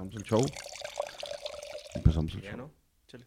Empezamos 0.00 0.14
el 0.16 0.22
show. 0.24 0.46
Empezamos 1.94 2.34
el 2.34 2.40
Ya, 2.40 2.50
show. 2.52 2.58
¿no? 2.58 2.70
Chale. 3.06 3.26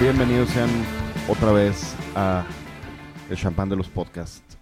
Bienvenidos 0.00 0.50
sean 0.50 0.68
otra 1.28 1.52
vez 1.52 1.94
a 2.14 2.46
el 3.30 3.36
champán 3.36 3.68
de 3.68 3.76
los 3.76 3.88
podcasts. 3.88 4.56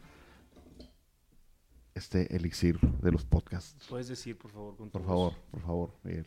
Este 1.95 2.34
elixir 2.34 2.79
de 2.80 3.11
los 3.12 3.24
podcasts. 3.24 3.86
¿Puedes 3.88 4.08
decir, 4.08 4.36
por 4.38 4.50
favor, 4.50 4.76
con 4.76 4.90
tu 4.90 4.92
Por 4.92 5.02
voz? 5.02 5.08
favor, 5.32 5.34
por 5.50 5.61
favor, 5.61 5.95
Miguel. 6.02 6.26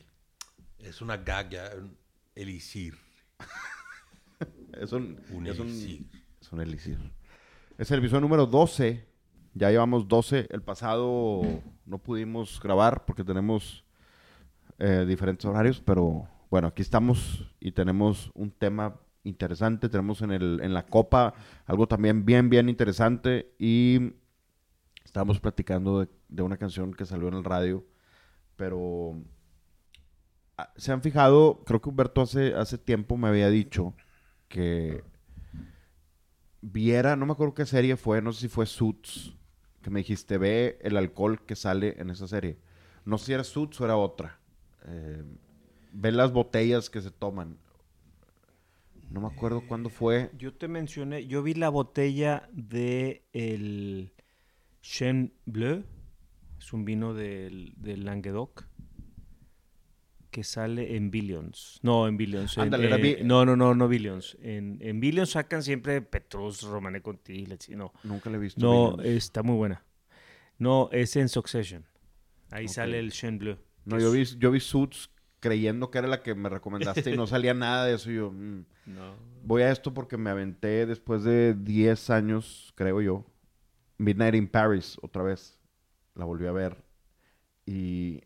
Es 0.79 1.01
una 1.01 1.17
gag 1.17 1.49
ya, 1.49 1.71
un 1.77 1.97
elixir. 2.35 2.97
Es 4.79 4.91
un, 4.93 5.19
Un 5.33 5.47
es 5.47 5.59
un- 5.59 5.67
es 6.41 6.51
un 6.51 6.61
elixir. 6.61 6.97
Es 7.77 7.89
el 7.91 7.99
episodio 7.99 8.21
número 8.21 8.45
12. 8.45 9.05
Ya 9.53 9.71
llevamos 9.71 10.07
12. 10.07 10.47
El 10.51 10.61
pasado 10.61 11.41
no 11.85 11.97
pudimos 11.97 12.59
grabar 12.61 13.05
porque 13.05 13.23
tenemos 13.23 13.83
eh, 14.77 15.05
diferentes 15.07 15.45
horarios, 15.45 15.81
pero 15.81 16.27
bueno, 16.51 16.67
aquí 16.67 16.81
estamos 16.83 17.51
y 17.59 17.71
tenemos 17.71 18.29
un 18.35 18.51
tema 18.51 18.99
interesante. 19.23 19.89
Tenemos 19.89 20.21
en, 20.21 20.31
el, 20.31 20.59
en 20.61 20.73
la 20.73 20.85
copa 20.85 21.33
algo 21.65 21.87
también 21.87 22.23
bien, 22.25 22.49
bien 22.49 22.69
interesante 22.69 23.55
y 23.57 24.13
estábamos 25.03 25.39
platicando 25.39 26.01
de, 26.01 26.09
de 26.29 26.43
una 26.43 26.57
canción 26.57 26.93
que 26.93 27.05
salió 27.05 27.27
en 27.29 27.33
el 27.33 27.43
radio, 27.43 27.83
pero 28.55 29.19
se 30.75 30.91
han 30.91 31.01
fijado, 31.01 31.63
creo 31.65 31.81
que 31.81 31.89
Humberto 31.89 32.21
hace, 32.21 32.53
hace 32.55 32.77
tiempo 32.77 33.17
me 33.17 33.27
había 33.27 33.49
dicho 33.49 33.95
que 34.47 35.03
viera, 36.61 37.15
no 37.15 37.25
me 37.25 37.33
acuerdo 37.33 37.53
qué 37.53 37.65
serie 37.65 37.97
fue, 37.97 38.21
no 38.21 38.33
sé 38.33 38.41
si 38.41 38.47
fue 38.47 38.65
Suits, 38.65 39.33
que 39.81 39.89
me 39.89 39.99
dijiste, 39.99 40.37
ve 40.37 40.79
el 40.81 40.97
alcohol 40.97 41.45
que 41.45 41.55
sale 41.55 41.95
en 41.99 42.09
esa 42.09 42.27
serie. 42.27 42.57
No 43.05 43.17
sé 43.17 43.27
si 43.27 43.33
era 43.33 43.43
Suits 43.43 43.79
o 43.79 43.85
era 43.85 43.95
otra. 43.95 44.39
Eh, 44.85 45.23
ve 45.93 46.11
las 46.11 46.33
botellas 46.33 46.89
que 46.89 47.01
se 47.01 47.11
toman. 47.11 47.57
No 49.09 49.21
me 49.21 49.27
acuerdo 49.27 49.65
cuándo 49.65 49.89
fue. 49.89 50.31
Yo 50.37 50.53
te 50.53 50.67
mencioné, 50.67 51.27
yo 51.27 51.41
vi 51.41 51.53
la 51.53 51.69
botella 51.69 52.49
de 52.51 53.25
el 53.31 54.11
Chen 54.81 55.33
Bleu, 55.45 55.85
es 56.59 56.73
un 56.73 56.83
vino 56.83 57.13
del, 57.13 57.73
del 57.77 58.03
Languedoc, 58.03 58.67
que 60.37 60.43
sale 60.43 60.95
en 60.95 61.09
Billions. 61.09 61.79
No, 61.81 62.07
en 62.07 62.15
Billions. 62.15 62.57
en- 62.57 62.65
Ándale, 62.65 62.85
era 62.85 62.97
eh, 62.97 63.21
no, 63.23 63.43
no, 63.43 63.55
no, 63.55 63.73
no 63.73 63.87
Billions. 63.87 64.37
En, 64.39 64.77
en 64.81 64.99
Billions 64.99 65.31
sacan 65.31 65.63
siempre 65.63 65.99
Petrus, 66.03 66.61
Romane 66.61 67.01
Conti, 67.01 67.47
no. 67.75 67.91
Nunca 68.03 68.29
le 68.29 68.37
he 68.37 68.39
visto. 68.39 68.61
No, 68.61 68.97
Billions. 68.97 69.15
está 69.17 69.41
muy 69.41 69.55
buena. 69.55 69.83
No, 70.59 70.89
es 70.91 71.15
en 71.15 71.27
Succession. 71.27 71.85
Ahí 72.51 72.67
sale 72.67 72.99
el 72.99 73.11
Chen 73.11 73.39
Bleu. 73.39 73.57
No, 73.85 73.99
yo 73.99 74.11
vi, 74.11 74.25
yo 74.37 74.51
vi 74.51 74.59
Suits 74.59 75.09
creyendo 75.39 75.89
que 75.89 75.97
era 75.97 76.07
la 76.07 76.21
que 76.21 76.35
me 76.35 76.49
recomendaste 76.49 77.09
y 77.09 77.17
no 77.17 77.25
salía 77.25 77.53
nada 77.55 77.85
de 77.85 77.95
eso. 77.95 78.11
y 78.11 78.17
yo, 78.17 78.31
mm. 78.31 78.63
No. 78.85 79.15
Voy 79.43 79.63
a 79.63 79.71
esto 79.71 79.91
porque 79.91 80.17
me 80.17 80.29
aventé 80.29 80.85
después 80.85 81.23
de 81.23 81.55
10 81.55 82.11
años, 82.11 82.73
creo 82.75 83.01
yo. 83.01 83.25
Midnight 83.97 84.35
in 84.35 84.47
Paris, 84.47 84.99
otra 85.01 85.23
vez. 85.23 85.57
La 86.13 86.25
volví 86.25 86.45
a 86.45 86.51
ver. 86.51 86.83
Y 87.65 88.21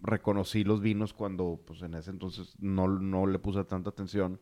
reconocí 0.00 0.64
los 0.64 0.80
vinos 0.80 1.12
cuando, 1.12 1.60
pues 1.66 1.82
en 1.82 1.94
ese 1.94 2.10
entonces 2.10 2.54
no, 2.58 2.88
no 2.88 3.26
le 3.26 3.38
puse 3.38 3.64
tanta 3.64 3.90
atención. 3.90 4.40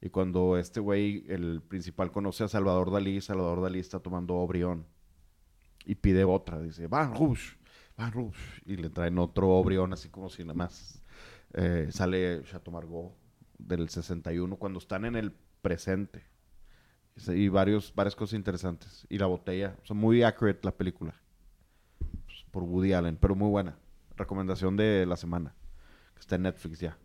Y 0.00 0.10
cuando 0.10 0.56
este 0.56 0.80
güey, 0.80 1.24
el 1.28 1.62
principal, 1.62 2.10
conoce 2.10 2.44
a 2.44 2.48
Salvador 2.48 2.90
Dalí, 2.90 3.20
Salvador 3.20 3.62
Dalí 3.62 3.78
está 3.78 4.00
tomando 4.00 4.34
Obrión. 4.36 4.86
Y 5.84 5.94
pide 5.96 6.24
otra. 6.24 6.60
Dice, 6.60 6.86
Van 6.86 7.14
Rouge, 7.14 7.56
Van 7.96 8.12
Rouge. 8.12 8.62
Y 8.64 8.76
le 8.76 8.90
traen 8.90 9.18
otro 9.18 9.48
Obrión, 9.50 9.92
así 9.92 10.08
como 10.08 10.30
si 10.30 10.42
nada 10.42 10.54
más. 10.54 11.02
eh, 11.54 11.88
sale 11.90 12.42
Chateau 12.44 12.72
Margaux 12.72 13.14
del 13.58 13.88
61 13.88 14.56
cuando 14.56 14.78
están 14.78 15.04
en 15.04 15.16
el 15.16 15.32
presente. 15.62 16.24
Y 17.28 17.48
varios, 17.48 17.94
varias 17.94 18.16
cosas 18.16 18.34
interesantes. 18.34 19.06
Y 19.10 19.18
la 19.18 19.26
botella, 19.26 19.76
o 19.82 19.86
sea, 19.86 19.94
muy 19.96 20.22
accurate 20.22 20.60
la 20.62 20.76
película. 20.76 21.14
Pues, 21.98 22.44
por 22.50 22.62
Woody 22.62 22.94
Allen, 22.94 23.16
pero 23.20 23.34
muy 23.34 23.50
buena. 23.50 23.78
Recomendación 24.20 24.76
de 24.76 25.06
la 25.06 25.16
semana. 25.16 25.54
Que 26.14 26.20
está 26.20 26.36
en 26.36 26.42
Netflix 26.42 26.78
ya. 26.80 26.98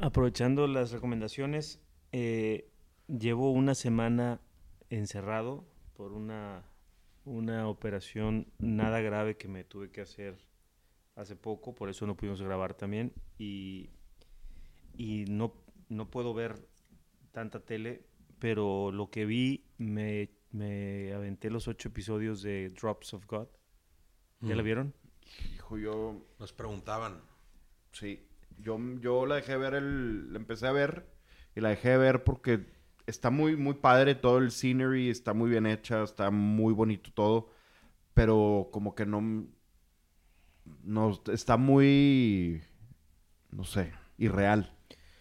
Aprovechando 0.00 0.66
las 0.68 0.92
recomendaciones, 0.92 1.80
eh, 2.12 2.70
llevo 3.08 3.50
una 3.50 3.74
semana 3.74 4.40
encerrado 4.88 5.64
por 5.94 6.12
una, 6.12 6.62
una 7.24 7.66
operación 7.68 8.46
nada 8.58 9.00
grave 9.00 9.36
que 9.36 9.48
me 9.48 9.64
tuve 9.64 9.90
que 9.90 10.00
hacer 10.00 10.36
hace 11.16 11.34
poco, 11.34 11.74
por 11.74 11.88
eso 11.88 12.06
no 12.06 12.16
pudimos 12.16 12.40
grabar 12.40 12.74
también. 12.74 13.12
Y, 13.36 13.90
y 14.96 15.24
no, 15.28 15.54
no 15.88 16.08
puedo 16.08 16.34
ver 16.34 16.68
tanta 17.32 17.58
tele, 17.64 18.04
pero 18.38 18.92
lo 18.92 19.10
que 19.10 19.24
vi 19.26 19.64
me, 19.78 20.30
me 20.52 21.12
aventé 21.14 21.50
los 21.50 21.66
ocho 21.66 21.88
episodios 21.88 22.42
de 22.42 22.70
Drops 22.70 23.12
of 23.14 23.26
God. 23.26 23.48
¿Ya 24.42 24.54
la 24.54 24.62
Mm. 24.62 24.64
vieron? 24.64 24.94
Hijo, 25.54 25.78
yo. 25.78 26.22
Nos 26.38 26.52
preguntaban. 26.52 27.20
Sí. 27.92 28.26
Yo, 28.58 28.78
yo 29.00 29.26
la 29.26 29.36
dejé 29.36 29.56
ver 29.56 29.74
el. 29.74 30.32
La 30.32 30.38
empecé 30.38 30.66
a 30.66 30.72
ver. 30.72 31.06
Y 31.54 31.60
la 31.60 31.70
dejé 31.70 31.90
de 31.90 31.98
ver 31.98 32.24
porque 32.24 32.66
está 33.06 33.30
muy, 33.30 33.56
muy 33.56 33.74
padre 33.74 34.14
todo 34.14 34.38
el 34.38 34.50
scenery. 34.50 35.10
Está 35.10 35.34
muy 35.34 35.50
bien 35.50 35.66
hecha. 35.66 36.02
Está 36.02 36.30
muy 36.30 36.72
bonito 36.72 37.10
todo. 37.12 37.50
Pero 38.14 38.68
como 38.72 38.94
que 38.94 39.06
no. 39.06 39.46
No. 40.82 41.22
Está 41.32 41.56
muy. 41.56 42.62
No 43.50 43.64
sé. 43.64 43.92
Irreal. 44.18 44.72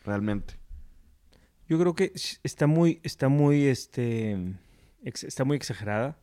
Realmente. 0.04 0.66
Yo 1.68 1.80
creo 1.80 1.96
que 1.96 2.14
está 2.44 2.68
muy, 2.68 3.00
está 3.02 3.28
muy, 3.28 3.66
este, 3.66 4.38
está 5.02 5.46
muy 5.46 5.58
exagerada, 5.58 6.20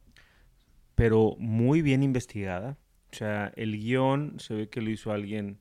pero 0.95 1.35
muy 1.39 1.83
bien 1.83 2.05
investigada. 2.05 2.79
O 3.13 3.17
sea, 3.17 3.53
el 3.57 3.79
guion 3.79 4.39
se 4.41 4.55
ve 4.55 4.69
que 4.71 4.81
lo 4.81 4.91
hizo 4.91 5.13
alguien 5.13 5.61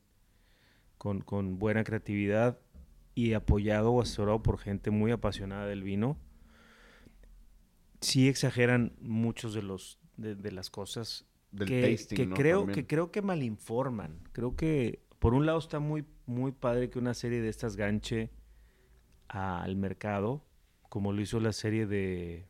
con, 0.97 1.21
con 1.21 1.59
buena 1.59 1.83
creatividad 1.83 2.59
y 3.13 3.33
apoyado 3.33 3.91
o 3.91 4.01
asesorado 4.01 4.41
por 4.41 4.57
gente 4.57 4.89
muy 4.91 5.11
apasionada 5.11 5.65
del 5.67 5.83
vino. 5.83 6.17
Sí 7.99 8.27
exageran 8.29 8.93
muchos 8.99 9.53
de 9.53 9.61
los 9.63 9.99
de, 10.17 10.35
de 10.35 10.51
las 10.51 10.69
cosas 10.69 11.25
Del 11.51 11.67
que, 11.67 11.81
tasting, 11.81 12.15
que 12.15 12.25
¿no? 12.27 12.35
creo 12.35 12.59
También. 12.59 12.75
que 12.75 12.87
creo 12.87 13.11
que 13.11 13.21
malinforman. 13.21 14.21
Creo 14.31 14.55
que 14.55 15.03
por 15.19 15.33
un 15.33 15.45
lado 15.45 15.59
está 15.59 15.79
muy 15.79 16.05
muy 16.25 16.51
padre 16.51 16.89
que 16.89 16.99
una 16.99 17.13
serie 17.13 17.41
de 17.41 17.49
estas 17.49 17.75
ganche 17.75 18.31
al 19.27 19.75
mercado, 19.75 20.45
como 20.89 21.11
lo 21.11 21.21
hizo 21.21 21.39
la 21.39 21.51
serie 21.53 21.85
de 21.85 22.47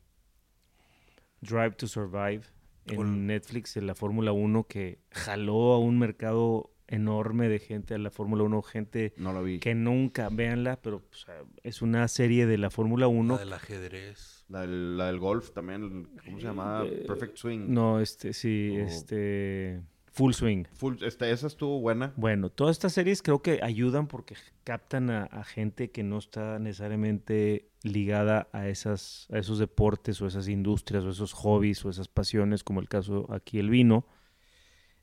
Drive 1.41 1.71
to 1.71 1.87
Survive 1.87 2.43
en 2.87 2.95
Con- 2.95 3.27
Netflix 3.27 3.73
de 3.75 3.81
la 3.81 3.95
Fórmula 3.95 4.31
1 4.31 4.65
que 4.67 4.99
jaló 5.11 5.73
a 5.73 5.79
un 5.79 5.99
mercado 5.99 6.71
enorme 6.87 7.47
de 7.47 7.59
gente 7.59 7.93
a 7.93 7.97
la 7.97 8.11
Fórmula 8.11 8.43
1, 8.43 8.61
gente 8.63 9.13
No 9.15 9.31
lo 9.31 9.43
vi. 9.43 9.59
que 9.59 9.73
nunca 9.75 10.27
véanla, 10.29 10.81
pero 10.81 10.97
o 10.97 11.15
sea, 11.15 11.35
es 11.63 11.81
una 11.81 12.05
serie 12.09 12.45
de 12.45 12.57
la 12.57 12.69
Fórmula 12.69 13.07
1. 13.07 13.35
La 13.35 13.39
del 13.39 13.53
ajedrez. 13.53 14.43
La 14.49 14.61
del, 14.61 14.97
la 14.97 15.07
del 15.07 15.19
golf 15.19 15.51
también. 15.51 16.09
¿Cómo 16.25 16.37
se 16.37 16.43
llama? 16.43 16.83
Eh, 16.85 17.05
Perfect 17.07 17.37
Swing. 17.37 17.65
No, 17.69 18.01
este 18.01 18.33
sí, 18.33 18.75
este 18.77 19.81
Full 20.11 20.33
Swing. 20.33 20.65
Full, 20.73 21.03
esta, 21.03 21.29
esa 21.29 21.47
estuvo 21.47 21.79
buena. 21.79 22.13
Bueno, 22.17 22.49
todas 22.49 22.75
estas 22.75 22.93
series 22.93 23.21
creo 23.21 23.41
que 23.41 23.61
ayudan 23.63 24.07
porque 24.07 24.35
captan 24.65 25.09
a, 25.09 25.23
a 25.23 25.43
gente 25.45 25.89
que 25.89 26.03
no 26.03 26.17
está 26.17 26.59
necesariamente 26.59 27.69
ligada 27.83 28.49
a, 28.51 28.67
esas, 28.67 29.27
a 29.31 29.37
esos 29.37 29.57
deportes 29.57 30.21
o 30.21 30.27
esas 30.27 30.49
industrias 30.49 31.03
o 31.05 31.09
esos 31.09 31.31
hobbies 31.31 31.85
o 31.85 31.89
esas 31.89 32.09
pasiones, 32.09 32.63
como 32.63 32.81
el 32.81 32.89
caso 32.89 33.25
aquí 33.31 33.57
el 33.57 33.69
vino. 33.69 34.05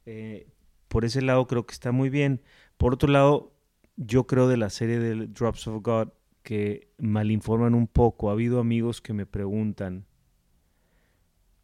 Eh, 0.05 0.49
por 0.89 1.07
ese 1.07 1.23
lado 1.23 1.47
creo 1.47 1.67
que 1.67 1.73
está 1.73 1.91
muy 1.91 2.11
bien. 2.11 2.43
Por 2.77 2.93
otro 2.93 3.11
lado, 3.11 3.55
yo 3.97 4.27
creo 4.27 4.47
de 4.47 4.59
la 4.59 4.69
serie 4.69 4.99
de 4.99 5.27
Drops 5.27 5.67
of 5.69 5.83
God 5.83 6.09
que 6.43 6.93
malinforman 6.99 7.75
un 7.75 7.87
poco. 7.87 8.29
Ha 8.29 8.33
habido 8.33 8.61
amigos 8.61 9.01
que 9.01 9.15
me 9.15 9.25
preguntan 9.25 10.07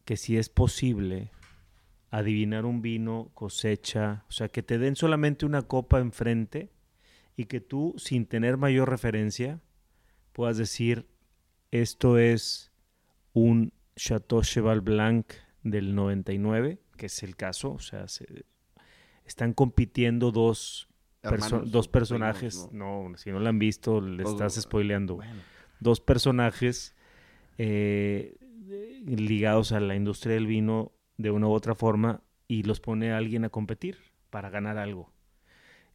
que 0.05 0.17
si 0.17 0.37
es 0.37 0.49
posible 0.49 1.31
adivinar 2.19 2.65
un 2.65 2.81
vino, 2.83 3.31
cosecha, 3.35 4.25
o 4.29 4.33
sea, 4.33 4.49
que 4.49 4.63
te 4.63 4.79
den 4.79 4.95
solamente 4.97 5.47
una 5.47 5.63
copa 5.63 5.99
enfrente 6.01 6.71
y 7.37 7.47
que 7.47 7.61
tú, 7.61 7.95
sin 7.97 8.27
tener 8.27 8.57
mayor 8.57 8.89
referencia, 8.89 9.61
puedas 10.33 10.57
decir, 10.57 11.07
esto 11.73 12.19
es 12.19 12.73
un 13.33 13.73
Chateau 13.97 14.43
Cheval 14.43 14.81
Blanc 14.81 15.27
del 15.65 15.95
99, 15.95 16.79
que 16.97 17.07
es 17.07 17.23
el 17.25 17.35
caso, 17.37 17.73
o 17.73 17.79
sea, 17.81 18.07
se- 18.07 18.45
están 19.25 19.53
compitiendo 19.53 20.31
dos 20.31 20.89
perso- 21.23 21.63
dos 21.65 21.89
primos, 21.89 21.89
personajes. 21.89 22.69
¿no? 22.73 23.09
no. 23.09 23.17
si 23.19 23.31
no 23.33 23.41
la 23.41 23.49
han 23.49 23.59
visto, 23.59 24.01
le 24.01 24.23
estás 24.23 24.55
spoileando. 24.55 25.17
Bueno. 25.17 25.41
Dos 25.81 26.01
personajes 26.01 26.95
eh, 27.59 28.37
ligados 29.07 29.73
a 29.73 29.81
la 29.81 29.95
industria 29.97 30.35
del 30.35 30.47
vino 30.47 30.93
de 31.17 31.31
una 31.31 31.47
u 31.49 31.53
otra 31.53 31.75
forma 31.75 32.23
y 32.49 32.63
los 32.63 32.81
pone 32.81 33.13
a 33.13 33.17
alguien 33.17 33.45
a 33.45 33.51
competir 33.51 33.99
para 34.31 34.51
ganar 34.51 34.79
algo. 34.79 35.13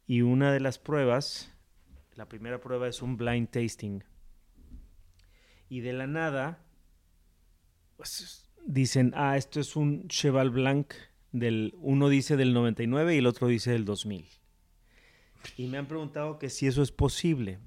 Y 0.07 0.21
una 0.21 0.51
de 0.51 0.59
las 0.59 0.79
pruebas, 0.79 1.53
la 2.15 2.27
primera 2.27 2.59
prueba 2.59 2.87
es 2.87 3.01
un 3.01 3.17
blind 3.17 3.49
tasting. 3.49 4.03
Y 5.69 5.81
de 5.81 5.93
la 5.93 6.07
nada, 6.07 6.65
pues, 7.97 8.49
dicen, 8.65 9.13
ah, 9.15 9.37
esto 9.37 9.59
es 9.59 9.75
un 9.75 10.07
Cheval 10.07 10.49
Blanc 10.49 10.93
del, 11.31 11.75
uno 11.77 12.09
dice 12.09 12.37
del 12.37 12.53
99 12.53 13.15
y 13.15 13.17
el 13.19 13.27
otro 13.27 13.47
dice 13.47 13.71
del 13.71 13.85
2000. 13.85 14.25
Y 15.57 15.67
me 15.67 15.77
han 15.77 15.87
preguntado 15.87 16.39
que 16.39 16.49
si 16.49 16.67
eso 16.67 16.81
es 16.81 16.91
posible. 16.91 17.59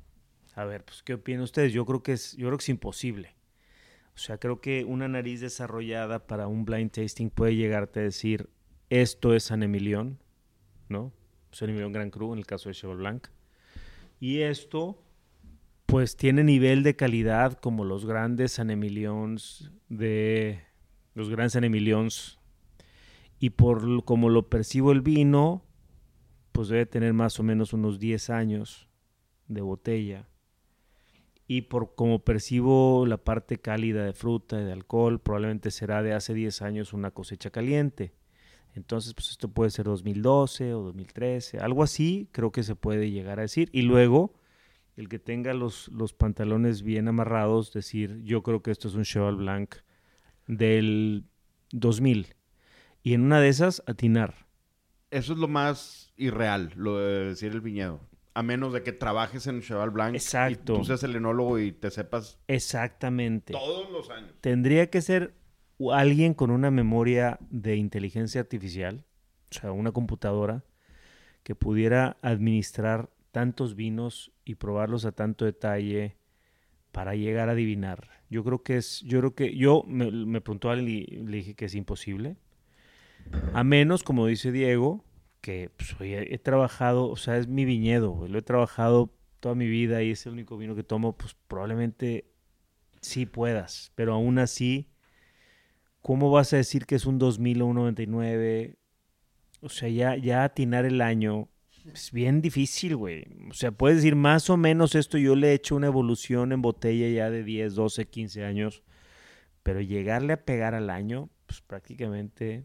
A 0.55 0.65
ver, 0.65 0.85
pues, 0.85 1.03
¿qué 1.03 1.15
opinan 1.15 1.43
ustedes? 1.43 1.73
Yo 1.73 1.87
creo 1.87 2.03
que 2.03 2.13
es, 2.13 2.37
yo 2.37 2.47
creo 2.49 2.59
que 2.59 2.63
es 2.63 2.69
imposible. 2.69 3.35
O 4.15 4.19
sea, 4.19 4.39
creo 4.39 4.61
que 4.61 4.85
una 4.85 5.09
nariz 5.09 5.41
desarrollada 5.41 6.27
para 6.27 6.47
un 6.47 6.65
blind 6.65 6.91
tasting 6.91 7.31
puede 7.31 7.57
llegarte 7.57 8.01
a 8.01 8.03
decir, 8.05 8.51
esto 8.91 9.35
es 9.35 9.45
San 9.45 9.63
Emilion, 9.63 10.19
¿no? 10.89 11.13
San 11.51 11.71
Emilion 11.71 11.93
Grand 11.93 12.13
Cru 12.13 12.33
en 12.33 12.39
el 12.39 12.47
caso 12.47 12.69
de 12.69 12.75
Cheval 12.75 12.99
Blanc. 12.99 13.29
Y 14.21 14.41
esto, 14.41 15.03
pues 15.87 16.17
tiene 16.17 16.45
nivel 16.45 16.83
de 16.83 16.95
calidad 16.95 17.55
como 17.55 17.85
los 17.85 18.07
grandes 18.07 18.53
San 18.53 18.71
Emilions 18.71 19.73
de 19.89 20.63
los 21.15 21.29
grandes 21.29 21.55
San 21.55 21.65
Emilions. 21.65 22.39
Y 23.39 23.51
por 23.51 24.05
como 24.05 24.29
lo 24.29 24.49
percibo 24.49 24.93
el 24.93 25.01
vino, 25.01 25.65
pues 26.53 26.69
debe 26.69 26.87
tener 26.87 27.13
más 27.13 27.41
o 27.41 27.43
menos 27.43 27.73
unos 27.73 27.99
10 27.99 28.31
años 28.31 28.89
de 29.49 29.63
botella. 29.63 30.29
Y 31.47 31.63
por 31.63 31.95
como 31.95 32.25
percibo 32.25 33.05
la 33.07 33.19
parte 33.19 33.59
cálida 33.59 34.05
de 34.05 34.13
fruta 34.13 34.61
y 34.61 34.65
de 34.65 34.73
alcohol, 34.73 35.21
probablemente 35.21 35.71
será 35.71 36.03
de 36.03 36.15
hace 36.15 36.35
10 36.35 36.63
años 36.63 36.93
una 36.93 37.11
cosecha 37.11 37.51
caliente. 37.51 38.15
Entonces, 38.75 39.13
pues 39.15 39.31
esto 39.31 39.49
puede 39.49 39.71
ser 39.71 39.85
2012 39.85 40.75
o 40.75 40.83
2013, 40.83 41.59
algo 41.59 41.83
así 41.83 42.29
creo 42.33 42.53
que 42.53 42.63
se 42.63 42.75
puede 42.75 43.11
llegar 43.11 43.39
a 43.39 43.43
decir. 43.43 43.69
Y 43.73 43.83
luego, 43.83 44.35
el 44.97 45.09
que 45.09 45.19
tenga 45.19 45.53
los, 45.53 45.89
los 45.89 46.15
pantalones 46.15 46.83
bien 46.83 47.09
amarrados, 47.09 47.73
decir, 47.73 48.23
yo 48.23 48.43
creo 48.43 48.63
que 48.63 48.71
esto 48.71 48.89
es 48.89 48.95
un 48.95 49.05
Cheval 49.05 49.37
Blanc 49.37 49.75
del 50.47 51.27
2000. 51.73 52.35
Y 53.03 53.15
en 53.15 53.23
una 53.23 53.41
de 53.41 53.49
esas, 53.49 53.83
atinar. 53.87 54.47
Eso 55.11 55.35
es 55.35 55.39
lo 55.39 55.49
más 55.49 56.13
irreal, 56.17 56.73
lo 56.77 56.99
de 56.99 57.27
decir 57.27 57.53
el 57.53 57.61
viñedo. 57.61 58.01
A 58.35 58.43
menos 58.43 58.73
de 58.73 58.83
que 58.83 58.93
trabajes 58.93 59.47
en 59.47 59.61
Cheval 59.61 59.91
Blanc 59.91 60.15
Exacto. 60.15 60.75
y 60.75 60.79
tú 60.79 60.85
seas 60.85 61.03
el 61.03 61.15
enólogo 61.17 61.59
y 61.59 61.73
te 61.73 61.91
sepas 61.91 62.39
Exactamente. 62.49 63.53
todos 63.53 63.91
los 63.91 64.09
años. 64.11 64.33
Tendría 64.41 64.89
que 64.89 65.03
ser 65.03 65.35
alguien 65.93 66.35
con 66.35 66.51
una 66.51 66.71
memoria 66.71 67.39
de 67.51 67.77
inteligencia 67.77 68.41
artificial, 68.41 69.05
o 69.51 69.55
sea, 69.55 69.73
una 69.73 69.93
computadora 69.93 70.65
que 71.43 71.55
pudiera 71.55 72.17
administrar 72.23 73.11
tantos 73.33 73.75
vinos 73.75 74.33
y 74.45 74.55
probarlos 74.55 75.05
a 75.05 75.13
tanto 75.13 75.45
detalle 75.45 76.17
para 76.93 77.15
llegar 77.15 77.49
a 77.49 77.53
adivinar. 77.53 78.09
Yo 78.31 78.45
creo 78.45 78.63
que 78.63 78.77
es, 78.77 79.01
yo 79.01 79.19
creo 79.19 79.35
que 79.35 79.57
yo 79.57 79.83
me, 79.87 80.11
me 80.11 80.41
preguntó 80.41 80.71
a 80.71 80.75
alguien 80.75 80.89
y 80.89 81.05
le 81.07 81.39
dije 81.39 81.55
que 81.55 81.65
es 81.65 81.75
imposible. 81.75 82.37
A 83.55 83.65
menos, 83.65 84.03
como 84.03 84.27
dice 84.27 84.53
Diego, 84.53 85.05
que 85.43 85.71
pues, 85.77 85.95
he 86.01 86.39
trabajado, 86.39 87.11
o 87.11 87.17
sea, 87.17 87.37
es 87.37 87.49
mi 87.49 87.67
viñedo, 87.67 88.13
güey, 88.13 88.31
lo 88.31 88.39
he 88.39 88.43
trabajado 88.43 89.13
toda 89.41 89.55
mi 89.55 89.67
vida 89.67 90.03
y 90.03 90.13
es 90.13 90.25
el 90.25 90.33
único 90.33 90.57
vino 90.57 90.75
que 90.75 90.85
tomo, 90.85 91.17
pues 91.19 91.37
probablemente 91.49 92.31
sí 93.03 93.27
puedas, 93.27 93.93
pero 93.97 94.15
aún 94.15 94.39
así, 94.39 94.89
¿cómo 96.01 96.31
vas 96.31 96.53
a 96.53 96.57
decir 96.57 96.87
que 96.87 96.95
es 96.95 97.07
un 97.07 97.19
2000 97.19 97.63
o 97.63 97.67
un 97.67 97.75
99? 97.77 98.77
O 99.61 99.69
sea, 99.69 99.89
ya, 99.89 100.17
ya 100.17 100.45
atinar 100.45 100.87
el 100.87 101.01
año 101.01 101.49
es 101.93 102.13
bien 102.13 102.41
difícil, 102.41 102.97
güey. 102.97 103.25
O 103.51 103.55
sea, 103.55 103.73
puedes 103.73 103.99
decir 103.99 104.15
más 104.15 104.49
o 104.49 104.57
menos 104.57 104.95
esto, 104.95 105.19
yo 105.19 105.35
le 105.35 105.51
he 105.51 105.55
hecho 105.55 105.75
una 105.75 105.89
evolución 105.89 106.53
en 106.53 106.63
botella 106.63 107.09
ya 107.09 107.31
de 107.31 107.43
10, 107.43 107.75
12, 107.75 108.07
15 108.07 108.45
años, 108.45 108.85
pero 109.65 109.81
llegarle 109.81 110.35
a 110.35 110.45
pegar 110.45 110.75
al 110.75 110.89
año, 110.89 111.31
pues 111.47 111.61
prácticamente... 111.61 112.65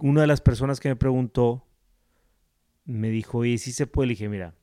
Una 0.00 0.22
de 0.22 0.26
las 0.26 0.40
personas 0.40 0.80
que 0.80 0.88
me 0.88 0.96
preguntó 0.96 1.66
me 2.84 3.10
dijo, 3.10 3.44
y 3.44 3.58
si 3.58 3.72
se 3.72 3.86
puede, 3.86 4.08
le 4.08 4.12
dije, 4.12 4.28
mira, 4.28 4.54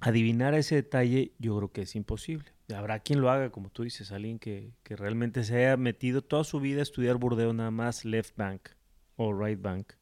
adivinar 0.00 0.54
ese 0.54 0.76
detalle 0.76 1.32
yo 1.38 1.56
creo 1.56 1.72
que 1.72 1.82
es 1.82 1.96
imposible. 1.96 2.52
Habrá 2.74 3.00
quien 3.00 3.20
lo 3.20 3.30
haga, 3.30 3.50
como 3.50 3.70
tú 3.70 3.82
dices, 3.82 4.12
alguien 4.12 4.38
que, 4.38 4.72
que 4.82 4.96
realmente 4.96 5.44
se 5.44 5.56
haya 5.56 5.76
metido 5.76 6.22
toda 6.22 6.44
su 6.44 6.60
vida 6.60 6.80
a 6.80 6.82
estudiar 6.82 7.16
burdeo 7.16 7.52
nada 7.52 7.70
más 7.70 8.04
left 8.04 8.36
bank 8.36 8.70
o 9.16 9.32
right 9.32 9.60
bank 9.60 9.92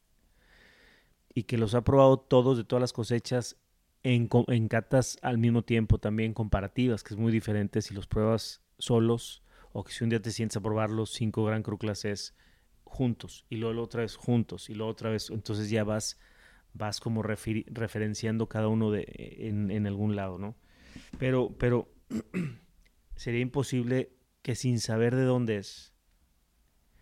y 1.35 1.45
que 1.45 1.59
los 1.59 1.75
ha 1.75 1.83
probado 1.83 2.19
todos 2.19 2.57
de 2.57 2.65
todas 2.65 2.81
las 2.81 2.93
cosechas 2.93 3.57
en, 4.03 4.29
en 4.49 4.69
catas 4.69 5.19
al 5.23 5.39
mismo 5.39 5.63
tiempo 5.63 5.99
también 5.99 6.35
comparativas, 6.35 7.03
que 7.03 7.15
es 7.15 7.19
muy 7.19 7.33
diferente 7.33 7.83
si 7.83 7.95
los 7.95 8.07
pruebas 8.07 8.63
solos 8.79 9.43
o 9.73 9.85
que 9.85 9.93
si 9.93 10.05
un 10.05 10.11
día 10.11 10.21
te 10.21 10.31
sientes 10.31 10.57
a 10.57 10.61
probar 10.61 10.91
los 10.91 11.11
cinco 11.11 11.45
Gran 11.45 11.63
Cru 11.63 11.79
Clases 11.79 12.35
juntos 12.93 13.47
y 13.49 13.57
luego 13.57 13.75
la 13.75 13.83
otra 13.83 14.03
vez 14.03 14.17
juntos 14.17 14.69
y 14.71 14.75
luego 14.75 14.93
otra 14.93 15.11
vez, 15.11 15.31
entonces 15.31 15.71
ya 15.71 15.83
vas 15.85 16.19
vas 16.75 17.01
como 17.01 17.23
referenciando 17.23 18.49
cada 18.49 18.69
uno 18.69 18.91
de, 18.91 19.05
en, 19.41 19.71
en 19.71 19.87
algún 19.87 20.17
lado, 20.17 20.39
¿no? 20.39 20.55
Pero, 21.19 21.55
pero 21.59 21.89
sería 23.17 23.41
imposible 23.41 24.11
que 24.43 24.55
sin 24.55 24.81
saber 24.81 25.15
de 25.15 25.25
dónde 25.25 25.59
es. 25.59 25.93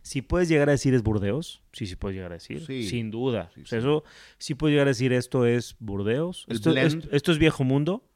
Si 0.02 0.22
puedes 0.22 0.48
llegar 0.48 0.68
a 0.68 0.72
decir 0.72 0.94
es 0.94 1.02
Burdeos, 1.02 1.62
sí, 1.72 1.86
sí 1.86 1.94
puedes 1.94 2.16
llegar 2.16 2.32
a 2.32 2.34
decir, 2.34 2.64
Sí. 2.64 2.84
sin 2.88 3.10
duda. 3.10 3.50
Sí, 3.54 3.60
O 3.62 3.66
sea, 3.66 3.78
eso 3.78 4.02
sí 4.38 4.54
puedes 4.54 4.72
llegar 4.74 4.86
a 4.88 4.90
decir 4.90 5.12
esto 5.12 5.44
es 5.46 5.76
Burdeos. 5.78 6.46
Esto- 6.48 6.72
esto 6.76 7.32
es 7.32 7.38
viejo 7.38 7.64
mundo. 7.64 8.08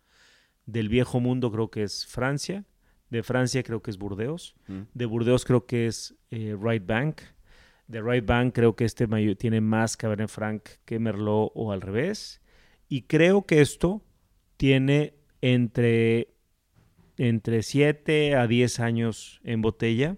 Del 0.67 0.89
viejo 0.89 1.21
mundo 1.21 1.53
creo 1.53 1.71
que 1.71 1.83
es 1.83 2.07
Francia. 2.07 2.65
De 3.11 3.23
Francia 3.23 3.63
creo 3.63 3.83
que 3.83 3.91
es 3.91 3.99
Burdeos. 3.99 4.57
Mm. 4.67 4.81
De 4.95 5.07
Burdeos 5.07 5.45
creo 5.45 5.67
que 5.67 5.87
es 5.87 6.15
eh, 6.31 6.57
Right 6.61 6.85
Bank. 6.87 7.21
De 7.87 8.01
Right 8.01 8.25
Bank 8.25 8.55
creo 8.55 8.77
que 8.77 8.85
este 8.85 9.07
tiene 9.37 9.61
más 9.61 9.97
Cabernet 9.97 10.29
Franc 10.29 10.63
que 10.85 10.99
Merlot 10.99 11.53
o 11.55 11.73
al 11.73 11.81
revés. 11.81 12.41
Y 12.89 13.03
creo 13.03 13.45
que 13.47 13.61
esto 13.61 14.03
tiene 14.57 15.15
entre, 15.41 16.29
entre 17.19 17.63
7 17.63 18.37
a 18.37 18.47
10 18.47 18.81
años 18.81 19.41
en 19.45 19.61
botella. 19.63 20.17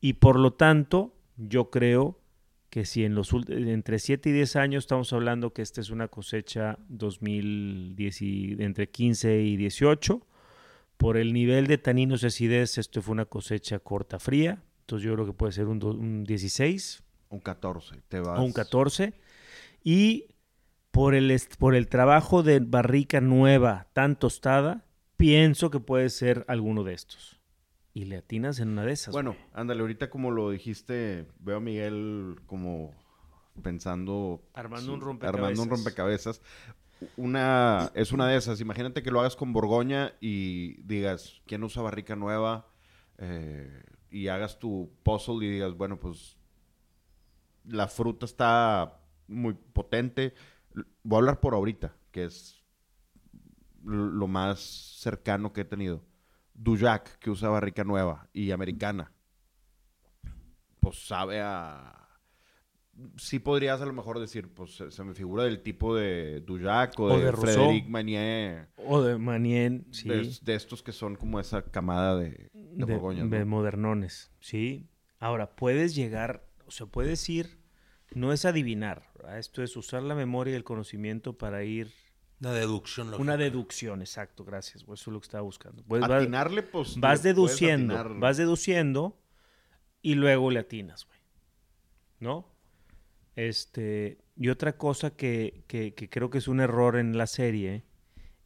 Y 0.00 0.14
por 0.14 0.38
lo 0.38 0.52
tanto, 0.52 1.14
yo 1.36 1.70
creo 1.70 2.20
que 2.70 2.84
si 2.84 3.04
en 3.04 3.14
los 3.14 3.32
entre 3.48 3.98
7 3.98 4.28
y 4.28 4.32
10 4.32 4.56
años 4.56 4.84
estamos 4.84 5.12
hablando 5.12 5.52
que 5.52 5.62
esta 5.62 5.80
es 5.80 5.90
una 5.90 6.08
cosecha 6.08 6.78
2010 6.88 8.22
y- 8.22 8.56
entre 8.58 8.90
15 8.90 9.40
y 9.40 9.56
18, 9.56 10.26
por 10.96 11.16
el 11.16 11.32
nivel 11.32 11.66
de 11.66 11.78
taninos 11.78 12.22
y 12.24 12.26
acidez, 12.26 12.76
esto 12.78 13.00
fue 13.02 13.12
una 13.12 13.24
cosecha 13.24 13.78
corta 13.78 14.18
fría. 14.18 14.62
Entonces 14.88 15.04
yo 15.04 15.12
creo 15.12 15.26
que 15.26 15.34
puede 15.34 15.52
ser 15.52 15.66
un, 15.66 15.78
do- 15.78 15.90
un 15.90 16.24
16 16.24 17.02
Un 17.28 17.40
14. 17.40 18.00
Te 18.08 18.20
vas. 18.20 18.38
o 18.38 18.42
un 18.42 18.54
14. 18.54 19.12
Y 19.84 20.28
por 20.90 21.14
el, 21.14 21.38
por 21.58 21.74
el 21.74 21.88
trabajo 21.88 22.42
de 22.42 22.60
barrica 22.60 23.20
nueva, 23.20 23.88
tan 23.92 24.18
tostada, 24.18 24.86
pienso 25.18 25.70
que 25.70 25.78
puede 25.78 26.08
ser 26.08 26.46
alguno 26.48 26.84
de 26.84 26.94
estos. 26.94 27.38
Y 27.92 28.06
le 28.06 28.16
atinas 28.16 28.60
en 28.60 28.70
una 28.70 28.84
de 28.86 28.92
esas. 28.92 29.12
Bueno, 29.12 29.36
ándale, 29.52 29.82
ahorita 29.82 30.08
como 30.08 30.30
lo 30.30 30.50
dijiste, 30.52 31.26
veo 31.38 31.58
a 31.58 31.60
Miguel 31.60 32.36
como 32.46 32.94
pensando... 33.62 34.42
Armando 34.54 34.94
un 34.94 35.02
rompecabezas. 35.02 35.38
Armando 35.42 35.62
un 35.64 35.68
rompecabezas. 35.68 36.40
Una, 37.18 37.90
es 37.94 38.10
una 38.12 38.26
de 38.26 38.38
esas. 38.38 38.62
Imagínate 38.62 39.02
que 39.02 39.10
lo 39.10 39.20
hagas 39.20 39.36
con 39.36 39.52
Borgoña 39.52 40.14
y 40.18 40.80
digas, 40.80 41.42
¿quién 41.46 41.62
usa 41.62 41.82
barrica 41.82 42.16
nueva? 42.16 42.68
Eh, 43.18 43.82
y 44.10 44.28
hagas 44.28 44.58
tu 44.58 44.90
puzzle 45.02 45.44
y 45.44 45.50
digas, 45.50 45.74
bueno, 45.74 45.98
pues 45.98 46.36
la 47.64 47.88
fruta 47.88 48.26
está 48.26 49.00
muy 49.26 49.54
potente. 49.54 50.34
Voy 51.02 51.16
a 51.16 51.18
hablar 51.18 51.40
por 51.40 51.54
ahorita, 51.54 51.94
que 52.10 52.24
es 52.24 52.64
lo 53.84 54.26
más 54.26 54.60
cercano 54.60 55.52
que 55.52 55.62
he 55.62 55.64
tenido. 55.64 56.04
Dujac, 56.54 57.18
que 57.18 57.30
usa 57.30 57.48
barrica 57.48 57.84
nueva 57.84 58.28
y 58.32 58.50
americana. 58.50 59.12
Pues 60.80 61.06
sabe 61.06 61.40
a... 61.40 61.97
Sí 63.16 63.38
podrías 63.38 63.80
a 63.80 63.86
lo 63.86 63.92
mejor 63.92 64.18
decir, 64.18 64.48
pues 64.48 64.74
se, 64.76 64.90
se 64.90 65.04
me 65.04 65.14
figura 65.14 65.44
del 65.44 65.60
tipo 65.62 65.94
de 65.94 66.40
Dujac 66.40 66.98
o, 66.98 67.04
O 67.04 67.18
de. 67.18 67.32
Frederic 67.32 67.88
Manier. 67.88 68.68
O 68.76 69.00
de 69.02 69.16
Manien, 69.18 69.86
sí. 69.92 70.08
De, 70.08 70.28
de 70.42 70.54
estos 70.54 70.82
que 70.82 70.90
son 70.92 71.14
como 71.14 71.38
esa 71.38 71.62
camada 71.62 72.16
de, 72.16 72.50
de, 72.54 72.86
de, 73.30 73.40
¿no? 73.40 73.46
modernones, 73.46 74.32
sí. 74.40 74.88
Ahora, 75.20 75.54
puedes 75.54 75.94
llegar, 75.94 76.44
o 76.66 76.70
sea, 76.72 76.86
puedes 76.86 77.28
ir, 77.28 77.58
no 78.14 78.32
es 78.32 78.44
adivinar, 78.44 79.04
Esto 79.38 79.62
es 79.62 79.76
usar 79.76 80.02
la 80.02 80.14
memoria 80.16 80.52
y 80.54 80.56
el 80.56 80.64
conocimiento 80.64 81.38
para 81.38 81.62
ir... 81.64 81.92
Una 82.40 82.52
deducción 82.52 83.08
lógica. 83.10 83.22
Una 83.22 83.36
deducción, 83.36 84.00
exacto, 84.00 84.44
gracias. 84.44 84.84
güey, 84.84 84.94
Eso 84.94 85.10
es 85.10 85.12
lo 85.12 85.20
que 85.20 85.26
estaba 85.26 85.42
buscando. 85.42 85.82
Pues 85.86 86.02
va- 86.02 86.16
Atinarle, 86.18 86.62
pues. 86.62 86.96
vas 86.98 87.20
puedes 87.20 87.22
deduciendo, 87.22 88.14
vas 88.20 88.36
deduciendo 88.36 89.20
y 90.02 90.14
luego 90.14 90.50
le 90.50 90.60
atinas, 90.60 91.04
güey. 91.06 91.18
¿No? 92.20 92.48
Este, 93.38 94.18
y 94.36 94.48
otra 94.48 94.76
cosa 94.76 95.14
que, 95.14 95.62
que- 95.68 95.94
que 95.94 96.10
creo 96.10 96.28
que 96.28 96.38
es 96.38 96.48
un 96.48 96.58
error 96.58 96.96
en 96.96 97.16
la 97.16 97.28
serie 97.28 97.84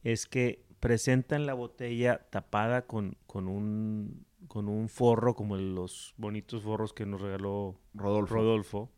es 0.04 0.26
que 0.26 0.66
presentan 0.80 1.46
la 1.46 1.54
botella 1.54 2.28
tapada 2.28 2.86
con, 2.86 3.16
con 3.26 3.48
un 3.48 4.26
con 4.48 4.68
un 4.68 4.90
forro 4.90 5.34
como 5.34 5.56
los 5.56 6.12
bonitos 6.18 6.62
forros 6.62 6.92
que 6.92 7.06
nos 7.06 7.22
regaló 7.22 7.80
Rodolfo. 7.94 8.34
Rodolfo. 8.34 8.92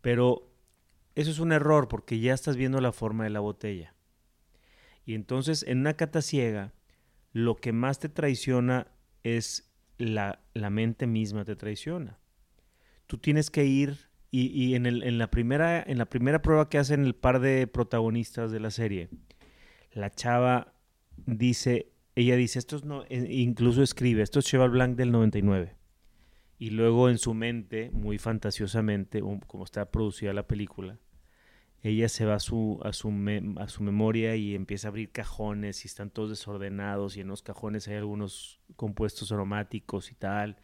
Pero 0.00 0.50
eso 1.14 1.30
es 1.30 1.38
un 1.38 1.52
error 1.52 1.86
porque 1.86 2.18
ya 2.18 2.34
estás 2.34 2.56
viendo 2.56 2.80
la 2.80 2.90
forma 2.90 3.22
de 3.22 3.30
la 3.30 3.38
botella. 3.38 3.94
Y 5.04 5.14
entonces 5.14 5.62
en 5.68 5.78
una 5.80 5.94
cata 5.94 6.20
ciega, 6.20 6.72
lo 7.32 7.54
que 7.54 7.70
más 7.72 8.00
te 8.00 8.08
traiciona 8.08 8.88
es 9.22 9.70
la, 9.98 10.40
la 10.52 10.70
mente 10.70 11.06
misma 11.06 11.44
te 11.44 11.54
traiciona. 11.54 12.18
Tú 13.06 13.18
tienes 13.18 13.50
que 13.50 13.66
ir 13.66 14.08
y, 14.42 14.46
y 14.64 14.74
en, 14.74 14.86
el- 14.86 15.02
en 15.02 15.18
la 15.18 15.30
primera, 15.30 15.82
en 15.86 15.98
la 15.98 16.06
primera 16.06 16.42
prueba 16.42 16.68
que 16.68 16.78
hacen 16.78 17.04
el 17.04 17.14
par 17.14 17.40
de 17.40 17.66
protagonistas 17.66 18.50
de 18.50 18.60
la 18.60 18.70
serie, 18.70 19.08
la 19.92 20.10
chava 20.10 20.72
dice, 21.26 21.92
ella 22.14 22.36
dice, 22.36 22.58
esto 22.58 22.76
es 22.76 22.84
no, 22.84 23.04
e- 23.08 23.32
incluso 23.32 23.82
escribe, 23.82 24.22
esto 24.22 24.38
es 24.40 24.44
Cheval 24.46 24.70
Blanc 24.70 24.96
del 24.96 25.12
99. 25.12 25.74
Y 26.58 26.70
luego 26.70 27.10
en 27.10 27.18
su 27.18 27.34
mente, 27.34 27.90
muy 27.92 28.18
fantasiosamente, 28.18 29.20
como 29.46 29.64
está 29.64 29.90
producida 29.90 30.32
la 30.32 30.46
película, 30.46 30.98
ella 31.82 32.08
se 32.08 32.24
va 32.24 32.34
a 32.34 32.40
su, 32.40 32.80
a, 32.82 32.92
su 32.92 33.10
me- 33.10 33.54
a 33.58 33.68
su 33.68 33.82
memoria 33.82 34.34
y 34.36 34.54
empieza 34.54 34.88
a 34.88 34.90
abrir 34.90 35.12
cajones 35.12 35.84
y 35.84 35.88
están 35.88 36.10
todos 36.10 36.30
desordenados 36.30 37.16
y 37.16 37.20
en 37.20 37.28
los 37.28 37.42
cajones 37.42 37.86
hay 37.88 37.96
algunos 37.96 38.60
compuestos 38.76 39.30
aromáticos 39.32 40.10
y 40.10 40.14
tal. 40.14 40.56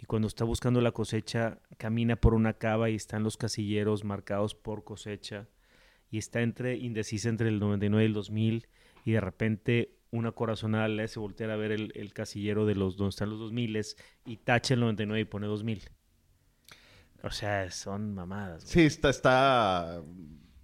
Y 0.00 0.06
cuando 0.06 0.28
está 0.28 0.44
buscando 0.44 0.80
la 0.80 0.92
cosecha, 0.92 1.58
camina 1.76 2.16
por 2.16 2.32
una 2.32 2.54
cava 2.54 2.88
y 2.88 2.94
están 2.94 3.22
los 3.22 3.36
casilleros 3.36 4.02
marcados 4.02 4.54
por 4.54 4.82
cosecha. 4.82 5.48
Y 6.10 6.18
está 6.18 6.40
entre, 6.40 6.76
indecisa 6.76 7.28
entre 7.28 7.48
el 7.48 7.60
99 7.60 8.02
y 8.02 8.06
el 8.06 8.14
2000. 8.14 8.68
Y 9.04 9.12
de 9.12 9.20
repente 9.20 9.98
una 10.10 10.32
corazonada 10.32 10.88
le 10.88 11.02
hace 11.02 11.20
voltear 11.20 11.50
a 11.50 11.56
ver 11.56 11.72
el, 11.72 12.12
casillero 12.14 12.66
de 12.66 12.74
los 12.74 12.96
donde 12.96 13.10
están 13.10 13.30
los 13.30 13.38
2000 13.38 13.80
y 14.26 14.36
tacha 14.38 14.74
el 14.74 14.80
99 14.80 15.20
y 15.20 15.24
pone 15.24 15.46
2000. 15.46 15.82
O 17.22 17.30
sea, 17.30 17.70
son 17.70 18.14
mamadas. 18.14 18.64
Sí, 18.64 18.80
está, 18.80 19.10
está 19.10 20.02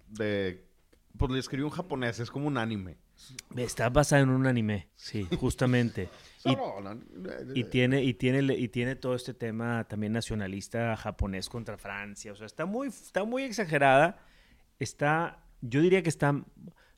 de... 0.07 0.65
Pues 1.15 1.31
le 1.31 1.39
escribió 1.39 1.65
un 1.65 1.71
japonés, 1.71 2.19
es 2.19 2.31
como 2.31 2.47
un 2.47 2.57
anime. 2.57 2.97
Está 3.55 3.89
basada 3.89 4.21
en 4.21 4.29
un 4.29 4.45
anime, 4.45 4.87
sí, 4.95 5.27
justamente. 5.39 6.09
y, 6.45 7.59
y 7.59 7.63
tiene, 7.65 8.03
y, 8.03 8.13
tiene, 8.13 8.53
y 8.53 8.67
tiene 8.67 8.95
todo 8.95 9.15
este 9.15 9.33
tema 9.33 9.85
también 9.87 10.13
nacionalista 10.13 10.95
japonés 10.95 11.49
contra 11.49 11.77
Francia. 11.77 12.31
O 12.31 12.35
sea, 12.35 12.45
está 12.45 12.65
muy, 12.65 12.87
está 12.87 13.23
muy 13.23 13.43
exagerada. 13.43 14.19
Está, 14.79 15.43
yo 15.61 15.81
diría 15.81 16.03
que 16.03 16.09
está, 16.09 16.43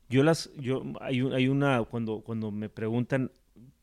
yo 0.09 0.23
las, 0.23 0.51
yo, 0.55 0.83
hay, 0.99 1.21
hay 1.21 1.47
una, 1.47 1.83
cuando, 1.83 2.21
cuando 2.21 2.51
me 2.51 2.69
preguntan, 2.69 3.31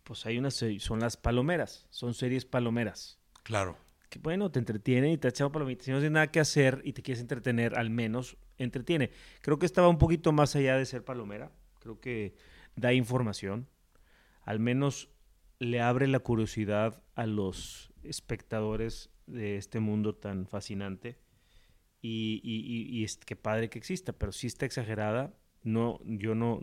pues 0.02 0.24
hay 0.26 0.38
unas, 0.38 0.62
son 0.78 1.00
las 1.00 1.16
palomeras, 1.16 1.86
son 1.90 2.14
series 2.14 2.44
palomeras. 2.44 3.18
Claro. 3.42 3.76
Que 4.08 4.18
bueno, 4.20 4.50
te 4.50 4.60
entretiene 4.60 5.12
y 5.12 5.18
te 5.18 5.28
echan 5.28 5.50
palomitas. 5.50 5.84
Si 5.84 5.90
no 5.90 5.98
tienes 5.98 6.12
nada 6.12 6.30
que 6.30 6.38
hacer 6.38 6.80
y 6.84 6.92
te 6.92 7.02
quieres 7.02 7.20
entretener, 7.20 7.76
al 7.76 7.90
menos 7.90 8.36
entretiene. 8.56 9.10
Creo 9.40 9.58
que 9.58 9.66
estaba 9.66 9.88
un 9.88 9.98
poquito 9.98 10.32
más 10.32 10.54
allá 10.54 10.76
de 10.76 10.84
ser 10.84 11.04
palomera. 11.04 11.50
Creo 11.86 12.00
que 12.00 12.34
da 12.74 12.92
información. 12.92 13.68
Al 14.42 14.58
menos 14.58 15.08
le 15.60 15.80
abre 15.80 16.08
la 16.08 16.18
curiosidad 16.18 17.00
a 17.14 17.26
los 17.26 17.92
espectadores 18.02 19.10
de 19.28 19.56
este 19.56 19.78
mundo 19.78 20.16
tan 20.16 20.48
fascinante. 20.48 21.16
Y, 22.02 23.04
es 23.04 23.18
que 23.18 23.36
padre 23.36 23.70
que 23.70 23.78
exista, 23.78 24.12
pero 24.12 24.32
sí 24.32 24.48
está 24.48 24.66
exagerada. 24.66 25.32
No, 25.62 26.00
yo 26.04 26.34
no. 26.34 26.60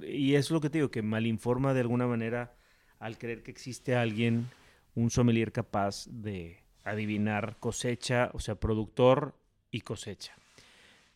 Y 0.00 0.34
es 0.34 0.52
lo 0.52 0.60
que 0.60 0.70
te 0.70 0.78
digo, 0.78 0.92
que 0.92 1.02
malinforma 1.02 1.74
de 1.74 1.80
alguna 1.80 2.06
manera 2.06 2.54
al 3.00 3.18
creer 3.18 3.42
que 3.42 3.50
existe 3.50 3.96
alguien, 3.96 4.48
un 4.94 5.10
sommelier 5.10 5.50
capaz 5.50 6.06
de 6.08 6.62
adivinar 6.84 7.56
cosecha, 7.58 8.30
o 8.32 8.38
sea, 8.38 8.54
productor 8.54 9.34
y 9.72 9.80
cosecha. 9.80 10.36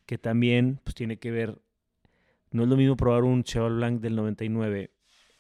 Que 0.04 0.18
también 0.18 0.80
pues, 0.82 0.96
tiene 0.96 1.20
que 1.20 1.30
ver, 1.30 1.60
no 2.50 2.62
es 2.62 2.68
lo 2.68 2.76
mismo 2.76 2.96
probar 2.96 3.24
un 3.24 3.44
Cheval 3.44 3.76
Blanc 3.76 4.00
del 4.00 4.16
99 4.16 4.92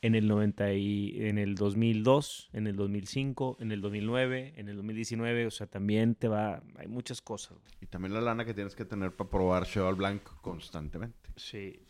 en 0.02 0.14
el 0.14 0.28
90 0.28 0.72
y, 0.74 1.26
en 1.26 1.38
el 1.38 1.54
2002, 1.54 2.50
en 2.52 2.66
el 2.66 2.76
2005, 2.76 3.56
en 3.60 3.72
el 3.72 3.80
2009, 3.80 4.54
en 4.56 4.68
el 4.68 4.76
2019, 4.76 5.46
o 5.46 5.50
sea, 5.50 5.66
también 5.66 6.14
te 6.14 6.28
va, 6.28 6.62
hay 6.76 6.86
muchas 6.86 7.22
cosas. 7.22 7.56
Y 7.80 7.86
también 7.86 8.14
la 8.14 8.20
lana 8.20 8.44
que 8.44 8.54
tienes 8.54 8.74
que 8.74 8.84
tener 8.84 9.14
para 9.14 9.30
probar 9.30 9.66
Cheval 9.66 9.94
Blanc 9.94 10.22
constantemente. 10.40 11.30
Sí, 11.36 11.80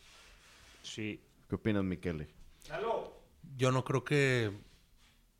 sí. 0.81 1.21
¿Qué 1.47 1.55
opinas, 1.55 1.83
Miquele? 1.83 2.27
Yo 3.55 3.71
no 3.71 3.83
creo 3.83 4.03
que 4.03 4.51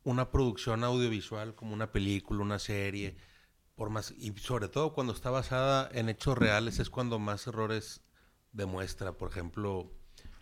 una 0.04 0.30
producción 0.30 0.84
audiovisual 0.84 1.54
como 1.54 1.74
una 1.74 1.92
película, 1.92 2.42
una 2.42 2.58
serie, 2.58 3.16
por 3.74 3.90
más 3.90 4.10
y 4.10 4.32
sobre 4.38 4.68
todo 4.68 4.92
cuando 4.92 5.12
está 5.12 5.30
basada 5.30 5.88
en 5.92 6.08
hechos 6.08 6.36
reales 6.36 6.80
es 6.80 6.90
cuando 6.90 7.18
más 7.18 7.46
errores 7.46 8.02
demuestra. 8.52 9.12
Por 9.12 9.30
ejemplo, 9.30 9.90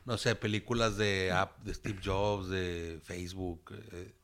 no 0.05 0.19
sé, 0.19 0.35
películas 0.35 0.97
de 0.97 1.33
app 1.33 1.59
de 1.63 1.75
Steve 1.75 2.01
Jobs, 2.05 2.49
de 2.49 3.01
Facebook, 3.03 3.73
eh, 3.93 4.15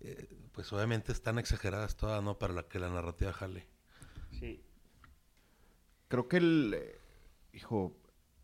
eh, 0.00 0.36
pues 0.52 0.72
obviamente 0.72 1.12
están 1.12 1.38
exageradas 1.38 1.96
todas, 1.96 2.22
¿no? 2.22 2.38
Para 2.38 2.54
la 2.54 2.64
que 2.64 2.78
la 2.78 2.90
narrativa 2.90 3.32
jale. 3.32 3.66
Sí. 4.38 4.64
Creo 6.08 6.28
que 6.28 6.38
el... 6.38 6.74
eh, 6.76 6.96
Hijo, 7.52 7.96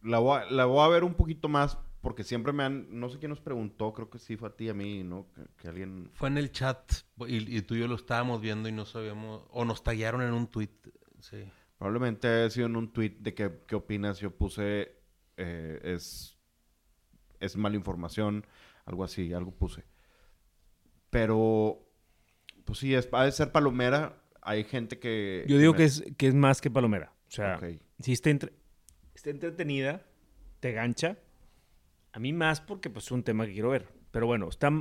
la 0.02 0.18
voy, 0.18 0.40
a, 0.40 0.50
la 0.50 0.64
voy 0.64 0.84
a 0.84 0.88
ver 0.88 1.04
un 1.04 1.14
poquito 1.14 1.48
más 1.48 1.78
porque 2.00 2.24
siempre 2.24 2.52
me 2.52 2.64
han... 2.64 2.98
No 2.98 3.08
sé 3.08 3.20
quién 3.20 3.30
nos 3.30 3.40
preguntó, 3.40 3.92
creo 3.92 4.10
que 4.10 4.18
sí 4.18 4.36
fue 4.36 4.48
a 4.48 4.56
ti 4.56 4.64
y 4.64 4.68
a 4.68 4.74
mí, 4.74 5.04
¿no? 5.04 5.28
Que, 5.32 5.42
que 5.56 5.68
alguien... 5.68 6.10
Fue 6.14 6.28
en 6.28 6.38
el 6.38 6.50
chat 6.50 6.92
y, 7.26 7.56
y 7.56 7.62
tú 7.62 7.76
y 7.76 7.80
yo 7.80 7.86
lo 7.86 7.94
estábamos 7.94 8.40
viendo 8.40 8.68
y 8.68 8.72
no 8.72 8.84
sabíamos, 8.84 9.44
o 9.50 9.64
nos 9.64 9.84
tallaron 9.84 10.22
en 10.22 10.32
un 10.32 10.48
tweet, 10.48 10.70
sí. 11.20 11.50
Probablemente 11.78 12.28
haya 12.28 12.50
sido 12.50 12.66
en 12.66 12.76
un 12.76 12.92
tweet 12.92 13.16
de 13.20 13.34
que, 13.34 13.60
qué 13.66 13.74
opinas. 13.74 14.18
Yo 14.20 14.30
puse... 14.36 14.96
eh, 15.36 15.80
es... 15.82 16.36
Es 17.40 17.56
mala 17.56 17.76
información. 17.76 18.46
Algo 18.84 19.04
así, 19.04 19.32
algo 19.32 19.52
puse. 19.52 19.84
Pero... 21.10 21.82
Pues 22.64 22.80
sí, 22.80 22.94
es, 22.94 23.08
ha 23.12 23.24
de 23.24 23.32
ser 23.32 23.52
palomera. 23.52 24.22
Hay 24.42 24.64
gente 24.64 24.98
que... 24.98 25.44
Yo 25.46 25.58
digo 25.58 25.74
que 25.74 25.84
es, 25.84 26.04
que 26.16 26.26
es 26.28 26.34
más 26.34 26.60
que 26.60 26.70
palomera. 26.70 27.12
O 27.28 27.30
sea, 27.30 27.60
si 28.00 28.12
está, 28.12 28.30
entre- 28.30 28.52
está 29.14 29.30
entretenida, 29.30 30.04
te 30.60 30.72
gancha. 30.72 31.18
A 32.12 32.18
mí 32.18 32.32
más 32.32 32.60
porque 32.60 32.88
pues, 32.90 33.06
es 33.06 33.10
un 33.12 33.22
tema 33.22 33.46
que 33.46 33.52
quiero 33.52 33.70
ver. 33.70 33.88
Pero 34.10 34.26
bueno, 34.26 34.48
está, 34.48 34.72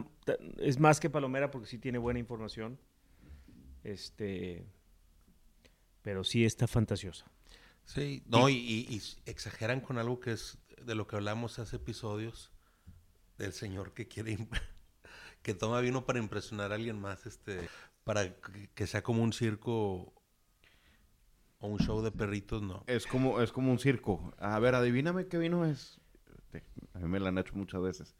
es 0.57 0.79
más 0.79 0.99
que 0.99 1.09
palomera 1.09 1.51
porque 1.51 1.67
sí 1.67 1.77
tiene 1.77 1.97
buena 1.97 2.19
información. 2.19 2.79
Este, 3.83 4.65
pero 6.05 6.23
sí 6.23 6.45
está 6.45 6.67
fantasiosa. 6.67 7.25
Sí, 7.83 8.21
no, 8.27 8.47
y, 8.47 8.53
y- 8.53 8.85
y 8.93 8.97
s- 8.97 9.17
exageran 9.25 9.81
con 9.81 9.97
algo 9.97 10.19
que 10.19 10.33
es 10.33 10.59
de 10.85 10.93
lo 10.93 11.07
que 11.07 11.15
hablamos 11.15 11.57
hace 11.57 11.77
episodios, 11.77 12.51
del 13.39 13.53
señor 13.53 13.93
que 13.95 14.07
quiere, 14.07 14.37
que 15.41 15.55
toma 15.55 15.81
vino 15.81 16.05
para 16.05 16.19
impresionar 16.19 16.71
a 16.71 16.75
alguien 16.75 16.99
más, 16.99 17.25
este, 17.25 17.67
para 18.03 18.35
que- 18.75 18.85
sea 18.85 19.01
como 19.01 19.23
un 19.23 19.33
circo 19.33 20.13
o 21.59 21.67
un 21.67 21.79
show 21.79 22.03
de 22.03 22.11
perritos, 22.11 22.61
no. 22.61 22.83
Es 22.85 23.07
como, 23.07 23.41
es 23.41 23.51
como 23.51 23.71
un 23.71 23.79
circo. 23.79 24.31
A 24.37 24.59
ver, 24.59 24.75
adivíname 24.75 25.25
qué 25.25 25.39
vino 25.39 25.65
es. 25.65 25.99
A 26.93 26.99
mí 26.99 27.07
me 27.07 27.19
lo 27.19 27.25
han 27.27 27.37
hecho 27.39 27.55
muchas 27.55 27.81
veces. 27.81 28.15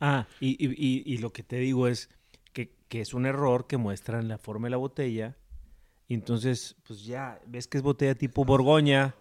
Ah, 0.00 0.26
y, 0.40 0.56
y- 0.58 0.72
y- 0.76 1.02
y 1.06 1.18
lo 1.18 1.32
que 1.32 1.44
te 1.44 1.56
digo 1.56 1.86
es 1.86 2.10
que, 2.52 2.74
que 2.88 3.00
es 3.00 3.14
un 3.14 3.26
error 3.26 3.68
que 3.68 3.76
muestran 3.76 4.26
la 4.26 4.38
forma 4.38 4.66
de 4.66 4.70
la 4.72 4.76
botella. 4.78 5.36
Y 6.12 6.14
entonces, 6.14 6.76
pues 6.86 7.06
ya 7.06 7.40
ves 7.46 7.66
que 7.66 7.78
es 7.78 7.82
botella 7.82 8.14
tipo 8.14 8.44
Borgoña. 8.44 9.14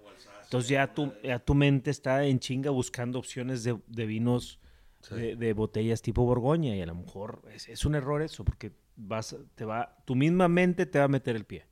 Entonces 0.44 0.70
ya 0.70 0.94
tu, 0.94 1.14
ya 1.24 1.40
tu 1.40 1.56
mente 1.56 1.90
está 1.90 2.26
en 2.26 2.38
chinga 2.38 2.70
buscando 2.70 3.18
opciones 3.18 3.64
de, 3.64 3.80
de 3.88 4.06
vinos, 4.06 4.60
Sí. 5.00 5.16
de, 5.16 5.36
de 5.38 5.54
botellas 5.54 6.02
tipo 6.02 6.26
Borgoña. 6.26 6.76
Y 6.76 6.82
a 6.82 6.86
lo 6.86 6.96
mejor 6.96 7.44
es, 7.54 7.70
es 7.70 7.86
un 7.86 7.96
error 7.96 8.22
eso, 8.22 8.44
porque 8.44 8.74
vas, 8.98 9.38
te 9.56 9.64
va, 9.64 9.96
tu 10.06 10.16
misma 10.16 10.50
mente 10.50 10.86
te 10.86 11.00
va 11.00 11.06
a 11.06 11.08
meter 11.08 11.38
el 11.38 11.46
pie. 11.46 11.66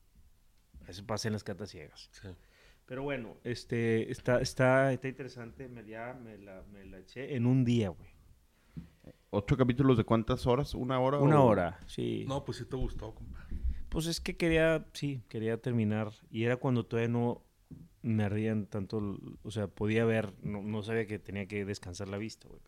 Eso 0.88 1.06
pasa 1.06 1.28
en 1.28 1.34
las 1.34 1.44
catas 1.44 1.70
ciegas. 1.70 2.10
Sí. 2.14 2.30
Pero 2.86 3.04
bueno, 3.04 3.36
este, 3.44 4.10
está, 4.10 4.40
está, 4.40 4.94
está 4.94 5.08
interesante. 5.10 5.68
Me, 5.68 5.86
ya 5.86 6.14
me 6.24 6.38
la, 6.38 6.64
me 6.72 6.86
la 6.86 7.00
eché 7.00 7.36
en 7.36 7.46
un 7.46 7.66
día, 7.66 7.90
güey. 7.90 8.10
¿Ocho 9.32 9.58
capítulos 9.58 9.98
de 9.98 10.06
cuántas 10.06 10.48
horas? 10.48 10.74
¿Una 10.74 11.00
hora? 11.02 11.20
Una 11.20 11.42
o- 11.42 11.46
hora, 11.48 11.80
sí. 11.88 12.24
No, 12.28 12.46
pues 12.46 12.58
sí 12.60 12.66
te 12.66 12.78
gustó, 12.78 13.14
compa. 13.14 13.39
Pues 13.90 14.06
es 14.06 14.22
que 14.22 14.38
quería, 14.38 14.86
sí, 14.94 15.24
quería 15.30 15.58
terminar. 15.58 16.12
Y 16.30 16.44
era 16.44 16.58
cuando 16.58 16.86
todavía 16.86 17.10
no, 17.10 17.44
me 18.02 18.24
ardían 18.24 18.66
tanto, 18.68 19.18
o 19.44 19.52
sea, 19.52 19.68
podía 19.68 20.06
ver, 20.06 20.34
no, 20.44 20.62
no 20.62 20.84
sabía 20.84 21.08
que 21.08 21.20
tenía 21.20 21.48
que 21.48 21.66
descansar 21.66 22.08
la 22.08 22.18
vista, 22.18 22.48
güey. 22.48 22.62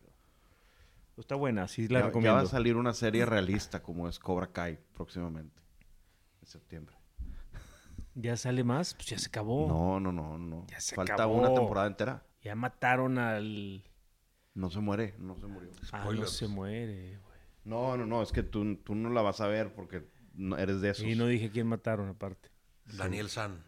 Pero 1.14 1.20
está 1.20 1.34
buena, 1.36 1.68
sí 1.68 1.82
la 1.88 1.88
Ya, 1.88 2.00
ya 2.00 2.06
recomiendo. 2.06 2.36
va 2.36 2.42
a 2.42 2.46
salir 2.46 2.76
una 2.76 2.92
serie 2.94 3.24
realista 3.26 3.82
como 3.82 4.08
es 4.08 4.18
Cobra 4.18 4.48
Kai 4.48 4.78
próximamente. 4.94 5.60
En 6.40 6.46
septiembre. 6.48 6.96
¿Ya 8.14 8.36
sale 8.36 8.64
más? 8.64 8.94
Pues 8.94 9.06
ya 9.06 9.18
se 9.18 9.28
acabó. 9.28 9.68
No, 9.68 10.00
no, 10.00 10.10
no, 10.12 10.38
no. 10.38 10.66
Ya 10.68 10.80
se 10.80 10.96
Falta 10.96 11.14
acabó. 11.14 11.34
una 11.38 11.54
temporada 11.54 11.86
entera. 11.86 12.26
Ya 12.42 12.54
mataron 12.54 13.18
al... 13.18 13.84
No 14.54 14.70
se 14.70 14.80
muere, 14.80 15.14
no 15.18 15.36
se 15.38 15.46
murió. 15.46 15.70
Ah, 15.92 16.04
no 16.12 16.26
se 16.26 16.46
muere, 16.48 17.18
güey. 17.18 17.38
No, 17.64 17.96
no, 17.96 18.04
no, 18.06 18.22
es 18.22 18.32
que 18.32 18.42
tú, 18.42 18.76
tú 18.76 18.94
no 18.94 19.08
la 19.10 19.22
vas 19.22 19.40
a 19.40 19.46
ver 19.46 19.72
porque 19.72 20.04
no 20.34 20.58
eres 20.58 20.80
de 20.80 20.90
esos. 20.90 21.04
Y 21.04 21.14
no 21.14 21.26
dije 21.26 21.50
quién 21.50 21.66
mataron 21.66 22.08
aparte. 22.08 22.50
Daniel 22.96 23.28
San. 23.28 23.64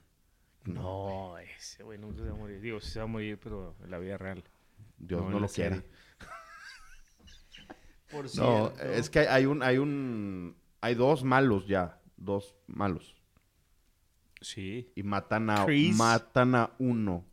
No, 0.65 1.37
ese 1.39 1.83
güey 1.83 1.99
nunca 1.99 2.23
se 2.23 2.29
va 2.29 2.35
a 2.35 2.39
morir. 2.39 2.61
Digo, 2.61 2.81
sí 2.81 2.91
se 2.91 2.99
va 2.99 3.05
a 3.05 3.09
morir, 3.09 3.39
pero 3.43 3.77
en 3.83 3.91
la 3.91 3.99
vida 3.99 4.17
real. 4.17 4.43
Dios 4.99 5.31
no 5.31 5.39
lo 5.39 5.49
quiere. 5.49 5.83
Por 8.11 8.35
No, 8.37 8.73
es 8.79 9.11
que 9.11 9.21
hay 9.21 9.47
un, 9.47 9.63
hay 9.63 9.79
un, 9.79 10.57
hay 10.81 10.95
dos 10.95 11.25
malos 11.25 11.67
ya, 11.67 12.01
dos 12.17 12.55
malos. 12.67 13.17
Sí. 14.41 14.93
Y 14.95 15.03
matan 15.03 15.51
a, 15.51 15.67
Chris. 15.67 15.97
matan 15.97 16.55
a 16.55 16.71
uno. 16.79 17.25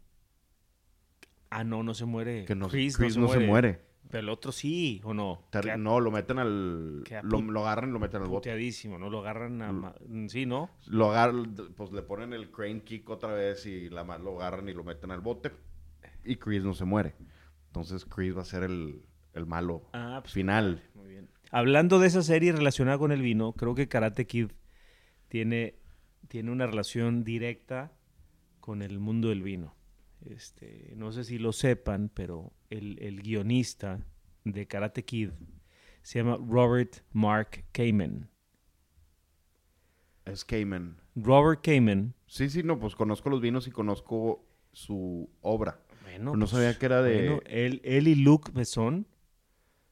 Ah, 1.49 1.63
no, 1.63 1.83
no 1.83 1.93
se 1.93 2.05
muere. 2.05 2.45
Que 2.45 2.55
no, 2.55 2.69
Chris, 2.69 2.97
Chris 2.97 3.17
no, 3.17 3.27
se, 3.27 3.39
muere. 3.39 3.47
muere. 3.47 3.81
Pero 4.09 4.19
el 4.19 4.29
otro 4.29 4.51
sí, 4.51 4.99
¿o 5.05 5.13
no? 5.13 5.43
Queda 5.51 5.77
no, 5.77 5.99
lo 6.01 6.11
meten 6.11 6.37
al, 6.39 7.03
lo, 7.23 7.59
agarran 7.61 7.91
y 7.91 7.93
lo 7.93 7.99
meten 7.99 8.21
al 8.21 8.27
bote. 8.27 8.49
puteadísimo, 8.49 8.97
¿no? 8.97 9.09
Lo 9.09 9.19
agarran 9.19 9.61
a... 9.61 9.71
ma- 9.71 9.95
Sí, 10.27 10.45
¿no? 10.45 10.69
Lo 10.87 11.11
agarran, 11.11 11.55
pues 11.77 11.91
le 11.93 12.01
ponen 12.01 12.33
el 12.33 12.51
crane 12.51 12.81
kick 12.83 13.09
otra 13.09 13.31
vez 13.33 13.65
y 13.65 13.89
la, 13.89 14.03
lo 14.17 14.35
agarran 14.41 14.67
y 14.67 14.73
lo 14.73 14.83
meten 14.83 15.11
al 15.11 15.21
bote. 15.21 15.51
Y 16.25 16.35
Chris 16.35 16.61
no 16.63 16.73
se 16.73 16.83
muere. 16.85 17.15
Entonces 17.67 18.03
Chris 18.05 18.35
va 18.35 18.41
a 18.41 18.45
ser 18.45 18.63
el, 18.63 19.01
el 19.33 19.45
malo 19.45 19.83
Ah, 19.93 20.19
pues 20.21 20.33
final. 20.33 20.83
Muy 20.93 21.07
bien. 21.07 21.29
Hablando 21.49 21.99
de 21.99 22.07
esa 22.07 22.21
serie 22.21 22.51
relacionada 22.51 22.97
con 22.97 23.11
el 23.13 23.21
vino, 23.21 23.53
creo 23.53 23.75
que 23.75 23.87
Karate 23.87 24.27
Kid 24.27 24.51
tiene, 25.29 25.75
tiene 26.27 26.51
una 26.51 26.65
relación 26.67 27.23
directa 27.23 27.93
con 28.59 28.81
el 28.81 28.99
mundo 28.99 29.29
del 29.29 29.41
vino. 29.41 29.73
Este, 30.25 30.93
no 30.95 31.11
sé 31.11 31.23
si 31.23 31.37
lo 31.39 31.51
sepan, 31.51 32.09
pero 32.13 32.53
el, 32.69 32.99
el 33.01 33.21
guionista 33.21 34.05
de 34.43 34.67
Karate 34.67 35.03
Kid 35.03 35.29
se 36.03 36.19
llama 36.19 36.37
Robert 36.47 36.97
Mark 37.11 37.65
Kamen. 37.71 38.29
Es 40.25 40.45
Cayman. 40.45 40.97
Robert 41.15 41.61
Kamen. 41.63 42.13
Sí, 42.27 42.49
sí, 42.49 42.63
no, 42.63 42.79
pues 42.79 42.95
conozco 42.95 43.29
los 43.29 43.41
vinos 43.41 43.67
y 43.67 43.71
conozco 43.71 44.45
su 44.71 45.29
obra. 45.41 45.81
Bueno, 46.03 46.35
No 46.35 46.47
sabía 46.47 46.77
que 46.77 46.85
era 46.85 47.01
de- 47.01 47.27
bueno, 47.29 47.41
él, 47.47 47.81
él 47.83 48.07
y 48.07 48.15
Luke 48.15 48.51
Besson 48.53 49.07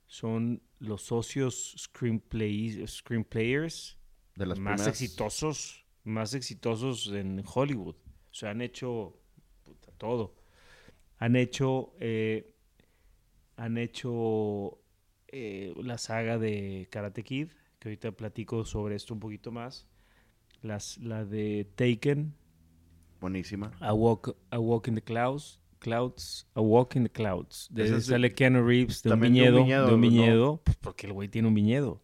son 0.07 0.61
los 0.79 1.01
socios 1.03 1.75
screenplay, 1.77 2.85
screenplayers 2.87 3.97
De 4.35 4.45
las 4.45 4.59
más 4.59 4.75
primeras- 4.81 4.87
exitosos, 5.01 5.85
más 6.03 6.33
exitosos 6.33 7.07
en 7.13 7.43
Hollywood. 7.45 7.95
O 7.95 8.33
sea, 8.33 8.51
han 8.51 8.61
hecho 8.61 9.19
todo. 9.99 10.33
Han 11.19 11.35
hecho, 11.35 11.93
eh, 11.99 12.55
han 13.55 13.77
hecho 13.77 14.79
eh, 15.27 15.75
la 15.83 15.99
saga 15.99 16.39
de 16.39 16.87
Karate 16.89 17.23
Kid, 17.23 17.49
que 17.77 17.89
ahorita 17.89 18.11
platico 18.13 18.65
sobre 18.65 18.95
esto 18.95 19.13
un 19.13 19.19
poquito 19.19 19.51
más. 19.51 19.87
Las, 20.61 20.97
la 20.97 21.23
de 21.23 21.67
Taken, 21.75 22.33
Buenísima. 23.19 23.71
A 23.79 23.93
Walk, 23.93 24.35
A 24.49 24.59
Walk 24.59 24.87
in 24.87 24.95
the 24.95 25.01
Clouds, 25.01 25.59
Clouds, 25.79 26.47
A 26.53 26.61
Walk 26.61 26.95
in 26.95 27.03
the 27.03 27.09
Clouds. 27.09 27.67
De 27.69 27.83
es 27.83 28.05
sale 28.05 28.33
Keanu 28.33 28.65
Reeves 28.65 29.03
de 29.03 29.09
un 29.09 29.11
también 29.11 29.33
de 29.33 29.51
un 29.51 29.63
viñedo, 29.63 29.87
de 29.87 29.93
un 29.93 30.01
viñedo, 30.01 30.61
pues 30.63 30.77
porque 30.77 31.07
el 31.07 31.13
güey 31.13 31.27
tiene 31.27 31.47
un 31.47 31.53
viñedo. 31.53 32.01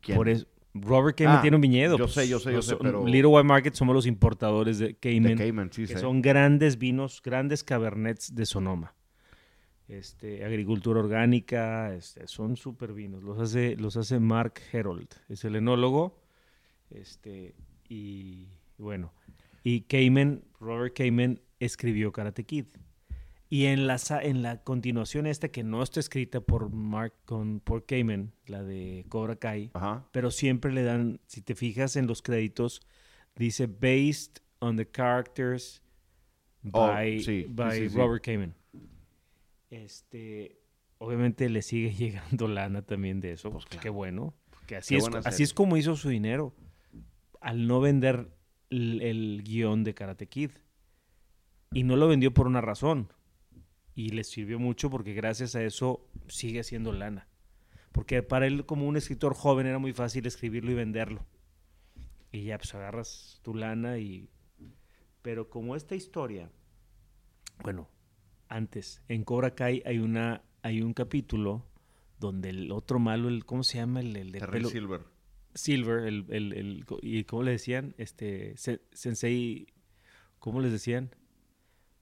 ¿Quién? 0.00 0.16
Por 0.16 0.28
eso, 0.28 0.46
Robert 0.74 1.16
Cayman 1.18 1.36
Ah, 1.38 1.42
tiene 1.42 1.56
un 1.56 1.60
viñedo. 1.60 1.98
yo 1.98 2.04
pues, 2.04 2.14
sé, 2.14 2.28
yo 2.28 2.38
sé, 2.38 2.52
yo 2.52 2.62
sé, 2.62 2.76
pero- 2.76 3.04
Little 3.06 3.26
White 3.26 3.46
Market 3.46 3.74
somos 3.74 3.94
los 3.94 4.06
importadores 4.06 4.78
de 4.78 4.88
De 4.88 4.94
Cayman, 4.94 5.36
Cayman, 5.36 5.72
sí, 5.72 5.86
que 5.86 5.98
son 5.98 6.22
grandes 6.22 6.78
vinos, 6.78 7.20
grandes 7.22 7.62
cabernets 7.62 8.34
de 8.34 8.46
Sonoma. 8.46 8.94
Este, 9.88 10.44
agricultura 10.44 11.00
orgánica, 11.00 11.94
este, 11.94 12.26
son 12.26 12.56
súper 12.56 12.94
vinos. 12.94 13.22
Los 13.22 13.38
hace, 13.38 13.76
los 13.76 13.96
hace 13.98 14.18
Mark 14.18 14.54
Herold, 14.72 15.08
es 15.28 15.44
el 15.44 15.56
enólogo. 15.56 16.18
Este, 16.88 17.54
y 17.88 18.48
bueno, 18.78 19.12
y 19.64 19.82
Cayman, 19.82 20.42
Robert 20.60 20.96
Cayman 20.96 21.40
escribió 21.60 22.12
Karate 22.12 22.44
Kid. 22.44 22.66
Y 23.52 23.66
en 23.66 23.86
la, 23.86 23.98
en 24.22 24.40
la 24.40 24.62
continuación 24.62 25.26
esta 25.26 25.48
que 25.50 25.62
no 25.62 25.82
está 25.82 26.00
escrita 26.00 26.40
por 26.40 26.70
Mark 26.70 27.12
con, 27.26 27.60
por 27.60 27.84
Cayman, 27.84 28.32
la 28.46 28.62
de 28.62 29.04
Cobra 29.10 29.36
Kai, 29.36 29.70
Ajá. 29.74 30.08
pero 30.10 30.30
siempre 30.30 30.72
le 30.72 30.82
dan, 30.84 31.20
si 31.26 31.42
te 31.42 31.54
fijas 31.54 31.96
en 31.96 32.06
los 32.06 32.22
créditos, 32.22 32.80
dice 33.36 33.66
based 33.66 34.38
on 34.60 34.76
the 34.78 34.90
characters 34.90 35.82
Oh, 36.72 36.86
by, 36.86 37.20
sí, 37.20 37.44
by 37.46 37.78
sí, 37.78 37.88
sí. 37.90 37.96
Robert 37.98 38.24
Kamen. 38.24 38.54
Este, 39.68 40.58
obviamente 40.96 41.50
le 41.50 41.60
sigue 41.60 41.92
llegando 41.94 42.48
lana 42.48 42.80
también 42.80 43.20
de 43.20 43.32
eso, 43.32 43.50
Pues 43.50 43.66
claro. 43.66 43.82
qué 43.82 43.90
bueno, 43.90 44.34
porque 44.48 44.76
así 44.76 44.94
Qué 44.94 44.98
es, 45.00 45.26
así 45.26 45.42
es 45.42 45.52
como 45.52 45.76
hizo 45.76 45.94
su 45.96 46.08
dinero 46.08 46.54
al 47.42 47.66
no 47.66 47.80
vender 47.82 48.30
el, 48.70 49.02
el 49.02 49.42
guion 49.44 49.84
de 49.84 49.92
Karate 49.92 50.26
Kid. 50.26 50.52
Y 51.74 51.82
no 51.82 51.96
lo 51.96 52.08
vendió 52.08 52.32
por 52.32 52.46
una 52.46 52.62
razón. 52.62 53.12
Y 53.94 54.10
le 54.10 54.24
sirvió 54.24 54.58
mucho 54.58 54.88
porque 54.90 55.12
gracias 55.12 55.54
a 55.54 55.62
eso 55.62 56.08
sigue 56.28 56.60
haciendo 56.60 56.92
lana. 56.92 57.28
Porque 57.92 58.22
para 58.22 58.46
él, 58.46 58.64
como 58.64 58.86
un 58.86 58.96
escritor 58.96 59.34
joven, 59.34 59.66
era 59.66 59.78
muy 59.78 59.92
fácil 59.92 60.26
escribirlo 60.26 60.70
y 60.70 60.74
venderlo. 60.74 61.26
Y 62.30 62.44
ya, 62.44 62.56
pues 62.58 62.74
agarras 62.74 63.38
tu 63.42 63.54
lana 63.54 63.98
y... 63.98 64.28
Pero 65.20 65.50
como 65.50 65.76
esta 65.76 65.94
historia, 65.94 66.50
bueno, 67.62 67.88
antes, 68.48 69.02
en 69.08 69.22
Cobra 69.24 69.54
Kai 69.54 69.82
hay 69.86 69.98
una 69.98 70.42
hay 70.62 70.80
un 70.82 70.94
capítulo 70.94 71.64
donde 72.18 72.50
el 72.50 72.70
otro 72.72 72.98
malo, 72.98 73.28
el, 73.28 73.44
¿cómo 73.44 73.62
se 73.64 73.78
llama? 73.78 74.00
El, 74.00 74.16
el 74.16 74.32
de 74.32 74.40
pelo- 74.40 74.68
Silver. 74.70 75.00
Silver, 75.54 76.06
el, 76.06 76.24
el, 76.30 76.52
el- 76.54 76.84
¿y 77.02 77.24
cómo 77.24 77.42
le 77.42 77.52
decían? 77.52 77.94
Este, 77.98 78.56
se- 78.56 78.80
Sensei, 78.92 79.66
¿cómo 80.38 80.60
les 80.60 80.72
decían? 80.72 81.14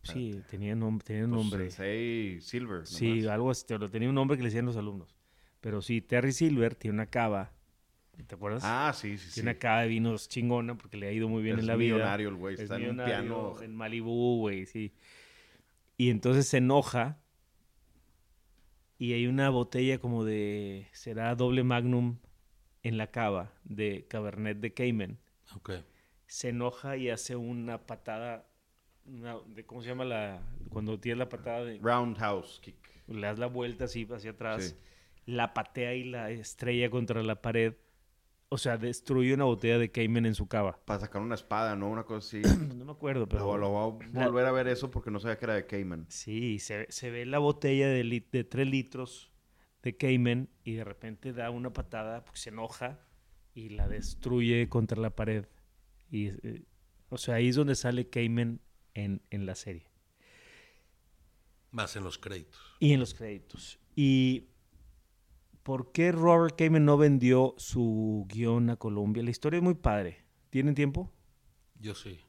Sí, 0.03 0.41
tenía, 0.49 0.75
nom- 0.75 1.03
tenía 1.03 1.25
un 1.25 1.31
Pues, 1.33 1.43
nombre. 1.43 1.71
Sensei 1.71 2.41
Silver. 2.41 2.87
Sí, 2.87 3.19
nomás. 3.21 3.27
algo 3.35 3.51
así, 3.51 3.65
tenía 3.91 4.09
un 4.09 4.15
nombre 4.15 4.37
que 4.37 4.43
le 4.43 4.49
decían 4.49 4.65
los 4.67 4.77
alumnos. 4.77 5.15
Pero 5.61 5.83
sí, 5.83 6.01
Terry 6.01 6.33
Silver 6.33 6.75
tiene 6.75 6.95
una 6.95 7.07
cava, 7.07 7.53
¿te 8.27 8.35
acuerdas? 8.35 8.63
Ah, 8.65 8.93
sí, 8.95 9.19
sí, 9.19 9.29
sí. 9.29 9.35
tiene 9.35 9.51
una 9.51 9.59
cava 9.59 9.83
de 9.83 9.89
vinos 9.89 10.29
chingona 10.29 10.77
porque 10.77 10.97
le 10.97 11.09
ha 11.09 11.13
ido 11.13 11.29
muy 11.29 11.43
bien 11.43 11.57
Es 11.57 11.61
en 11.61 11.67
la 11.67 11.77
vida. 11.77 11.95
millonario 11.97 12.29
el 12.31 12.35
güey. 12.37 12.55
Es 12.55 12.61
Está 12.61 12.77
en 12.77 12.91
un 12.99 13.05
piano. 13.05 13.61
en 13.63 13.75
Malibú, 13.77 14.39
güey, 14.39 14.65
sí. 14.67 14.93
Y 15.99 16.09
entonces 16.09 16.49
se 16.49 16.57
enoja 16.59 17.19
y 18.99 19.13
hay 19.15 19.27
una 19.27 19.49
botella 19.51 19.99
como 19.99 20.25
de, 20.25 20.87
será 20.93 21.35
doble 21.35 21.63
magnum 21.63 22.17
en 22.83 22.97
la 22.97 23.11
cava 23.11 23.53
de 23.65 24.07
Cabernet 24.09 24.59
de 24.59 24.73
Cayman. 24.73 25.19
Ok. 25.57 25.73
Se 26.27 26.51
enoja 26.51 26.97
y 26.97 27.11
hace 27.11 27.37
una 27.37 27.87
patada, 27.87 28.47
una- 29.07 29.39
de, 29.55 29.65
¿cómo 29.65 29.83
se 29.83 29.89
llama 29.89 30.05
la, 30.05 30.43
cuando 30.69 30.99
tienes 30.99 31.19
la 31.19 31.29
patada 31.29 31.65
de, 31.65 31.79
Roundhouse 31.83 32.61
kick. 32.63 32.77
le 33.09 33.27
das 33.27 33.39
la 33.39 33.47
vuelta 33.47 33.85
así 33.85 34.07
hacia 34.13 34.31
atrás, 34.33 34.77
Sí. 34.77 35.33
la 35.33 35.53
patea 35.55 35.95
y 35.95 36.05
la 36.05 36.31
estrella 36.31 36.91
contra 36.91 37.23
la 37.23 37.41
pared. 37.43 37.75
O 38.53 38.59
sea, 38.59 38.77
destruye 38.79 39.33
una 39.33 39.45
botella 39.45 39.79
de 39.79 39.93
Cayman 39.93 40.27
en 40.27 40.35
su 40.35 40.49
cava. 40.49 40.77
Para 40.85 40.99
sacar 41.01 41.23
una 41.23 41.37
espada, 41.37 41.77
¿no? 41.77 41.89
Una 41.89 42.03
cosa 42.03 42.39
así. 42.39 42.43
No 42.77 42.85
me 42.85 42.93
acuerdo, 42.93 43.29
pero... 43.29 43.45
Pero 43.47 43.59
lo 43.59 43.69
voy 43.71 44.05
a 44.17 44.25
volver 44.27 44.47
a 44.47 44.51
ver 44.53 44.67
eso 44.67 44.91
porque 44.91 45.11
no 45.13 45.21
sabía 45.21 45.39
que 45.39 45.45
era 45.45 45.55
de 45.55 45.67
Cayman. 45.67 46.07
Sí, 46.09 46.59
se, 46.59 46.87
se 46.91 47.11
ve 47.11 47.27
la 47.27 47.39
botella 47.39 47.89
de, 47.89 48.03
lit- 48.05 48.31
de 48.33 48.43
3 48.43 48.67
litros 48.67 49.31
de 49.83 49.97
Cayman 49.97 50.49
y 50.65 50.73
de 50.75 50.83
repente 50.85 51.33
da 51.33 51.51
una 51.51 51.73
patada, 51.73 52.25
porque 52.25 52.41
se 52.41 52.51
enoja 52.51 52.99
y 53.55 53.69
la 53.71 53.87
destruye 53.89 54.69
contra 54.69 55.01
la 55.01 55.11
pared. 55.15 55.47
Y, 56.11 56.27
eh, 56.29 56.65
o 57.09 57.19
sea, 57.19 57.37
ahí 57.37 57.49
es 57.49 57.57
donde 57.57 57.77
sale 57.77 58.09
Cayman 58.11 58.61
en, 58.95 59.23
en 59.31 59.47
la 59.47 59.55
serie. 59.55 59.87
Más 61.71 61.95
en 61.97 62.05
los 62.05 62.19
créditos. 62.19 62.61
Y 62.81 62.93
en 62.93 63.01
los 63.01 63.15
créditos. 63.15 63.79
¿Y 63.95 64.49
por 65.63 65.93
qué 65.93 66.11
Robert 66.13 66.57
Cayman 66.57 66.85
no 66.85 66.97
vendió 66.97 67.55
su 67.59 68.27
guion 68.29 68.71
a 68.71 68.77
Colombia? 68.77 69.23
La 69.23 69.31
historia 69.31 69.59
es 69.59 69.63
muy 69.63 69.75
padre. 69.75 70.25
¿Tienen 70.51 70.75
tiempo? 70.75 71.13
Yo 71.79 71.95
sí. 71.95 72.21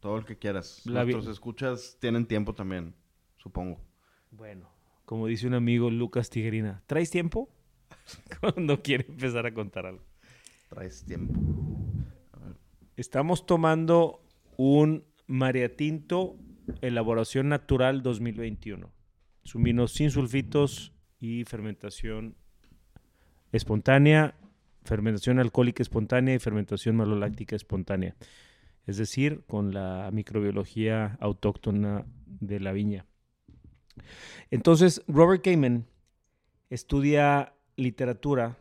Todo 0.00 0.18
el 0.18 0.24
que 0.24 0.38
quieras. 0.38 0.82
La 0.84 1.04
Nuestros 1.04 1.26
escuchas 1.26 1.96
tienen 2.00 2.26
tiempo 2.26 2.54
también, 2.54 2.94
supongo. 3.38 3.80
Bueno, 4.30 4.70
como 5.04 5.26
dice 5.26 5.46
un 5.46 5.54
amigo 5.54 5.90
Lucas 5.90 6.30
Tijerina, 6.30 6.82
¿traes 6.86 7.10
tiempo? 7.10 7.48
Cuando 8.40 8.82
quiere 8.82 9.06
empezar 9.08 9.46
a 9.46 9.54
contar 9.54 9.86
algo. 9.86 10.04
Traes 10.68 11.04
tiempo. 11.04 11.34
Estamos 12.96 13.46
tomando 13.46 14.22
un 14.56 15.04
mariatinto 15.26 16.36
elaboración 16.80 17.48
natural 17.48 18.02
2021. 18.02 18.92
Es 19.44 19.54
sin 19.92 20.10
sulfitos 20.10 20.92
y 21.20 21.44
fermentación 21.44 22.36
espontánea, 23.52 24.34
fermentación 24.84 25.38
alcohólica 25.38 25.82
espontánea 25.82 26.34
y 26.34 26.38
fermentación 26.38 26.96
maloláctica 26.96 27.56
espontánea. 27.56 28.16
Es 28.86 28.96
decir, 28.98 29.42
con 29.46 29.74
la 29.74 30.10
microbiología 30.12 31.16
autóctona 31.20 32.06
de 32.26 32.60
la 32.60 32.72
viña. 32.72 33.06
Entonces, 34.50 35.02
Robert 35.08 35.42
Kamen 35.42 35.86
estudia 36.70 37.54
literatura 37.76 38.58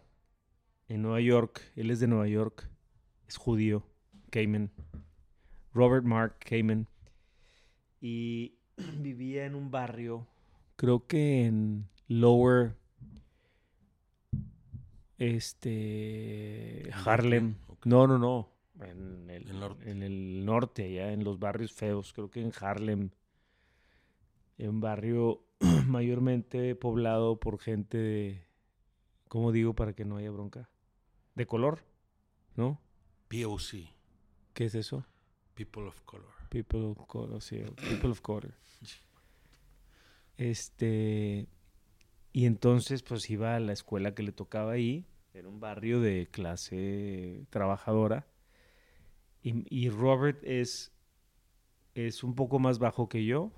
en 0.88 1.02
Nueva 1.02 1.22
York. 1.22 1.62
Él 1.76 1.92
es 1.92 2.00
de 2.00 2.08
Nueva 2.08 2.28
York, 2.28 2.70
es 3.28 3.38
judío, 3.38 3.88
Kamen. 4.32 4.72
Robert 5.76 6.06
Mark 6.06 6.40
Kamen. 6.40 6.88
Y 8.02 8.56
vivía 8.78 9.46
en 9.46 9.56
un 9.56 9.70
barrio, 9.70 10.26
creo 10.78 11.06
que 11.06 11.46
en 11.46 11.88
Lower 12.08 12.76
este 15.18 16.90
Harlem. 17.06 17.56
No, 17.84 18.08
no, 18.08 18.18
no. 18.18 18.50
En 18.80 19.30
el, 19.30 19.50
El 19.50 19.60
norte. 19.60 19.90
en 19.92 20.04
el 20.04 20.46
norte, 20.46 20.86
allá 20.86 21.14
en 21.14 21.24
los 21.24 21.40
barrios 21.40 21.72
feos, 21.72 22.14
creo 22.14 22.30
que 22.30 22.42
en 22.42 22.52
Harlem. 22.60 23.10
En 24.58 24.70
un 24.70 24.82
barrio 24.82 25.44
mayormente 25.88 26.76
poblado 26.76 27.40
por 27.40 27.60
gente 27.60 27.98
de, 27.98 28.46
¿cómo 29.28 29.52
digo 29.52 29.74
para 29.74 29.94
que 29.94 30.06
no 30.06 30.18
haya 30.18 30.32
bronca? 30.32 30.70
De 31.36 31.46
color, 31.46 31.84
¿no? 32.56 32.80
POC, 33.28 33.90
¿Qué 34.54 34.66
es 34.66 34.76
eso? 34.76 35.06
People 35.56 35.88
of 35.88 36.02
Color. 36.06 36.36
People 36.50 36.86
of 36.86 37.08
color, 37.08 37.42
sí, 37.42 37.58
people 37.90 38.12
of 38.12 38.22
color. 38.22 38.54
Este, 40.38 41.48
y 42.34 42.46
entonces 42.46 43.04
pues 43.04 43.30
iba 43.30 43.56
a 43.56 43.60
la 43.60 43.74
escuela 43.74 44.14
que 44.14 44.24
le 44.24 44.32
tocaba 44.32 44.74
ahí, 44.74 45.06
era 45.34 45.48
un 45.48 45.60
barrio 45.60 46.02
de 46.02 46.28
clase 46.30 47.46
trabajadora. 47.50 48.28
Y, 49.42 49.64
y 49.70 49.90
Robert 49.90 50.44
es, 50.44 50.92
es 51.94 52.24
un 52.24 52.36
poco 52.36 52.60
más 52.60 52.80
bajo 52.80 53.10
que 53.10 53.26
yo, 53.26 53.52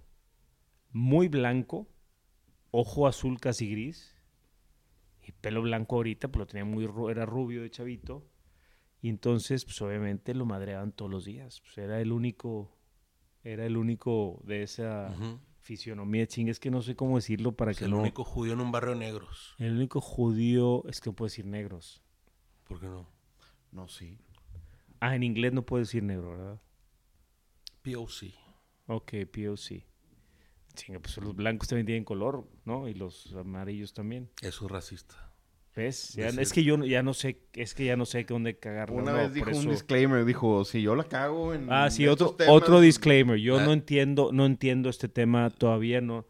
muy 0.91 1.27
blanco, 1.27 1.87
ojo 2.71 3.07
azul 3.07 3.39
casi 3.39 3.69
gris, 3.69 4.15
y 5.27 5.31
pelo 5.33 5.61
blanco 5.61 5.97
ahorita, 5.97 6.29
pues 6.29 6.39
lo 6.39 6.47
tenía 6.47 6.65
muy, 6.65 6.89
era 7.11 7.25
rubio 7.25 7.61
de 7.61 7.69
chavito. 7.69 8.23
Y 9.01 9.09
entonces, 9.09 9.63
pues 9.65 9.81
obviamente 9.81 10.33
lo 10.33 10.45
madreaban 10.45 10.91
todos 10.91 11.11
los 11.11 11.25
días. 11.25 11.61
Pues 11.61 11.77
era 11.77 12.01
el 12.01 12.11
único, 12.11 12.75
era 13.43 13.65
el 13.65 13.77
único 13.77 14.41
de 14.43 14.63
esa 14.63 15.15
fisionomía 15.61 16.25
chinga. 16.27 16.51
Es 16.51 16.59
que 16.59 16.71
no 16.71 16.81
sé 16.81 16.95
cómo 16.95 17.17
decirlo 17.17 17.51
para 17.55 17.71
Es 17.71 17.77
que 17.79 17.85
el 17.85 17.91
no. 17.91 17.99
único 17.99 18.23
judío 18.23 18.53
en 18.53 18.61
un 18.61 18.71
barrio 18.71 18.91
de 18.93 18.99
negros. 18.99 19.55
El 19.59 19.75
único 19.75 20.01
judío, 20.01 20.83
es 20.87 20.99
que 21.01 21.09
no 21.09 21.15
puedo 21.15 21.27
decir 21.27 21.45
negros. 21.45 22.01
¿Por 22.67 22.79
qué 22.79 22.87
no? 22.87 23.07
No, 23.71 23.87
sí. 23.87 24.17
Ah, 24.99 25.15
en 25.15 25.23
inglés 25.23 25.53
no 25.53 25.63
puedo 25.65 25.81
decir 25.83 26.01
negro, 26.03 26.31
¿verdad? 26.31 26.61
POC. 27.83 28.33
Ok, 28.87 29.13
POC. 29.31 29.83
Chinga, 30.73 30.99
pues 30.99 31.17
los 31.17 31.35
blancos 31.35 31.67
también 31.67 31.85
tienen 31.85 32.03
color, 32.03 32.47
¿no? 32.65 32.87
Y 32.87 32.93
los 32.93 33.33
amarillos 33.35 33.93
también. 33.93 34.29
Eso 34.41 34.65
es 34.65 34.71
racista. 34.71 35.26
¿Ves? 35.77 36.13
Ya- 36.15 36.29
es 36.29 36.51
que 36.51 36.63
yo 36.63 36.83
ya 36.83 37.03
no 37.03 37.13
sé, 37.13 37.37
es 37.53 37.75
que 37.75 37.85
ya 37.85 37.95
no 37.95 38.05
sé 38.05 38.23
dónde 38.23 38.57
cagarlo. 38.57 38.95
Una 38.97 39.11
no, 39.11 39.17
vez 39.19 39.33
dijo 39.33 39.51
un 39.51 39.69
disclaimer, 39.69 40.25
dijo, 40.25 40.65
si 40.65 40.81
yo 40.81 40.95
la 40.95 41.03
cago 41.03 41.53
en 41.53 41.67
Ah, 41.71 41.89
sí, 41.91 42.07
otro, 42.07 42.31
temas, 42.31 42.51
otro 42.55 42.81
disclaimer. 42.81 43.37
Yo 43.37 43.59
Ah. 43.59 43.63
no 43.65 43.73
entiendo, 43.73 44.31
no 44.33 44.47
entiendo 44.47 44.89
este 44.89 45.07
tema 45.07 45.51
todavía, 45.51 46.01
no, 46.01 46.25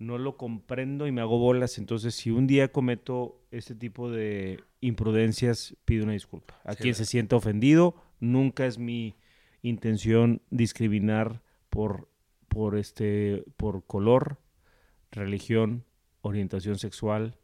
no 0.00 0.18
lo 0.18 0.36
comprendo 0.36 1.06
y 1.06 1.12
me 1.12 1.20
hago 1.20 1.38
bolas. 1.38 1.78
Entonces, 1.78 2.16
si 2.16 2.30
un 2.32 2.48
día 2.48 2.72
cometo 2.72 3.40
este 3.52 3.76
tipo 3.76 4.10
de 4.10 4.60
imprudencias, 4.80 5.76
pido 5.84 6.02
una 6.02 6.14
disculpa. 6.14 6.60
A 6.64 6.72
Sí, 6.74 6.82
quien 6.82 6.94
se 6.96 7.04
sienta 7.04 7.36
ofendido, 7.36 7.94
nunca 8.18 8.66
es 8.66 8.78
mi 8.78 9.14
intención 9.62 10.42
discriminar 10.50 11.42
por, 11.70 12.08
por 12.48 12.76
este, 12.76 13.44
por 13.56 13.84
color, 13.86 14.38
religión, 15.12 15.84
orientación 16.22 16.76
sexual, 16.78 17.36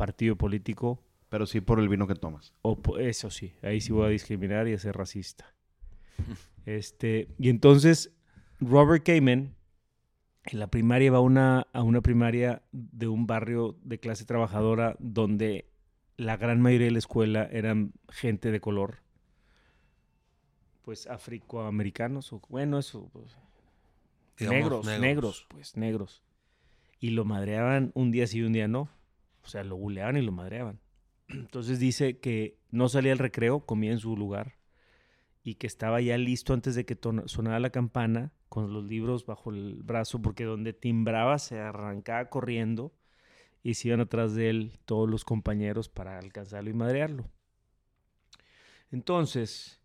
partido 0.00 0.34
político. 0.36 1.04
Pero 1.28 1.46
sí 1.46 1.60
por 1.60 1.78
el 1.78 1.88
vino 1.88 2.08
que 2.08 2.14
tomas. 2.14 2.54
O 2.62 2.76
eso 2.98 3.30
sí, 3.30 3.52
ahí 3.62 3.80
sí 3.80 3.92
voy 3.92 4.06
a 4.06 4.08
discriminar 4.08 4.66
y 4.66 4.72
a 4.72 4.78
ser 4.78 4.96
racista. 4.96 5.54
Este, 6.66 7.26
y 7.38 7.48
entonces 7.48 8.12
Robert 8.60 9.02
Kamen 9.02 9.56
en 10.44 10.58
la 10.58 10.66
primaria 10.66 11.10
va 11.10 11.18
a 11.18 11.22
una, 11.22 11.66
a 11.72 11.82
una 11.82 12.02
primaria 12.02 12.62
de 12.70 13.08
un 13.08 13.26
barrio 13.26 13.78
de 13.82 13.98
clase 13.98 14.26
trabajadora 14.26 14.94
donde 14.98 15.70
la 16.18 16.36
gran 16.36 16.60
mayoría 16.60 16.88
de 16.88 16.92
la 16.92 16.98
escuela 16.98 17.48
eran 17.50 17.94
gente 18.10 18.50
de 18.50 18.60
color. 18.60 18.98
Pues 20.82 21.06
afroamericanos, 21.06 22.30
o 22.34 22.42
bueno, 22.50 22.78
eso, 22.78 23.08
pues, 23.10 23.34
Digamos, 24.38 24.86
negros, 24.86 25.00
negros, 25.00 25.46
pues 25.48 25.76
negros. 25.76 26.22
Y 27.00 27.10
lo 27.10 27.24
madreaban 27.24 27.90
un 27.94 28.10
día 28.10 28.26
sí 28.26 28.38
y 28.38 28.42
un 28.42 28.52
día 28.52 28.68
no. 28.68 28.90
O 29.42 29.48
sea, 29.48 29.64
lo 29.64 29.76
buleaban 29.76 30.16
y 30.16 30.22
lo 30.22 30.32
madreaban. 30.32 30.80
Entonces 31.28 31.78
dice 31.78 32.18
que 32.18 32.58
no 32.70 32.88
salía 32.88 33.12
al 33.12 33.18
recreo, 33.18 33.66
comía 33.66 33.92
en 33.92 33.98
su 33.98 34.16
lugar 34.16 34.56
y 35.42 35.54
que 35.54 35.66
estaba 35.66 36.00
ya 36.00 36.18
listo 36.18 36.52
antes 36.52 36.74
de 36.74 36.84
que 36.84 36.98
sonara 37.26 37.60
la 37.60 37.70
campana 37.70 38.32
con 38.48 38.72
los 38.72 38.84
libros 38.84 39.24
bajo 39.24 39.50
el 39.50 39.82
brazo 39.82 40.20
porque 40.20 40.44
donde 40.44 40.72
timbraba 40.72 41.38
se 41.38 41.58
arrancaba 41.58 42.28
corriendo 42.28 42.92
y 43.62 43.74
se 43.74 43.88
iban 43.88 44.00
atrás 44.00 44.34
de 44.34 44.50
él 44.50 44.78
todos 44.84 45.08
los 45.08 45.24
compañeros 45.24 45.88
para 45.88 46.18
alcanzarlo 46.18 46.70
y 46.70 46.74
madrearlo. 46.74 47.30
Entonces, 48.90 49.80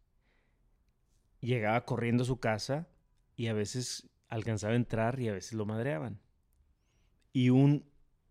llegaba 1.41 1.85
corriendo 1.85 2.23
a 2.23 2.27
su 2.27 2.39
casa 2.39 2.87
y 3.35 3.47
a 3.47 3.53
veces 3.53 4.09
alcanzaba 4.27 4.75
entrar 4.75 5.19
y 5.19 5.29
a 5.29 5.33
veces 5.33 5.53
lo 5.53 5.65
madreaban. 5.65 6.19
Y 7.31 7.49
un, 7.49 7.85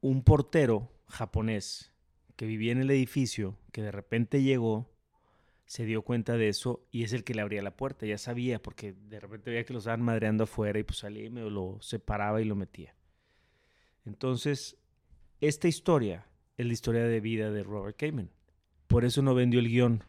un 0.04 0.22
portero 0.22 0.92
japonés 1.08 1.90
que 2.36 2.44
vivía 2.44 2.72
en 2.72 2.82
el 2.82 2.90
edificio, 2.90 3.56
que 3.72 3.80
de 3.80 3.90
repente 3.90 4.42
llegó, 4.42 4.92
se 5.64 5.86
dio 5.86 6.02
cuenta 6.02 6.36
de 6.36 6.48
eso 6.48 6.86
y 6.90 7.04
es 7.04 7.14
el 7.14 7.24
que 7.24 7.32
le 7.32 7.40
abría 7.40 7.62
la 7.62 7.74
puerta. 7.74 8.04
Ya 8.04 8.18
sabía, 8.18 8.60
porque 8.60 8.92
de 8.92 9.18
repente 9.18 9.50
veía 9.50 9.64
que 9.64 9.72
lo 9.72 9.78
estaban 9.78 10.02
madreando 10.02 10.44
afuera 10.44 10.78
y 10.78 10.82
pues 10.82 10.98
salía 10.98 11.24
y 11.24 11.30
me 11.30 11.40
lo 11.40 11.78
separaba 11.80 12.42
y 12.42 12.44
lo 12.44 12.54
metía. 12.54 12.94
Entonces, 14.04 14.76
esta 15.40 15.68
historia 15.68 16.26
es 16.58 16.66
la 16.66 16.74
historia 16.74 17.04
de 17.04 17.20
vida 17.20 17.50
de 17.50 17.62
Robert 17.62 17.96
Kamen. 17.96 18.30
Por 18.88 19.06
eso 19.06 19.22
no 19.22 19.34
vendió 19.34 19.58
el 19.58 19.68
guion, 19.68 20.04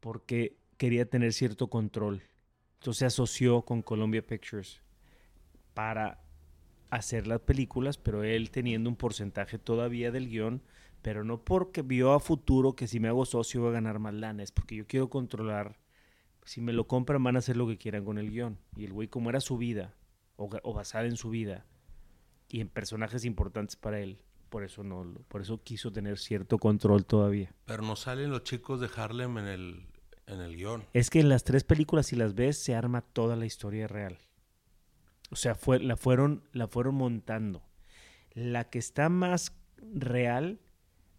porque 0.00 0.58
quería 0.76 1.08
tener 1.08 1.32
cierto 1.32 1.68
control. 1.68 2.24
Entonces 2.74 2.98
se 2.98 3.06
asoció 3.06 3.62
con 3.62 3.80
Columbia 3.80 4.20
Pictures 4.20 4.82
para 5.72 6.22
hacer 6.92 7.26
las 7.26 7.40
películas, 7.40 7.96
pero 7.96 8.22
él 8.22 8.50
teniendo 8.50 8.90
un 8.90 8.96
porcentaje 8.96 9.58
todavía 9.58 10.10
del 10.10 10.28
guion, 10.28 10.62
pero 11.00 11.24
no 11.24 11.42
porque 11.42 11.80
vio 11.80 12.12
a 12.12 12.20
futuro 12.20 12.76
que 12.76 12.86
si 12.86 13.00
me 13.00 13.08
hago 13.08 13.24
socio 13.24 13.62
voy 13.62 13.70
a 13.70 13.74
ganar 13.74 13.98
más 13.98 14.12
lana, 14.12 14.42
es 14.42 14.52
porque 14.52 14.76
yo 14.76 14.86
quiero 14.86 15.08
controlar. 15.08 15.78
Si 16.44 16.60
me 16.60 16.74
lo 16.74 16.86
compran 16.86 17.22
van 17.24 17.36
a 17.36 17.38
hacer 17.38 17.56
lo 17.56 17.66
que 17.66 17.78
quieran 17.78 18.04
con 18.04 18.18
el 18.18 18.30
guion. 18.30 18.58
Y 18.76 18.84
el 18.84 18.92
güey, 18.92 19.08
como 19.08 19.30
era 19.30 19.40
su 19.40 19.56
vida, 19.56 19.94
o, 20.36 20.50
o 20.62 20.74
basada 20.74 21.06
en 21.06 21.16
su 21.16 21.30
vida, 21.30 21.64
y 22.48 22.60
en 22.60 22.68
personajes 22.68 23.24
importantes 23.24 23.76
para 23.76 23.98
él, 24.00 24.18
por 24.50 24.62
eso 24.62 24.84
no, 24.84 25.14
por 25.28 25.40
eso 25.40 25.62
quiso 25.62 25.90
tener 25.92 26.18
cierto 26.18 26.58
control 26.58 27.06
todavía. 27.06 27.54
Pero 27.64 27.82
no 27.82 27.96
salen 27.96 28.30
los 28.30 28.44
chicos 28.44 28.82
de 28.82 28.90
Harlem 28.94 29.38
en 29.38 29.46
el, 29.46 29.86
en 30.26 30.40
el 30.40 30.56
guion. 30.56 30.84
Es 30.92 31.08
que 31.08 31.20
en 31.20 31.30
las 31.30 31.44
tres 31.44 31.64
películas, 31.64 32.06
si 32.06 32.16
las 32.16 32.34
ves, 32.34 32.62
se 32.62 32.74
arma 32.74 33.00
toda 33.00 33.34
la 33.34 33.46
historia 33.46 33.88
real. 33.88 34.18
O 35.32 35.36
sea, 35.36 35.54
fue, 35.56 35.80
la, 35.80 35.96
fueron, 35.96 36.44
la 36.52 36.68
fueron 36.68 36.94
montando. 36.94 37.62
La 38.34 38.70
que 38.70 38.78
está 38.78 39.08
más 39.08 39.56
real 39.78 40.60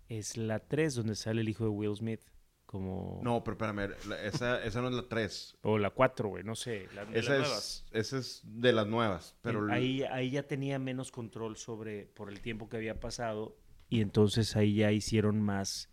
es 0.07 0.37
la 0.37 0.59
3, 0.59 0.95
donde 0.95 1.15
sale 1.15 1.41
el 1.41 1.49
hijo 1.49 1.63
de 1.65 1.69
Will 1.71 1.95
Smith. 1.95 2.21
Como... 2.65 3.19
No, 3.23 3.43
pero 3.43 3.53
espérame, 3.53 3.91
la- 4.07 4.23
esa, 4.23 4.63
esa 4.63 4.81
no 4.81 4.87
es 4.89 4.95
la 4.95 5.07
3. 5.07 5.57
O 5.61 5.77
la 5.77 5.91
4, 5.91 6.29
güey, 6.29 6.43
no 6.43 6.55
sé. 6.55 6.87
La, 6.95 7.05
de 7.05 7.19
Esa 7.19 7.33
las 7.33 7.39
nuevas. 7.41 7.85
es, 7.91 8.07
esa 8.07 8.17
es 8.17 8.41
de 8.45 8.73
las 8.73 8.87
nuevas. 8.87 9.35
Pero 9.41 9.65
el- 9.65 9.71
ahí, 9.71 10.03
ahí 10.03 10.31
ya 10.31 10.43
tenía 10.47 10.79
menos 10.79 11.11
control 11.11 11.57
sobre 11.57 12.05
por 12.07 12.29
el 12.31 12.39
tiempo 12.41 12.69
que 12.69 12.77
había 12.77 12.99
pasado. 12.99 13.55
Y 13.89 14.01
entonces 14.01 14.55
ahí 14.55 14.75
ya 14.75 14.91
hicieron 14.91 15.39
más. 15.41 15.89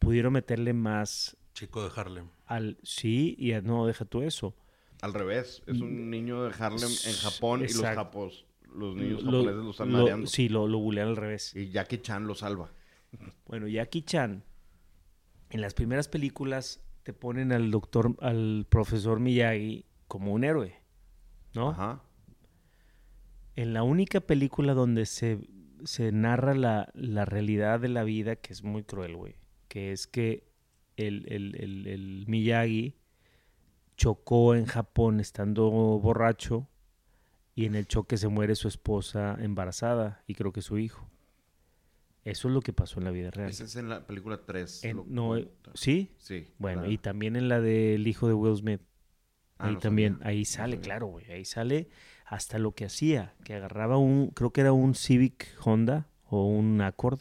Pudieron 0.00 0.32
meterle 0.32 0.72
más 0.72 1.36
Chico 1.54 1.82
de 1.88 1.90
Harlem. 1.94 2.28
al. 2.46 2.78
Sí, 2.82 3.36
y 3.38 3.52
a- 3.52 3.60
no, 3.60 3.86
deja 3.86 4.04
tú 4.04 4.22
eso. 4.22 4.56
Al 5.00 5.14
revés, 5.14 5.62
es 5.66 5.80
un 5.80 6.10
niño 6.10 6.44
de 6.44 6.54
Harlem 6.58 6.90
en 7.06 7.14
Japón 7.14 7.60
y 7.60 7.72
los 7.72 7.82
japos, 7.82 8.46
los 8.74 8.96
niños 8.96 9.22
Lo- 9.22 9.30
japoneses 9.32 9.64
lo 9.64 9.70
están 9.70 9.90
mareando. 9.92 10.26
Sí, 10.26 10.48
lo, 10.48 10.66
lo 10.66 10.78
bulean 10.78 11.08
al 11.08 11.16
revés. 11.16 11.54
Y 11.54 11.70
Jackie 11.70 11.98
Chan 11.98 12.26
lo 12.26 12.34
salva. 12.34 12.70
Bueno, 13.46 13.66
Jackie 13.68 14.02
Chan, 14.02 14.42
en 15.50 15.60
las 15.60 15.74
primeras 15.74 16.08
películas 16.08 16.82
te 17.04 17.12
ponen 17.12 17.52
al 17.52 17.70
doctor, 17.70 18.14
al 18.20 18.66
profesor 18.68 19.18
Miyagi 19.20 19.86
como 20.08 20.32
un 20.32 20.44
héroe, 20.44 20.74
¿no? 21.54 21.70
Ajá. 21.70 22.02
en 23.56 23.72
la 23.72 23.82
única 23.82 24.20
película 24.20 24.74
donde 24.74 25.06
se, 25.06 25.38
se 25.84 26.12
narra 26.12 26.54
la, 26.54 26.90
la 26.94 27.24
realidad 27.24 27.80
de 27.80 27.88
la 27.88 28.04
vida, 28.04 28.36
que 28.36 28.52
es 28.52 28.62
muy 28.62 28.82
cruel, 28.84 29.16
güey, 29.16 29.36
que 29.68 29.92
es 29.92 30.06
que 30.06 30.44
el, 30.96 31.24
el, 31.28 31.54
el, 31.56 31.86
el 31.86 32.24
Miyagi 32.26 32.94
chocó 33.98 34.54
en 34.54 34.64
Japón 34.64 35.20
estando 35.20 35.68
borracho 35.70 36.68
y 37.54 37.66
en 37.66 37.74
el 37.74 37.86
choque 37.86 38.16
se 38.16 38.28
muere 38.28 38.54
su 38.54 38.68
esposa 38.68 39.36
embarazada 39.40 40.22
y 40.26 40.34
creo 40.34 40.52
que 40.52 40.62
su 40.62 40.78
hijo. 40.78 41.06
Eso 42.24 42.48
es 42.48 42.54
lo 42.54 42.60
que 42.60 42.72
pasó 42.72 43.00
en 43.00 43.04
la 43.04 43.10
vida 43.10 43.30
real. 43.30 43.50
Ese 43.50 43.64
es 43.64 43.74
en 43.76 43.88
la 43.88 44.06
película 44.06 44.40
3. 44.46 44.84
En- 44.84 44.96
lo 44.98 45.04
no, 45.08 45.36
eh. 45.36 45.50
¿Sí? 45.74 46.12
Sí. 46.18 46.46
Bueno, 46.58 46.80
claro. 46.82 46.92
y 46.92 46.98
también 46.98 47.36
en 47.36 47.48
la 47.48 47.60
del 47.60 48.06
hijo 48.06 48.28
de 48.28 48.34
Will 48.34 48.56
Smith. 48.56 48.80
Ah, 49.58 49.66
ahí 49.66 49.74
no 49.74 49.80
también, 49.80 50.12
sabía, 50.18 50.28
ahí 50.28 50.44
sale, 50.44 50.80
claro, 50.80 51.06
güey. 51.08 51.28
Ahí 51.32 51.44
sale 51.44 51.88
hasta 52.26 52.58
lo 52.60 52.72
que 52.76 52.84
hacía, 52.84 53.34
que 53.42 53.54
agarraba 53.54 53.96
un, 53.98 54.28
creo 54.30 54.52
que 54.52 54.60
era 54.60 54.72
un 54.72 54.94
Civic 54.94 55.48
Honda 55.64 56.06
o 56.30 56.46
un 56.46 56.80
Accord, 56.80 57.18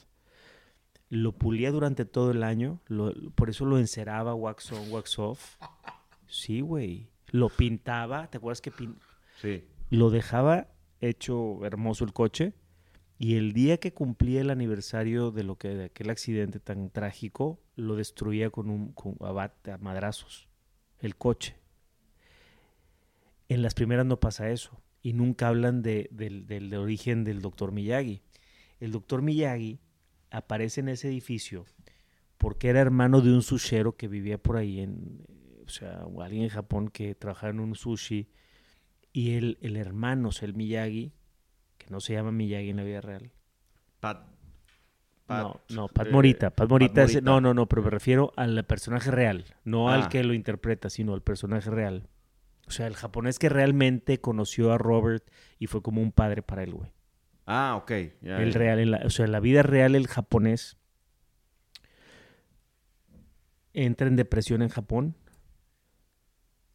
lo 1.09 1.31
pulía 1.31 1.71
durante 1.71 2.05
todo 2.05 2.29
el 2.31 2.43
año, 2.43 2.81
lo- 2.87 3.13
por 3.31 3.49
eso 3.49 3.65
lo 3.65 3.79
enceraba 3.79 4.35
wax 4.35 4.71
on, 4.73 4.91
wax 4.91 5.17
off. 5.17 5.55
Sí, 6.27 6.61
güey. 6.61 7.09
Lo 7.31 7.49
pintaba, 7.49 8.29
¿te 8.29 8.37
acuerdas 8.37 8.61
que 8.61 8.71
pin- 8.71 8.97
Sí. 9.41 9.63
lo 9.89 10.09
dejaba 10.09 10.67
hecho 11.01 11.65
hermoso 11.65 12.03
el 12.05 12.13
coche? 12.13 12.53
Y 13.19 13.35
el 13.35 13.53
día 13.53 13.77
que 13.79 13.93
cumplía 13.93 14.41
el 14.41 14.49
aniversario 14.51 15.31
de 15.31 15.43
lo 15.43 15.57
que 15.57 15.69
de 15.69 15.85
aquel 15.85 16.09
accidente 16.11 16.59
tan 16.59 16.89
trágico, 16.91 17.59
lo 17.75 17.95
destruía 17.95 18.49
con 18.51 18.69
un 18.69 18.91
con 18.93 19.15
a 19.21 19.77
madrazos 19.79 20.47
el 20.99 21.15
coche. 21.15 21.55
En 23.49 23.61
las 23.61 23.73
primeras 23.73 24.05
no 24.05 24.19
pasa 24.19 24.49
eso 24.51 24.81
y 25.01 25.13
nunca 25.13 25.47
hablan 25.47 25.81
de- 25.81 26.09
del, 26.11 26.45
del 26.47 26.73
origen 26.75 27.23
del 27.23 27.41
doctor 27.41 27.71
Miyagi. 27.71 28.21
El 28.79 28.91
doctor 28.91 29.21
Miyagi 29.21 29.79
aparece 30.29 30.81
en 30.81 30.89
ese 30.89 31.07
edificio 31.07 31.65
porque 32.37 32.67
era 32.69 32.81
hermano 32.81 33.21
de 33.21 33.33
un 33.33 33.41
sushero 33.41 33.95
que 33.95 34.07
vivía 34.07 34.37
por 34.37 34.57
ahí 34.57 34.79
en, 34.79 35.25
o 35.67 35.69
sea, 35.69 36.05
alguien 36.21 36.43
en 36.43 36.49
Japón 36.49 36.87
que 36.89 37.13
trabajaba 37.13 37.51
en 37.51 37.59
un 37.59 37.75
sushi 37.75 38.29
y 39.13 39.35
el, 39.35 39.57
el 39.61 39.75
hermano, 39.77 40.29
o 40.29 40.31
sea, 40.31 40.47
el 40.47 40.53
Miyagi, 40.55 41.13
que 41.77 41.87
no 41.89 41.99
se 41.99 42.13
llama 42.13 42.31
Miyagi 42.31 42.69
en 42.69 42.77
la 42.77 42.83
vida 42.83 43.01
real. 43.01 43.31
Pat. 43.99 44.25
no, 45.27 45.59
no, 45.69 45.87
Pat 45.89 46.07
eh, 46.07 46.11
Morita. 46.11 46.49
Pat 46.51 46.69
Morita, 46.69 47.03
es- 47.03 47.13
Morita. 47.15 47.21
no, 47.29 47.41
no, 47.41 47.53
no, 47.53 47.67
pero 47.67 47.81
me 47.83 47.89
refiero 47.89 48.31
al 48.37 48.63
personaje 48.65 49.11
real, 49.11 49.45
no 49.65 49.89
al 49.89 50.03
Ah. 50.03 50.09
que 50.09 50.23
lo 50.23 50.33
interpreta, 50.33 50.89
sino 50.89 51.13
al 51.13 51.21
personaje 51.21 51.69
real. 51.69 52.07
O 52.67 52.71
sea, 52.71 52.87
el 52.87 52.95
japonés 52.95 53.39
que 53.39 53.49
realmente 53.49 54.19
conoció 54.19 54.71
a 54.73 54.77
Robert 54.77 55.29
y 55.59 55.67
fue 55.67 55.81
como 55.81 56.01
un 56.01 56.11
padre 56.11 56.41
para 56.43 56.63
él, 56.63 56.73
güey. 56.73 56.91
Ah, 57.45 57.75
ok. 57.81 57.91
El 58.23 58.53
real, 58.53 58.79
en 58.79 58.91
la- 58.91 59.01
o 59.05 59.09
sea, 59.09 59.25
en 59.25 59.31
la 59.31 59.39
vida 59.39 59.63
real 59.63 59.95
el 59.95 60.07
japonés 60.07 60.77
entra 63.73 64.07
en 64.07 64.15
depresión 64.15 64.61
en 64.61 64.69
Japón 64.69 65.15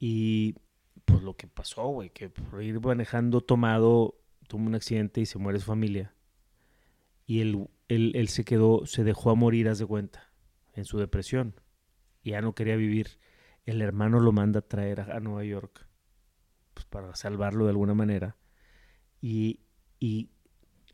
y 0.05 0.57
pues 1.05 1.23
lo 1.23 1.37
que 1.37 1.47
pasó, 1.47 1.87
güey, 1.87 2.11
que 2.11 2.29
por 2.29 2.61
ir 2.61 2.81
manejando 2.81 3.41
tomado 3.41 4.19
tuvo 4.49 4.67
un 4.67 4.75
accidente 4.75 5.21
y 5.21 5.27
se 5.27 5.39
muere 5.39 5.61
su 5.61 5.67
familia 5.67 6.13
y 7.25 7.41
él, 7.41 7.69
él, 7.87 8.27
se 8.27 8.45
quedó, 8.45 8.85
se 8.85 9.05
dejó 9.05 9.31
a 9.31 9.37
morir, 9.37 9.69
haz 9.69 9.79
de 9.79 9.87
cuenta, 9.87 10.33
en 10.73 10.87
su 10.87 10.99
depresión 10.99 11.55
y 12.21 12.31
ya 12.31 12.41
no 12.41 12.53
quería 12.53 12.75
vivir. 12.75 13.21
El 13.65 13.81
hermano 13.81 14.19
lo 14.19 14.33
manda 14.33 14.59
a 14.59 14.67
traer 14.67 15.03
a, 15.03 15.17
a 15.17 15.21
Nueva 15.21 15.45
York 15.45 15.87
pues, 16.75 16.85
para 16.87 17.15
salvarlo 17.15 17.67
de 17.67 17.71
alguna 17.71 17.95
manera 17.95 18.37
y, 19.21 19.61
y 20.01 20.31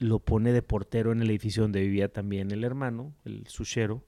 lo 0.00 0.18
pone 0.18 0.52
de 0.52 0.60
portero 0.60 1.12
en 1.12 1.22
el 1.22 1.30
edificio 1.30 1.62
donde 1.62 1.80
vivía 1.80 2.12
también 2.12 2.50
el 2.50 2.62
hermano, 2.62 3.14
el 3.24 3.46
sushero. 3.46 4.06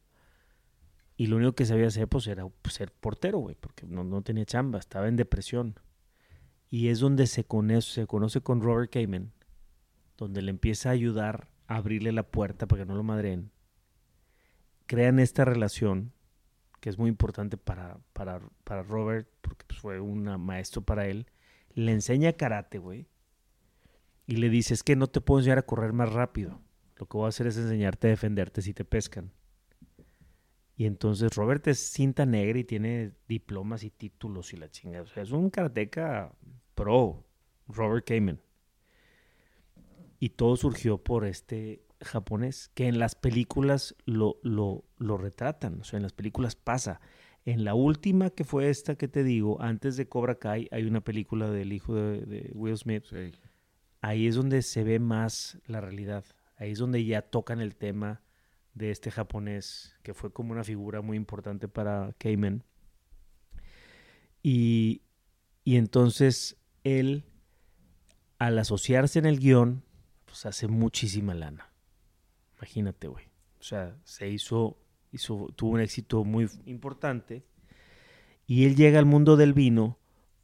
Y 1.21 1.27
lo 1.27 1.37
único 1.37 1.53
que 1.53 1.67
sabía 1.67 1.89
hacer 1.89 2.09
pues 2.09 2.27
era 2.29 2.49
pues, 2.49 2.77
ser 2.77 2.93
portero, 2.93 3.41
güey, 3.41 3.55
porque 3.55 3.87
no, 3.87 4.05
no 4.05 4.23
tenía 4.23 4.47
chamba, 4.47 4.79
estaba 4.79 5.07
en 5.07 5.17
depresión. 5.17 5.79
Y 6.71 6.89
es 6.89 6.99
donde 7.01 7.27
se 7.27 7.45
conoce, 7.45 7.93
se 7.93 8.07
conoce 8.07 8.41
con 8.41 8.63
Robert 8.63 8.91
Kamen, 8.91 9.31
donde 10.17 10.41
le 10.41 10.49
empieza 10.49 10.89
a 10.89 10.93
ayudar 10.93 11.49
a 11.67 11.77
abrirle 11.77 12.13
la 12.13 12.23
puerta 12.23 12.67
para 12.67 12.83
que 12.83 12.89
no 12.89 12.95
lo 12.95 13.03
madreen. 13.03 13.51
Crean 14.87 15.19
esta 15.19 15.45
relación, 15.45 16.15
que 16.81 16.89
es 16.89 16.97
muy 16.97 17.11
importante 17.11 17.59
para, 17.59 17.99
para, 18.15 18.41
para 18.65 18.83
Robert, 18.83 19.29
porque 19.43 19.67
pues, 19.67 19.79
fue 19.79 20.01
un 20.01 20.25
maestro 20.41 20.81
para 20.81 21.07
él. 21.07 21.27
Le 21.75 21.93
enseña 21.93 22.33
karate, 22.33 22.79
güey 22.79 23.11
y 24.31 24.37
le 24.37 24.49
dices 24.49 24.85
que 24.85 24.97
no 24.97 25.09
te 25.09 25.21
puedo 25.21 25.41
enseñar 25.41 25.59
a 25.59 25.67
correr 25.67 25.93
más 25.93 26.13
rápido. 26.13 26.61
Lo 26.97 27.07
que 27.07 27.19
voy 27.19 27.27
a 27.27 27.29
hacer 27.31 27.49
es 27.49 27.57
enseñarte 27.57 28.07
a 28.07 28.11
defenderte 28.11 28.63
si 28.63 28.73
te 28.73 28.85
pescan. 28.85 29.33
Y 30.81 30.87
entonces 30.87 31.37
Robert 31.37 31.67
es 31.67 31.79
cinta 31.79 32.25
negra 32.25 32.59
y 32.59 32.65
tiene 32.65 33.13
diplomas 33.29 33.85
y 33.85 33.91
títulos 33.91 34.55
y 34.55 34.57
la 34.57 34.71
chingada. 34.71 35.05
O 35.05 35.07
sea, 35.09 35.23
es 35.23 35.31
un 35.31 35.51
karateca 35.51 36.33
pro, 36.75 37.23
Robert 37.69 38.07
Kamen. 38.07 38.41
Y 40.19 40.31
todo 40.31 40.57
surgió 40.57 40.97
por 40.97 41.27
este 41.27 41.85
japonés, 42.01 42.71
que 42.73 42.89
en 42.89 42.99
las 42.99 43.15
películas 43.15 43.95
lo, 44.07 44.39
lo, 44.43 44.87
lo 44.97 45.19
retratan. 45.19 45.83
O 45.83 45.85
sea, 45.85 45.99
en 45.99 46.03
las 46.03 46.15
películas 46.15 46.57
pasa. 46.57 47.03
En 47.45 47.63
la 47.65 47.75
última 47.75 48.31
que 48.31 48.45
fue 48.45 48.71
esta 48.71 48.95
que 48.95 49.07
te 49.07 49.23
digo, 49.23 49.61
antes 49.61 49.99
de 49.99 50.09
Cobra 50.09 50.37
Kai, 50.37 50.67
hay 50.71 50.85
una 50.85 51.03
película 51.03 51.51
del 51.51 51.75
hijo 51.75 51.95
de, 51.95 52.23
de 52.23 52.53
Will 52.55 52.79
Smith 52.79 53.05
Sí. 53.05 53.33
ahí 54.01 54.27
es 54.27 54.35
donde 54.35 54.63
se 54.63 54.83
ve 54.83 54.99
más 54.99 55.59
la 55.67 55.83
realidad. 55.83 56.25
Ahí 56.57 56.71
es 56.71 56.79
donde 56.79 57.05
ya 57.05 57.21
tocan 57.21 57.61
el 57.61 57.77
tema 57.77 58.23
de 58.75 58.91
este 58.91 59.11
japonés, 59.11 59.97
que 60.03 60.15
fue 60.15 60.33
como 60.33 60.53
una 60.53 60.65
figura 60.65 61.01
muy 61.01 61.17
importante 61.17 61.69
para 61.69 62.15
Cayman. 62.19 62.65
Y, 64.43 65.03
y 65.65 65.77
entonces 65.77 66.57
él, 66.85 67.25
al 68.39 68.59
asociarse 68.59 69.19
en 69.19 69.27
el 69.27 69.39
guion, 69.39 69.83
pues 70.25 70.47
hace 70.47 70.69
muchísima 70.69 71.35
lana. 71.35 71.71
Imagínate, 72.57 73.09
güey. 73.09 73.25
O 73.59 73.63
sea, 73.63 73.97
se 74.05 74.29
hizo, 74.29 74.79
hizo, 75.13 75.49
tuvo 75.57 75.73
un 75.73 75.81
éxito 75.81 76.25
muy 76.25 76.49
importante. 76.67 77.45
Y 78.47 78.65
él 78.65 78.77
llega 78.77 78.99
al 78.99 79.07
mundo 79.07 79.37
del 79.37 79.53
vino 79.53 79.99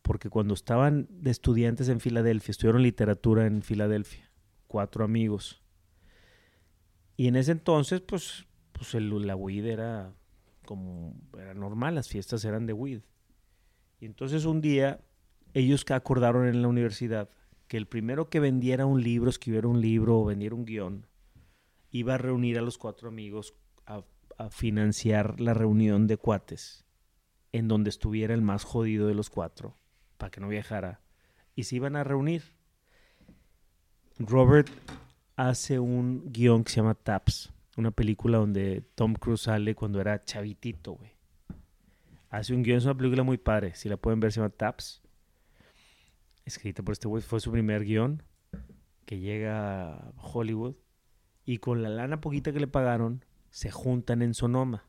porque 0.06 0.30
cuando 0.30 0.54
estaban 0.54 1.08
de 1.10 1.32
estudiantes 1.32 1.88
en 1.88 1.98
Filadelfia, 1.98 2.52
estudiaron 2.52 2.82
literatura 2.82 3.46
en 3.46 3.62
Filadelfia, 3.62 4.30
cuatro 4.68 5.04
amigos. 5.04 5.62
Y 7.16 7.28
en 7.28 7.36
ese 7.36 7.52
entonces, 7.52 8.00
pues, 8.00 8.46
pues 8.72 8.94
la 8.94 9.36
weed 9.36 9.66
era 9.66 10.14
como, 10.64 11.14
era 11.38 11.54
normal, 11.54 11.94
las 11.94 12.08
fiestas 12.08 12.44
eran 12.44 12.66
de 12.66 12.72
weed. 12.72 13.00
Y 14.00 14.06
entonces 14.06 14.44
un 14.44 14.60
día, 14.60 15.00
ellos 15.54 15.84
acordaron 15.88 16.46
en 16.46 16.60
la 16.60 16.68
universidad 16.68 17.30
que 17.68 17.78
el 17.78 17.86
primero 17.86 18.28
que 18.28 18.40
vendiera 18.40 18.86
un 18.86 19.02
libro, 19.02 19.30
escribiera 19.30 19.68
un 19.68 19.80
libro 19.80 20.20
o 20.20 20.24
vendiera 20.26 20.54
un 20.54 20.64
guion, 20.64 21.06
iba 21.90 22.14
a 22.14 22.18
reunir 22.18 22.58
a 22.58 22.62
los 22.62 22.76
cuatro 22.78 23.08
amigos 23.08 23.54
a, 23.86 24.04
a 24.36 24.50
financiar 24.50 25.40
la 25.40 25.54
reunión 25.54 26.06
de 26.06 26.18
cuates 26.18 26.84
en 27.52 27.68
donde 27.68 27.88
estuviera 27.88 28.34
el 28.34 28.42
más 28.42 28.64
jodido 28.64 29.06
de 29.06 29.14
los 29.14 29.30
cuatro 29.30 29.78
para 30.18 30.30
que 30.30 30.40
no 30.40 30.48
viajara, 30.48 31.00
y 31.54 31.64
se 31.64 31.76
iban 31.76 31.96
a 31.96 32.04
reunir. 32.04 32.42
Robert 34.18 34.68
hace 35.36 35.78
un 35.78 36.32
guion 36.32 36.64
que 36.64 36.72
se 36.72 36.76
llama 36.76 36.94
Taps, 36.94 37.52
una 37.76 37.90
película 37.90 38.38
donde 38.38 38.82
Tom 38.94 39.14
Cruise 39.14 39.42
sale 39.42 39.74
cuando 39.74 40.00
era 40.00 40.24
chavitito, 40.24 40.94
güey. 40.94 41.12
Hace 42.30 42.54
un 42.54 42.62
guion, 42.62 42.78
es 42.78 42.84
una 42.84 42.96
película 42.96 43.22
muy 43.22 43.38
padre, 43.38 43.74
si 43.74 43.88
la 43.88 43.98
pueden 43.98 44.18
ver, 44.18 44.32
se 44.32 44.40
llama 44.40 44.50
Taps. 44.50 45.02
Escrita 46.44 46.82
por 46.82 46.92
este 46.92 47.06
güey, 47.06 47.22
fue 47.22 47.40
su 47.40 47.52
primer 47.52 47.84
guion, 47.84 48.22
que 49.04 49.20
llega 49.20 49.94
a 49.94 50.12
Hollywood, 50.16 50.74
y 51.44 51.58
con 51.58 51.82
la 51.82 51.90
lana 51.90 52.20
poquita 52.20 52.52
que 52.52 52.60
le 52.60 52.66
pagaron, 52.66 53.24
se 53.50 53.70
juntan 53.70 54.22
en 54.22 54.34
Sonoma, 54.34 54.88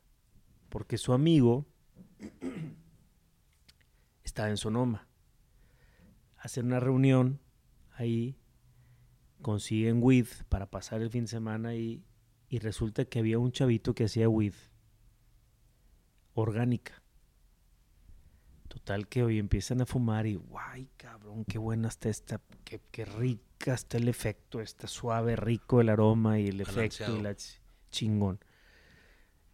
porque 0.69 0.97
su 0.97 1.13
amigo 1.13 1.67
estaba 4.23 4.49
en 4.49 4.57
Sonoma. 4.57 5.07
Hacen 6.38 6.67
una 6.67 6.79
reunión 6.79 7.39
ahí, 7.91 8.38
consiguen 9.41 10.00
weed 10.02 10.28
para 10.50 10.69
pasar 10.69 11.02
el 11.02 11.10
fin 11.10 11.23
de 11.26 11.28
semana 11.30 11.69
ahí, 11.69 12.04
y 12.50 12.60
resulta 12.60 13.06
que 13.06 13.19
había 13.19 13.39
un 13.39 13.52
chavito 13.52 13.93
que 13.93 14.06
hacía 14.06 14.30
weed 14.30 14.54
orgánica. 16.34 17.02
Total 18.67 19.08
que 19.08 19.23
hoy 19.23 19.39
empiezan 19.39 19.82
a 19.82 19.86
fumar 19.86 20.28
y, 20.28 20.36
guay, 20.36 20.89
cabrón, 20.97 21.45
qué 21.45 21.58
buena 21.58 21.88
está 21.88 22.10
esta, 22.10 22.41
qué, 22.63 22.82
qué 22.91 23.06
rica 23.06 23.73
está 23.73 23.97
el 23.97 24.08
efecto, 24.08 24.62
está 24.62 24.88
suave, 24.88 25.36
rico 25.36 25.82
el 25.82 25.89
aroma 25.89 26.39
y 26.39 26.47
el 26.47 26.62
efecto 26.62 27.17
y 27.17 27.21
la 27.21 27.32
ch- 27.32 27.60
chingón. 27.89 28.39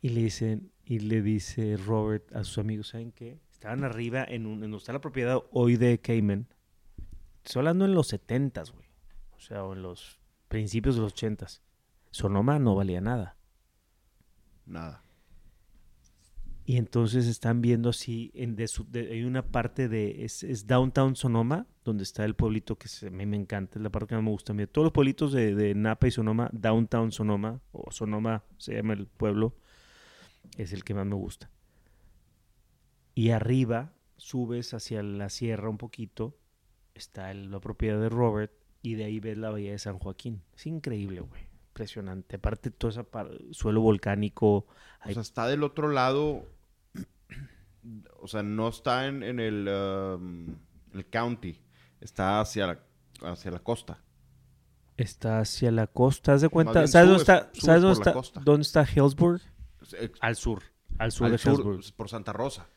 Y 0.02 0.10
le 0.10 0.24
dicen, 0.24 0.72
y 0.84 1.00
le 1.00 1.22
dice 1.22 1.78
Robert 1.78 2.36
a 2.36 2.44
sus 2.44 2.58
amigos, 2.58 2.90
¿saben 2.90 3.12
qué? 3.12 3.40
Estaban 3.52 3.84
arriba 3.86 4.26
en, 4.26 4.46
un, 4.46 4.56
en 4.56 4.62
donde 4.62 4.78
está 4.78 4.92
la 4.92 5.00
propiedad 5.00 5.40
hoy 5.52 5.78
de 5.78 6.00
Cayman. 6.00 6.48
Estoy 7.46 7.62
hablando 7.62 7.86
en 7.86 7.94
los 7.94 8.08
setentas, 8.08 8.72
güey. 8.72 8.88
O 9.44 9.46
sea, 9.46 9.66
o 9.66 9.74
en 9.74 9.82
los 9.82 10.22
principios 10.48 10.96
de 10.96 11.02
los 11.02 11.12
ochentas. 11.12 11.62
Sonoma 12.12 12.60
no 12.60 12.76
valía 12.76 13.02
nada. 13.02 13.36
Nada. 14.66 15.04
Y 16.66 16.78
entonces 16.78 17.28
están 17.28 17.60
viendo 17.60 17.90
así, 17.90 18.32
en 18.36 18.56
de 18.56 18.70
su- 18.70 18.90
de- 18.90 19.12
hay 19.12 19.26
una 19.26 19.46
parte 19.46 19.90
de, 19.90 20.24
es, 20.24 20.44
es 20.44 20.66
Downtown 20.66 21.18
Sonoma, 21.18 21.68
donde 21.84 22.04
está 22.04 22.24
el 22.24 22.36
pueblito 22.36 22.78
que 22.78 22.88
se- 22.88 23.08
a 23.08 23.10
mí 23.10 23.26
me 23.26 23.36
encanta, 23.36 23.80
es 23.80 23.84
la 23.84 23.90
parte 23.90 24.08
que 24.08 24.16
más 24.16 24.24
me 24.24 24.30
gusta. 24.30 24.54
Mira, 24.54 24.68
todos 24.68 24.86
los 24.86 24.94
pueblitos 24.94 25.34
de, 25.34 25.56
de 25.56 25.76
Napa 25.76 26.08
y 26.08 26.12
Sonoma, 26.12 26.50
Downtown 26.54 27.12
Sonoma, 27.12 27.60
o 27.74 27.92
Sonoma 27.92 28.46
se 28.58 28.76
llama 28.76 28.94
el 28.94 29.08
pueblo, 29.08 29.58
es 30.58 30.72
el 30.72 30.86
que 30.86 30.94
más 30.94 31.06
me 31.06 31.16
gusta. 31.16 31.50
Y 33.14 33.32
arriba 33.32 33.92
subes 34.16 34.74
hacia 34.74 35.04
la 35.04 35.28
sierra 35.30 35.68
un 35.68 35.78
poquito, 35.78 36.38
está 36.96 37.30
el- 37.30 37.52
la 37.52 37.60
propiedad 37.60 38.00
de 38.00 38.08
Robert, 38.08 38.54
y 38.84 38.96
de 38.96 39.06
ahí 39.06 39.20
ves 39.20 39.38
la 39.38 39.50
bahía 39.50 39.72
de 39.72 39.80
San 39.80 39.98
Joaquín. 39.98 40.44
Es 40.56 40.68
increíble, 40.68 41.22
güey. 41.22 41.42
Impresionante. 41.70 42.36
Aparte, 42.36 42.70
todo 42.70 42.92
ese 42.92 43.04
suelo 43.52 43.82
volcánico. 43.82 44.68
O 45.06 45.12
sea, 45.12 45.22
está 45.22 45.48
del 45.48 45.64
otro 45.64 45.88
lado. 45.88 46.46
O 48.20 48.28
sea, 48.28 48.44
no 48.44 48.68
está 48.68 49.08
en, 49.08 49.24
en 49.24 49.40
el, 49.40 49.68
um, 49.68 50.56
el 50.94 51.10
county. 51.10 51.60
Está 52.02 52.42
hacia 52.42 52.68
la, 52.68 52.80
hacia 53.22 53.52
la 53.52 53.60
costa. 53.60 54.04
Está 54.98 55.40
hacia 55.40 55.72
la 55.72 55.88
costa. 55.88 56.34
¿Haz 56.34 56.42
de 56.42 56.50
cuenta? 56.50 56.86
¿Sabes, 56.86 57.08
dónde 57.08 57.22
está, 57.22 57.50
¿sabes 57.54 57.82
dónde, 57.82 58.00
está, 58.00 58.14
costa. 58.14 58.42
dónde 58.44 58.62
está 58.64 58.86
Hillsburg? 58.86 59.42
Al 60.20 60.36
sur. 60.36 60.62
Al 61.00 61.12
sur 61.12 61.26
Al 61.26 61.32
de 61.32 61.38
sur, 61.38 61.54
Hillsburg. 61.54 61.82
por 61.96 62.10
Santa 62.10 62.34
Rosa. 62.34 62.68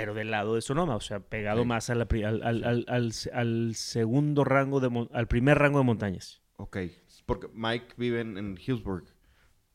Pero 0.00 0.14
del 0.14 0.30
lado 0.30 0.54
de 0.54 0.62
Sonoma, 0.62 0.96
o 0.96 1.00
sea, 1.00 1.20
pegado 1.20 1.62
Sí. 1.62 1.68
más 1.68 1.90
a 1.90 1.94
la 1.94 2.06
pri- 2.06 2.24
al, 2.24 2.42
al- 2.42 2.86
al- 3.32 3.74
segundo 3.74 4.44
rango 4.44 4.80
de 4.80 5.08
al 5.12 5.28
primer 5.28 5.58
rango 5.58 5.78
de 5.78 5.84
montañas. 5.84 6.40
Ok. 6.56 6.78
Porque 7.26 7.48
Mike 7.54 7.94
vive 7.96 8.20
en, 8.20 8.38
en 8.38 8.56
Hillsburg. 8.58 9.04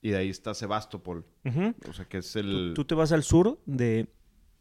Y 0.02 0.10
de 0.10 0.18
ahí 0.18 0.30
está 0.30 0.54
Sebastopol. 0.54 1.26
Ujú. 1.46 1.74
O 1.90 1.94
sea, 1.94 2.06
que 2.06 2.18
es 2.20 2.36
el... 2.36 2.74
tú 2.76 2.86
te 2.86 2.94
vas 2.96 3.12
al 3.12 3.24
sur 3.24 3.60
de, 3.66 4.08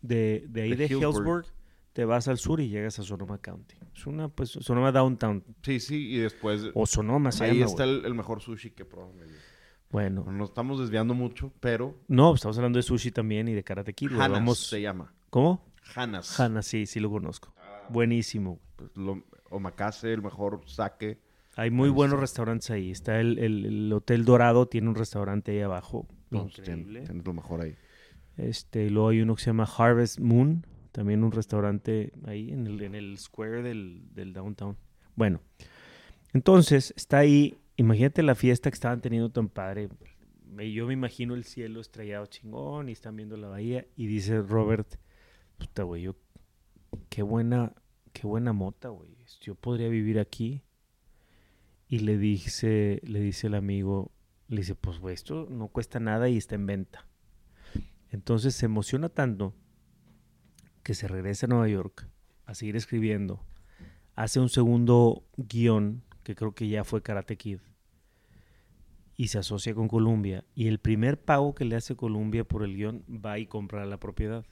de, 0.00 0.44
de 0.48 0.62
ahí 0.62 0.70
De 0.70 0.76
de, 0.76 0.84
Hillsburg. 0.86 1.16
Hillsburg, 1.16 1.46
te 1.92 2.04
vas 2.04 2.28
al 2.28 2.38
sur 2.38 2.60
y 2.60 2.68
llegas 2.68 2.98
a 2.98 3.02
Sonoma 3.02 3.38
County. 3.38 3.76
Es 3.94 4.06
una, 4.06 4.28
pues, 4.28 4.50
Sonoma 4.50 4.90
Downtown. 4.92 5.44
Sí, 5.62 5.80
sí. 5.80 6.14
Y 6.14 6.18
después... 6.18 6.62
O 6.74 6.86
Sonoma 6.86 7.30
se 7.32 7.44
ahí 7.44 7.58
llama, 7.58 7.70
está 7.70 7.84
el, 7.84 8.04
el 8.06 8.14
mejor 8.14 8.40
sushi 8.40 8.70
que 8.70 8.84
probamos. 8.84 9.16
Bueno, 9.90 10.24
Nos 10.30 10.48
estamos 10.48 10.80
desviando 10.80 11.14
mucho, 11.14 11.52
pero... 11.60 11.94
no, 12.08 12.34
estamos 12.34 12.56
hablando 12.58 12.78
de 12.78 12.82
sushi 12.82 13.10
también 13.12 13.46
y 13.48 13.52
de 13.52 13.62
Karate 13.62 13.92
Kid. 13.92 14.12
Hanas 14.12 14.30
Vamos- 14.30 14.66
se 14.66 14.80
llama. 14.80 15.12
¿Cómo? 15.34 15.64
Hanas. 15.96 16.38
Hana, 16.38 16.62
sí, 16.62 16.86
sí 16.86 17.00
lo 17.00 17.10
conozco. 17.10 17.52
Buenísimo. 17.88 18.60
Pues 18.76 18.96
lo- 18.96 19.24
omakase, 19.50 20.12
el 20.12 20.22
mejor 20.22 20.60
sake. 20.66 21.18
Hay 21.56 21.72
muy 21.72 21.88
buenos 21.88 22.20
restaurantes 22.20 22.70
ahí. 22.70 22.92
Está 22.92 23.18
el, 23.18 23.38
el- 23.40 23.66
el 23.66 23.92
Hotel 23.92 24.24
Dorado, 24.24 24.68
tiene 24.68 24.88
un 24.88 24.94
restaurante 24.94 25.50
ahí 25.50 25.60
abajo. 25.62 26.06
Pues, 26.30 26.56
Increíble. 26.58 27.00
tienes 27.00 27.26
lo 27.26 27.32
mejor 27.32 27.62
ahí. 27.62 27.74
Este, 28.36 28.84
y 28.84 28.90
luego 28.90 29.08
hay 29.08 29.22
uno 29.22 29.34
que 29.34 29.42
se 29.42 29.46
llama 29.46 29.64
Harvest 29.76 30.20
Moon, 30.20 30.64
también 30.92 31.24
un 31.24 31.32
restaurante 31.32 32.12
ahí 32.26 32.52
en 32.52 32.68
el, 32.68 32.80
en 32.82 32.94
el 32.94 33.18
square 33.18 33.62
del, 33.64 34.02
del 34.14 34.34
downtown. 34.34 34.76
Bueno, 35.16 35.40
entonces 36.32 36.94
está 36.96 37.18
ahí, 37.18 37.58
imagínate 37.76 38.22
la 38.22 38.36
fiesta 38.36 38.70
que 38.70 38.74
estaban 38.74 39.00
teniendo 39.00 39.30
tan 39.30 39.48
padre. 39.48 39.88
Yo 40.72 40.86
me 40.86 40.92
imagino 40.92 41.34
el 41.34 41.42
cielo 41.42 41.80
estrellado 41.80 42.26
chingón 42.26 42.88
y 42.88 42.92
están 42.92 43.16
viendo 43.16 43.36
la 43.36 43.48
bahía 43.48 43.84
y 43.96 44.06
dice 44.06 44.40
Robert, 44.40 44.94
puta 45.58 45.82
güey, 45.82 46.02
yo, 46.02 46.16
qué 47.08 47.22
buena, 47.22 47.72
qué 48.12 48.26
buena 48.26 48.52
mota, 48.52 48.88
güey. 48.88 49.16
Yo 49.40 49.54
podría 49.54 49.88
vivir 49.88 50.18
aquí. 50.18 50.62
Y 51.88 52.00
le 52.00 52.18
dice, 52.18 53.00
le 53.04 53.20
dice 53.20 53.46
el 53.46 53.54
amigo, 53.54 54.10
le 54.48 54.58
dice, 54.58 54.74
pues 54.74 54.98
güey, 54.98 55.14
esto 55.14 55.46
no 55.50 55.68
cuesta 55.68 56.00
nada 56.00 56.28
y 56.28 56.36
está 56.36 56.54
en 56.54 56.66
venta. 56.66 57.06
Entonces 58.10 58.54
se 58.54 58.66
emociona 58.66 59.08
tanto 59.08 59.54
que 60.82 60.94
se 60.94 61.08
regresa 61.08 61.46
a 61.46 61.48
Nueva 61.48 61.68
York 61.68 62.08
a 62.46 62.54
seguir 62.54 62.76
escribiendo. 62.76 63.44
Hace 64.14 64.38
un 64.40 64.48
segundo 64.48 65.24
guion, 65.36 66.04
que 66.22 66.34
creo 66.34 66.54
que 66.54 66.68
ya 66.68 66.84
fue 66.84 67.02
Karate 67.02 67.36
Kid, 67.36 67.58
y 69.16 69.28
se 69.28 69.38
asocia 69.38 69.74
con 69.74 69.88
Columbia. 69.88 70.44
Y 70.54 70.68
el 70.68 70.78
primer 70.78 71.20
pago 71.22 71.54
que 71.54 71.64
le 71.64 71.76
hace 71.76 71.96
Columbia 71.96 72.44
por 72.44 72.62
el 72.62 72.76
guion 72.76 73.04
va 73.08 73.38
y 73.38 73.46
compra 73.46 73.86
la 73.86 73.98
propiedad. 73.98 74.44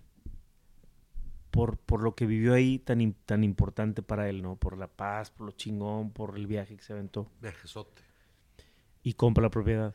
Por, 1.53 1.77
por 1.77 2.03
lo 2.03 2.15
que 2.15 2.25
vivió 2.25 2.55
ahí 2.55 2.79
tan, 2.79 3.13
tan 3.27 3.45
importante 3.45 4.03
para 4.03 4.29
él, 4.31 4.43
¿no? 4.43 4.57
Por 4.57 4.79
la 4.79 4.89
paz, 4.89 5.31
por 5.31 5.47
lo 5.47 5.53
chingón, 5.53 6.11
por 6.11 6.39
el 6.39 6.47
viaje 6.47 6.77
que 6.77 6.83
se 6.83 6.95
aventó 6.95 7.31
Viajesote. 7.43 8.03
y 9.03 9.13
compra 9.13 9.43
la 9.43 9.51
propiedad. 9.51 9.95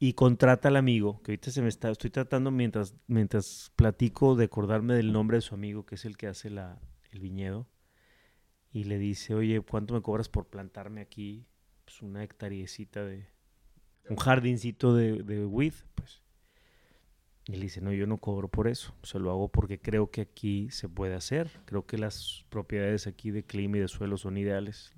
Y 0.00 0.14
contrata 0.14 0.66
al 0.66 0.76
amigo, 0.76 1.22
que 1.22 1.30
ahorita 1.30 1.52
se 1.52 1.62
me 1.62 1.68
está, 1.68 1.88
estoy 1.90 2.10
tratando 2.10 2.50
mientras, 2.50 2.96
mientras 3.06 3.70
platico 3.76 4.34
de 4.34 4.46
acordarme 4.46 4.94
del 4.94 5.12
nombre 5.12 5.36
de 5.36 5.42
su 5.42 5.54
amigo, 5.54 5.86
que 5.86 5.94
es 5.94 6.04
el 6.04 6.16
que 6.16 6.26
hace 6.26 6.50
la, 6.50 6.80
el 7.12 7.20
viñedo. 7.20 7.68
Y 8.72 8.84
le 8.84 8.98
dice, 8.98 9.34
oye, 9.34 9.60
¿cuánto 9.60 9.94
me 9.94 10.02
cobras 10.02 10.28
por 10.28 10.48
plantarme 10.48 11.00
aquí? 11.00 11.46
Pues 11.84 12.02
una 12.02 12.24
hectariecita 12.24 13.04
de, 13.04 13.28
un 14.08 14.16
jardincito 14.16 14.96
de, 14.96 15.22
de 15.22 15.46
weed, 15.46 15.74
pues. 15.94 16.22
Y 17.46 17.52
le 17.52 17.62
dice, 17.62 17.80
no, 17.80 17.92
yo 17.92 18.06
no 18.06 18.18
cobro 18.18 18.48
por 18.48 18.68
eso, 18.68 18.94
se 19.02 19.18
lo 19.18 19.30
hago 19.30 19.48
porque 19.48 19.80
creo 19.80 20.10
que 20.10 20.20
aquí 20.20 20.70
se 20.70 20.88
puede 20.88 21.14
hacer. 21.14 21.50
Creo 21.64 21.86
que 21.86 21.98
las 21.98 22.44
propiedades 22.48 23.06
aquí 23.06 23.30
de 23.30 23.44
clima 23.44 23.78
y 23.78 23.80
de 23.80 23.88
suelo 23.88 24.16
son 24.16 24.36
ideales. 24.36 24.94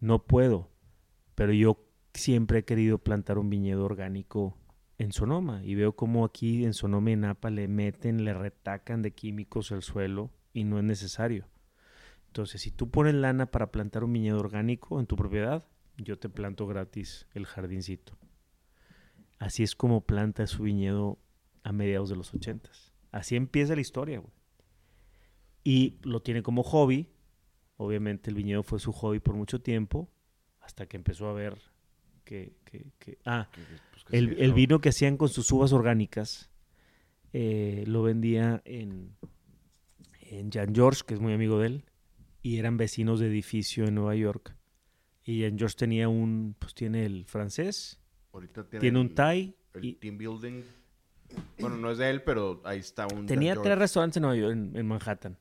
No 0.00 0.24
puedo, 0.24 0.70
pero 1.34 1.52
yo 1.52 1.84
siempre 2.14 2.60
he 2.60 2.64
querido 2.64 2.98
plantar 2.98 3.38
un 3.38 3.50
viñedo 3.50 3.84
orgánico 3.84 4.56
en 4.98 5.12
Sonoma 5.12 5.62
y 5.64 5.74
veo 5.74 5.94
como 5.94 6.24
aquí 6.24 6.64
en 6.64 6.74
Sonoma 6.74 7.10
y 7.10 7.16
Napa 7.16 7.50
le 7.50 7.68
meten, 7.68 8.24
le 8.24 8.34
retacan 8.34 9.02
de 9.02 9.12
químicos 9.12 9.70
el 9.70 9.82
suelo 9.82 10.30
y 10.52 10.64
no 10.64 10.78
es 10.78 10.84
necesario. 10.84 11.46
Entonces, 12.26 12.62
si 12.62 12.70
tú 12.70 12.90
pones 12.90 13.14
lana 13.14 13.46
para 13.46 13.70
plantar 13.72 14.04
un 14.04 14.12
viñedo 14.12 14.38
orgánico 14.38 15.00
en 15.00 15.06
tu 15.06 15.16
propiedad, 15.16 15.66
yo 15.96 16.18
te 16.18 16.28
planto 16.28 16.66
gratis 16.66 17.26
el 17.34 17.46
jardincito. 17.46 18.16
Así 19.40 19.64
es 19.64 19.74
como 19.74 20.02
planta 20.02 20.46
su 20.46 20.62
viñedo 20.62 21.18
a 21.64 21.72
mediados 21.72 22.08
de 22.10 22.14
los 22.16 22.32
ochentas. 22.32 22.92
Así 23.10 23.34
empieza 23.34 23.74
la 23.74 23.80
historia, 23.80 24.20
güey. 24.20 24.32
Y 25.64 25.98
lo 26.02 26.22
tiene 26.22 26.42
como 26.44 26.62
hobby. 26.62 27.08
Obviamente 27.76 28.30
el 28.30 28.36
viñedo 28.36 28.62
fue 28.62 28.78
su 28.78 28.92
hobby 28.92 29.18
por 29.18 29.34
mucho 29.34 29.60
tiempo, 29.60 30.08
hasta 30.60 30.86
que 30.86 30.96
empezó 30.96 31.28
a 31.28 31.32
ver 31.32 31.58
que... 32.24 32.54
que- 32.64 32.92
que- 32.98 33.18
ah, 33.24 33.48
pues, 33.92 34.04
que 34.04 34.16
el, 34.18 34.28
sí, 34.28 34.36
el 34.38 34.52
vino 34.52 34.80
que 34.80 34.90
hacían 34.90 35.16
con 35.16 35.28
sus 35.30 35.50
uvas 35.50 35.72
orgánicas 35.72 36.50
eh, 37.32 37.84
lo 37.86 38.02
vendía 38.02 38.60
en, 38.66 39.16
en 40.20 40.50
Jan 40.50 40.74
George, 40.74 41.02
que 41.06 41.14
es 41.14 41.20
muy 41.20 41.32
amigo 41.32 41.58
de 41.58 41.66
él, 41.68 41.84
y 42.42 42.58
eran 42.58 42.76
vecinos 42.76 43.20
de 43.20 43.26
edificio 43.28 43.86
en 43.86 43.94
Nueva 43.94 44.14
York. 44.14 44.56
Y 45.24 45.42
Jan 45.42 45.58
George 45.58 45.76
tenía 45.76 46.08
un, 46.08 46.54
pues 46.58 46.74
tiene 46.74 47.06
el 47.06 47.24
francés, 47.24 47.99
Ahorita 48.32 48.64
tiene 48.68 48.98
un 48.98 49.14
Thai, 49.14 49.54
El 49.74 49.84
y 49.84 49.92
team 49.94 50.18
building. 50.18 50.62
Bueno, 51.58 51.76
no 51.76 51.90
es 51.90 51.98
de 51.98 52.10
él, 52.10 52.22
pero 52.22 52.60
ahí 52.64 52.78
está 52.80 53.06
un. 53.06 53.26
tenía 53.26 53.54
tres 53.62 53.78
restaurantes 53.78 54.16
en 54.16 54.22
Nueva 54.22 54.36
York, 54.36 54.52
en, 54.52 54.76
en 54.76 54.86
Manhattan. 54.86 55.38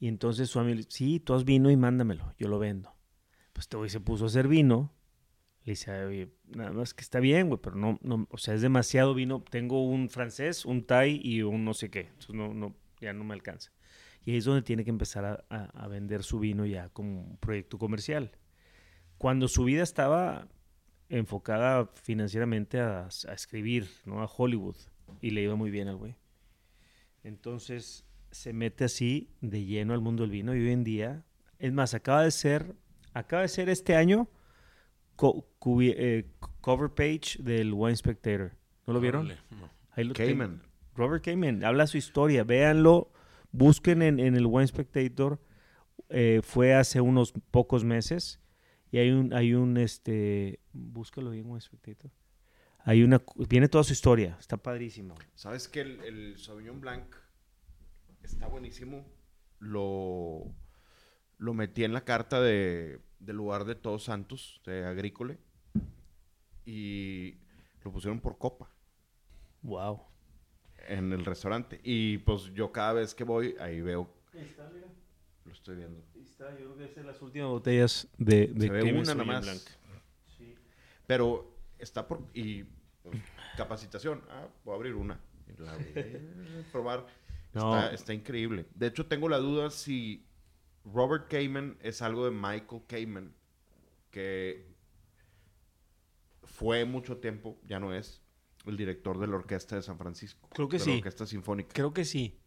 Y 0.00 0.06
entonces 0.08 0.48
su 0.48 0.60
amigo, 0.60 0.80
sí, 0.88 1.18
tú 1.20 1.34
has 1.34 1.44
vino 1.44 1.70
y 1.70 1.76
mándamelo, 1.76 2.32
yo 2.38 2.48
lo 2.48 2.58
vendo. 2.58 2.94
Pues 3.52 3.64
este 3.64 3.76
güey 3.76 3.90
se 3.90 4.00
puso 4.00 4.24
a 4.24 4.26
hacer 4.28 4.46
vino. 4.48 4.92
Le 5.64 5.72
dice, 5.72 5.92
oye, 6.04 6.32
nada 6.46 6.72
más 6.72 6.94
que 6.94 7.02
está 7.02 7.20
bien, 7.20 7.48
güey, 7.48 7.60
pero 7.62 7.76
no, 7.76 7.98
no, 8.02 8.26
o 8.30 8.38
sea, 8.38 8.54
es 8.54 8.62
demasiado 8.62 9.12
vino. 9.14 9.42
Tengo 9.50 9.84
un 9.86 10.08
francés, 10.08 10.64
un 10.64 10.84
thai 10.84 11.20
y 11.22 11.42
un 11.42 11.64
no 11.64 11.74
sé 11.74 11.90
qué. 11.90 12.00
Entonces 12.02 12.34
no, 12.34 12.54
no, 12.54 12.74
ya 13.00 13.12
no 13.12 13.24
me 13.24 13.34
alcanza. 13.34 13.72
Y 14.24 14.30
ahí 14.32 14.36
es 14.38 14.44
donde 14.44 14.62
tiene 14.62 14.84
que 14.84 14.90
empezar 14.90 15.24
a, 15.24 15.44
a- 15.50 15.64
a 15.84 15.88
vender 15.88 16.22
su 16.22 16.38
vino 16.38 16.64
ya 16.64 16.88
como 16.90 17.22
un 17.22 17.36
proyecto 17.38 17.76
comercial. 17.78 18.30
Cuando 19.18 19.48
su 19.48 19.64
vida 19.64 19.82
estaba 19.82 20.48
enfocada 21.08 21.86
financieramente 21.94 22.80
a, 22.80 23.06
a 23.28 23.32
escribir, 23.32 23.88
¿no? 24.04 24.22
A 24.22 24.26
Hollywood. 24.26 24.76
Y 25.20 25.30
le 25.30 25.42
iba 25.42 25.54
muy 25.54 25.70
bien 25.70 25.88
al 25.88 25.96
güey. 25.96 26.14
Entonces 27.24 28.04
se 28.30 28.52
mete 28.52 28.84
así 28.84 29.30
de 29.40 29.64
lleno 29.64 29.94
al 29.94 30.00
mundo 30.00 30.22
del 30.22 30.30
vino 30.30 30.54
y 30.54 30.60
hoy 30.60 30.70
en 30.72 30.84
día, 30.84 31.24
es 31.58 31.72
más, 31.72 31.94
acaba 31.94 32.22
de 32.22 32.30
ser, 32.30 32.74
acaba 33.14 33.42
de 33.42 33.48
ser 33.48 33.68
este 33.68 33.96
año 33.96 34.28
co- 35.16 35.46
cubi- 35.58 35.94
eh, 35.96 36.26
cover 36.60 36.90
page 36.90 37.38
del 37.42 37.72
Wine 37.72 37.96
Spectator. 37.96 38.52
¿No 38.86 38.92
lo 38.92 39.00
vieron? 39.00 39.28
No. 39.28 39.70
Ahí 39.92 40.04
lo 40.04 40.12
tengo. 40.14 40.28
Cayman. 40.28 40.62
Robert 40.94 41.24
Cayman 41.24 41.64
habla 41.64 41.86
su 41.86 41.96
historia, 41.96 42.44
véanlo, 42.44 43.10
busquen 43.52 44.02
en, 44.02 44.18
en 44.20 44.34
el 44.36 44.46
Wine 44.46 44.66
Spectator, 44.66 45.40
eh, 46.10 46.40
fue 46.42 46.74
hace 46.74 47.00
unos 47.00 47.32
pocos 47.50 47.84
meses 47.84 48.40
y 48.90 48.98
hay 48.98 49.10
un, 49.10 49.32
hay 49.34 49.54
un, 49.54 49.76
este, 49.76 50.60
búscalo 50.72 51.30
bien 51.30 51.46
Wine 51.46 51.60
Spectator. 51.60 52.10
Hay 52.84 53.02
una, 53.02 53.22
viene 53.48 53.68
toda 53.68 53.84
su 53.84 53.92
historia, 53.92 54.36
está 54.40 54.56
padrísimo. 54.56 55.14
¿Sabes 55.34 55.68
que 55.68 55.80
el, 55.82 56.00
el 56.04 56.38
Sauvignon 56.38 56.80
Blanc 56.80 57.14
está 58.22 58.46
buenísimo? 58.48 59.04
Lo. 59.58 60.44
Lo 61.36 61.54
metí 61.54 61.84
en 61.84 61.92
la 61.92 62.04
carta 62.04 62.40
de, 62.40 63.00
del 63.20 63.36
lugar 63.36 63.64
de 63.64 63.74
Todos 63.76 64.04
Santos, 64.04 64.60
de 64.66 64.84
Agrícole. 64.84 65.38
Y 66.64 67.38
lo 67.84 67.92
pusieron 67.92 68.20
por 68.20 68.38
copa 68.38 68.70
Wow. 69.62 70.02
en 70.88 71.12
el 71.12 71.24
restaurante. 71.24 71.80
Y 71.84 72.18
pues 72.18 72.52
yo 72.54 72.72
cada 72.72 72.94
vez 72.94 73.14
que 73.14 73.24
voy, 73.24 73.54
ahí 73.60 73.80
veo, 73.80 74.12
Ahí 74.34 74.40
está, 74.40 74.68
mira. 74.74 74.86
lo 75.44 75.52
estoy 75.52 75.76
viendo. 75.76 76.02
Está, 76.38 76.56
yo 76.56 76.72
creo 76.72 76.76
que 76.76 76.94
son 76.94 77.04
las 77.04 77.20
últimas 77.20 77.48
botellas 77.48 78.06
de, 78.16 78.46
de 78.46 78.66
Se 78.68 78.72
ve 78.72 78.92
una. 78.92 79.42
Sí. 80.36 80.54
Pero 81.04 81.52
está 81.80 82.06
por... 82.06 82.22
Y 82.32 82.62
pues, 83.02 83.16
capacitación. 83.56 84.22
Ah, 84.30 84.46
voy 84.64 84.72
a 84.72 84.76
abrir 84.76 84.94
una. 84.94 85.18
Probar. 86.72 87.06
No. 87.54 87.76
Está, 87.76 87.92
está 87.92 88.14
increíble. 88.14 88.66
De 88.72 88.86
hecho, 88.86 89.06
tengo 89.06 89.28
la 89.28 89.38
duda 89.38 89.70
si 89.70 90.28
Robert 90.84 91.28
Kamen 91.28 91.76
es 91.80 92.02
algo 92.02 92.24
de 92.24 92.30
Michael 92.30 92.82
Kamen, 92.86 93.34
que 94.12 94.64
fue 96.44 96.84
mucho 96.84 97.16
tiempo, 97.16 97.58
ya 97.64 97.80
no 97.80 97.92
es, 97.92 98.22
el 98.64 98.76
director 98.76 99.18
de 99.18 99.26
la 99.26 99.34
orquesta 99.34 99.74
de 99.74 99.82
San 99.82 99.98
Francisco. 99.98 100.48
Creo 100.50 100.68
que 100.68 100.78
de 100.78 100.84
sí. 100.84 100.90
La 100.90 100.96
orquesta 100.98 101.26
sinfónica. 101.26 101.70
Creo 101.72 101.92
que 101.92 102.04
sí. 102.04 102.38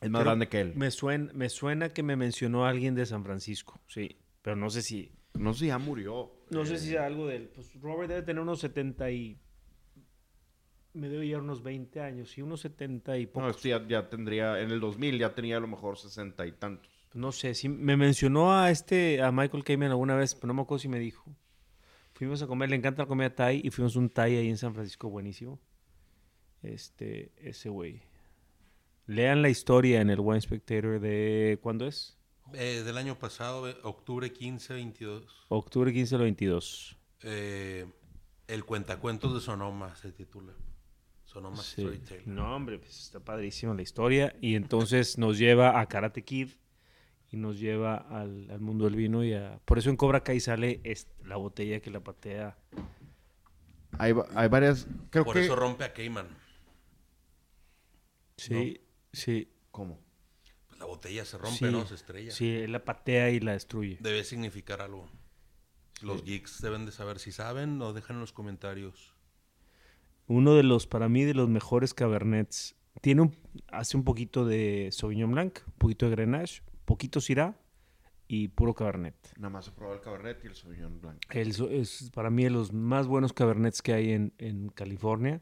Es 0.00 0.10
más 0.10 0.22
grande 0.24 0.48
que 0.48 0.60
él. 0.60 0.72
Me 0.76 0.90
suena, 0.90 1.32
me 1.34 1.48
suena 1.48 1.88
que 1.90 2.02
me 2.02 2.16
mencionó 2.16 2.64
alguien 2.66 2.94
de 2.94 3.06
San 3.06 3.24
Francisco, 3.24 3.80
sí. 3.86 4.16
Pero 4.42 4.56
no 4.56 4.70
sé 4.70 4.82
si... 4.82 5.12
No 5.34 5.52
sé 5.52 5.60
si 5.60 5.66
ya 5.66 5.78
murió. 5.78 6.32
No 6.50 6.64
sé 6.64 6.74
Eh, 6.74 6.78
si 6.78 6.96
algo 6.96 7.26
de 7.26 7.36
él. 7.36 7.48
Pues 7.54 7.72
Robert 7.80 8.08
debe 8.08 8.22
tener 8.22 8.42
unos 8.42 8.60
70 8.60 9.10
y... 9.10 9.38
Me 10.94 11.08
debe 11.08 11.26
llevar 11.26 11.42
unos 11.42 11.62
20 11.62 12.00
años, 12.00 12.30
sí, 12.30 12.42
unos 12.42 12.60
70 12.62 13.18
y 13.18 13.26
No, 13.26 13.32
pocos. 13.32 13.56
este 13.56 13.68
ya, 13.68 13.86
ya 13.86 14.08
tendría, 14.08 14.60
en 14.60 14.70
el 14.70 14.80
2000 14.80 15.18
ya 15.18 15.34
tenía 15.34 15.58
a 15.58 15.60
lo 15.60 15.68
mejor 15.68 15.96
sesenta 15.98 16.46
y 16.46 16.52
tantos. 16.52 16.90
No 17.14 17.30
sé, 17.30 17.54
sí, 17.54 17.68
me 17.68 17.96
mencionó 17.96 18.52
a 18.52 18.70
este, 18.70 19.22
a 19.22 19.30
Michael 19.30 19.64
Kamen 19.64 19.90
alguna 19.90 20.16
vez, 20.16 20.34
pero 20.34 20.48
no 20.48 20.54
me 20.54 20.62
acuerdo 20.62 20.80
si 20.80 20.88
me 20.88 20.98
dijo. 20.98 21.24
Fuimos 22.14 22.42
a 22.42 22.46
comer, 22.46 22.70
le 22.70 22.76
encanta 22.76 23.02
la 23.02 23.06
comida 23.08 23.32
Thai 23.34 23.60
y 23.62 23.70
fuimos 23.70 23.94
a 23.96 23.98
un 24.00 24.08
Thai 24.10 24.36
ahí 24.36 24.48
en 24.48 24.56
San 24.56 24.74
Francisco, 24.74 25.08
buenísimo. 25.08 25.60
Este, 26.62 27.32
ese 27.36 27.68
güey. 27.68 28.02
Lean 29.08 29.42
la 29.42 29.48
historia 29.48 30.00
en 30.00 30.10
el 30.10 30.20
Wine 30.20 30.40
Spectator 30.40 31.00
de, 31.00 31.58
¿cuándo 31.62 31.86
es? 31.86 32.16
Eh, 32.52 32.82
del 32.84 32.96
año 32.98 33.18
pasado, 33.18 33.68
eh, 33.68 33.76
octubre 33.82 34.32
15, 34.32 34.74
22. 34.74 35.46
Octubre 35.48 35.92
15 35.92 36.14
al 36.14 36.20
22. 36.22 36.96
Eh, 37.22 37.86
el 38.46 38.64
Cuentacuentos 38.64 39.34
de 39.34 39.40
Sonoma 39.40 39.96
se 39.96 40.12
titula. 40.12 40.52
Sonoma 41.24 41.56
Sí. 41.56 41.82
Storytelling. 41.82 42.34
No, 42.34 42.54
hombre, 42.54 42.78
pues 42.78 42.98
está 43.00 43.20
padrísima 43.20 43.74
la 43.74 43.82
historia. 43.82 44.36
Y 44.42 44.54
entonces 44.54 45.16
nos 45.18 45.38
lleva 45.38 45.80
a 45.80 45.86
Karate 45.86 46.22
Kid 46.22 46.50
y 47.30 47.36
nos 47.38 47.58
lleva 47.58 47.96
al, 47.96 48.50
al 48.50 48.60
mundo 48.60 48.84
del 48.84 48.96
vino. 48.96 49.24
y 49.24 49.32
a... 49.34 49.58
Por 49.64 49.78
eso 49.78 49.88
en 49.90 49.96
Cobra 49.96 50.22
Kai 50.22 50.40
sale 50.40 50.80
es- 50.84 51.08
la 51.24 51.36
botella 51.36 51.80
que 51.80 51.90
la 51.90 52.00
patea. 52.00 52.58
Hay, 53.98 54.14
hay 54.34 54.48
varias, 54.48 54.86
creo 55.10 55.24
Por 55.24 55.34
que... 55.34 55.44
eso 55.44 55.56
rompe 55.56 55.84
a 55.84 55.92
Cayman. 55.94 56.28
Sí, 58.36 58.80
sí. 59.18 59.48
¿Cómo? 59.70 59.98
Pues 60.68 60.78
la 60.78 60.86
botella 60.86 61.24
se 61.24 61.38
rompe, 61.38 61.58
Sí, 61.58 61.72
¿no? 61.72 61.86
Se 61.86 61.94
estrella. 61.94 62.30
Sí, 62.30 62.48
él 62.56 62.72
la 62.72 62.84
patea 62.84 63.30
y 63.30 63.40
la 63.40 63.52
destruye. 63.52 63.98
Debe 64.00 64.24
significar 64.24 64.80
algo. 64.80 65.08
Los 66.00 66.24
geeks 66.24 66.62
deben 66.62 66.86
de 66.86 66.92
saber 66.92 67.18
si 67.18 67.32
saben 67.32 67.82
o 67.82 67.92
dejan 67.92 68.16
en 68.16 68.20
los 68.20 68.32
comentarios. 68.32 69.14
Uno 70.26 70.54
de 70.54 70.62
los, 70.62 70.86
para 70.86 71.08
mí, 71.08 71.24
de 71.24 71.34
los 71.34 71.48
mejores 71.48 71.94
cabernets. 71.94 72.76
Tiene 73.00 73.22
un, 73.22 73.36
hace 73.68 73.96
un 73.96 74.04
poquito 74.04 74.44
de 74.44 74.90
Sauvignon 74.92 75.30
Blanc, 75.32 75.60
un 75.66 75.72
poquito 75.74 76.06
de 76.06 76.12
Grenache, 76.12 76.62
poquito 76.84 77.20
Syrah 77.20 77.56
y 78.28 78.48
puro 78.48 78.74
Cabernet. 78.74 79.14
Nada 79.36 79.50
más 79.50 79.68
he 79.68 79.70
probado 79.72 79.96
el 79.96 80.02
Cabernet 80.02 80.44
y 80.44 80.48
el 80.48 80.54
Sauvignon 80.54 81.00
Blanc. 81.00 81.18
El 81.30 81.50
es 81.70 82.10
para 82.14 82.30
mí 82.30 82.44
de 82.44 82.50
los 82.50 82.72
más 82.72 83.06
buenos 83.06 83.32
cabernets 83.32 83.82
que 83.82 83.94
hay 83.94 84.12
en, 84.12 84.34
en 84.38 84.68
California, 84.68 85.40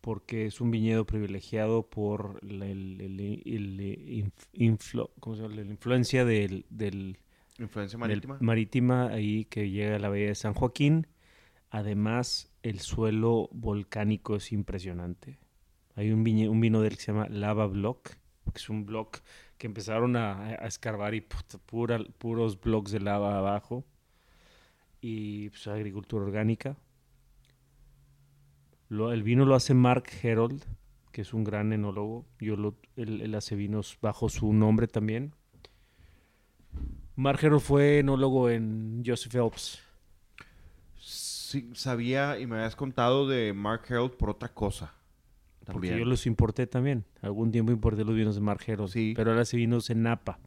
porque 0.00 0.46
es 0.46 0.60
un 0.60 0.70
viñedo 0.70 1.04
privilegiado 1.06 1.82
por 1.88 2.42
la 2.44 2.66
el- 2.66 3.00
el- 3.00 3.20
el 3.20 3.80
inf- 3.80 4.48
influ- 4.54 5.10
¿cómo 5.20 5.36
se 5.36 5.42
llama? 5.42 5.54
la 5.56 5.62
influencia 5.62 6.24
del, 6.24 6.64
del, 6.70 7.18
Influencia 7.58 7.98
del 7.98 8.08
marítima. 8.08 8.38
marítima 8.40 9.08
ahí 9.08 9.44
que 9.44 9.70
llega 9.70 9.96
a 9.96 9.98
la 9.98 10.08
bahía 10.08 10.28
de 10.28 10.34
San 10.34 10.54
Joaquín. 10.54 11.06
Además, 11.70 12.50
el 12.62 12.80
suelo 12.80 13.48
volcánico 13.52 14.36
es 14.36 14.50
impresionante. 14.52 15.38
Hay 15.94 16.10
un, 16.10 16.24
viñe- 16.24 16.48
un 16.48 16.60
vino 16.60 16.80
del 16.80 16.96
que 16.96 17.02
se 17.02 17.12
llama 17.12 17.28
Lava 17.28 17.66
Block, 17.66 18.10
que 18.52 18.56
es 18.56 18.68
un 18.70 18.86
block 18.86 19.18
que 19.58 19.66
empezaron 19.66 20.16
a, 20.16 20.46
a 20.46 20.66
escarbar 20.66 21.14
y 21.14 21.20
puta, 21.20 21.58
pura- 21.58 22.02
puros 22.18 22.58
blocks 22.60 22.90
de 22.92 23.00
lava 23.00 23.36
abajo. 23.38 23.84
Y 25.00 25.50
pues, 25.50 25.66
agricultura 25.66 26.24
orgánica. 26.24 26.76
Lo- 28.90 29.12
el 29.12 29.22
vino 29.22 29.46
lo 29.46 29.54
hace 29.54 29.72
Mark 29.72 30.04
Herold, 30.22 30.62
que 31.12 31.22
es 31.22 31.32
un 31.32 31.44
gran 31.44 31.72
enólogo. 31.72 32.26
Yo 32.38 32.56
lo, 32.56 32.76
él, 32.96 33.22
él 33.22 33.34
hace 33.34 33.56
vinos 33.56 33.96
bajo 34.02 34.28
su 34.28 34.52
nombre 34.52 34.86
también. 34.86 35.32
Mark 37.16 37.38
Herold 37.42 37.62
fue 37.62 38.00
enólogo 38.00 38.50
en 38.50 39.02
Joseph 39.06 39.32
Phelps. 39.32 39.80
Sí, 40.96 41.70
sabía 41.74 42.38
y 42.38 42.46
me 42.46 42.56
habías 42.56 42.76
contado 42.76 43.26
de 43.26 43.52
Mark 43.52 43.82
Harold 43.88 44.12
por 44.12 44.30
otra 44.30 44.52
cosa. 44.52 44.94
Porque 45.60 45.88
También. 45.88 45.98
yo 45.98 46.04
los 46.04 46.26
importé 46.26 46.66
también. 46.66 47.04
Algún 47.22 47.50
tiempo 47.52 47.70
importé 47.72 48.04
los 48.04 48.14
vinos 48.14 48.34
de 48.34 48.40
Mark 48.40 48.60
Herold. 48.66 48.90
Sí. 48.90 49.12
Pero 49.16 49.30
ahora 49.30 49.42
hace 49.42 49.56
vinos 49.56 49.88
en 49.90 50.02
Napa. 50.02 50.38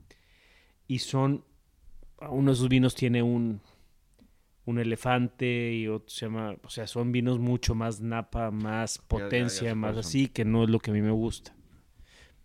Y 0.88 1.00
son... 1.00 1.44
Uno 2.30 2.52
de 2.52 2.56
esos 2.56 2.70
vinos 2.70 2.96
tiene 2.96 3.22
un, 3.22 3.60
un 4.66 4.80
elefante 4.80 5.74
y 5.74 5.88
otro 5.88 6.10
se 6.10 6.26
llama... 6.26 6.56
O 6.64 6.70
sea, 6.70 6.88
son 6.88 7.12
vinos 7.12 7.40
mucho 7.40 7.76
más 7.76 8.00
Napa, 8.02 8.50
más 8.52 8.96
ya- 8.96 9.02
ya 9.02 9.08
potencia, 9.08 9.76
más 9.76 9.98
así, 9.98 10.28
que 10.28 10.46
no 10.46 10.64
es 10.64 10.70
lo 10.70 10.80
que 10.80 10.92
a 10.92 10.94
mí 10.94 11.02
me 11.02 11.12
gusta. 11.12 11.56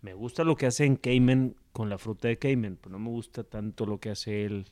Me 0.01 0.13
gusta 0.13 0.43
lo 0.43 0.55
que 0.55 0.65
hace 0.65 0.85
en 0.85 0.95
Cayman 0.95 1.55
con 1.71 1.89
la 1.89 1.97
fruta 1.97 2.27
de 2.27 2.37
Cayman, 2.37 2.77
pero 2.81 2.91
no 2.93 2.99
me 2.99 3.09
gusta 3.09 3.43
tanto 3.43 3.85
lo 3.85 3.99
que 3.99 4.09
hace 4.09 4.45
él 4.45 4.65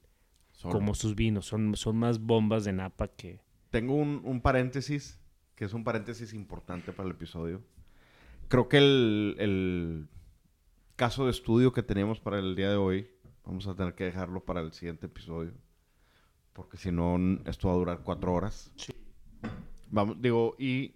Solo. 0.51 0.73
como 0.73 0.93
sus 0.95 1.15
vinos. 1.15 1.45
Son, 1.45 1.75
son 1.75 1.97
más 1.97 2.19
bombas 2.19 2.63
de 2.65 2.73
Napa 2.73 3.07
que... 3.09 3.39
Tengo 3.69 3.95
un, 3.95 4.21
un 4.23 4.41
paréntesis, 4.41 5.19
que 5.55 5.65
es 5.65 5.73
un 5.73 5.83
paréntesis 5.83 6.33
importante 6.33 6.91
para 6.93 7.07
el 7.09 7.15
episodio. 7.15 7.61
Creo 8.47 8.69
que 8.69 8.77
el, 8.77 9.35
el 9.39 10.07
caso 10.95 11.25
de 11.25 11.31
estudio 11.31 11.73
que 11.73 11.83
teníamos 11.83 12.19
para 12.21 12.39
el 12.39 12.55
día 12.55 12.69
de 12.69 12.77
hoy, 12.77 13.09
vamos 13.45 13.67
a 13.67 13.75
tener 13.75 13.93
que 13.93 14.05
dejarlo 14.05 14.45
para 14.45 14.61
el 14.61 14.71
siguiente 14.71 15.05
episodio. 15.07 15.53
Porque 16.57 16.75
si 16.75 16.91
no, 16.91 17.19
esto 17.45 17.67
va 17.67 17.75
a 17.75 17.77
durar 17.77 17.99
cuatro 17.99 18.33
horas. 18.33 18.71
Sí. 18.75 18.91
Vamos, 19.91 20.19
digo, 20.19 20.55
y 20.57 20.95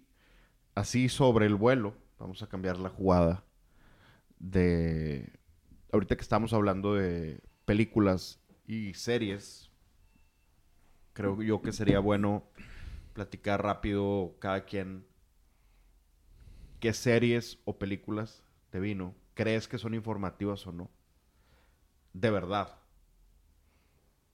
así 0.74 1.08
sobre 1.08 1.46
el 1.46 1.54
vuelo, 1.54 1.94
vamos 2.18 2.42
a 2.42 2.48
cambiar 2.48 2.78
la 2.78 2.88
jugada 2.88 3.44
de... 4.40 5.38
Ahorita 5.92 6.16
que 6.16 6.22
estamos 6.22 6.52
hablando 6.52 6.94
de 6.94 7.40
películas 7.64 8.40
y 8.66 8.92
series, 8.94 9.70
creo 11.12 11.40
yo 11.40 11.62
que 11.62 11.70
sería 11.70 12.00
bueno 12.00 12.42
platicar 13.12 13.62
rápido 13.62 14.34
cada 14.40 14.64
quien 14.64 15.06
qué 16.80 16.92
series 16.92 17.60
o 17.66 17.78
películas 17.78 18.42
de 18.72 18.80
vino 18.80 19.14
crees 19.34 19.68
que 19.68 19.78
son 19.78 19.94
informativas 19.94 20.66
o 20.66 20.72
no. 20.72 20.90
De 22.14 22.32
verdad. 22.32 22.80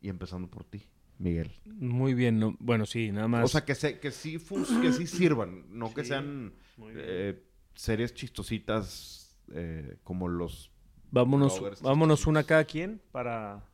Y 0.01 0.09
empezando 0.09 0.49
por 0.49 0.65
ti, 0.65 0.89
Miguel. 1.19 1.53
Muy 1.65 2.15
bien. 2.15 2.39
no- 2.39 2.57
bueno, 2.61 2.87
sí, 2.87 3.11
nada 3.13 3.29
más... 3.29 3.45
O 3.45 3.49
sea, 3.49 3.65
que, 3.65 3.75
se, 3.75 3.99
que, 4.01 4.11
sí, 4.11 4.39
que 4.83 4.93
sí 4.93 5.07
sirvan, 5.07 5.65
no 5.71 5.93
que 5.93 6.05
sean 6.05 6.55
eh, 6.95 7.43
series 7.75 8.15
chistositas 8.15 9.37
eh, 9.53 9.99
como 10.05 10.29
los... 10.29 10.71
Vámonos, 11.11 11.81
vámonos 11.81 12.27
una 12.27 12.45
cada 12.45 12.65
quien 12.65 13.01
para. 13.13 13.65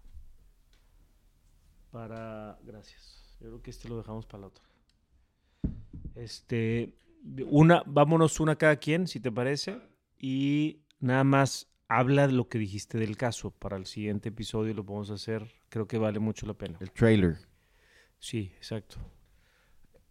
Para. 1.90 2.58
Gracias. 2.64 3.36
Yo 3.40 3.48
creo 3.48 3.62
que 3.62 3.70
este 3.70 3.88
lo 3.88 3.96
dejamos 3.96 4.24
para 4.24 4.42
la 4.42 4.46
otra. 4.46 4.64
Este. 6.14 6.94
Una, 7.46 7.82
vámonos 7.86 8.38
una 8.38 8.54
cada 8.56 8.76
quien, 8.76 9.08
si 9.08 9.18
te 9.18 9.32
parece. 9.32 9.80
Y 10.16 10.82
nada 11.00 11.24
más 11.24 11.72
habla 11.88 12.28
de 12.28 12.34
lo 12.34 12.48
que 12.48 12.58
dijiste 12.58 12.98
del 12.98 13.16
caso. 13.16 13.50
Para 13.50 13.76
el 13.78 13.86
siguiente 13.86 14.28
episodio 14.28 14.74
lo 14.74 14.84
podemos 14.84 15.10
hacer. 15.10 15.52
Creo 15.74 15.88
que 15.88 15.98
vale 15.98 16.20
mucho 16.20 16.46
la 16.46 16.54
pena. 16.54 16.78
El 16.78 16.92
trailer. 16.92 17.36
Sí, 18.20 18.52
exacto. 18.56 18.94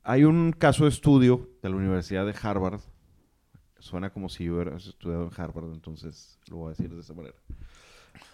Hay 0.01 0.25
un 0.25 0.51
caso 0.51 0.83
de 0.83 0.89
estudio 0.89 1.49
de 1.61 1.69
la 1.69 1.77
Universidad 1.77 2.25
de 2.25 2.35
Harvard. 2.41 2.81
Suena 3.79 4.11
como 4.11 4.27
si 4.27 4.43
yo 4.43 4.55
hubiera 4.55 4.75
estudiado 4.75 5.23
en 5.23 5.31
Harvard, 5.41 5.71
entonces 5.71 6.37
lo 6.49 6.57
voy 6.57 6.67
a 6.67 6.69
decir 6.71 6.93
de 6.93 6.99
esa 6.99 7.13
manera. 7.13 7.37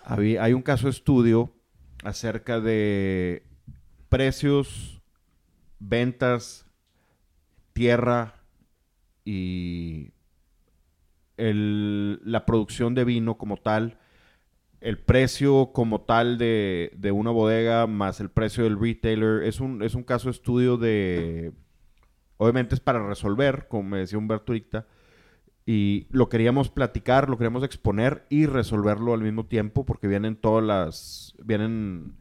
Había- 0.04 0.44
hay 0.44 0.54
un 0.54 0.64
caso 0.64 0.86
de 0.88 0.90
estudio 0.90 1.54
acerca 2.04 2.60
de 2.60 3.44
precios, 4.10 5.00
ventas, 5.78 6.66
tierra 7.74 8.42
y 9.24 10.14
el- 11.38 12.22
la 12.24 12.48
producción 12.48 12.96
de 12.96 13.06
vino 13.06 13.38
como 13.38 13.58
tal 13.58 13.99
el 14.82 14.98
precio 14.98 15.72
como 15.74 16.02
tal 16.02 16.38
de, 16.38 16.92
de 16.96 17.12
una 17.12 17.32
bodega 17.32 17.86
más 17.88 18.20
el 18.20 18.30
precio 18.30 18.64
del 18.64 18.80
retailer 18.80 19.44
es 19.44 19.60
un, 19.60 19.84
es 19.84 19.96
un 19.96 20.04
caso 20.04 20.30
estudio 20.30 20.78
de... 20.78 21.52
Obviamente 22.38 22.74
es 22.76 22.80
para 22.80 23.06
resolver, 23.06 23.68
como 23.68 23.90
me 23.90 24.00
decía 24.00 24.18
Humberto 24.18 24.54
ahorita, 24.54 24.88
y 25.66 26.08
lo 26.10 26.30
queríamos 26.30 26.70
platicar, 26.70 27.30
lo 27.30 27.38
queríamos 27.38 27.64
exponer 27.64 28.26
y 28.30 28.46
resolverlo 28.46 29.14
al 29.14 29.22
mismo 29.22 29.46
tiempo 29.46 29.86
porque 29.86 30.08
vienen 30.08 30.36
todas 30.36 30.64
las... 30.64 31.36
Vienen 31.44 32.16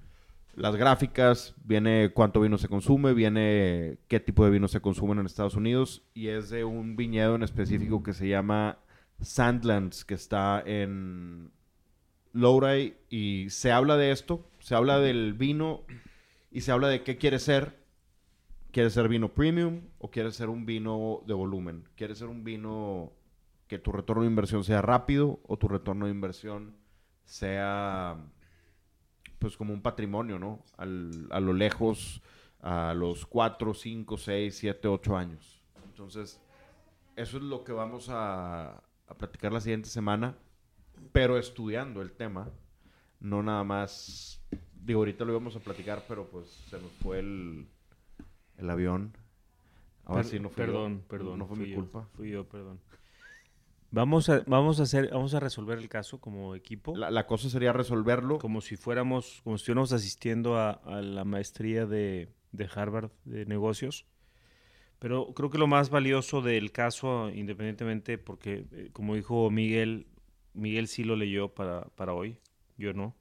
las 0.55 0.75
gráficas, 0.75 1.55
viene 1.63 2.11
cuánto 2.13 2.41
vino 2.41 2.59
se 2.59 2.67
consume, 2.67 3.15
viene 3.15 3.99
qué 4.09 4.19
tipo 4.19 4.45
de 4.45 4.51
vino 4.51 4.67
se 4.67 4.81
consumen 4.81 5.21
en 5.21 5.27
Estados 5.27 5.55
Unidos 5.55 6.03
y 6.15 6.29
es 6.29 6.51
de 6.51 6.65
un 6.65 6.97
viñedo 6.97 7.37
en 7.37 7.45
específico 7.45 8.03
que 8.03 8.13
se 8.13 8.27
llama 8.27 8.81
Sandlands, 9.21 10.05
que 10.05 10.15
está 10.15 10.61
en 10.67 11.53
Lowry 12.33 12.97
y 13.11 13.51
se 13.51 13.73
habla 13.73 13.97
de 13.97 14.11
esto, 14.11 14.45
se 14.61 14.75
habla 14.75 14.99
del 14.99 15.35
vino 15.35 15.83
y 16.51 16.61
se 16.63 16.73
habla 16.73 16.89
de 16.89 17.03
qué 17.03 17.17
quiere 17.19 17.39
ser. 17.39 17.79
¿Quiere 18.71 18.91
ser 18.91 19.09
vino 19.09 19.33
premium 19.33 19.81
o 19.99 20.11
quiere 20.11 20.31
ser 20.31 20.51
un 20.51 20.67
vino 20.67 21.23
de 21.27 21.33
volumen? 21.35 21.89
¿Quiere 21.97 22.15
ser 22.15 22.29
un 22.29 22.45
vino 22.45 23.13
que 23.67 23.79
tu 23.79 23.93
retorno 23.93 24.23
de 24.23 24.29
inversión 24.29 24.63
sea 24.63 24.83
rápido 24.83 25.41
o 25.47 25.57
tu 25.57 25.69
retorno 25.69 26.05
de 26.07 26.13
inversión 26.13 26.77
sea 27.25 28.17
pues 29.39 29.57
como 29.57 29.73
un 29.73 29.81
patrimonio, 29.83 30.39
¿no? 30.39 30.65
Al- 30.77 31.29
a 31.31 31.41
lo 31.41 31.53
lejos, 31.53 32.21
a 32.61 32.93
los 32.95 33.25
4, 33.27 33.73
5, 33.73 34.17
6, 34.19 34.57
7, 34.59 34.89
8 34.89 35.17
años. 35.17 35.63
Entonces, 35.87 36.41
eso 37.17 37.37
es 37.39 37.43
lo 37.43 37.65
que 37.65 37.73
vamos 37.73 38.09
a, 38.11 38.71
a 39.07 39.15
platicar 39.17 39.53
la 39.53 39.61
siguiente 39.61 39.89
semana, 39.89 40.37
pero 41.13 41.39
estudiando 41.39 42.03
el 42.03 42.13
tema, 42.13 42.49
no 43.21 43.43
nada 43.43 43.65
más, 43.65 44.41
digo, 44.85 45.01
ahorita 45.01 45.25
lo 45.25 45.33
íbamos 45.33 45.57
a 45.57 45.61
platicar, 45.61 46.05
pero 46.09 46.27
pues 46.27 46.49
se 46.69 46.81
nos 46.81 46.91
fue 47.03 47.19
el, 47.21 47.67
el 48.57 48.71
avión. 48.71 49.17
Ahora 50.05 50.23
Per- 50.23 50.31
sí, 50.31 50.41
no 50.41 50.49
fue 50.49 50.65
Perdón, 50.65 51.03
perdón. 51.09 51.39
No 51.39 51.47
fue 51.47 51.57
mi 51.59 51.69
yo, 51.71 51.77
culpa. 51.77 52.09
Fui 52.15 52.31
yo, 52.31 52.45
perdón. 52.49 52.81
Vamos 53.91 54.29
a, 54.29 54.43
vamos 54.47 54.81
a 54.81 54.83
hacer, 54.83 55.09
vamos 55.11 55.33
a 55.35 55.41
resolver 55.41 55.79
el 55.79 55.89
caso 55.89 56.21
como 56.21 56.55
equipo. 56.55 56.95
La, 56.95 57.11
la 57.11 57.27
cosa 57.27 57.49
sería 57.49 57.73
resolverlo. 57.73 58.39
como 58.39 58.61
si 58.61 58.77
fuéramos, 58.77 59.41
como 59.45 59.57
si 59.57 59.63
estuviéramos 59.63 59.93
asistiendo 59.93 60.57
a, 60.59 60.73
a 60.73 61.01
la 61.01 61.25
maestría 61.25 61.87
de, 61.87 62.29
de 62.53 62.69
Harvard 62.75 63.11
de 63.25 63.47
negocios. 63.47 64.05
Pero 64.99 65.33
creo 65.33 65.49
que 65.49 65.59
lo 65.59 65.67
más 65.69 65.91
valioso 65.91 66.43
del 66.43 66.71
caso, 66.73 67.31
independientemente, 67.31 68.19
porque 68.19 68.67
eh, 68.73 68.91
como 68.93 69.15
dijo 69.15 69.51
Miguel, 69.51 70.07
Miguel 70.59 70.89
sí 70.89 71.05
lo 71.05 71.17
leyó 71.17 71.49
para, 71.49 71.83
para 71.95 72.13
hoy, 72.13 72.39
yo 72.77 72.93
no. 72.93 73.15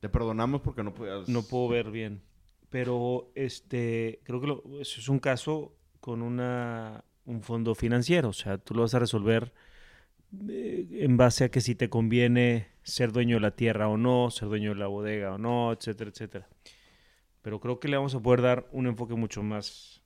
Te 0.00 0.08
perdonamos 0.08 0.60
porque 0.60 0.82
no 0.82 0.94
podías... 0.94 1.28
No 1.28 1.42
puedo 1.42 1.68
ver 1.68 1.90
bien. 1.90 2.22
Pero 2.70 3.30
este, 3.34 4.20
creo 4.24 4.40
que 4.40 4.46
lo- 4.46 4.62
eso 4.80 5.00
es 5.00 5.08
un 5.08 5.18
caso 5.18 5.74
con 6.00 6.22
una, 6.22 7.04
un 7.24 7.42
fondo 7.42 7.74
financiero. 7.74 8.28
O 8.28 8.32
sea, 8.32 8.58
tú 8.58 8.74
lo 8.74 8.82
vas 8.82 8.94
a 8.94 8.98
resolver 9.00 9.52
eh, 10.48 10.86
en 10.92 11.16
base 11.16 11.44
a 11.44 11.50
que 11.50 11.60
si 11.60 11.74
te 11.74 11.88
conviene 11.88 12.68
ser 12.82 13.12
dueño 13.12 13.36
de 13.36 13.40
la 13.40 13.56
tierra 13.56 13.88
o 13.88 13.96
no, 13.96 14.30
ser 14.30 14.48
dueño 14.48 14.70
de 14.70 14.76
la 14.80 14.86
bodega 14.86 15.34
o 15.34 15.38
no, 15.38 15.72
etcétera, 15.72 16.10
etcétera. 16.10 16.48
Pero 17.42 17.60
creo 17.60 17.80
que 17.80 17.88
le 17.88 17.96
vamos 17.96 18.14
a 18.14 18.20
poder 18.20 18.42
dar 18.42 18.68
un 18.72 18.86
enfoque 18.86 19.14
mucho 19.14 19.42
más 19.42 20.02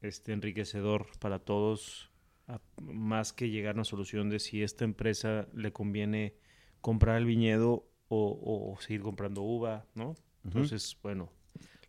este, 0.00 0.32
enriquecedor 0.32 1.06
para 1.20 1.38
todos, 1.38 2.10
a- 2.48 2.60
más 2.82 3.32
que 3.32 3.50
llegar 3.50 3.72
a 3.72 3.76
una 3.76 3.84
solución 3.84 4.30
de 4.30 4.38
si 4.38 4.62
esta 4.62 4.84
empresa 4.84 5.48
le 5.54 5.72
conviene 5.72 6.34
comprar 6.80 7.16
el 7.18 7.26
viñedo 7.26 7.88
o, 8.08 8.72
o 8.76 8.80
seguir 8.80 9.02
comprando 9.02 9.42
uva, 9.42 9.86
¿no? 9.94 10.14
Entonces, 10.44 10.96
bueno, 11.02 11.32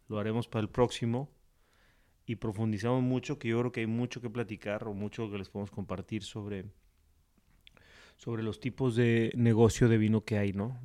lo 0.10 0.20
haremos 0.20 0.48
para 0.48 0.64
el 0.64 0.70
próximo 0.70 1.30
y 2.28 2.36
profundizamos 2.38 3.04
mucho, 3.04 3.40
que 3.40 3.50
yo 3.50 3.60
creo 3.60 3.72
que 3.72 3.82
hay 3.82 3.88
mucho 3.88 4.22
que 4.22 4.30
platicar 4.30 4.88
o 4.88 4.94
mucho 4.94 5.32
que 5.32 5.38
les 5.40 5.50
podemos 5.50 5.72
compartir 5.72 6.24
sobre, 6.24 6.66
sobre 8.18 8.44
los 8.44 8.60
tipos 8.60 8.96
de 8.96 9.32
negocio 9.36 9.88
de 9.90 9.98
vino 9.98 10.24
que 10.24 10.38
hay, 10.38 10.54
¿no? 10.54 10.78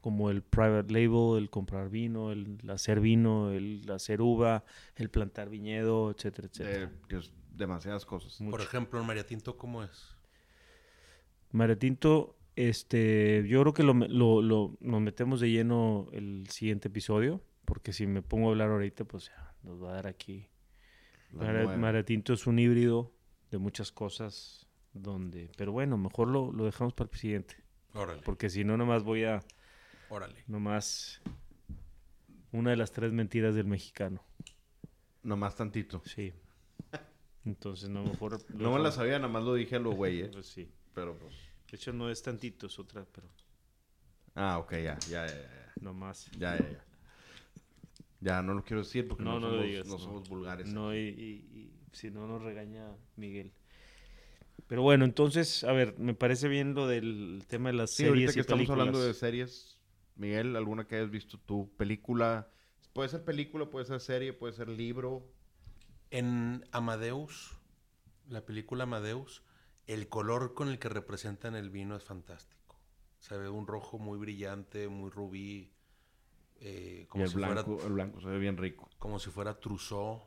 Como 0.00 0.30
el 0.30 0.42
private 0.42 0.92
label, 0.92 1.38
el 1.42 1.50
comprar 1.50 1.88
vino, 1.90 2.30
el 2.30 2.58
hacer 2.70 3.00
vino, 3.00 3.50
el 3.50 3.82
hacer 3.90 4.20
uva, 4.22 4.64
el 4.94 5.10
plantar 5.10 5.48
viñedo, 5.50 6.10
etcétera, 6.12 6.48
etcétera. 6.48 6.92
Es 7.08 7.32
demasiadas 7.56 8.04
cosas. 8.06 8.40
Mucho. 8.40 8.50
Por 8.50 8.60
ejemplo, 8.60 9.00
en 9.00 9.06
María 9.06 9.26
Tinto, 9.26 9.56
¿cómo 9.56 9.82
es? 9.82 10.16
Maretinto, 11.52 12.36
este, 12.56 13.44
yo 13.48 13.60
creo 13.62 13.72
que 13.74 13.82
lo, 13.82 13.94
lo- 13.94 14.42
lo- 14.42 14.76
nos 14.80 15.00
metemos 15.00 15.40
de 15.40 15.50
lleno 15.50 16.08
el 16.12 16.46
siguiente 16.50 16.88
episodio, 16.88 17.42
porque 17.64 17.92
si 17.92 18.06
me 18.06 18.22
pongo 18.22 18.48
a 18.48 18.50
hablar 18.50 18.70
ahorita, 18.70 19.04
pues 19.04 19.26
ya 19.28 19.54
nos 19.62 19.82
va 19.82 19.90
a 19.90 19.94
dar 19.94 20.06
aquí. 20.06 20.48
Maretinto 21.32 22.32
es 22.32 22.46
un 22.46 22.58
híbrido 22.58 23.12
de 23.50 23.58
muchas 23.58 23.92
cosas, 23.92 24.66
donde, 24.92 25.50
pero 25.56 25.72
bueno, 25.72 25.96
mejor 25.98 26.28
lo, 26.28 26.52
lo 26.52 26.64
dejamos 26.64 26.94
para 26.94 27.10
el 27.12 27.18
siguiente, 27.18 27.56
Órale, 27.94 28.22
porque 28.22 28.48
si 28.50 28.64
no, 28.64 28.76
nomás 28.76 29.02
voy 29.02 29.24
a, 29.24 29.42
órale. 30.08 30.42
nomás, 30.46 31.20
una 32.52 32.70
de 32.70 32.76
las 32.76 32.92
tres 32.92 33.12
mentiras 33.12 33.54
del 33.54 33.66
mexicano, 33.66 34.22
Nomás 35.22 35.56
tantito. 35.56 36.00
sí. 36.04 36.32
Entonces, 37.46 37.88
no, 37.88 38.04
mejor... 38.04 38.44
No 38.48 38.72
me 38.72 38.78
la 38.80 38.92
sabía, 38.92 39.18
nada 39.18 39.28
más 39.32 39.44
lo 39.44 39.54
dije 39.54 39.76
a 39.76 39.78
lo 39.78 39.92
güey, 39.92 40.20
¿eh? 40.22 40.28
Pues 40.32 40.46
sí. 40.46 40.68
Pero 40.94 41.18
pues... 41.18 41.34
De 41.70 41.76
hecho, 41.76 41.92
no 41.92 42.10
es 42.10 42.22
tantito, 42.22 42.66
es 42.66 42.78
otra, 42.78 43.04
pero 43.12 43.28
Ah, 44.34 44.58
ok, 44.58 44.72
ya, 44.72 45.02
ya, 45.06 45.26
ya, 45.26 45.34
ya. 45.42 45.76
nomás. 45.80 46.30
Ya, 46.38 46.56
ya, 46.56 46.68
ya. 46.70 46.84
Ya, 48.20 48.42
no 48.42 48.54
lo 48.54 48.64
quiero 48.64 48.82
decir 48.82 49.06
porque 49.08 49.24
No, 49.24 49.40
no, 49.40 49.40
no 49.40 49.60
somos, 49.60 49.62
digas, 49.62 49.86
no 49.86 49.98
no. 49.98 49.98
somos 49.98 50.26
vulgares. 50.28 50.74
No, 50.74 50.94
y, 50.94 50.98
y- 50.98 51.58
y 51.58 51.72
si 51.92 52.10
no 52.10 52.26
nos 52.26 52.42
regaña 52.42 52.94
Miguel. 53.16 53.52
Pero 54.66 54.82
bueno, 54.82 55.04
entonces, 55.04 55.62
a 55.64 55.72
ver, 55.72 55.96
me 55.98 56.14
parece 56.14 56.48
bien 56.48 56.74
lo 56.74 56.88
del 56.88 57.44
tema 57.48 57.68
de 57.68 57.74
las 57.76 57.90
Sí, 57.90 58.06
ahorita 58.06 58.32
series 58.32 58.34
que 58.34 58.40
y 58.40 58.40
estamos 58.40 58.68
películas. 58.68 58.70
hablando 58.70 59.00
de 59.02 59.14
series, 59.14 59.78
Miguel, 60.16 60.56
¿alguna 60.56 60.86
que 60.86 60.96
hayas 60.96 61.10
visto 61.10 61.38
tú? 61.38 61.72
Película, 61.76 62.50
puede 62.92 63.08
ser 63.08 63.24
película, 63.24 63.70
puede 63.70 63.86
ser 63.86 64.00
serie, 64.00 64.32
puede 64.32 64.52
ser 64.52 64.68
libro. 64.68 65.32
En 66.10 66.66
Amadeus, 66.72 67.58
la 68.28 68.44
película 68.44 68.84
Amadeus, 68.84 69.42
el 69.86 70.08
color 70.08 70.54
con 70.54 70.68
el 70.68 70.78
que 70.78 70.88
representan 70.88 71.54
el 71.54 71.70
vino 71.70 71.96
es 71.96 72.04
fantástico. 72.04 72.80
Se 73.18 73.36
ve 73.36 73.48
un 73.48 73.66
rojo 73.66 73.98
muy 73.98 74.18
brillante, 74.18 74.88
muy 74.88 75.10
rubí, 75.10 75.72
eh, 76.60 77.00
y 77.02 77.06
como, 77.06 77.24
el 77.24 77.30
si 77.30 77.36
blanco, 77.36 77.64
fuera, 77.64 77.86
el 77.86 77.92
blanco 77.92 78.20
se 78.20 78.28
ve 78.28 78.38
bien 78.38 78.56
rico. 78.56 78.88
como 78.98 79.18
si 79.18 79.30
fuera 79.30 79.58
Trousseau. 79.58 80.22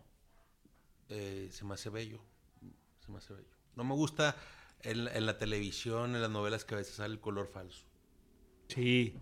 Eh, 1.10 1.50
se 1.52 1.66
me 1.66 1.74
hace 1.74 1.90
bello. 1.90 2.22
Se 3.00 3.12
me 3.12 3.18
hace 3.18 3.34
bello. 3.34 3.56
No 3.76 3.84
me 3.84 3.96
gusta 3.96 4.36
en, 4.82 5.08
en 5.08 5.26
la 5.26 5.38
televisión, 5.38 6.16
en 6.16 6.22
las 6.22 6.30
novelas 6.30 6.66
que 6.66 6.76
a 6.76 6.78
veces 6.78 6.96
sale 6.96 7.14
el 7.14 7.20
color 7.20 7.48
falso. 7.48 7.86
Sí, 8.68 9.16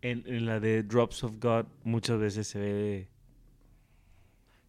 en, 0.00 0.24
en 0.26 0.46
la 0.46 0.60
de 0.60 0.82
Drops 0.82 1.24
of 1.24 1.34
God 1.38 1.66
muchas 1.84 2.18
veces 2.18 2.46
se 2.48 2.58
ve... 2.58 3.10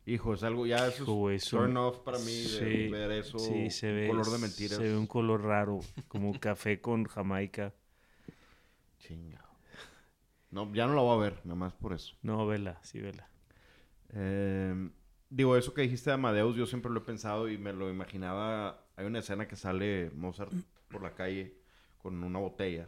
Hijo, 0.07 0.33
es 0.33 0.43
algo, 0.43 0.65
ya 0.65 0.87
Hijo, 0.87 1.29
es 1.29 1.43
eso- 1.43 1.57
turn 1.57 1.75
off 1.75 1.99
para 1.99 2.17
mí 2.19 2.31
de 2.31 2.87
ver 2.89 3.11
eso. 3.11 3.37
sí, 3.37 3.69
se 3.69 3.89
un 3.91 3.95
ve, 3.97 4.07
color 4.07 4.25
de 4.27 4.37
mentiras. 4.37 4.77
Se 4.77 4.83
ve 4.83 4.97
un 4.97 5.05
color 5.05 5.43
raro, 5.43 5.81
como 6.07 6.39
café 6.39 6.79
con 6.79 7.03
jamaica. 7.03 7.73
Chinga. 8.99 9.43
No, 10.49 10.73
ya 10.73 10.87
no 10.87 10.95
la 10.95 11.01
voy 11.01 11.17
a 11.17 11.21
ver, 11.29 11.41
nada 11.43 11.55
más 11.55 11.73
por 11.73 11.91
eso. 11.91 12.15
No, 12.21 12.47
vela, 12.47 12.79
sí, 12.83 13.01
vela. 13.01 13.27
Eh, 14.13 14.89
digo, 15.29 15.57
eso 15.57 15.73
que 15.73 15.81
dijiste 15.81 16.09
de 16.09 16.13
Amadeus, 16.13 16.55
yo 16.55 16.65
siempre 16.65 16.89
lo 16.89 16.99
he 17.01 17.03
pensado 17.03 17.49
y 17.49 17.57
me 17.57 17.73
lo 17.73 17.89
imaginaba. 17.89 18.85
Hay 18.95 19.05
una 19.05 19.19
escena 19.19 19.47
que 19.47 19.57
sale 19.57 20.09
Mozart 20.15 20.53
por 20.87 21.03
la 21.03 21.15
calle 21.15 21.57
con 21.97 22.23
una 22.23 22.39
botella 22.39 22.87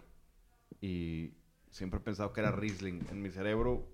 y 0.80 1.34
siempre 1.70 2.00
he 2.00 2.04
pensado 2.04 2.32
que 2.32 2.40
era 2.40 2.52
Riesling. 2.54 3.08
En 3.12 3.22
mi 3.22 3.30
cerebro 3.30 3.90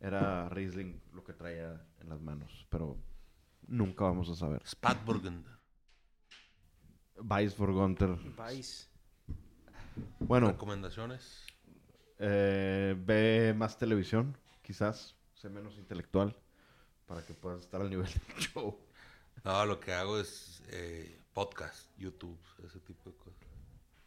era 0.00 0.48
Riesling 0.50 1.00
lo 1.12 1.24
que 1.24 1.32
traía 1.32 1.84
en 2.00 2.08
las 2.08 2.20
manos, 2.20 2.66
pero 2.70 2.96
nunca 3.66 4.04
vamos 4.04 4.28
a 4.30 4.34
saber. 4.34 4.62
Spatburgunder. 4.66 5.58
Weissburgunter. 7.18 8.16
Vice. 8.48 8.86
Bueno, 10.18 10.48
Recomendaciones. 10.48 11.44
eh, 12.18 12.94
ve 12.98 13.54
más 13.56 13.76
televisión, 13.78 14.36
quizás, 14.62 15.16
sé 15.34 15.48
menos 15.50 15.76
intelectual, 15.76 16.36
para 17.06 17.24
que 17.24 17.34
puedas 17.34 17.60
estar 17.60 17.80
al 17.80 17.90
nivel 17.90 18.06
del 18.06 18.36
show. 18.38 18.78
No, 19.44 19.66
lo 19.66 19.80
que 19.80 19.92
hago 19.92 20.18
es 20.18 20.62
eh, 20.68 21.18
podcast, 21.34 21.88
YouTube, 21.98 22.38
ese 22.64 22.78
tipo 22.80 23.10
de 23.10 23.16
cosas. 23.16 23.34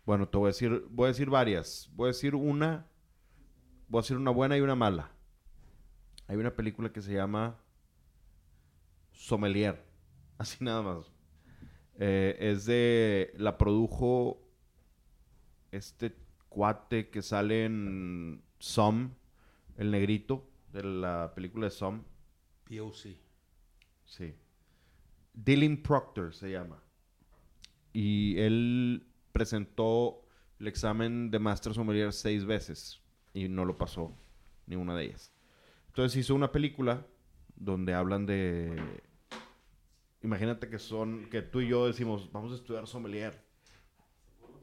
Bueno, 0.05 0.27
te 0.27 0.37
voy 0.37 0.47
a 0.47 0.49
decir, 0.49 0.85
voy 0.89 1.05
a 1.05 1.07
decir 1.09 1.29
varias. 1.29 1.89
Voy 1.93 2.05
a 2.05 2.07
decir 2.07 2.35
una, 2.35 2.85
voy 3.87 3.99
a 3.99 4.01
decir 4.01 4.17
una 4.17 4.31
buena 4.31 4.57
y 4.57 4.61
una 4.61 4.75
mala. 4.75 5.11
Hay 6.27 6.35
una 6.37 6.51
película 6.55 6.91
que 6.91 7.01
se 7.01 7.13
llama 7.13 7.57
Sommelier, 9.23 9.81
así 10.37 10.61
nada 10.61 10.81
más. 10.81 11.09
Eh, 11.95 12.35
es 12.39 12.65
de, 12.65 13.33
la 13.37 13.57
produjo 13.57 14.41
este 15.71 16.13
cuate 16.49 17.09
que 17.09 17.21
sale 17.21 17.63
en 17.63 18.43
Some, 18.59 19.11
el 19.77 19.91
negrito 19.91 20.49
de 20.73 20.83
la 20.83 21.31
película 21.33 21.67
de 21.67 21.71
Some. 21.71 22.01
POC. 22.65 23.15
Sí. 24.05 24.35
Dylan 25.33 25.77
Proctor 25.77 26.33
se 26.33 26.51
llama. 26.51 26.83
Y 27.93 28.37
él 28.39 29.07
presentó 29.31 30.25
el 30.59 30.67
examen 30.67 31.31
de 31.31 31.39
Master 31.39 31.73
Sommelier 31.73 32.11
seis 32.11 32.43
veces 32.43 33.01
y 33.33 33.47
no 33.47 33.63
lo 33.63 33.77
pasó 33.77 34.17
ni 34.65 34.75
una 34.75 34.95
de 34.95 35.05
ellas. 35.05 35.33
Entonces 35.87 36.17
hizo 36.19 36.35
una 36.35 36.51
película 36.51 37.07
donde 37.55 37.93
hablan 37.93 38.25
de... 38.25 39.01
Imagínate 40.23 40.69
que 40.69 40.79
son, 40.79 41.29
que 41.29 41.41
tú 41.41 41.61
y 41.61 41.67
yo 41.67 41.85
decimos, 41.85 42.31
vamos 42.31 42.51
a 42.51 42.55
estudiar 42.55 42.87
sommelier. 42.87 43.43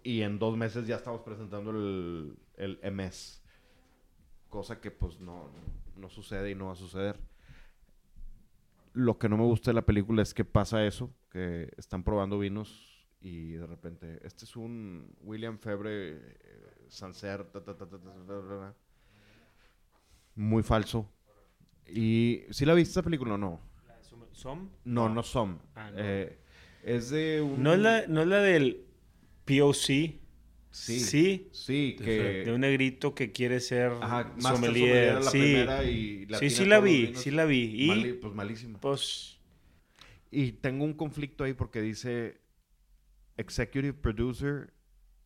Y 0.02 0.22
en 0.22 0.38
dos 0.38 0.56
meses 0.56 0.86
ya 0.86 0.96
estamos 0.96 1.20
presentando 1.20 1.70
el, 1.70 2.36
el 2.56 2.80
MS. 2.92 3.42
Cosa 4.48 4.80
que 4.80 4.90
pues 4.90 5.20
no, 5.20 5.50
no 5.96 6.08
sucede 6.08 6.50
y 6.50 6.54
no 6.54 6.66
va 6.66 6.72
a 6.72 6.76
suceder. 6.76 7.20
Lo 8.94 9.18
que 9.18 9.28
no 9.28 9.36
me 9.36 9.44
gusta 9.44 9.70
de 9.70 9.74
la 9.74 9.86
película 9.86 10.22
es 10.22 10.34
que 10.34 10.44
pasa 10.44 10.84
eso, 10.84 11.14
que 11.30 11.72
están 11.76 12.02
probando 12.02 12.38
vinos 12.38 13.06
y 13.20 13.52
de 13.52 13.66
repente, 13.66 14.18
este 14.26 14.46
es 14.46 14.56
un 14.56 15.14
William 15.20 15.58
Febre 15.58 16.12
eh, 16.12 16.86
Sancerre, 16.88 17.44
ta, 17.44 17.62
ta, 17.62 17.76
ta, 17.76 18.74
muy 20.34 20.62
falso. 20.62 21.06
¿Y 21.86 22.44
si 22.50 22.64
la 22.64 22.74
viste 22.74 22.92
esa 22.92 23.02
película 23.02 23.34
o 23.34 23.38
no? 23.38 23.69
¿Som? 24.32 24.70
No, 24.84 25.08
no 25.08 25.22
son. 25.22 25.60
Ah, 25.74 25.90
no. 25.90 25.96
Eh, 25.98 26.38
es 26.82 27.10
de 27.10 27.40
un... 27.42 27.62
¿No 27.62 27.72
es 27.74 27.78
la, 27.80 28.06
no 28.06 28.22
es 28.22 28.26
la 28.28 28.38
del 28.40 28.84
POC? 29.44 29.74
Sí. 30.72 31.00
Sí. 31.00 31.48
Sí, 31.52 31.96
De- 31.98 32.04
que... 32.04 32.22
De 32.46 32.52
un 32.52 32.60
negrito 32.60 33.14
que 33.14 33.32
quiere 33.32 33.60
ser 33.60 33.92
Ajá, 34.00 34.32
sommelier. 34.38 35.14
la 35.16 35.22
sí. 35.30 35.38
primera 35.38 35.84
y 35.84 36.26
sí, 36.38 36.50
sí 36.50 36.64
la 36.64 36.80
vi, 36.80 37.06
vinos. 37.06 37.20
sí 37.22 37.30
la 37.32 37.44
vi. 37.44 37.84
Y 37.84 37.88
Mali- 37.88 38.12
pues 38.14 38.32
malísima. 38.34 38.80
pues 38.80 39.38
Y 40.30 40.52
tengo 40.52 40.84
un 40.84 40.94
conflicto 40.94 41.42
ahí 41.44 41.54
porque 41.54 41.82
dice 41.82 42.40
Executive 43.36 43.94
Producer, 43.94 44.72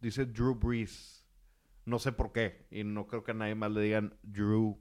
dice 0.00 0.24
Drew 0.24 0.54
Brees. 0.54 1.24
No 1.84 1.98
sé 1.98 2.12
por 2.12 2.32
qué. 2.32 2.66
Y 2.70 2.82
no 2.84 3.06
creo 3.06 3.22
que 3.22 3.32
a 3.32 3.34
nadie 3.34 3.54
más 3.54 3.70
le 3.70 3.82
digan 3.82 4.14
Drew. 4.22 4.78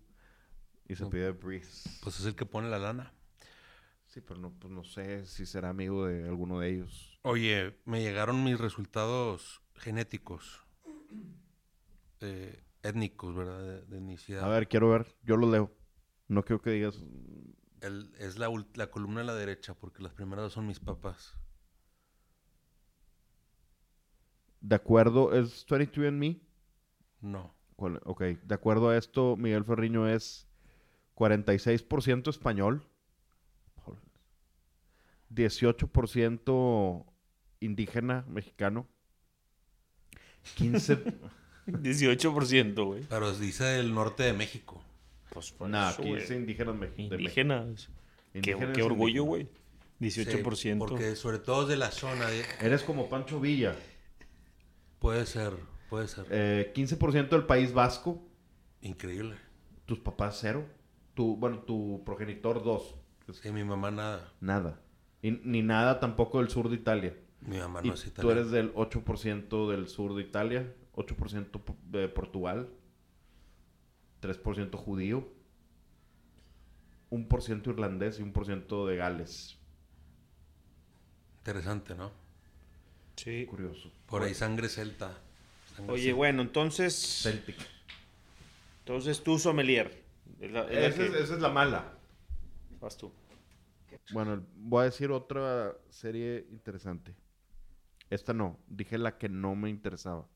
Y 0.87 0.95
se 0.95 1.03
No. 1.03 1.09
pide 1.09 1.31
Brees. 1.31 1.99
Pues 2.01 2.19
es 2.19 2.25
el 2.25 2.35
que 2.35 2.45
pone 2.45 2.69
la 2.69 2.79
lana. 2.79 3.13
Sí, 4.13 4.21
pero 4.21 4.39
no, 4.39 4.51
pues 4.51 4.71
no 4.71 4.83
sé 4.83 5.25
si 5.25 5.47
será 5.47 5.69
amigo 5.69 6.05
de 6.05 6.27
alguno 6.27 6.59
de 6.59 6.69
ellos. 6.69 7.19
Oye, 7.23 7.79
me 7.85 7.99
llegaron 7.99 8.43
mis 8.43 8.59
resultados 8.59 9.63
genéticos. 9.73 10.61
eh, 12.21 12.61
étnicos, 12.83 13.35
¿verdad? 13.35 13.59
De, 13.63 13.81
de 13.87 13.97
etnicidad. 13.97 14.43
A 14.43 14.49
ver, 14.49 14.67
quiero 14.67 14.91
ver. 14.91 15.07
Yo 15.23 15.35
lo 15.35 15.49
leo. 15.49 15.71
No 16.27 16.45
quiero 16.45 16.61
que 16.61 16.69
digas... 16.69 17.01
El- 17.81 18.13
es 18.19 18.37
la, 18.37 18.51
columna 18.91 19.21
a 19.21 19.23
la 19.23 19.33
derecha, 19.33 19.73
porque 19.73 20.03
las 20.03 20.13
primeras 20.13 20.43
dos 20.43 20.53
son 20.53 20.67
mis 20.67 20.79
papás. 20.79 21.35
De 24.61 24.75
acuerdo, 24.75 25.33
¿es 25.33 25.65
23andMe? 25.65 26.39
No. 27.21 27.55
¿Cuál? 27.75 27.99
Ok, 28.05 28.21
de 28.21 28.53
acuerdo 28.53 28.89
a 28.89 28.97
esto, 28.97 29.35
Miguel 29.37 29.65
Ferriño 29.65 30.07
es 30.07 30.47
46% 31.15 32.29
español, 32.29 32.87
18% 35.33 37.05
indígena 37.59 38.25
mexicano, 38.27 38.87
15... 40.55 40.97
18%, 41.67 42.85
güey. 42.85 43.03
Pero 43.09 43.31
dice 43.37 43.79
el 43.79 43.93
norte 43.93 44.23
de 44.23 44.33
México. 44.33 44.83
Pues 45.29 45.51
por 45.51 45.69
Nah, 45.69 45.91
eso, 45.91 46.01
güey. 46.03 46.17
15 46.17 46.35
indígenas 46.35 46.75
me- 46.75 46.87
de 46.87 46.91
México. 46.97 47.15
Indígenas. 47.15 47.89
Qué, 48.31 48.39
Indígenas 48.39 48.75
qué 48.75 48.83
orgullo, 48.83 49.23
indígenas. 49.23 49.49
güey. 49.99 50.09
Sí, 50.11 50.21
18%. 50.25 50.77
porque 50.79 51.15
sobre 51.15 51.39
todo 51.39 51.63
es 51.63 51.69
de 51.69 51.77
la 51.77 51.91
zona. 51.91 52.27
de- 52.27 52.43
Eres 52.59 52.83
como 52.83 53.07
Pancho 53.09 53.39
Villa. 53.39 53.75
puede 54.99 55.25
ser, 55.25 55.53
puede 55.89 56.07
ser. 56.07 56.25
Eh, 56.29 56.71
15% 56.75 57.29
del 57.29 57.45
País 57.45 57.73
Vasco, 57.73 58.21
Increíble. 58.81 59.35
tus 59.85 59.99
papás 59.99 60.37
cero, 60.41 60.65
tu, 61.13 61.37
bueno, 61.37 61.59
tu 61.59 62.03
progenitor 62.05 62.63
dos, 62.63 62.95
Sí, 63.41 63.51
mi 63.51 63.63
mamá 63.63 63.91
nada. 63.91 64.33
nada. 64.41 64.81
Y, 65.23 65.31
ni 65.31 65.63
nada 65.63 65.99
tampoco 65.99 66.37
del 66.39 66.49
sur 66.49 66.69
de 66.69 66.75
Italia. 66.75 67.15
Mi 67.41 67.57
mamá 67.57 67.79
Y 67.83 67.87
no 67.87 67.93
es 67.95 68.13
tú 68.13 68.29
eres 68.29 68.51
del 68.51 68.71
8% 68.75 69.69
del 69.71 69.87
sur 69.87 70.13
de 70.15 70.21
Italia, 70.21 70.71
8% 70.95 71.49
po- 71.49 71.75
de 71.89 72.07
Portugal, 72.07 72.69
3% 74.21 74.75
judío, 74.77 75.27
1% 77.09 77.67
irlandés 77.69 78.19
y 78.19 78.23
1% 78.23 78.85
de 78.87 78.95
Gales. 78.95 79.57
Interesante, 81.39 81.95
¿no? 81.95 82.11
Sí. 83.15 83.45
Curioso. 83.45 83.91
Por 84.07 84.23
ahí 84.23 84.33
sangre 84.33 84.69
celta. 84.69 85.17
Sangre 85.75 85.93
Oye, 85.93 86.03
celta. 86.03 86.15
bueno, 86.17 86.41
entonces. 86.41 86.95
Celtic. 87.23 87.57
Entonces 88.79 89.21
tú, 89.23 89.37
sommelier. 89.39 90.03
Es 90.39 90.51
la, 90.51 90.61
es 90.69 90.97
es, 90.97 91.13
esa 91.13 91.33
es 91.35 91.41
la 91.41 91.49
mala. 91.49 91.93
Vas 92.81 92.97
tú. 92.97 93.11
Bueno, 94.11 94.45
voy 94.55 94.81
a 94.81 94.85
decir 94.85 95.11
otra 95.11 95.75
serie 95.89 96.45
interesante. 96.51 97.15
Esta 98.09 98.33
no, 98.33 98.59
dije 98.67 98.97
la 98.97 99.17
que 99.17 99.29
no 99.29 99.55
me 99.55 99.69
interesaba. 99.69 100.27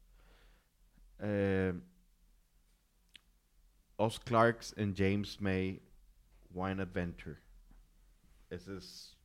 Eh, 1.19 1.73
Oz 3.97 4.19
Clarks 4.19 4.75
and 4.77 4.95
James 4.95 5.41
May 5.41 5.81
Wine 6.51 6.81
Adventure. 6.81 7.37
Esa 8.49 8.77
es 8.77 9.17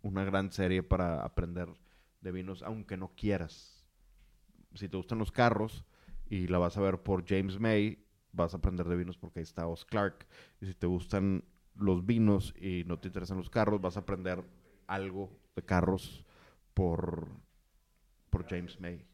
una 0.00 0.24
gran 0.24 0.50
serie 0.50 0.82
para 0.82 1.22
aprender 1.22 1.68
de 2.20 2.32
vinos, 2.32 2.62
aunque 2.62 2.96
no 2.96 3.14
quieras. 3.14 3.84
Si 4.74 4.88
te 4.88 4.96
gustan 4.96 5.18
los 5.18 5.30
carros 5.30 5.84
y 6.30 6.46
la 6.46 6.58
vas 6.58 6.76
a 6.76 6.80
ver 6.80 7.02
por 7.02 7.26
James 7.26 7.60
May, 7.60 8.04
vas 8.32 8.54
a 8.54 8.56
aprender 8.56 8.88
de 8.88 8.96
vinos 8.96 9.18
porque 9.18 9.40
ahí 9.40 9.44
está 9.44 9.66
Oz 9.66 9.84
Clark. 9.84 10.26
Y 10.60 10.66
si 10.66 10.74
te 10.74 10.86
gustan 10.86 11.44
los 11.76 12.04
vinos 12.06 12.54
y 12.60 12.84
no 12.86 12.98
te 12.98 13.08
interesan 13.08 13.38
los 13.38 13.50
carros, 13.50 13.80
vas 13.80 13.96
a 13.96 14.00
aprender 14.00 14.42
algo 14.86 15.30
de 15.56 15.62
carros 15.62 16.24
por, 16.74 17.28
por 18.30 18.46
James 18.48 18.78
May. 18.80 19.04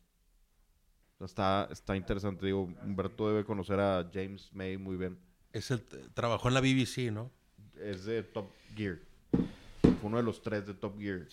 Está, 1.21 1.69
está 1.71 1.97
interesante, 1.97 2.47
digo, 2.47 2.63
Humberto 2.85 3.29
debe 3.29 3.45
conocer 3.45 3.81
a 3.81 4.09
James 4.13 4.53
May 4.53 4.77
muy 4.79 4.97
bien. 4.97 5.19
Es 5.53 5.71
el, 5.71 5.83
trabajó 6.15 6.49
en 6.49 6.55
la 6.55 6.61
BBC, 6.61 7.11
¿no? 7.11 7.31
Es 7.81 8.05
de 8.05 8.23
Top 8.23 8.51
Gear. 8.77 8.99
Fue 9.83 9.93
uno 10.05 10.19
de 10.19 10.23
los 10.23 10.43
tres 10.43 10.67
de 10.67 10.75
Top 10.75 10.97
Gear. 10.99 11.27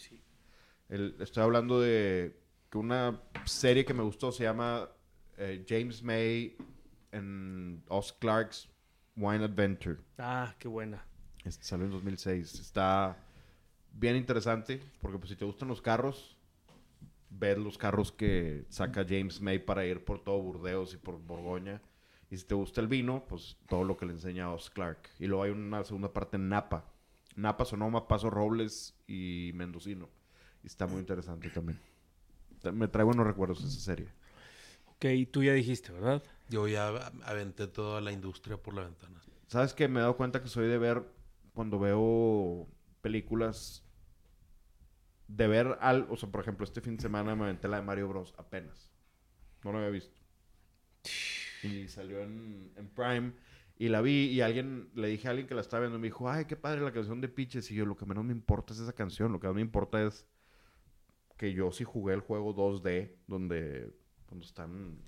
El- 0.90 1.16
estoy 1.20 1.44
hablando 1.44 1.80
de 1.82 2.40
que 2.72 2.78
una 2.80 3.22
serie 3.46 3.86
que 3.86 3.94
me 3.94 4.02
gustó 4.04 4.32
se 4.32 4.44
llama 4.44 4.90
eh, 5.38 5.64
James 5.68 6.02
May 6.02 6.56
and 7.12 7.84
Oz 7.88 8.12
Clark's 8.14 8.68
Wine 9.16 9.44
Adventure. 9.44 9.98
Ah, 10.18 10.56
qué 10.58 10.68
buena. 10.68 11.06
Este 11.46 11.64
salió 11.64 11.86
en 11.86 11.91
2006. 11.91 12.60
Está 12.60 13.18
bien 13.93 14.16
interesante 14.16 14.82
porque 15.02 15.18
pues 15.18 15.30
si 15.30 15.36
te 15.36 15.46
gustan 15.46 15.68
los 15.68 15.82
carros, 15.82 16.36
ver 17.30 17.58
los 17.58 17.78
carros 17.78 18.12
que 18.12 18.66
saca 18.70 19.06
James 19.08 19.39
May 19.41 19.60
para 19.60 19.86
ir 19.86 20.04
por 20.04 20.24
todo 20.24 20.41
Burdeos 20.41 20.93
y 20.93 20.98
por 20.98 21.20
Borgoña. 21.20 21.82
Y 22.32 22.38
si 22.38 22.46
te 22.46 22.56
gusta 22.56 22.82
el 22.82 22.88
vino, 22.88 23.24
pues 23.30 23.58
todo 23.70 23.84
lo 23.84 23.96
que 23.96 24.06
le 24.06 24.14
enseña 24.14 24.52
Oz 24.52 24.70
Clark. 24.72 25.10
Y 25.20 25.28
luego 25.28 25.43
hay 25.43 25.52
una 25.52 25.84
segunda 25.84 26.12
parte 26.12 26.38
en 26.38 26.50
Napa. 26.50 26.86
Napa, 27.36 27.66
Sonoma, 27.66 28.08
Paso 28.08 28.30
Robles 28.30 28.96
y 29.08 29.52
Mendocino. 29.54 30.10
Y 30.64 30.68
está 30.68 30.88
muy 30.88 31.00
interesante 31.00 31.50
también. 31.50 31.80
Me 32.74 32.88
trae 32.88 33.06
buenos 33.06 33.28
recuerdos 33.28 33.64
esa 33.64 33.80
serie. 33.80 34.08
Ok, 34.88 35.06
tú 35.32 35.43
ya 35.43 35.54
dijiste, 35.54 35.91
¿verdad? 35.91 36.24
Yo 36.50 36.68
ya 36.68 36.88
aventé 37.24 37.68
toda 37.68 38.02
la 38.02 38.12
industria 38.12 38.58
por 38.58 38.74
la 38.74 38.84
ventana. 38.84 39.22
¿Sabes 39.48 39.74
que 39.74 39.88
Me 39.88 40.00
he 40.00 40.02
dado 40.02 40.18
cuenta 40.18 40.41
que 40.41 40.48
soy 40.48 40.68
de 40.68 40.78
ver, 40.78 41.04
cuando 41.56 41.80
veo 41.80 42.68
películas, 43.01 43.84
de 45.28 45.47
ver 45.47 45.78
al, 45.82 46.08
o 46.10 46.18
sea, 46.18 46.30
por 46.30 46.41
ejemplo, 46.41 46.64
este 46.64 46.82
fin 46.82 46.97
de 46.97 47.01
semana 47.01 47.36
me 47.36 47.45
aventé 47.45 47.68
la 47.68 47.78
de 47.78 47.84
Mario 47.84 48.08
Bros. 48.10 48.36
apenas. 48.38 48.91
No 49.64 49.72
lo 49.72 49.80
había 49.80 49.89
visto. 49.89 50.20
Y 51.64 51.88
salió 51.88 52.22
en, 52.22 52.72
en 52.76 52.88
Prime 52.89 53.34
y 53.78 53.89
la 53.89 54.01
vi 54.01 54.28
y 54.28 54.41
alguien, 54.41 54.89
le 54.93 55.08
dije 55.08 55.28
a 55.28 55.32
alguien 55.32 55.47
que 55.47 55.56
la 55.56 55.62
estaba 55.62 55.82
viendo 55.82 55.97
y 55.97 56.01
me 56.01 56.08
dijo, 56.08 56.30
ay, 56.30 56.45
qué 56.45 56.56
padre 56.56 56.82
la 56.82 56.93
canción 56.93 57.20
de 57.22 57.28
Pitches. 57.28 57.72
Y 57.72 57.76
yo, 57.76 57.86
lo 57.86 57.95
que 57.95 58.06
menos 58.06 58.24
me 58.24 58.32
importa 58.34 58.74
es 58.74 58.80
esa 58.80 58.93
canción, 58.93 59.32
lo 59.32 59.39
que 59.39 59.47
más 59.47 59.56
me 59.56 59.62
importa 59.62 60.01
es 60.03 60.28
que 61.38 61.53
yo 61.53 61.72
sí 61.72 61.84
jugué 61.84 62.14
el 62.14 62.22
juego 62.22 62.56
2D, 62.56 63.16
donde, 63.28 63.93
donde 64.30 64.45
están 64.45 64.99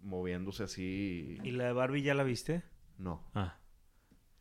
moviéndose 0.00 0.64
así. 0.64 1.38
¿Y 1.42 1.50
la 1.52 1.64
de 1.64 1.72
Barbie 1.72 2.02
ya 2.02 2.14
la 2.14 2.22
viste? 2.22 2.62
No. 2.98 3.28
Ah, 3.34 3.58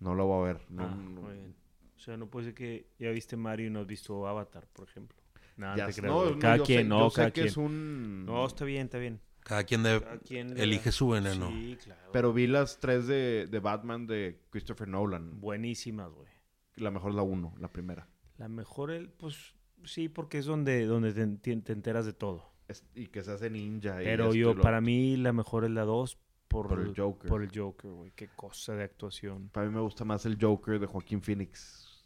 No 0.01 0.13
lo 0.15 0.25
voy 0.25 0.41
a 0.49 0.53
ver. 0.53 0.61
No, 0.69 0.83
ah, 0.83 0.87
no. 0.95 1.21
muy 1.21 1.33
bien. 1.35 1.55
O 1.95 1.99
sea, 1.99 2.17
no 2.17 2.27
puede 2.27 2.47
ser 2.47 2.53
que 2.55 2.87
ya 2.99 3.09
viste 3.11 3.37
Mario 3.37 3.67
y 3.67 3.69
no 3.69 3.79
has 3.81 3.87
visto 3.87 4.27
Avatar, 4.27 4.67
por 4.73 4.87
ejemplo. 4.89 5.17
Nada, 5.55 5.77
Ya 5.77 5.87
te 5.89 6.01
no, 6.01 6.37
cada 6.39 6.57
yo 6.57 6.63
quien, 6.63 6.79
sé, 6.81 6.83
no, 6.85 6.99
yo 7.01 7.09
sé 7.11 7.15
cada 7.15 7.27
que 7.29 7.33
quien. 7.33 7.47
es 7.47 7.57
un... 7.57 8.25
No, 8.25 8.45
está 8.45 8.65
bien, 8.65 8.85
está 8.85 8.97
bien. 8.97 9.21
Cada 9.41 9.63
quien, 9.63 9.83
debe- 9.83 10.01
Cada 10.03 10.17
quien 10.19 10.53
le 10.55 10.63
elige 10.63 10.91
su 10.91 11.09
veneno. 11.09 11.49
Sí, 11.49 11.77
claro. 11.83 12.09
Pero 12.11 12.33
vi 12.33 12.47
las 12.47 12.79
tres 12.79 13.07
de, 13.07 13.47
de 13.49 13.59
Batman 13.59 14.07
de 14.07 14.41
Christopher 14.49 14.87
Nolan. 14.87 15.39
Buenísimas, 15.39 16.11
güey. 16.11 16.27
La 16.75 16.89
mejor 16.91 17.11
es 17.11 17.15
la 17.15 17.21
uno, 17.23 17.53
la 17.59 17.71
primera. 17.71 18.07
La 18.37 18.47
mejor, 18.47 18.91
el, 18.91 19.09
pues 19.09 19.53
sí, 19.83 20.09
porque 20.09 20.39
es 20.39 20.45
donde, 20.45 20.85
donde 20.85 21.13
te, 21.13 21.51
enteras 21.71 22.05
de 22.05 22.13
todo. 22.13 22.51
Es- 22.67 22.83
y 22.95 23.07
que 23.07 23.21
se 23.23 23.31
hace 23.31 23.49
ninja. 23.51 24.01
y 24.01 24.05
Pero 24.05 24.33
yo, 24.33 24.59
para 24.59 24.81
mí, 24.81 25.17
la 25.17 25.33
mejor 25.33 25.65
es 25.65 25.71
la 25.71 25.83
2 25.83 26.17
por, 26.51 26.67
Por 26.67 26.81
el 26.81 26.93
Joker. 26.95 27.29
Por 27.29 27.41
el 27.43 27.49
Joker, 27.57 27.91
güey. 27.91 28.11
Qué 28.15 28.27
cosa 28.35 28.75
de 28.75 28.83
actuación. 28.83 29.47
Para 29.49 29.67
mí 29.67 29.73
me 29.73 29.79
gusta 29.81 30.03
más 30.03 30.25
el 30.25 30.37
Joker 30.39 30.79
de 30.79 30.85
Joaquín 30.85 31.21
Phoenix. 31.21 32.03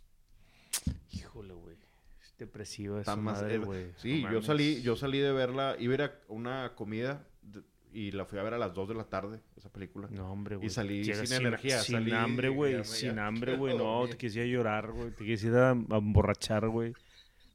Híjole, 1.11 1.53
güey. 1.53 1.75
Es 2.21 2.37
depresiva 2.37 3.01
esa 3.01 3.15
más- 3.15 3.41
madre, 3.41 3.57
güey. 3.57 3.87
Sí, 3.97 4.21
No 4.23 4.31
yo 4.31 4.41
salí, 4.41 4.81
yo 4.81 4.95
salí 4.95 5.19
de 5.19 5.31
verla, 5.31 5.75
iba 5.79 5.93
a 5.93 5.95
ir 5.95 6.01
a 6.03 6.11
una 6.27 6.73
comida 6.75 7.25
de- 7.41 7.63
y 7.91 8.11
la 8.11 8.25
fui 8.25 8.37
a 8.39 8.43
ver 8.43 8.53
a 8.53 8.57
las 8.57 8.73
2 8.73 8.89
de 8.89 8.93
la 8.95 9.05
tarde, 9.05 9.39
esa 9.55 9.69
película. 9.71 10.07
No, 10.11 10.31
hombre, 10.31 10.57
güey. 10.57 10.69
salí 10.69 11.03
Llegas 11.03 11.29
sin 11.29 11.37
energía, 11.41 11.79
Sin 11.81 11.95
salí 11.95 12.11
hambre, 12.11 12.49
y 12.49 12.53
güey. 12.53 12.83
Sin 12.83 13.17
hambre, 13.19 13.55
güey. 13.55 13.77
No, 13.77 14.05
te 14.07 14.17
quisiera 14.17 14.47
llorar, 14.47 14.91
güey. 14.91 15.11
Te 15.11 15.23
quisiera 15.25 15.71
emborrachar, 15.71 16.67
güey. 16.67 16.93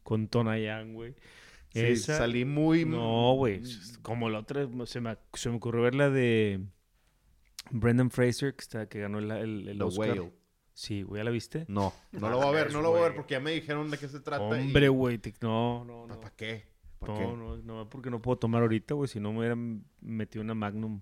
Con 0.03 0.29
Tonayán, 0.29 0.95
güey. 0.95 1.15
Sí, 1.73 1.81
Esa- 1.81 2.19
salí 2.19 2.45
muy... 2.45 2.85
No, 2.85 3.35
güey. 3.35 3.63
Como 4.03 4.29
la 4.29 4.41
otra, 4.41 4.67
se 4.87 5.01
me, 5.01 5.17
se 5.35 5.51
me 5.51 5.57
ocurrió 5.57 5.83
ver 5.83 5.95
la 5.95 6.11
de 6.11 6.61
Brendan 7.71 8.11
Fraser, 8.11 8.55
que, 8.55 8.61
está, 8.63 8.89
que 8.89 9.01
ganó 9.01 9.19
el, 9.19 9.31
el, 9.31 9.69
el 9.69 9.79
The 9.79 9.85
Oscar. 9.85 10.09
Whale. 10.11 10.33
Sí, 10.73 11.03
güey, 11.03 11.21
¿ya 11.21 11.25
la 11.25 11.31
viste? 11.31 11.65
No, 11.69 11.93
no 12.13 12.31
lo 12.31 12.37
voy 12.39 12.47
a 12.47 12.51
ver, 12.51 12.73
no 12.73 12.81
lo 12.81 12.91
voy 12.91 13.01
a 13.01 13.03
ver 13.05 13.15
porque 13.15 13.33
ya 13.35 13.41
me 13.41 13.51
dijeron 13.51 13.91
de 13.91 13.99
qué 13.99 14.09
se 14.09 14.21
trata. 14.21 14.43
Hombre, 14.45 14.89
güey. 14.89 15.19
te- 15.19 15.35
No, 15.43 15.85
no, 15.85 16.07
no. 16.07 16.21
¿Para 16.21 16.35
qué? 16.35 16.65
¿Para 16.99 17.13
No, 17.13 17.19
qué? 17.19 17.27
no, 17.27 17.57
no, 17.59 17.89
porque 17.91 18.11
no 18.11 18.23
puedo 18.23 18.39
tomar 18.39 18.63
ahorita, 18.63 18.95
güey. 18.95 19.09
Si 19.09 19.21
no 19.21 19.33
me 19.33 19.41
hubieran 19.41 19.85
metido 20.01 20.43
una 20.43 20.55
Magnum. 20.55 21.01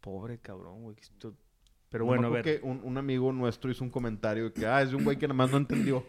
Pobre 0.00 0.38
cabrón, 0.40 0.82
güey. 0.82 0.96
esto- 1.00 1.36
Pero 1.90 2.04
No, 2.04 2.08
bueno, 2.08 2.26
a 2.26 2.30
ver. 2.30 2.42
que 2.42 2.60
un, 2.64 2.80
un 2.82 2.98
amigo 2.98 3.30
nuestro 3.32 3.70
hizo 3.70 3.84
un 3.84 3.90
comentario 3.90 4.44
de 4.44 4.52
que, 4.52 4.66
ah, 4.66 4.82
es 4.82 4.90
de 4.90 4.96
un 4.96 5.04
güey 5.04 5.16
que 5.16 5.28
nada 5.28 5.36
más 5.36 5.50
no 5.50 5.58
entendió. 5.58 6.04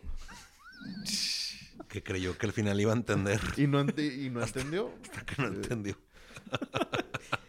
Que 1.89 2.01
creyó 2.01 2.35
que 2.37 2.47
al 2.47 2.53
final 2.53 2.79
iba 2.81 2.91
a 2.91 2.95
entender. 2.95 3.39
Y 3.57 3.67
no, 3.67 3.79
ente- 3.81 4.15
y 4.25 4.29
no 4.31 4.41
entendió. 4.41 4.91
Hasta 5.03 5.25
que 5.25 5.41
no 5.41 5.47
entendió. 5.49 5.95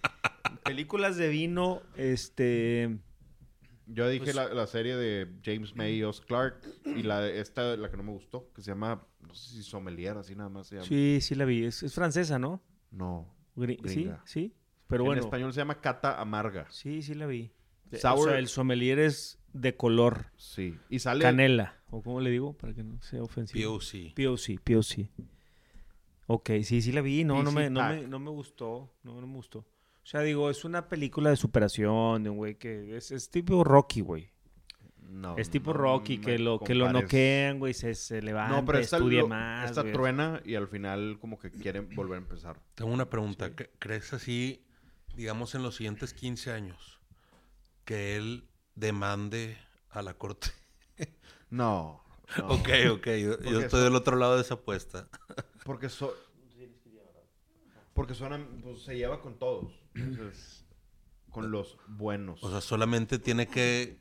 Películas 0.64 1.16
de 1.16 1.28
vino, 1.28 1.82
este. 1.96 2.98
Yo 3.86 4.08
dije 4.08 4.24
Pues- 4.24 4.34
la, 4.36 4.48
la 4.54 4.66
serie 4.66 4.96
de 4.96 5.28
James 5.44 5.76
May 5.76 5.96
y 5.96 6.02
Oz 6.04 6.22
Clark 6.22 6.60
y 6.86 7.02
la 7.02 7.28
esta, 7.28 7.76
la 7.76 7.90
que 7.90 7.96
no 7.98 8.02
me 8.02 8.12
gustó, 8.12 8.50
que 8.54 8.62
se 8.62 8.70
llama, 8.70 9.06
no 9.20 9.34
sé 9.34 9.50
si 9.56 9.62
Sommelier, 9.62 10.16
así 10.16 10.34
nada 10.34 10.48
más 10.48 10.68
se 10.68 10.76
llama. 10.76 10.86
Sí, 10.86 11.18
sí 11.20 11.34
la 11.34 11.44
vi. 11.44 11.64
Es, 11.64 11.82
es 11.82 11.94
francesa, 11.94 12.38
¿no? 12.38 12.62
No. 12.90 13.28
Gri- 13.56 13.76
Sí, 13.86 13.94
Gringa. 14.04 14.22
sí. 14.24 14.54
Pero 14.86 15.02
en 15.02 15.06
bueno. 15.08 15.22
español 15.22 15.52
se 15.52 15.60
llama 15.60 15.80
Cata 15.82 16.18
Amarga. 16.20 16.66
Sí, 16.70 17.02
sí 17.02 17.14
la 17.14 17.26
vi. 17.26 17.50
O 17.92 17.96
Sour- 17.96 18.24
sea, 18.30 18.38
el 18.38 18.48
sommelier 18.48 18.98
es 18.98 19.38
de 19.52 19.76
color 19.76 20.26
Sí. 20.36 20.76
Y 20.88 20.98
sale... 21.00 21.22
canela. 21.22 21.76
¿O 21.90 22.02
cómo 22.02 22.20
le 22.20 22.30
digo? 22.30 22.54
Para 22.56 22.74
que 22.74 22.82
no 22.82 23.00
sea 23.02 23.22
ofensivo. 23.22 23.74
POC. 23.78 24.14
POC, 24.16 24.58
POC. 24.64 25.08
Ok, 26.26 26.50
sí, 26.62 26.80
sí 26.80 26.90
la 26.90 27.02
vi. 27.02 27.22
No, 27.22 27.42
no 27.42 27.52
me, 27.52 27.68
no, 27.70 27.86
me, 27.88 28.06
no 28.08 28.18
me 28.18 28.30
gustó. 28.30 28.90
No, 29.02 29.20
no 29.20 29.26
me 29.26 29.34
gustó. 29.34 29.66
O 30.04 30.06
sea, 30.06 30.20
digo, 30.20 30.50
es 30.50 30.64
una 30.64 30.86
película 30.88 31.30
de 31.30 31.36
superación 31.36 32.22
de 32.22 32.30
un 32.30 32.36
güey 32.36 32.56
que 32.56 32.96
es, 32.96 33.10
es 33.10 33.30
tipo 33.30 33.64
Rocky, 33.64 34.02
güey. 34.02 34.30
No, 35.08 35.36
es 35.38 35.48
tipo 35.48 35.72
no 35.72 35.78
Rocky, 35.78 36.18
que 36.18 36.38
lo, 36.38 36.58
que 36.60 36.74
lo 36.74 36.92
noquean, 36.92 37.58
güey, 37.58 37.72
se, 37.72 37.94
se 37.94 38.20
levanta, 38.20 38.56
No, 38.56 38.64
pero 38.64 38.78
esta, 38.78 38.96
estudia 38.96 39.20
lo- 39.20 39.28
más. 39.28 39.70
esta 39.70 39.82
güey. 39.82 39.92
truena 39.92 40.42
y 40.44 40.56
al 40.56 40.66
final 40.68 41.18
como 41.20 41.38
que 41.38 41.50
quieren 41.50 41.88
volver 41.94 42.16
a 42.16 42.22
empezar. 42.22 42.60
Tengo 42.74 42.92
una 42.92 43.08
pregunta. 43.08 43.50
¿Cre- 43.54 43.70
¿Crees 43.78 44.12
así, 44.12 44.64
digamos, 45.14 45.54
en 45.54 45.62
los 45.62 45.76
siguientes 45.76 46.12
15 46.14 46.50
años, 46.52 47.00
que 47.84 48.16
él 48.16 48.48
demande 48.74 49.56
a 49.90 50.02
la 50.02 50.14
corte? 50.14 50.48
No. 51.50 52.02
no. 52.38 52.46
Ok, 52.48 52.68
ok. 52.90 53.06
Yo, 53.06 53.32
estoy 53.34 53.62
eso- 53.64 53.78
del 53.84 53.94
otro 53.94 54.16
lado 54.16 54.34
de 54.34 54.42
esa 54.42 54.54
apuesta. 54.54 55.08
Porque 55.64 55.88
so- 55.88 56.14
Porque 57.92 58.14
suena, 58.14 58.44
pues, 58.62 58.82
se 58.82 58.96
lleva 58.96 59.20
con 59.20 59.38
todos. 59.38 59.72
Entonces, 59.94 60.64
con 61.30 61.50
los 61.50 61.78
buenos. 61.88 62.42
O 62.42 62.50
sea, 62.50 62.60
solamente 62.60 63.18
tiene 63.18 63.46
que 63.46 64.00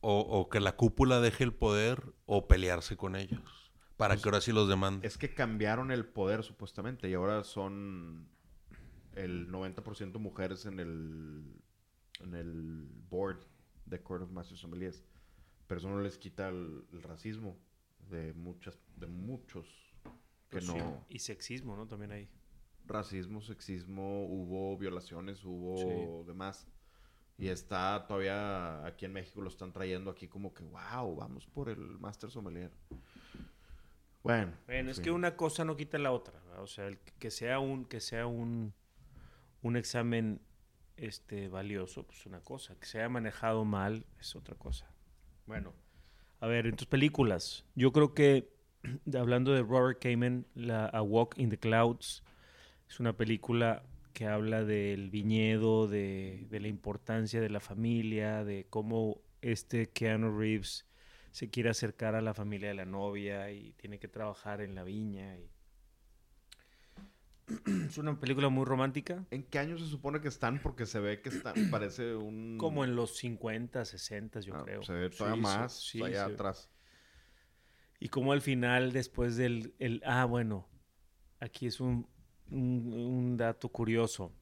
o, 0.00 0.20
o 0.20 0.48
que 0.48 0.60
la 0.60 0.76
cúpula 0.76 1.20
deje 1.20 1.44
el 1.44 1.52
poder 1.52 2.14
o 2.26 2.48
pelearse 2.48 2.96
con 2.96 3.16
ellos. 3.16 3.72
Para 3.96 4.16
que 4.16 4.22
ahora 4.24 4.40
sí 4.40 4.50
los 4.50 4.66
demanden. 4.66 5.06
es 5.06 5.18
que 5.18 5.34
cambiaron 5.34 5.90
el 5.90 6.06
poder 6.06 6.42
supuestamente 6.42 7.10
y 7.10 7.14
ahora 7.14 7.44
son 7.44 8.30
el 9.14 9.48
90% 9.50 10.18
mujeres 10.18 10.64
en 10.64 10.80
el 10.80 11.44
en 12.20 12.34
el 12.34 12.88
board 13.10 13.44
de 13.84 14.02
Court 14.02 14.22
of 14.22 14.30
Master 14.30 14.56
Sommeliers. 14.56 15.04
Pero 15.66 15.80
eso 15.80 15.90
no 15.90 16.00
les 16.00 16.16
quita 16.16 16.48
el, 16.48 16.84
el 16.92 17.02
racismo 17.02 17.58
de 18.10 18.32
muchas 18.32 18.78
de 18.96 19.06
muchos 19.06 19.66
que 20.50 20.58
Pues 20.58 20.66
no 20.66 20.74
sí, 20.74 20.80
Y 21.08 21.18
sexismo, 21.20 21.76
¿no? 21.76 21.86
También 21.86 22.12
hay. 22.12 22.28
Racismo, 22.90 23.40
sexismo, 23.40 24.26
hubo 24.26 24.76
violaciones, 24.76 25.44
hubo 25.44 26.24
demás. 26.24 26.66
Y 27.38 27.48
está 27.48 28.04
todavía 28.06 28.84
aquí 28.84 29.06
en 29.06 29.14
México 29.14 29.40
lo 29.40 29.48
están 29.48 29.72
trayendo 29.72 30.10
aquí 30.10 30.28
como 30.28 30.52
que, 30.52 30.62
wow, 30.62 31.16
vamos 31.16 31.46
por 31.46 31.70
el 31.70 31.78
Master 31.98 32.30
Sommelier. 32.30 32.70
Bueno. 34.22 34.52
Bueno, 34.66 34.90
es 34.90 35.00
que 35.00 35.10
una 35.10 35.36
cosa 35.36 35.64
no 35.64 35.76
quita 35.76 35.96
la 35.98 36.12
otra. 36.12 36.38
¿verdad? 36.40 36.62
O 36.62 36.66
sea, 36.66 36.86
el 36.86 36.98
que 36.98 37.30
sea 37.30 37.58
un, 37.58 37.86
que 37.86 38.00
sea 38.00 38.26
un, 38.26 38.74
un 39.62 39.76
examen 39.76 40.42
este, 40.96 41.48
valioso, 41.48 42.06
pues 42.06 42.26
una 42.26 42.40
cosa. 42.40 42.78
Que 42.78 42.86
se 42.86 42.98
haya 42.98 43.08
manejado 43.08 43.64
mal 43.64 44.04
es 44.20 44.36
otra 44.36 44.54
cosa. 44.54 44.90
Bueno, 45.46 45.72
a 46.40 46.46
ver, 46.46 46.66
en 46.66 46.76
tus 46.76 46.86
películas, 46.86 47.64
yo 47.74 47.92
creo 47.92 48.14
que, 48.14 48.52
hablando 49.18 49.52
de 49.52 49.62
Robert 49.62 49.98
Kamen, 50.00 50.46
la 50.54 50.86
A 50.86 51.02
Walk 51.02 51.38
in 51.38 51.48
the 51.50 51.58
Clouds, 51.58 52.22
es 52.90 53.00
una 53.00 53.16
película 53.16 53.84
que 54.12 54.26
habla 54.26 54.64
del 54.64 55.10
viñedo, 55.10 55.86
de, 55.86 56.46
de 56.50 56.60
la 56.60 56.68
importancia 56.68 57.40
de 57.40 57.48
la 57.48 57.60
familia, 57.60 58.44
de 58.44 58.66
cómo 58.68 59.22
este 59.40 59.88
Keanu 59.90 60.36
Reeves 60.36 60.86
se 61.30 61.48
quiere 61.48 61.70
acercar 61.70 62.16
a 62.16 62.20
la 62.20 62.34
familia 62.34 62.68
de 62.68 62.74
la 62.74 62.84
novia 62.84 63.52
y 63.52 63.72
tiene 63.74 64.00
que 64.00 64.08
trabajar 64.08 64.60
en 64.60 64.74
la 64.74 64.82
viña. 64.82 65.38
y- 65.38 65.48
Es 67.86 67.98
una 67.98 68.18
película 68.18 68.48
muy 68.48 68.64
romántica, 68.64 69.24
¿En 69.30 69.44
qué 69.44 69.58
año 69.60 69.78
se 69.78 69.86
supone 69.86 70.20
que 70.20 70.28
están? 70.28 70.60
Porque 70.60 70.86
se 70.86 70.98
ve 70.98 71.20
que 71.20 71.28
están, 71.28 71.54
parece 71.70 72.16
un... 72.16 72.56
como 72.58 72.84
en 72.84 72.96
los 72.96 73.16
50, 73.16 73.84
60, 73.84 74.40
yo 74.40 74.54
Ah, 74.56 74.62
creo. 74.64 74.82
Se 74.82 74.92
ve 74.92 75.10
todavía 75.10 75.36
Sí, 75.36 75.42
más 75.42 75.82
sí. 75.84 76.02
atrás. 76.16 76.68
Y 78.00 78.08
como 78.08 78.32
al 78.32 78.40
final, 78.40 78.92
después 78.92 79.36
del... 79.36 79.74
El, 79.78 80.02
ah, 80.04 80.24
bueno, 80.24 80.68
aquí 81.38 81.66
es 81.66 81.80
un, 81.80 82.08
un- 82.50 82.92
un 82.92 83.36
dato 83.36 83.68
curioso. 83.68 84.32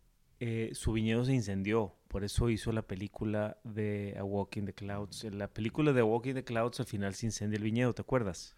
Eh, 0.40 0.70
su 0.74 0.92
viñedo 0.92 1.24
se 1.24 1.32
incendió, 1.34 1.94
por 2.08 2.22
eso 2.24 2.48
hizo 2.48 2.70
la 2.72 2.82
película 2.82 3.58
de 3.64 4.14
A 4.18 4.24
Walk 4.24 4.56
in 4.56 4.66
the 4.66 4.72
Clouds. 4.74 5.24
En 5.24 5.38
la 5.38 5.48
película 5.48 5.92
de 5.92 6.00
A 6.00 6.04
Walk 6.04 6.26
in 6.26 6.34
the 6.34 6.44
Clouds 6.44 6.78
al 6.80 6.86
final 6.86 7.14
se 7.14 7.26
incendia 7.26 7.56
el 7.56 7.64
viñedo, 7.64 7.92
¿te 7.94 8.02
acuerdas? 8.02 8.56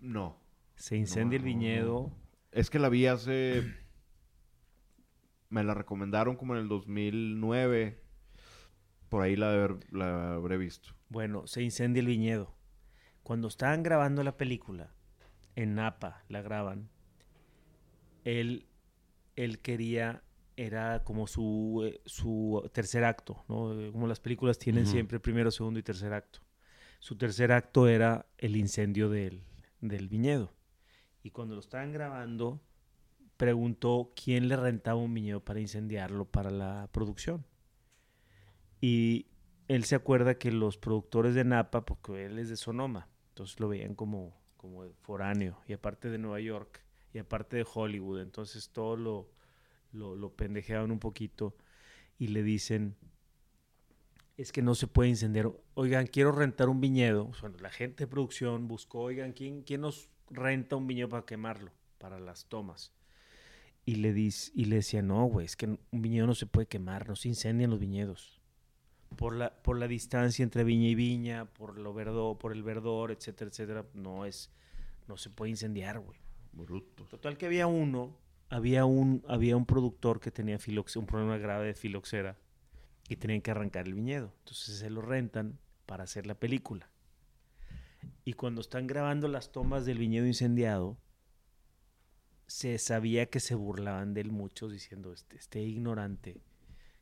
No. 0.00 0.36
Se 0.74 0.96
incendia 0.96 1.36
el 1.36 1.44
viñedo. 1.44 2.10
Es 2.50 2.70
que 2.70 2.78
la 2.80 2.88
vi 2.88 3.06
hace... 3.06 3.62
Me 5.48 5.62
la 5.62 5.74
recomendaron 5.74 6.36
como 6.36 6.54
en 6.54 6.62
el 6.62 6.68
2009. 6.68 8.02
Por 9.08 9.22
ahí 9.22 9.36
la, 9.36 9.52
haber- 9.52 9.78
la 9.92 10.34
habré 10.34 10.56
visto. 10.56 10.90
Bueno, 11.08 11.46
se 11.46 11.62
incendia 11.62 12.00
el 12.00 12.06
viñedo. 12.08 12.52
Cuando 13.22 13.46
estaban 13.48 13.82
grabando 13.84 14.24
la 14.24 14.36
película, 14.36 14.92
en 15.54 15.76
Napa 15.76 16.24
la 16.28 16.42
graban, 16.42 16.90
él, 18.24 18.66
él 19.36 19.60
quería, 19.60 20.22
era 20.56 21.04
como 21.04 21.26
su, 21.26 21.82
eh, 21.86 22.00
su 22.06 22.68
tercer 22.72 23.04
acto, 23.04 23.44
¿no? 23.48 23.80
Eh, 23.80 23.92
Como 23.92 24.06
las 24.06 24.20
películas 24.20 24.58
tienen 24.58 24.84
Ujú. 24.84 24.92
siempre 24.92 25.20
primero, 25.20 25.50
segundo 25.50 25.80
y 25.80 25.82
tercer 25.82 26.12
acto. 26.12 26.40
Su 27.00 27.16
tercer 27.16 27.52
acto 27.52 27.88
era 27.88 28.26
el 28.38 28.56
incendio 28.56 29.10
del, 29.10 29.42
del 29.80 30.08
viñedo. 30.08 30.52
Y 31.22 31.30
cuando 31.30 31.54
lo 31.54 31.60
estaban 31.60 31.92
grabando, 31.92 32.60
preguntó 33.36 34.12
quién 34.16 34.48
le 34.48 34.56
rentaba 34.56 35.00
un 35.00 35.14
viñedo 35.14 35.44
para 35.44 35.60
incendiarlo 35.60 36.26
para 36.26 36.50
la 36.50 36.88
producción. 36.92 37.46
Y 38.80 39.26
él 39.68 39.84
se 39.84 39.94
acuerda 39.94 40.38
que 40.38 40.52
los 40.52 40.76
productores 40.78 41.34
de 41.34 41.44
Napa, 41.44 41.84
porque 41.84 42.26
él 42.26 42.38
es 42.38 42.48
de 42.48 42.56
Sonoma, 42.56 43.08
entonces 43.30 43.58
lo 43.60 43.68
veían 43.68 43.94
como, 43.94 44.36
como 44.56 44.84
foráneo, 45.02 45.58
y 45.66 45.72
aparte 45.72 46.10
de 46.10 46.18
Nueva 46.18 46.40
York, 46.40 46.83
y 47.14 47.18
aparte 47.18 47.56
de 47.56 47.66
Hollywood, 47.72 48.20
entonces 48.20 48.68
todo 48.68 48.96
lo, 48.96 49.30
lo, 49.92 50.30
pendejeaban 50.34 50.90
un 50.90 50.98
poquito 50.98 51.54
y 52.18 52.28
le 52.28 52.42
dicen, 52.42 52.96
es 54.36 54.52
que 54.52 54.60
no 54.60 54.74
se 54.74 54.86
puede 54.86 55.08
incendiar, 55.08 55.50
oigan, 55.72 56.06
quiero 56.06 56.32
rentar 56.32 56.68
un 56.68 56.82
viñedo, 56.82 57.30
bueno, 57.40 57.56
la 57.60 57.70
gente 57.70 58.04
de 58.04 58.08
producción 58.08 58.68
buscó, 58.68 59.00
oigan, 59.00 59.32
¿quién, 59.32 59.62
quién 59.62 59.80
nos 59.80 60.10
renta 60.28 60.76
un 60.76 60.86
viñedo 60.86 61.08
para 61.08 61.24
quemarlo, 61.24 61.70
para 61.98 62.20
las 62.20 62.44
tomas? 62.46 62.92
y 63.86 63.96
le, 63.96 64.12
dis, 64.12 64.50
y 64.54 64.64
le 64.64 64.76
decía, 64.76 65.02
no, 65.02 65.24
güey, 65.26 65.46
es 65.46 65.56
que 65.56 65.66
un 65.66 66.02
viñedo 66.02 66.26
no 66.26 66.34
se 66.34 66.46
puede 66.46 66.66
quemar, 66.66 67.08
no 67.08 67.16
se 67.16 67.28
incendian 67.28 67.70
los 67.70 67.78
viñedos. 67.78 68.40
Por 69.16 69.34
la, 69.34 69.54
por 69.62 69.78
la 69.78 69.86
distancia 69.86 70.42
entre 70.42 70.64
viña 70.64 70.88
y 70.88 70.94
viña, 70.94 71.44
por, 71.44 71.78
lo 71.78 71.92
verdo, 71.92 72.38
por 72.38 72.52
el 72.52 72.62
verdor, 72.62 73.12
etcétera, 73.12 73.50
etcétera, 73.50 73.84
no 73.94 74.24
es, 74.24 74.50
no 75.06 75.16
se 75.16 75.30
puede 75.30 75.50
incendiar, 75.50 76.00
güey. 76.00 76.18
Bruto. 76.54 77.04
Total 77.04 77.36
que 77.36 77.46
había 77.46 77.66
uno, 77.66 78.16
había 78.48 78.84
un, 78.84 79.24
había 79.28 79.56
un 79.56 79.66
productor 79.66 80.20
que 80.20 80.30
tenía 80.30 80.58
un 80.96 81.06
problema 81.06 81.38
grave 81.38 81.66
de 81.66 81.74
filoxera 81.74 82.38
y 83.08 83.16
tenían 83.16 83.42
que 83.42 83.50
arrancar 83.50 83.86
el 83.86 83.94
viñedo. 83.94 84.32
Entonces 84.40 84.78
se 84.78 84.90
lo 84.90 85.02
rentan 85.02 85.58
para 85.86 86.04
hacer 86.04 86.26
la 86.26 86.34
película. 86.34 86.88
Y 88.24 88.34
cuando 88.34 88.60
están 88.60 88.86
grabando 88.86 89.28
las 89.28 89.52
tomas 89.52 89.84
del 89.84 89.98
viñedo 89.98 90.26
incendiado, 90.26 90.98
se 92.46 92.78
sabía 92.78 93.26
que 93.26 93.40
se 93.40 93.54
burlaban 93.54 94.14
de 94.14 94.22
él 94.22 94.30
muchos 94.30 94.72
diciendo, 94.72 95.12
este, 95.12 95.36
este 95.36 95.62
ignorante 95.62 96.40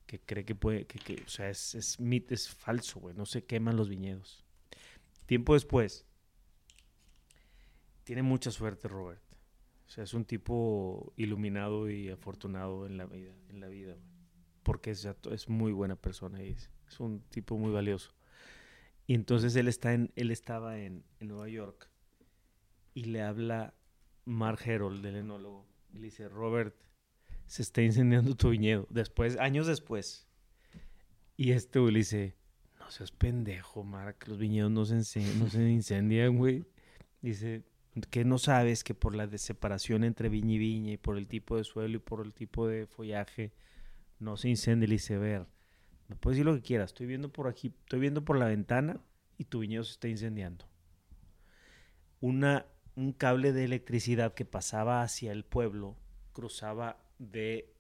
que 0.07 0.21
cree 0.21 0.45
que 0.45 0.55
puede, 0.55 0.87
que, 0.87 0.99
que, 0.99 1.23
o 1.25 1.29
sea, 1.29 1.51
es, 1.51 1.75
es, 1.75 1.99
es 2.29 2.49
falso, 2.49 3.01
güey, 3.01 3.15
no 3.15 3.27
se 3.27 3.45
queman 3.45 3.77
los 3.77 3.89
viñedos. 3.89 4.45
Tiempo 5.27 5.55
después, 5.55 6.07
tiene 8.05 8.23
mucha 8.23 8.51
suerte 8.51 8.89
Robert. 8.89 9.23
O 9.93 9.95
sea, 9.95 10.05
es 10.05 10.15
un 10.15 10.25
tipo 10.25 11.13
iluminado 11.17 11.91
y 11.91 12.09
afortunado 12.09 12.87
en 12.87 12.97
la 12.97 13.05
vida, 13.05 13.35
en 13.51 13.61
la 13.61 13.69
vida, 13.69 13.93
güey. 13.93 14.09
Porque 14.63 14.91
es, 14.91 15.07
es 15.31 15.51
muy 15.51 15.71
buena 15.71 15.97
persona 15.97 16.43
y 16.43 16.53
es, 16.53 16.71
es 16.89 16.99
un 16.99 17.21
tipo 17.29 17.59
muy 17.59 17.71
valioso. 17.71 18.15
Y 19.07 19.13
entonces 19.13 19.55
él 19.55 19.69
está 19.69 19.93
en, 19.93 20.11
él 20.17 20.31
estaba 20.31 20.79
en, 20.79 21.05
en 21.21 21.29
Nueva 21.29 21.47
York 21.51 21.91
y 22.95 23.05
le 23.05 23.21
habla 23.21 23.75
Mark 24.25 24.61
Herold, 24.65 25.03
del 25.03 25.17
enólogo, 25.17 25.67
y 25.93 25.99
le 25.99 26.05
dice, 26.05 26.27
Robert, 26.27 26.75
se 27.45 27.61
está 27.61 27.83
incendiando 27.83 28.35
tu 28.35 28.49
viñedo. 28.49 28.87
Después, 28.89 29.37
años 29.37 29.67
después. 29.67 30.27
Y 31.37 31.51
este 31.51 31.81
güey 31.81 31.93
le 31.93 31.99
dice, 31.99 32.35
no 32.79 32.91
seas 32.91 33.13
pendejo, 33.13 33.85
Mark, 33.85 34.25
los 34.27 34.39
viñedos 34.39 34.71
no 34.71 34.87
se, 34.87 35.21
no 35.35 35.51
se 35.51 35.69
incendian, 35.69 36.39
güey. 36.39 36.65
Dice, 37.21 37.67
que 38.11 38.25
no 38.25 38.39
sabes 38.39 38.85
que 38.85 38.95
por 38.95 39.15
la 39.15 39.27
separación 39.39 40.05
entre 40.05 40.29
viña 40.29 40.55
y 40.55 40.59
viña 40.59 40.93
y 40.93 40.97
por 40.97 41.19
el 41.19 41.29
tipo 41.29 41.57
de 41.57 41.65
suelo 41.65 41.97
y 41.97 42.01
por 42.01 42.25
el 42.25 42.33
tipo 42.33 42.67
de 42.67 42.87
follaje 42.87 43.53
no 44.19 44.37
se 44.37 44.49
incendia 44.49 44.87
el 44.87 44.93
iceberg. 44.95 45.47
Me 46.09 46.17
puedes 46.17 46.37
decir 46.37 46.47
lo 46.47 46.55
que 46.55 46.63
quieras. 46.63 46.91
Estoy 46.91 47.07
viendo 47.07 47.33
por 47.33 47.49
aquí, 47.49 47.75
estoy 47.85 48.01
viendo 48.01 48.25
por 48.25 48.39
la 48.39 48.47
ventana 48.47 49.01
y 49.39 49.45
tu 49.45 49.61
viñedo 49.61 49.85
se 49.85 49.93
está 49.93 50.09
incendiando. 50.09 50.67
Una, 52.21 52.67
un 52.95 53.13
cable 53.13 53.53
de 53.53 53.65
electricidad 53.65 54.35
que 54.35 54.45
pasaba 54.45 55.03
hacia 55.03 55.33
el 55.33 55.45
pueblo 55.45 55.97
cruzaba 56.33 56.99
de, 57.19 57.75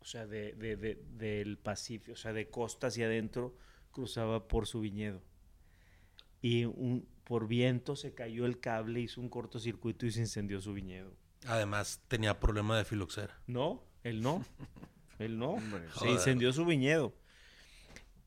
o 0.00 0.04
sea, 0.04 0.26
de, 0.26 0.52
de- 0.54 0.76
de- 0.76 1.02
del 1.16 1.58
Pacífico, 1.58 2.12
o 2.12 2.16
sea, 2.16 2.32
de 2.32 2.48
costa 2.48 2.86
hacia 2.88 3.06
adentro, 3.06 3.56
cruzaba 3.90 4.46
por 4.48 4.66
su 4.66 4.80
viñedo. 4.80 5.22
Y 6.40 6.64
un, 6.66 7.08
por 7.28 7.46
viento 7.46 7.94
se 7.94 8.14
cayó 8.14 8.46
el 8.46 8.58
cable, 8.58 9.00
hizo 9.00 9.20
un 9.20 9.28
cortocircuito 9.28 10.06
y 10.06 10.10
se 10.10 10.20
incendió 10.20 10.62
su 10.62 10.72
viñedo. 10.72 11.14
Además, 11.46 12.02
tenía 12.08 12.40
problema 12.40 12.76
de 12.78 12.86
filoxera. 12.86 13.38
No, 13.46 13.84
él 14.02 14.22
no. 14.22 14.44
Él 15.18 15.36
no. 15.36 15.50
Hombre, 15.54 15.82
Se 15.88 15.90
joder. 15.98 16.12
incendió 16.12 16.52
su 16.52 16.64
viñedo. 16.64 17.12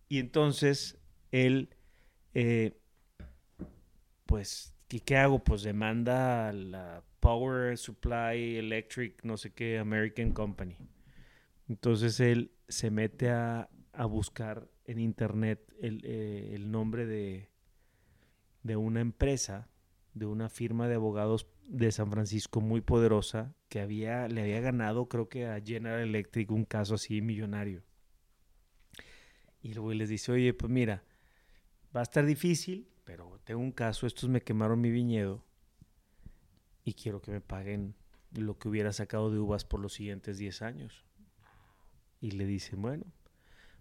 Y 0.09 0.19
entonces 0.19 0.97
él, 1.31 1.69
eh, 2.33 2.77
pues, 4.25 4.73
¿qué, 4.89 4.99
qué 4.99 5.15
hago? 5.15 5.41
Pues 5.41 5.63
demanda 5.63 6.49
a 6.49 6.53
la 6.53 7.01
Power 7.21 7.77
Supply 7.77 8.57
Electric, 8.57 9.23
no 9.23 9.37
sé 9.37 9.53
qué, 9.53 9.79
American 9.79 10.33
Company. 10.33 10.75
Entonces 11.69 12.19
él 12.19 12.51
se 12.67 12.91
mete 12.91 13.29
a, 13.29 13.69
a 13.93 14.05
buscar 14.05 14.69
en 14.83 14.99
internet 14.99 15.65
el, 15.81 16.01
eh, 16.03 16.51
el 16.53 16.71
nombre 16.71 17.05
de, 17.05 17.50
de 18.63 18.75
una 18.75 19.01
empresa, 19.01 19.69
de 20.13 20.25
una 20.25 20.49
firma 20.49 20.87
de 20.87 20.95
abogados 20.95 21.47
de 21.67 21.91
San 21.91 22.11
Francisco 22.11 22.61
muy 22.61 22.81
poderosa 22.81 23.55
que 23.69 23.79
había, 23.79 24.27
le 24.27 24.41
había 24.41 24.59
ganado, 24.59 25.07
creo 25.07 25.29
que 25.29 25.47
a 25.47 25.61
General 25.61 26.01
Electric, 26.01 26.51
un 26.51 26.65
caso 26.65 26.95
así 26.95 27.21
millonario. 27.21 27.83
Y 29.61 29.73
güey 29.73 29.97
les 29.97 30.09
dice, 30.09 30.31
oye, 30.31 30.53
pues 30.53 30.71
mira, 30.71 31.03
va 31.95 32.01
a 32.01 32.03
estar 32.03 32.25
difícil, 32.25 32.89
pero 33.03 33.39
tengo 33.43 33.61
un 33.61 33.71
caso, 33.71 34.07
estos 34.07 34.29
me 34.29 34.41
quemaron 34.41 34.81
mi 34.81 34.89
viñedo 34.89 35.45
y 36.83 36.93
quiero 36.93 37.21
que 37.21 37.31
me 37.31 37.41
paguen 37.41 37.95
lo 38.31 38.57
que 38.57 38.69
hubiera 38.69 38.91
sacado 38.91 39.31
de 39.31 39.39
uvas 39.39 39.65
por 39.65 39.79
los 39.79 39.93
siguientes 39.93 40.37
10 40.37 40.61
años. 40.61 41.05
Y 42.19 42.31
le 42.31 42.45
dicen, 42.45 42.81
bueno, 42.81 43.05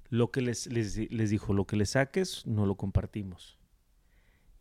lo 0.09 0.31
que 0.31 0.41
les, 0.41 0.67
les 0.67 1.31
dijo, 1.31 1.55
lo 1.55 1.67
que 1.67 1.77
le 1.77 1.87
saques, 1.87 2.47
no 2.47 2.67
lo 2.67 2.77
compartimos. 2.77 3.60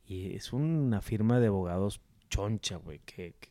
Y 0.10 0.36
es 0.36 0.54
una 0.54 1.02
firma 1.02 1.40
de 1.40 1.48
abogados 1.48 2.02
choncha, 2.30 2.78
güey, 2.78 3.00
que, 3.06 3.36
que, 3.40 3.50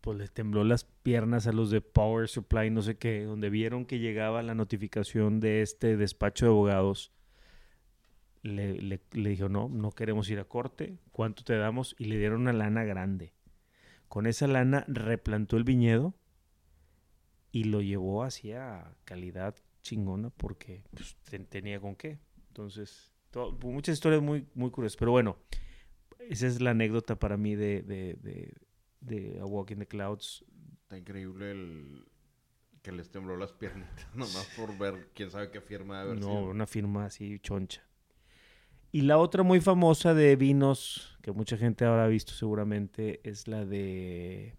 pues 0.00 0.16
les 0.18 0.30
tembló 0.32 0.62
las 0.62 0.84
piernas 0.84 1.48
a 1.48 1.52
los 1.52 1.70
de 1.70 1.80
Power 1.80 2.28
Supply, 2.28 2.70
no 2.70 2.80
sé 2.82 2.96
qué, 2.96 3.24
donde 3.24 3.50
vieron 3.50 3.84
que 3.86 3.98
llegaba 3.98 4.42
la 4.44 4.54
notificación 4.54 5.40
de 5.40 5.62
este 5.62 5.96
despacho 5.96 6.46
de 6.46 6.50
abogados. 6.52 7.10
Le, 8.42 8.80
le, 8.80 9.00
le 9.10 9.30
dijo, 9.30 9.48
no, 9.48 9.68
no 9.68 9.90
queremos 9.90 10.30
ir 10.30 10.38
a 10.38 10.44
corte, 10.44 10.96
¿cuánto 11.10 11.42
te 11.42 11.56
damos? 11.56 11.96
Y 11.98 12.04
le 12.04 12.18
dieron 12.18 12.42
una 12.42 12.52
lana 12.52 12.84
grande. 12.84 13.32
Con 14.08 14.28
esa 14.28 14.46
lana 14.46 14.84
replantó 14.86 15.56
el 15.56 15.64
viñedo 15.64 16.14
y 17.50 17.64
lo 17.64 17.80
llevó 17.82 18.22
hacia 18.22 18.92
calidad 19.04 19.56
chingona 19.82 20.30
porque 20.30 20.84
pues, 20.94 21.16
te- 21.28 21.40
tenía 21.40 21.80
con 21.80 21.96
qué. 21.96 22.20
Entonces, 22.48 23.12
to- 23.32 23.58
muchas 23.64 23.94
historias 23.94 24.22
muy, 24.22 24.46
muy 24.54 24.70
curiosas. 24.70 24.96
Pero 24.96 25.10
bueno, 25.10 25.36
esa 26.30 26.46
es 26.46 26.60
la 26.60 26.70
anécdota 26.70 27.18
para 27.18 27.36
mí 27.36 27.54
de, 27.54 27.82
de, 27.82 28.14
de, 28.22 28.52
de 29.00 29.40
A 29.40 29.46
Walk 29.46 29.70
in 29.70 29.78
the 29.78 29.86
Clouds. 29.86 30.44
Está 30.82 30.98
increíble 30.98 31.50
el 31.50 32.06
que 32.82 32.92
les 32.92 33.10
tembló 33.10 33.36
las 33.36 33.52
piernitas, 33.52 34.06
nomás 34.14 34.46
por 34.56 34.76
ver 34.78 35.10
quién 35.14 35.30
sabe 35.30 35.50
qué 35.50 35.60
firma 35.60 35.96
de 35.96 36.02
haber 36.02 36.14
No, 36.20 36.26
sido. 36.26 36.50
una 36.50 36.66
firma 36.66 37.06
así 37.06 37.38
choncha. 37.40 37.82
Y 38.92 39.02
la 39.02 39.18
otra 39.18 39.42
muy 39.42 39.60
famosa 39.60 40.14
de 40.14 40.36
vinos, 40.36 41.18
que 41.20 41.32
mucha 41.32 41.56
gente 41.56 41.84
habrá 41.84 42.06
visto 42.06 42.32
seguramente, 42.32 43.20
es 43.28 43.48
la 43.48 43.64
de 43.66 44.56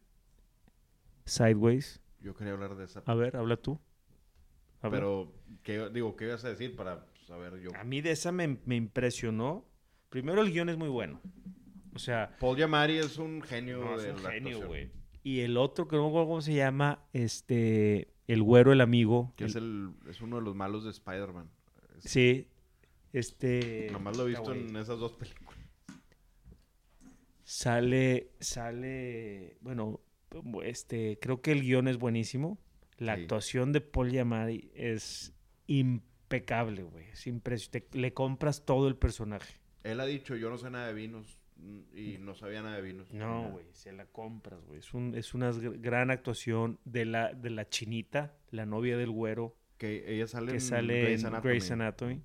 Sideways. 1.26 2.02
Yo 2.22 2.36
quería 2.36 2.54
hablar 2.54 2.76
de 2.76 2.86
esa. 2.86 3.02
A 3.06 3.16
ver, 3.16 3.36
habla 3.38 3.58
tú. 3.58 3.80
Pero, 4.82 5.34
¿qué, 5.64 5.90
digo, 5.90 6.16
¿qué 6.16 6.26
ibas 6.26 6.46
a 6.46 6.50
decir 6.50 6.76
para 6.76 7.06
saber 7.26 7.60
yo? 7.60 7.72
A 7.76 7.84
mí 7.84 8.02
de 8.02 8.12
esa 8.12 8.32
me, 8.32 8.60
me 8.66 8.76
impresionó. 8.76 9.66
Primero 10.10 10.42
el 10.42 10.52
guion 10.52 10.70
es 10.70 10.78
muy 10.78 10.90
bueno. 10.90 11.22
O 11.94 12.00
sea, 12.00 12.36
Paul 12.40 12.56
Giamatti 12.58 12.94
es 12.98 13.18
un 13.18 13.42
genio 13.42 13.80
no, 13.84 13.96
es 13.96 14.04
de 14.04 14.14
un 14.14 14.24
la 14.24 14.32
genio, 14.32 14.68
güey. 14.68 14.92
Y 15.24 15.40
el 15.42 15.58
otro, 15.58 15.88
que 15.88 15.96
no 15.96 16.04
me 16.04 16.08
acuerdo 16.10 16.28
cómo 16.28 16.42
se 16.42 16.54
llama, 16.54 17.04
este, 17.12 18.14
el 18.28 18.42
güero, 18.44 18.72
el 18.72 18.82
amigo. 18.82 19.34
Que 19.36 19.46
el- 19.46 19.50
es, 19.50 19.56
el, 19.56 19.90
es 20.10 20.22
uno 20.22 20.38
de 20.38 20.44
los 20.44 20.56
malos 20.56 20.84
de 20.86 20.92
Spider-Man. 20.92 21.50
Es- 21.98 22.12
Sí, 22.12 22.48
este... 23.14 23.90
Nomás 23.92 24.16
lo 24.16 24.26
he 24.26 24.30
visto 24.30 24.54
en 24.54 24.76
esas 24.76 25.00
dos 25.00 25.14
películas. 25.14 25.56
Sale, 27.44 28.32
sale, 28.40 29.58
bueno, 29.62 30.02
este, 30.64 31.18
creo 31.22 31.42
que 31.42 31.54
el 31.54 31.62
guion 31.62 31.88
es 31.88 31.98
buenísimo. 31.98 32.58
La 32.98 33.16
Sí. 33.16 33.22
actuación 33.22 33.72
de 33.72 33.82
Paul 33.82 34.12
Giamatti 34.12 34.70
es 34.74 35.34
impecable, 35.68 36.84
güey. 36.84 37.06
Es 37.08 37.26
impresionante. 37.28 37.98
Le 37.98 38.14
compras 38.14 38.66
todo 38.66 38.88
el 38.88 38.96
personaje. 38.98 39.56
Él 39.92 40.00
ha 40.00 40.06
dicho, 40.06 40.36
yo 40.36 40.50
no 40.50 40.58
sé 40.58 40.70
nada 40.70 40.88
de 40.88 40.94
vinos 40.94 41.40
mm, 41.58 41.80
y 41.98 42.18
no 42.20 42.36
sabía 42.36 42.62
nada 42.62 42.76
de 42.76 42.82
vinos. 42.82 43.12
No, 43.14 43.50
güey, 43.52 43.66
se 43.72 43.92
la 43.92 44.06
compras, 44.06 44.64
güey. 44.66 44.80
Es, 44.80 44.94
un, 44.94 45.16
es 45.16 45.34
una 45.34 45.52
gr- 45.52 45.80
gran 45.82 46.12
actuación 46.12 46.80
de 46.86 47.06
la, 47.06 47.34
de 47.34 47.50
la 47.50 47.68
chinita, 47.70 48.36
la 48.52 48.66
novia 48.66 48.98
del 48.98 49.10
güero, 49.12 49.56
Que 49.78 50.14
ella 50.14 50.28
sale 50.28 50.48
que 50.48 50.58
en 50.58 50.62
sale 50.62 51.02
Grey's 51.04 51.22
en 51.22 51.28
Anatomy. 51.28 51.50
Grey's 51.50 51.72
Anatomy. 51.72 52.22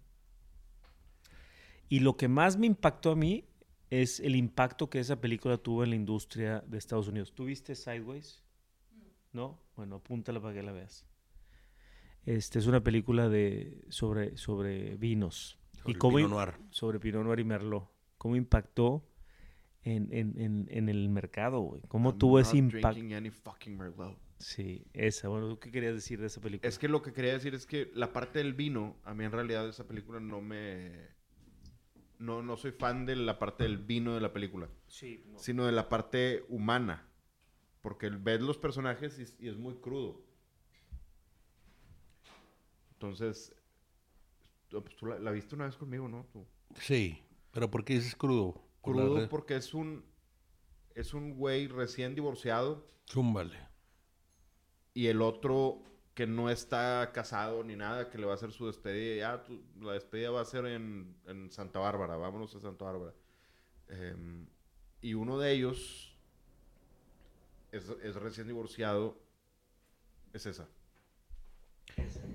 Y 1.88 2.00
lo 2.00 2.16
que 2.16 2.28
más 2.28 2.56
me 2.56 2.66
impactó 2.66 3.10
a 3.12 3.16
mí 3.16 3.44
es 3.90 4.20
el 4.20 4.36
impacto 4.36 4.88
que 4.88 4.98
esa 4.98 5.20
película 5.20 5.58
tuvo 5.58 5.84
en 5.84 5.90
la 5.90 5.96
industria 5.96 6.60
de 6.66 6.78
Estados 6.78 7.08
Unidos. 7.08 7.34
¿Tú 7.34 7.44
viste 7.44 7.74
Sideways? 7.74 8.42
¿No? 9.32 9.60
Bueno, 9.76 9.96
apúntala 9.96 10.40
para 10.40 10.54
que 10.54 10.62
la 10.62 10.72
veas. 10.72 11.06
Este 12.24 12.58
es 12.58 12.66
una 12.66 12.82
película 12.82 13.28
de 13.28 13.84
sobre, 13.88 14.36
sobre 14.36 14.96
vinos. 14.96 15.58
Sobre 15.82 15.92
y 15.92 15.94
cómo 15.96 16.16
Pinot 16.16 16.30
Noir. 16.30 16.54
sobre 16.70 16.98
Pinot 17.00 17.24
Noir 17.24 17.40
y 17.40 17.44
Merlot. 17.44 17.88
¿Cómo 18.18 18.36
impactó 18.36 19.04
en, 19.82 20.12
en- 20.12 20.38
en- 20.40 20.68
en 20.70 20.88
el 20.88 21.08
mercado, 21.08 21.60
güey? 21.60 21.82
¿Cómo 21.88 22.10
I'm 22.10 22.18
tuvo 22.18 22.38
not 22.38 22.46
ese 22.46 22.56
impacto? 22.56 22.88
drinking 22.90 23.14
any 23.14 23.30
fucking 23.30 23.76
Merlot. 23.76 24.16
Sí, 24.38 24.84
esa. 24.92 25.28
Bueno, 25.28 25.48
¿tú 25.48 25.58
qué 25.60 25.70
querías 25.70 25.94
decir 25.94 26.20
de 26.20 26.26
esa 26.26 26.40
película? 26.40 26.68
Es 26.68 26.78
que 26.78 26.88
lo 26.88 27.00
que 27.02 27.12
quería 27.12 27.32
decir 27.32 27.54
es 27.54 27.64
que 27.66 27.90
la 27.94 28.12
parte 28.12 28.38
del 28.40 28.54
vino, 28.54 28.96
a 29.04 29.14
mí 29.14 29.24
en 29.24 29.30
realidad 29.32 29.68
esa 29.68 29.86
película 29.86 30.18
no 30.20 30.40
me... 30.40 31.08
No, 32.18 32.42
no 32.42 32.56
soy 32.56 32.70
fan 32.72 33.04
de 33.06 33.16
la 33.16 33.38
parte 33.40 33.64
del 33.64 33.78
vino 33.78 34.14
de 34.14 34.20
la 34.20 34.32
película, 34.32 34.68
Sí, 34.86 35.24
no. 35.26 35.38
sino 35.38 35.66
de 35.66 35.72
la 35.72 35.88
parte 35.88 36.44
humana. 36.48 37.08
Porque 37.82 38.10
ves 38.10 38.40
los 38.40 38.58
personajes 38.58 39.18
y, 39.18 39.44
y 39.44 39.48
es 39.48 39.56
muy 39.56 39.74
crudo. 39.76 40.22
Entonces, 42.94 43.52
pues, 44.80 44.96
tú 44.96 45.06
la, 45.06 45.18
la 45.18 45.30
viste 45.30 45.54
una 45.54 45.66
vez 45.66 45.76
conmigo, 45.76 46.08
¿no? 46.08 46.24
Tú. 46.32 46.46
Sí, 46.80 47.22
pero 47.52 47.70
¿por 47.70 47.84
qué 47.84 47.94
dices 47.94 48.16
crudo? 48.16 48.62
Crudo 48.80 49.28
porque 49.28 49.56
es 49.56 49.74
un 49.74 50.04
es 50.94 51.14
un 51.14 51.34
güey 51.34 51.68
recién 51.68 52.14
divorciado 52.14 52.86
Zúmbale. 53.10 53.58
y 54.94 55.06
el 55.06 55.22
otro 55.22 55.82
que 56.14 56.26
no 56.26 56.50
está 56.50 57.10
casado 57.12 57.64
ni 57.64 57.76
nada, 57.76 58.10
que 58.10 58.18
le 58.18 58.26
va 58.26 58.32
a 58.32 58.34
hacer 58.34 58.52
su 58.52 58.66
despedida. 58.66 59.16
Ya, 59.16 59.44
la 59.80 59.92
despedida 59.92 60.30
va 60.30 60.42
a 60.42 60.44
ser 60.44 60.66
en, 60.66 61.16
en 61.26 61.50
Santa 61.50 61.78
Bárbara, 61.78 62.16
vámonos 62.16 62.54
a 62.54 62.60
Santa 62.60 62.84
Bárbara. 62.84 63.14
Em, 63.88 64.46
y 65.00 65.14
uno 65.14 65.38
de 65.38 65.52
ellos 65.52 66.14
es, 67.70 67.88
es 68.02 68.14
recién 68.16 68.46
divorciado, 68.46 69.18
es 70.34 70.44
esa. 70.44 70.68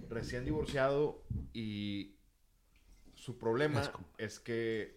Recién 0.09 0.43
divorciado 0.43 1.23
y 1.53 2.16
su 3.17 3.37
problema 3.37 3.81
Es 3.81 3.89
como- 3.89 4.07
es 4.17 4.39
que 4.39 4.95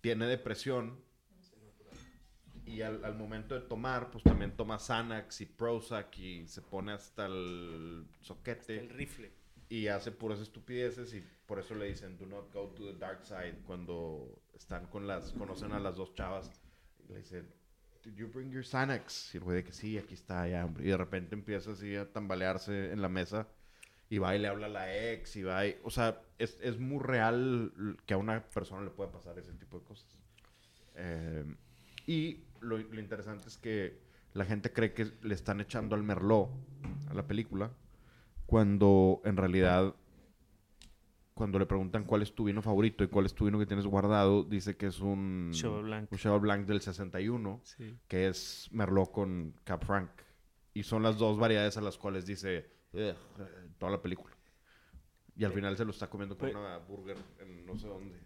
tiene 0.00 0.26
depresión 0.26 0.98
y 2.64 2.80
al, 2.82 3.04
al 3.04 3.14
momento 3.14 3.54
de 3.54 3.60
tomar, 3.60 4.10
pues 4.10 4.24
también 4.24 4.56
toma 4.56 4.78
Xanax 4.78 5.40
y 5.40 5.46
Prozac 5.46 6.18
y 6.18 6.46
se 6.48 6.62
pone 6.62 6.92
hasta 6.92 7.26
el 7.26 8.06
soquete 8.20 8.80
El 8.80 8.90
rifle. 8.90 9.30
y 9.68 9.86
hace 9.86 10.10
puras 10.10 10.40
estupideces 10.40 11.14
y 11.14 11.24
por 11.46 11.58
eso 11.60 11.74
le 11.76 11.86
dicen 11.86 12.16
do 12.18 12.26
not 12.26 12.52
go 12.52 12.68
to 12.70 12.84
the 12.92 12.98
dark 12.98 13.24
side 13.24 13.58
cuando 13.66 14.40
están 14.54 14.86
con 14.86 15.06
las 15.06 15.32
conocen 15.32 15.72
a 15.72 15.78
las 15.78 15.96
dos 15.96 16.12
chavas 16.14 16.50
y 17.04 17.12
le 17.12 17.18
dicen 17.18 17.48
did 18.04 18.14
you 18.14 18.28
bring 18.28 18.50
your 18.50 18.64
Xanax 18.64 19.34
y 19.34 19.38
el 19.38 19.44
güey 19.44 19.56
de 19.58 19.64
que 19.64 19.72
sí 19.72 19.96
aquí 19.98 20.14
está 20.14 20.48
ya 20.48 20.64
hombre 20.64 20.84
y 20.84 20.88
de 20.88 20.96
repente 20.96 21.34
empieza 21.36 21.70
así 21.72 21.94
a 21.94 22.10
tambalearse 22.12 22.90
en 22.92 23.00
la 23.00 23.08
mesa 23.08 23.46
y 24.08 24.18
va 24.18 24.36
y 24.36 24.38
le 24.38 24.48
habla 24.48 24.66
a 24.66 24.70
la 24.70 25.10
ex 25.12 25.36
y 25.36 25.42
va 25.42 25.66
y, 25.66 25.76
o 25.82 25.90
sea 25.90 26.20
es, 26.38 26.58
es 26.62 26.78
muy 26.78 27.02
real 27.02 27.72
que 28.06 28.14
a 28.14 28.16
una 28.16 28.42
persona 28.44 28.82
le 28.82 28.90
puede 28.90 29.10
pasar 29.10 29.38
ese 29.38 29.52
tipo 29.54 29.78
de 29.78 29.84
cosas 29.84 30.20
Eh, 30.94 31.44
y 32.06 32.44
lo, 32.60 32.78
lo 32.78 33.00
interesante 33.00 33.48
es 33.48 33.58
que 33.58 33.98
la 34.34 34.44
gente 34.44 34.72
cree 34.72 34.92
que 34.92 35.12
le 35.22 35.34
están 35.34 35.60
echando 35.60 35.94
al 35.96 36.02
merlot 36.02 36.48
a 37.10 37.14
la 37.14 37.26
película 37.26 37.70
cuando 38.46 39.20
en 39.24 39.36
realidad 39.36 39.94
cuando 41.34 41.58
le 41.58 41.66
preguntan 41.66 42.04
cuál 42.04 42.22
es 42.22 42.34
tu 42.34 42.44
vino 42.44 42.62
favorito 42.62 43.04
y 43.04 43.08
cuál 43.08 43.26
es 43.26 43.34
tu 43.34 43.44
vino 43.44 43.58
que 43.58 43.66
tienes 43.66 43.86
guardado, 43.86 44.42
dice 44.42 44.76
que 44.78 44.86
es 44.86 45.00
un 45.00 45.50
Cheval 45.52 45.82
Blanc. 45.82 46.10
un 46.12 46.16
Cheval 46.18 46.40
Blanc 46.40 46.66
del 46.66 46.80
61, 46.80 47.60
Sí. 47.62 47.98
que 48.08 48.28
es 48.28 48.68
Merlot 48.72 49.10
con 49.12 49.54
Cap 49.64 49.84
Franc. 49.84 50.08
Y 50.72 50.82
son 50.84 51.02
las 51.02 51.18
dos 51.18 51.38
variedades 51.38 51.76
a 51.76 51.82
las 51.82 51.98
cuales 51.98 52.24
dice 52.24 52.70
toda 53.78 53.92
la 53.92 54.02
película. 54.02 54.34
Y 55.36 55.44
al 55.44 55.52
final 55.52 55.76
se 55.76 55.84
lo 55.84 55.90
está 55.90 56.08
comiendo 56.08 56.36
con 56.36 56.50
Pues- 56.50 56.56
una 56.56 56.78
burger 56.78 57.16
en 57.40 57.66
no 57.66 57.76
sé 57.78 57.88
dónde. 57.88 58.18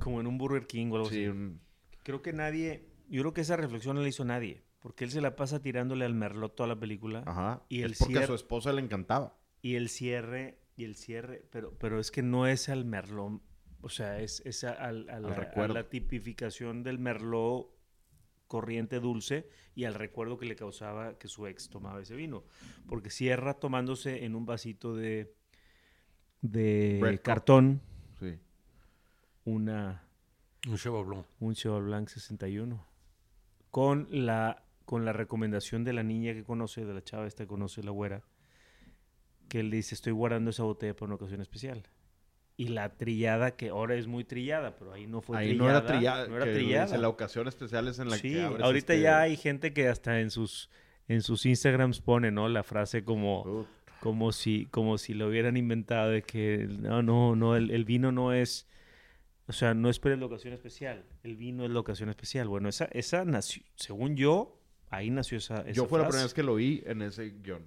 Como 0.00 0.20
en 0.20 0.26
un 0.26 0.38
Burger 0.38 0.66
King 0.66 0.90
o 0.90 0.96
algo 0.96 1.08
Sí, 1.08 1.20
así. 1.24 1.28
un- 1.28 1.60
Creo 2.02 2.20
que 2.22 2.32
nadie, 2.32 2.88
yo 3.08 3.22
creo 3.22 3.32
que 3.32 3.42
esa 3.42 3.56
reflexión 3.56 3.94
no 3.94 4.02
la 4.02 4.08
hizo 4.08 4.24
nadie, 4.24 4.64
porque 4.80 5.04
él 5.04 5.10
se 5.10 5.20
la 5.20 5.36
pasa 5.36 5.62
tirándole 5.62 6.04
al 6.04 6.14
merlot 6.14 6.56
toda 6.56 6.68
la 6.68 6.80
película 6.80 7.22
ajá. 7.26 7.62
Y 7.68 7.82
el 7.82 7.92
es 7.92 7.98
porque 7.98 8.18
a 8.18 8.26
su 8.26 8.34
esposa 8.34 8.72
le 8.72 8.80
encantaba. 8.82 9.38
y 9.62 9.74
el 9.76 9.88
cierre 9.88 10.58
y 10.76 10.84
el 10.84 10.96
cierre, 10.96 11.44
pero 11.52 11.76
pero 11.78 12.00
es 12.00 12.10
que 12.10 12.22
no 12.22 12.46
es 12.48 12.68
al 12.68 12.84
merlot, 12.84 13.40
o 13.82 13.88
sea, 13.88 14.20
es, 14.20 14.40
es 14.46 14.64
al- 14.64 15.08
a 15.10 15.20
la, 15.20 15.28
a 15.28 15.34
recuerdo. 15.34 15.74
la 15.74 15.88
tipificación 15.88 16.82
del 16.82 16.98
merlot 16.98 17.68
corriente 18.48 18.98
dulce 18.98 19.48
y 19.76 19.84
al 19.84 19.94
recuerdo 19.94 20.38
que 20.38 20.46
le 20.46 20.56
causaba 20.56 21.16
que 21.18 21.28
su 21.28 21.46
ex 21.46 21.68
tomaba 21.68 22.00
ese 22.02 22.16
vino, 22.16 22.44
porque 22.88 23.10
cierra 23.10 23.54
tomándose 23.54 24.24
en 24.24 24.34
un 24.34 24.46
vasito 24.46 24.96
de 24.96 25.34
de 26.40 26.98
Red 27.00 27.20
cartón 27.20 27.80
Sí. 28.18 28.38
una 29.44 30.02
Un 30.66 30.76
Cheval 30.76 31.04
Blanc. 31.04 31.26
Un 31.40 31.54
Cheval 31.54 31.82
Blanc 31.84 32.08
61. 32.08 32.84
Con 33.70 34.08
la, 34.10 34.64
con 34.84 35.04
la 35.04 35.12
recomendación 35.12 35.84
de 35.84 35.92
la 35.92 36.02
niña 36.02 36.32
que 36.32 36.42
conoce, 36.42 36.84
de 36.84 36.94
la 36.94 37.04
chava 37.04 37.26
esta 37.26 37.44
que 37.44 37.48
conoce, 37.48 37.82
la 37.82 37.90
güera, 37.90 38.24
que 39.48 39.60
él 39.60 39.70
dice, 39.70 39.94
estoy 39.94 40.12
guardando 40.12 40.50
esa 40.50 40.64
botella 40.64 40.94
para 40.94 41.06
una 41.06 41.14
ocasión 41.16 41.40
especial. 41.40 41.84
Y 42.58 42.68
la 42.68 42.90
trillada, 42.96 43.52
que 43.56 43.68
ahora 43.68 43.94
es 43.94 44.06
muy 44.08 44.24
trillada, 44.24 44.76
pero 44.76 44.92
ahí 44.92 45.06
no 45.06 45.20
fue 45.22 45.38
Ahí 45.38 45.50
trillada. 45.50 45.70
no 45.72 45.78
era 45.78 45.86
trillada. 45.86 46.26
no 46.28 46.36
era 46.36 46.44
que 46.44 46.52
trillada. 46.54 46.84
dice, 46.86 46.98
la 46.98 47.08
ocasión 47.08 47.46
especial 47.48 47.86
es 47.86 48.00
en 48.00 48.10
la 48.10 48.16
sí, 48.16 48.32
que 48.32 48.42
abres 48.42 48.62
ahorita 48.64 48.92
este- 48.94 49.02
ya 49.02 49.20
hay 49.20 49.36
gente 49.36 49.72
que 49.72 49.86
hasta 49.88 50.20
en 50.20 50.30
sus, 50.30 50.68
en 51.06 51.22
sus 51.22 51.46
Instagrams 51.46 52.00
pone, 52.00 52.30
¿no? 52.32 52.48
La 52.48 52.64
frase 52.64 53.04
como 53.04 53.64
como 54.00 54.32
si, 54.32 54.66
como 54.66 54.98
si 54.98 55.14
lo 55.14 55.28
hubieran 55.28 55.56
inventado 55.56 56.10
de 56.10 56.22
que 56.22 56.66
no, 56.68 57.02
no, 57.02 57.34
no, 57.36 57.56
el, 57.56 57.70
el 57.72 57.84
vino 57.84 58.12
no 58.12 58.32
es, 58.32 58.68
o 59.48 59.52
sea, 59.52 59.72
no 59.74 59.88
esperes 59.88 60.18
la 60.20 60.26
ocasión 60.26 60.52
especial, 60.52 61.04
el 61.24 61.36
vino 61.36 61.64
es 61.64 61.70
la 61.70 61.80
ocasión 61.80 62.08
especial. 62.08 62.46
Bueno, 62.48 62.68
esa, 62.68 62.84
esa 62.92 63.24
nació, 63.24 63.62
según 63.76 64.16
yo, 64.16 64.60
ahí 64.90 65.10
nació 65.10 65.38
esa, 65.38 65.62
esa 65.62 65.72
Yo 65.72 65.86
fue 65.86 65.98
la 66.00 66.06
primera 66.06 66.24
vez 66.24 66.34
que 66.34 66.42
lo 66.44 66.54
vi 66.56 66.82
en 66.86 67.02
ese 67.02 67.30
guion. 67.42 67.66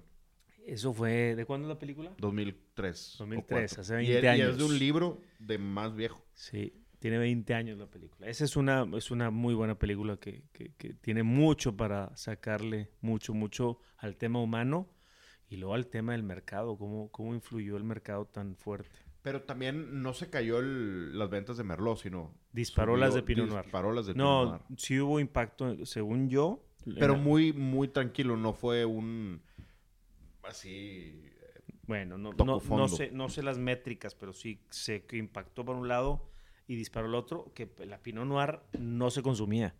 Eso 0.66 0.92
fue, 0.94 1.34
¿de 1.34 1.44
cuándo 1.44 1.68
es 1.68 1.74
la 1.74 1.78
película? 1.78 2.12
2003. 2.18 3.14
o 3.16 3.18
2003, 3.24 3.70
cuatro. 3.70 3.80
hace 3.82 3.92
Y 3.94 3.96
20 3.96 4.12
es- 4.12 4.14
Y 4.14 4.16
es 4.16 4.22
de 4.22 4.28
años. 4.28 4.62
un 4.62 4.78
libro 4.78 5.20
de 5.38 5.58
más 5.58 5.94
viejo. 5.94 6.24
Sí, 6.34 6.72
tiene 6.98 7.18
20 7.18 7.54
años 7.54 7.78
la 7.78 7.86
película. 7.86 8.28
Esa 8.28 8.44
es 8.44 8.56
una, 8.56 8.86
es 8.96 9.10
una 9.10 9.30
muy 9.30 9.54
buena 9.54 9.78
película 9.78 10.16
que, 10.18 10.44
que, 10.52 10.72
que 10.76 10.94
tiene 10.94 11.22
mucho 11.22 11.76
para 11.76 12.16
sacarle, 12.16 12.90
mucho, 13.00 13.34
mucho 13.34 13.80
al 13.96 14.16
tema 14.16 14.40
humano 14.40 14.88
y 15.48 15.56
luego 15.56 15.74
al 15.74 15.88
tema 15.88 16.12
del 16.12 16.22
mercado, 16.22 16.76
cómo, 16.78 17.10
cómo 17.10 17.34
influyó 17.34 17.76
el 17.76 17.84
mercado 17.84 18.26
tan 18.26 18.56
fuerte. 18.56 18.98
Pero 19.22 19.42
también 19.42 20.02
no 20.02 20.14
se 20.14 20.30
cayó 20.30 20.58
el- 20.58 21.16
las 21.18 21.28
ventas 21.30 21.56
de 21.56 21.64
Merlot, 21.64 21.98
sino... 21.98 22.34
Disparó 22.52 22.94
subió- 22.94 23.00
las 23.00 23.14
de 23.14 23.22
Pinot 23.22 23.48
Noir. 23.48 23.62
Disparó 23.64 23.92
las 23.92 24.06
de 24.06 24.14
Pinot 24.14 24.26
No, 24.26 24.44
Noir. 24.50 24.62
sí 24.76 24.98
hubo 25.00 25.20
impacto, 25.20 25.84
según 25.86 26.28
yo. 26.28 26.64
Pero 26.98 27.14
muy, 27.16 27.52
muy 27.52 27.86
tranquilo. 27.88 28.36
No 28.36 28.52
fue 28.54 28.84
un... 28.84 29.40
Así... 30.52 31.24
Bueno, 31.86 32.16
no, 32.16 32.32
no, 32.32 32.60
no, 32.60 32.88
sé, 32.88 33.10
no 33.10 33.28
sé 33.28 33.42
las 33.42 33.58
métricas, 33.58 34.14
pero 34.14 34.32
sí 34.32 34.60
sé 34.70 35.04
que 35.04 35.16
impactó 35.16 35.64
por 35.64 35.74
un 35.76 35.88
lado 35.88 36.28
y 36.68 36.76
disparó 36.76 37.08
el 37.08 37.14
otro, 37.16 37.50
que 37.54 37.68
la 37.86 37.98
Pinot 37.98 38.24
Noir 38.24 38.60
no 38.78 39.10
se 39.10 39.20
consumía. 39.22 39.74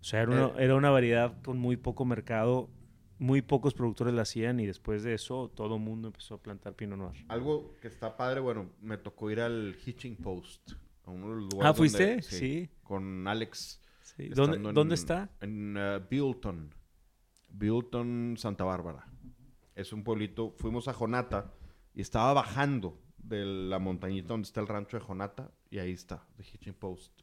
O 0.00 0.04
sea, 0.04 0.20
era 0.22 0.30
una, 0.30 0.46
Eh. 0.46 0.64
era 0.64 0.76
una 0.76 0.90
variedad 0.90 1.42
con 1.42 1.58
muy 1.58 1.76
poco 1.76 2.04
mercado, 2.04 2.70
muy 3.18 3.42
pocos 3.42 3.74
productores 3.74 4.14
la 4.14 4.22
hacían 4.22 4.60
y 4.60 4.66
después 4.66 5.02
de 5.02 5.14
eso 5.14 5.50
todo 5.54 5.74
el 5.76 5.82
mundo 5.82 6.08
empezó 6.08 6.34
a 6.36 6.42
plantar 6.42 6.74
Pinot 6.74 6.98
Noir. 6.98 7.24
Algo 7.28 7.74
que 7.82 7.88
está 7.88 8.16
padre, 8.16 8.40
bueno, 8.40 8.70
me 8.80 8.96
tocó 8.96 9.30
ir 9.30 9.40
al 9.40 9.76
Hitching 9.84 10.16
Post. 10.16 10.72
A 11.06 11.10
uno 11.10 11.28
de 11.30 11.34
los 11.40 11.52
lugares 11.52 11.70
Ah, 11.70 11.74
¿fuiste? 11.74 12.06
donde- 12.06 12.22
Sí. 12.22 12.68
Con 12.84 13.26
Alex. 13.26 13.80
Sí. 14.02 14.28
¿Dónde, 14.28 14.56
en- 14.58 14.74
dónde 14.74 14.94
está? 14.94 15.28
En 15.40 15.76
uh, 15.76 16.00
Buellton. 16.08 16.72
Buellton, 17.50 18.36
Santa 18.38 18.64
Bárbara. 18.64 19.06
Es 19.80 19.92
un 19.92 20.04
pueblito. 20.04 20.50
Fuimos 20.58 20.88
a 20.88 20.92
Jonata 20.92 21.52
y 21.94 22.00
estaba 22.02 22.32
bajando 22.34 23.00
de 23.18 23.44
la 23.44 23.78
montañita 23.78 24.28
donde 24.28 24.46
está 24.46 24.60
el 24.60 24.68
rancho 24.68 24.98
de 24.98 25.02
Jonata 25.04 25.50
y 25.70 25.78
ahí 25.78 25.92
está, 25.92 26.26
The 26.36 26.42
Hitching 26.44 26.74
Post. 26.74 27.20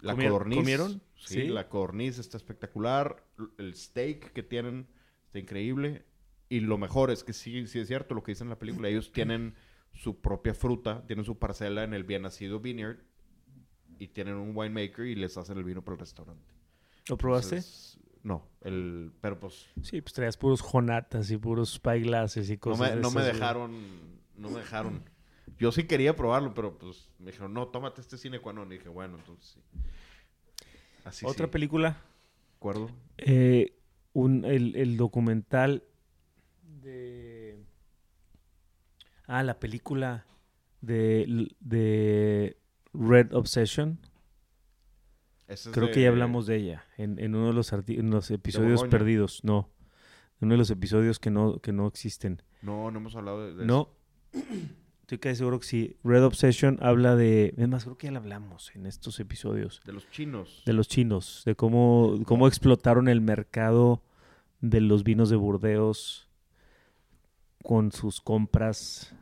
La 0.00 0.14
¿Comieron- 0.14 0.30
codorniz. 0.30 0.58
comieron? 0.58 1.02
Sí, 1.16 1.34
Sí. 1.34 1.48
la 1.48 1.68
codorniz 1.68 2.18
está 2.18 2.36
espectacular. 2.36 3.24
El 3.58 3.74
steak 3.74 4.32
que 4.32 4.42
tienen 4.42 4.86
está 5.26 5.38
increíble. 5.38 6.04
Y 6.48 6.60
lo 6.60 6.78
mejor 6.78 7.10
es 7.10 7.24
que 7.24 7.32
sí, 7.32 7.66
sí 7.66 7.78
es 7.80 7.88
cierto 7.88 8.14
lo 8.14 8.22
que 8.22 8.32
dicen 8.32 8.46
en 8.46 8.50
la 8.50 8.58
película. 8.58 8.88
Ellos 8.88 9.12
tienen 9.12 9.54
su 9.92 10.20
propia 10.20 10.54
fruta, 10.54 11.04
tienen 11.06 11.24
su 11.24 11.38
parcela 11.38 11.82
en 11.84 11.92
el 11.92 12.04
bien 12.04 12.22
nacido 12.22 12.60
vineyard 12.60 12.98
y 13.98 14.08
tienen 14.08 14.34
un 14.36 14.56
winemaker 14.56 15.04
y 15.06 15.14
les 15.14 15.36
hacen 15.36 15.58
el 15.58 15.64
vino 15.64 15.82
para 15.84 15.94
el 15.96 16.00
restaurante. 16.00 16.54
¿Lo 17.08 17.16
probaste? 17.18 17.56
Entonces, 17.56 17.98
no, 18.22 18.46
el, 18.62 19.12
pero 19.20 19.38
pues 19.38 19.66
Sí, 19.82 20.00
pues 20.00 20.12
traías 20.12 20.36
puros 20.36 20.60
jonatas 20.62 21.30
y 21.30 21.36
puros 21.36 21.72
spyglasses 21.74 22.50
y 22.50 22.54
no 22.54 22.60
cosas 22.60 22.90
me, 22.90 22.96
de 22.96 23.02
no 23.02 23.10
me 23.10 23.22
esas, 23.22 23.30
güey. 23.30 23.32
dejaron, 23.32 24.20
no 24.36 24.50
me 24.50 24.60
dejaron. 24.60 25.04
Yo 25.58 25.72
sí 25.72 25.84
quería 25.84 26.14
probarlo, 26.14 26.54
pero 26.54 26.78
pues 26.78 27.08
me 27.18 27.30
dijeron, 27.32 27.52
no, 27.52 27.68
tómate 27.68 28.00
este 28.00 28.18
cine 28.18 28.38
cuando. 28.40 28.64
Y 28.66 28.78
dije, 28.78 28.88
bueno, 28.88 29.16
entonces 29.18 29.54
sí. 29.54 29.60
Así 31.04 31.26
Otra 31.26 31.46
sí, 31.46 31.52
película 31.52 31.90
¿de 31.90 32.56
acuerdo? 32.56 32.90
Eh, 33.18 33.74
un, 34.12 34.44
el, 34.44 34.76
el 34.76 34.96
documental 34.96 35.84
de... 36.82 37.58
Ah, 39.26 39.42
la 39.42 39.58
película 39.58 40.24
de, 40.80 41.48
de 41.60 42.56
Red 42.92 43.32
Obsession. 43.34 43.98
Es 45.48 45.68
Creo 45.72 45.86
de- 45.88 45.92
que 45.92 46.02
ya 46.02 46.08
hablamos 46.10 46.46
de 46.46 46.56
ella 46.56 46.84
en, 46.96 47.18
en 47.18 47.34
uno 47.34 47.48
de 47.48 47.52
los, 47.54 47.72
arti- 47.72 47.98
en 47.98 48.10
los 48.10 48.30
episodios 48.30 48.84
perdidos. 48.84 49.42
No. 49.44 49.70
En 50.40 50.46
uno 50.46 50.54
de 50.54 50.58
los 50.58 50.70
episodios 50.70 51.18
que 51.18 51.30
no, 51.30 51.58
que 51.58 51.72
no 51.72 51.86
existen. 51.88 52.42
No, 52.62 52.90
no 52.90 52.98
hemos 52.98 53.16
hablado 53.16 53.44
de, 53.46 53.54
de 53.54 53.64
No. 53.66 53.90
Estoy 55.00 55.18
casi 55.18 55.36
seguro 55.36 55.58
que 55.58 55.66
sí. 55.66 55.96
Red 56.04 56.22
Obsession 56.22 56.78
habla 56.82 57.16
de... 57.16 57.54
Es 57.56 57.66
más, 57.66 57.84
creo 57.84 57.96
que 57.96 58.08
ya 58.08 58.12
la 58.12 58.18
hablamos 58.18 58.70
en 58.76 58.84
estos 58.84 59.18
episodios. 59.20 59.76
eso. 59.78 59.82
De 59.86 59.92
los 59.94 60.10
chinos. 60.10 60.62
de 60.66 60.72
los 60.74 60.86
chinos, 60.86 61.42
de 61.46 61.54
cómo, 61.54 62.18
cómo 62.26 62.46
explotaron 62.46 63.08
el 63.08 63.22
mercado 63.22 64.02
de 64.60 64.82
los 64.82 65.04
vinos 65.04 65.30
de 65.30 65.36
Burdeos 65.36 66.28
con 67.62 67.90
sus 67.90 68.20
compras 68.20 69.14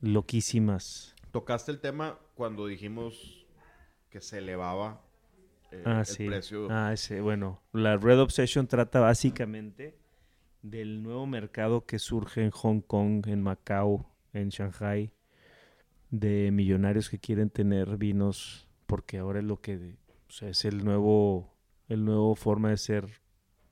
loquísimas. 0.00 1.14
Tocaste 1.30 1.70
el 1.70 1.80
tema 1.80 2.18
cuando 2.34 2.66
dijimos 2.66 3.46
que 4.10 4.20
se 4.20 4.38
elevaba 4.38 5.02
eh, 5.72 5.82
Ah, 5.84 6.00
el 6.00 6.06
sí. 6.06 6.26
precio. 6.26 6.68
Ah, 6.70 6.92
ese, 6.92 7.20
bueno, 7.20 7.62
la 7.72 7.96
Red 7.96 8.20
Obsession 8.20 8.66
trata 8.66 9.00
básicamente 9.00 9.96
del 10.62 11.02
nuevo 11.02 11.26
mercado 11.26 11.86
que 11.86 11.98
surge 11.98 12.44
en 12.44 12.50
Hong 12.50 12.80
Kong, 12.80 13.26
en 13.26 13.42
Macao, 13.42 14.06
en 14.32 14.50
Shanghai, 14.50 15.12
de 16.10 16.50
millonarios 16.52 17.08
que 17.10 17.18
quieren 17.18 17.50
tener 17.50 17.96
vinos, 17.96 18.68
porque 18.86 19.18
ahora 19.18 19.40
es 19.40 19.44
lo 19.44 19.60
que, 19.60 19.96
o 20.28 20.30
sea, 20.30 20.48
es 20.50 20.64
el 20.64 20.84
nuevo, 20.84 21.52
el 21.88 22.04
nuevo 22.04 22.34
forma 22.36 22.70
de 22.70 22.76
ser 22.76 23.06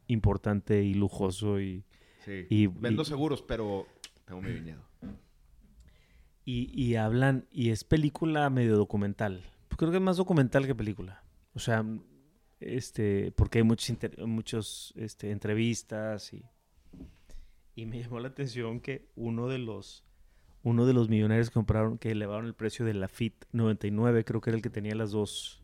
importante 0.06 0.82
y 0.82 0.94
lujoso 0.94 1.60
y, 1.60 1.84
Sí. 2.24 2.46
y- 2.50 2.66
Vendo 2.66 3.02
y- 3.02 3.06
seguros, 3.06 3.42
pero 3.42 3.86
tengo 4.24 4.42
mi 4.42 4.52
viñedo. 4.52 4.82
y, 6.44 6.70
y 6.74 6.96
hablan, 6.96 7.46
y 7.52 7.70
es 7.70 7.84
película 7.84 8.48
medio 8.50 8.76
documental. 8.76 9.44
Creo 9.76 9.90
que 9.90 9.98
es 9.98 10.02
más 10.02 10.16
documental 10.16 10.66
que 10.66 10.74
película. 10.74 11.22
O 11.60 11.62
sea, 11.62 11.84
este, 12.58 13.32
porque 13.32 13.58
hay 13.58 13.64
muchos, 13.64 13.94
muchos 14.26 14.94
este, 14.96 15.30
entrevistas 15.30 16.32
y, 16.32 16.42
y 17.74 17.84
me 17.84 17.98
llamó 18.02 18.18
la 18.18 18.28
atención 18.28 18.80
que 18.80 19.10
uno 19.14 19.46
de 19.46 19.58
los, 19.58 20.02
uno 20.62 20.86
de 20.86 20.94
los 20.94 21.10
millonarios 21.10 21.50
que 21.50 21.52
compraron, 21.52 21.98
que 21.98 22.12
elevaron 22.12 22.46
el 22.46 22.54
precio 22.54 22.86
de 22.86 22.94
la 22.94 23.08
FIT 23.08 23.44
99, 23.52 24.24
creo 24.24 24.40
que 24.40 24.48
era 24.48 24.56
el 24.56 24.62
que 24.62 24.70
tenía 24.70 24.94
las 24.94 25.10
dos, 25.10 25.60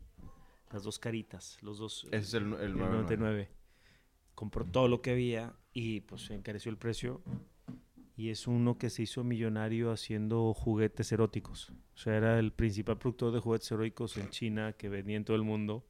las 0.71 0.83
dos 0.83 0.99
caritas, 0.99 1.57
los 1.63 1.79
dos, 1.79 2.05
Ese 2.11 2.17
es 2.17 2.33
el, 2.35 2.53
el 2.53 2.61
el 2.61 2.77
99. 2.77 2.89
99. 3.01 3.49
Compró 4.35 4.65
todo 4.65 4.87
lo 4.87 5.01
que 5.01 5.09
había 5.09 5.55
y 5.73 6.01
pues 6.01 6.29
encareció 6.29 6.69
el 6.69 6.77
precio. 6.77 7.23
Y 8.17 8.31
es 8.31 8.47
uno 8.47 8.79
que 8.79 8.89
se 8.89 9.03
hizo 9.03 9.23
millonario 9.23 9.91
haciendo 9.91 10.53
juguetes 10.55 11.11
eróticos. 11.11 11.69
O 11.93 11.97
sea, 11.97 12.17
era 12.17 12.39
el 12.39 12.51
principal 12.51 12.97
productor 12.97 13.31
de 13.31 13.39
juguetes 13.39 13.71
eróticos 13.71 14.17
en 14.17 14.29
China 14.29 14.73
que 14.73 14.89
vendía 14.89 15.15
en 15.17 15.23
todo 15.23 15.37
el 15.37 15.43
mundo. 15.43 15.85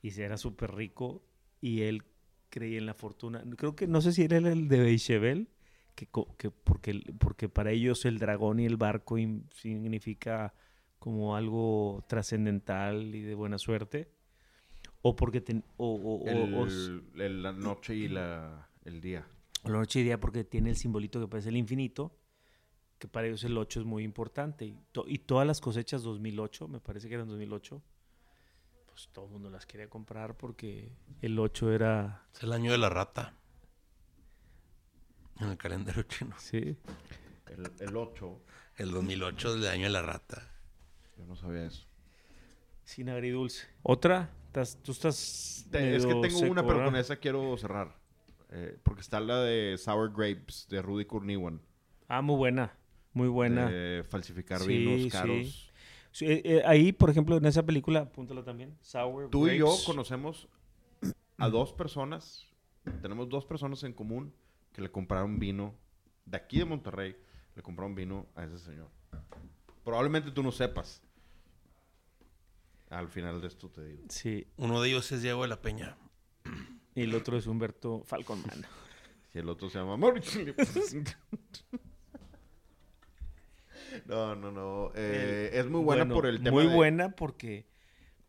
Y 0.00 0.12
se 0.12 0.22
era 0.22 0.36
súper 0.36 0.74
rico. 0.76 1.24
Y 1.60 1.80
él 1.82 2.04
creía 2.50 2.78
en 2.78 2.86
la 2.86 2.94
fortuna. 2.94 3.42
Creo 3.56 3.74
que 3.74 3.88
no 3.88 4.00
sé 4.00 4.12
si 4.12 4.22
era 4.22 4.38
el 4.38 4.68
de 4.68 4.78
Beischevel, 4.80 5.48
que, 5.96 6.08
que 6.38 6.50
porque, 6.52 7.02
porque 7.18 7.48
para 7.48 7.72
ellos 7.72 8.04
el 8.04 8.18
dragón 8.20 8.60
y 8.60 8.66
el 8.66 8.76
barco 8.76 9.16
significa 9.54 10.54
como 11.00 11.34
algo 11.36 12.04
trascendental 12.08 13.12
y 13.14 13.22
de 13.22 13.34
buena 13.34 13.58
suerte. 13.58 14.08
O 15.02 15.16
porque 15.16 15.40
ten- 15.40 15.64
o, 15.76 15.94
o- 15.94 16.28
El- 16.28 16.54
o 16.54 17.20
el- 17.20 17.42
la 17.42 17.52
noche 17.52 17.94
y 17.96 18.08
la, 18.08 18.68
el 18.84 19.00
día. 19.00 19.26
La 19.68 19.78
noche 19.78 20.00
y 20.00 20.02
día 20.04 20.18
porque 20.20 20.44
tiene 20.44 20.70
el 20.70 20.76
simbolito 20.76 21.20
que 21.20 21.28
parece 21.28 21.48
el 21.50 21.56
infinito, 21.56 22.16
que 22.98 23.08
para 23.08 23.26
ellos 23.26 23.44
el 23.44 23.56
8 23.58 23.80
es 23.80 23.86
muy 23.86 24.04
importante. 24.04 24.64
Y, 24.64 24.78
to- 24.92 25.04
y 25.06 25.18
todas 25.18 25.46
las 25.46 25.60
cosechas 25.60 26.02
2008, 26.02 26.68
me 26.68 26.80
parece 26.80 27.08
que 27.08 27.14
eran 27.14 27.28
2008, 27.28 27.82
pues 28.86 29.08
todo 29.12 29.26
el 29.26 29.32
mundo 29.32 29.50
las 29.50 29.66
quería 29.66 29.88
comprar 29.90 30.36
porque 30.36 30.92
el 31.20 31.38
8 31.38 31.72
era... 31.72 32.26
Es 32.34 32.42
el 32.42 32.52
año 32.52 32.72
de 32.72 32.78
la 32.78 32.88
rata. 32.88 33.34
En 35.40 35.48
el 35.50 35.56
calendario 35.58 36.02
chino. 36.04 36.34
Sí. 36.38 36.76
El, 37.46 37.70
el 37.80 37.96
8. 37.96 38.40
El 38.76 38.90
2008 38.90 39.48
es 39.50 39.56
el 39.56 39.66
año 39.68 39.84
de 39.84 39.90
la 39.90 40.02
rata. 40.02 40.50
Yo 41.18 41.26
no 41.26 41.36
sabía 41.36 41.66
eso. 41.66 41.86
Sin 42.84 43.08
agridulce. 43.10 43.66
¿Otra? 43.82 44.30
¿Estás- 44.46 44.78
¿Tú 44.82 44.92
estás... 44.92 45.66
Te- 45.70 45.96
es 45.96 46.06
que 46.06 46.14
tengo 46.14 46.38
seco, 46.38 46.52
una, 46.52 46.62
pero 46.62 46.76
¿verdad? 46.78 46.92
con 46.92 46.96
esa 47.00 47.16
quiero 47.16 47.56
cerrar. 47.58 47.94
Eh, 48.58 48.78
porque 48.82 49.02
está 49.02 49.20
la 49.20 49.42
de 49.42 49.76
Sour 49.76 50.10
Grapes 50.16 50.66
de 50.70 50.80
Rudy 50.80 51.04
Kurniwan. 51.04 51.60
Ah, 52.08 52.22
muy 52.22 52.36
buena. 52.36 52.72
Muy 53.12 53.28
buena. 53.28 53.68
De 53.68 54.02
falsificar 54.08 54.60
Sí, 54.60 54.66
vinos 54.66 55.12
caros. 55.12 55.72
Sí, 56.10 56.24
eh, 56.24 56.42
eh, 56.42 56.62
ahí, 56.64 56.90
por 56.92 57.10
ejemplo, 57.10 57.36
en 57.36 57.44
esa 57.44 57.66
película, 57.66 58.00
apúntala 58.00 58.42
también. 58.42 58.74
Sour 58.80 59.28
Tú 59.28 59.46
y 59.46 59.58
yo 59.58 59.76
conocemos 59.84 60.48
a 61.36 61.50
dos 61.50 61.74
personas. 61.74 62.46
Tenemos 63.02 63.28
dos 63.28 63.44
personas 63.44 63.82
en 63.82 63.92
común 63.92 64.32
que 64.72 64.80
le 64.80 64.90
compraron 64.90 65.38
vino 65.38 65.74
de 66.24 66.38
aquí 66.38 66.58
de 66.58 66.64
Monterrey. 66.64 67.14
Le 67.56 67.62
compraron 67.62 67.94
vino 67.94 68.26
a 68.34 68.44
ese 68.44 68.58
señor. 68.58 68.88
Probablemente 69.84 70.30
tú 70.30 70.42
no 70.42 70.50
sepas. 70.50 71.02
Al 72.88 73.08
final 73.08 73.42
de 73.42 73.48
esto 73.48 73.68
te 73.68 73.84
digo. 73.84 74.04
Sí. 74.08 74.46
Uno 74.56 74.80
de 74.80 74.88
ellos 74.88 75.12
es 75.12 75.20
Diego 75.20 75.42
de 75.42 75.48
la 75.48 75.60
Peña. 75.60 75.98
Y 76.96 77.02
el 77.02 77.14
otro 77.14 77.36
es 77.38 77.46
Humberto 77.46 78.02
Falconman. 78.04 78.64
Y 79.34 79.38
el 79.38 79.48
otro 79.50 79.68
se 79.68 79.78
llama 79.78 79.96
Mauricio. 79.98 80.54
No, 84.06 84.34
no, 84.34 84.50
no. 84.50 84.90
Eh, 84.94 85.50
es 85.54 85.66
muy 85.68 85.82
buena 85.82 86.04
Bueno, 86.04 86.14
por 86.14 86.26
el 86.26 86.38
tema 86.42 86.50
Muy 86.50 86.66
de 86.66 86.74
buena 86.74 87.10
porque 87.10 87.66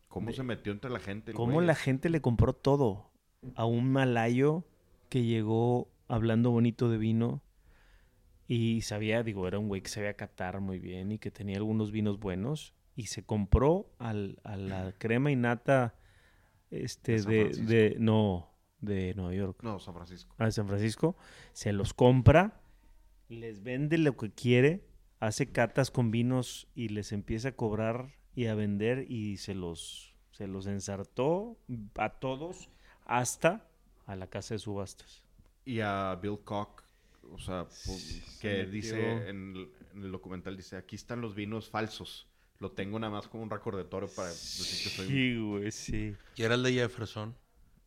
cómo 0.08 0.32
se 0.32 0.42
metió 0.42 0.72
entre 0.72 0.90
la 0.90 0.98
gente. 1.00 1.30
el 1.32 1.36
cómo 1.36 1.54
güey. 1.54 1.66
la 1.66 1.74
gente 1.74 2.08
le 2.10 2.20
compró 2.20 2.52
todo 2.52 3.10
a 3.54 3.64
un 3.64 3.90
malayo 3.90 4.64
que 5.08 5.24
llegó 5.24 5.90
hablando 6.08 6.50
bonito 6.50 6.88
de 6.90 6.98
vino 6.98 7.42
y 8.46 8.80
sabía, 8.82 9.22
digo, 9.22 9.46
era 9.46 9.58
un 9.58 9.68
güey 9.68 9.82
que 9.82 9.88
sabía 9.88 10.14
catar 10.14 10.60
muy 10.60 10.78
bien 10.78 11.12
y 11.12 11.18
que 11.18 11.30
tenía 11.30 11.56
algunos 11.56 11.90
vinos 11.92 12.18
buenos 12.18 12.72
y 12.96 13.06
se 13.06 13.24
compró 13.24 13.90
al- 13.98 14.38
a 14.44 14.56
la 14.56 14.92
crema 14.98 15.30
este 16.70 17.12
De 17.12 17.18
San 17.18 17.30
de, 17.32 17.40
Francisco. 17.42 17.70
de 17.70 17.96
no 17.98 18.50
de 18.80 19.14
Nueva 19.14 19.34
York 19.34 19.58
No, 19.62 19.78
San 19.78 19.94
Francisco. 19.94 20.34
a 20.38 20.50
San 20.50 20.66
Francisco, 20.68 21.16
se 21.52 21.72
los 21.72 21.94
compra, 21.94 22.60
les 23.28 23.62
vende 23.62 23.98
lo 23.98 24.16
que 24.16 24.30
quiere, 24.30 24.84
hace 25.20 25.50
catas 25.50 25.90
con 25.90 26.10
vinos 26.10 26.68
y 26.74 26.88
les 26.88 27.12
empieza 27.12 27.48
a 27.48 27.52
cobrar 27.52 28.14
y 28.34 28.46
a 28.46 28.54
vender 28.54 29.10
y 29.10 29.38
se 29.38 29.54
los, 29.54 30.14
se 30.30 30.46
los 30.46 30.66
ensartó 30.66 31.58
a 31.96 32.10
todos 32.10 32.68
hasta 33.04 33.66
a 34.06 34.16
la 34.16 34.28
casa 34.28 34.54
de 34.54 34.58
subastas. 34.60 35.24
Y 35.64 35.80
a 35.80 36.18
Bill 36.22 36.38
Koch, 36.44 36.82
o 37.32 37.38
sea, 37.38 37.66
que 38.40 38.64
dice 38.66 39.28
en 39.28 39.54
el, 39.56 39.70
en 39.94 40.02
el 40.04 40.12
documental, 40.12 40.56
dice, 40.56 40.76
aquí 40.76 40.96
están 40.96 41.20
los 41.20 41.34
vinos 41.34 41.68
falsos. 41.68 42.26
Lo 42.60 42.72
tengo 42.72 42.98
nada 42.98 43.12
más 43.12 43.28
como 43.28 43.42
un 43.42 43.50
recordatorio 43.50 44.08
para 44.16 44.28
decir 44.28 44.82
que 44.82 44.96
soy... 44.96 45.06
Sí, 45.06 45.36
güey, 45.38 45.70
sí. 45.70 46.14
Y 46.36 46.42
era 46.42 46.54
el 46.54 46.62
de 46.62 46.72
Jefferson. 46.72 47.36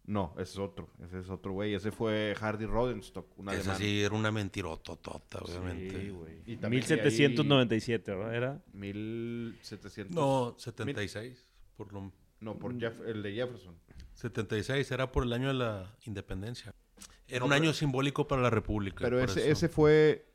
No, 0.05 0.33
ese 0.35 0.53
es 0.53 0.57
otro. 0.57 0.89
Ese 1.05 1.19
es 1.19 1.29
otro 1.29 1.51
güey. 1.53 1.73
Ese 1.75 1.91
fue 1.91 2.35
Hardy 2.37 2.65
Rodenstock, 2.65 3.37
un 3.37 3.49
Esa 3.49 3.57
alemán. 3.59 3.77
sí 3.77 4.01
era 4.01 4.15
una 4.15 4.31
mentirototota, 4.31 5.39
obviamente. 5.39 6.01
Sí, 6.01 6.09
güey. 6.09 6.41
Y 6.45 6.57
también 6.57 6.83
de 6.85 6.93
ahí- 6.95 6.99
1797, 7.01 8.11
¿verdad? 8.15 8.35
Era 8.35 8.63
1700... 8.73 10.15
no, 10.15 10.55
76. 10.57 11.45
Por 11.77 11.93
lo... 11.93 12.11
No, 12.39 12.57
por 12.57 12.77
Jeff- 12.79 13.01
el 13.05 13.21
de 13.21 13.33
Jefferson. 13.33 13.75
76 14.15 14.89
era 14.91 15.11
por 15.11 15.23
el 15.23 15.33
año 15.33 15.49
de 15.49 15.53
la 15.53 15.95
independencia. 16.05 16.73
Era 17.27 17.39
No, 17.39 17.45
un 17.45 17.51
pero- 17.51 17.61
año 17.63 17.73
simbólico 17.73 18.27
para 18.27 18.41
la 18.41 18.49
República. 18.49 19.03
Pero 19.03 19.19
ese, 19.19 19.41
eso. 19.41 19.49
ese 19.51 19.69
fue... 19.69 20.27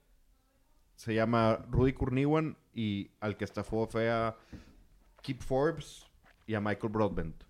Se 0.95 1.13
llama 1.15 1.57
Rudy 1.71 1.93
Kurniwan 1.93 2.57
y 2.73 3.11
al 3.21 3.37
que 3.37 3.45
estafó 3.45 3.87
fue 3.87 4.09
a 4.11 4.35
Keith 5.23 5.43
Forbes 5.43 6.07
y 6.47 6.55
a 6.55 6.61
Michael 6.61 6.91
Broadbent, 6.93 7.43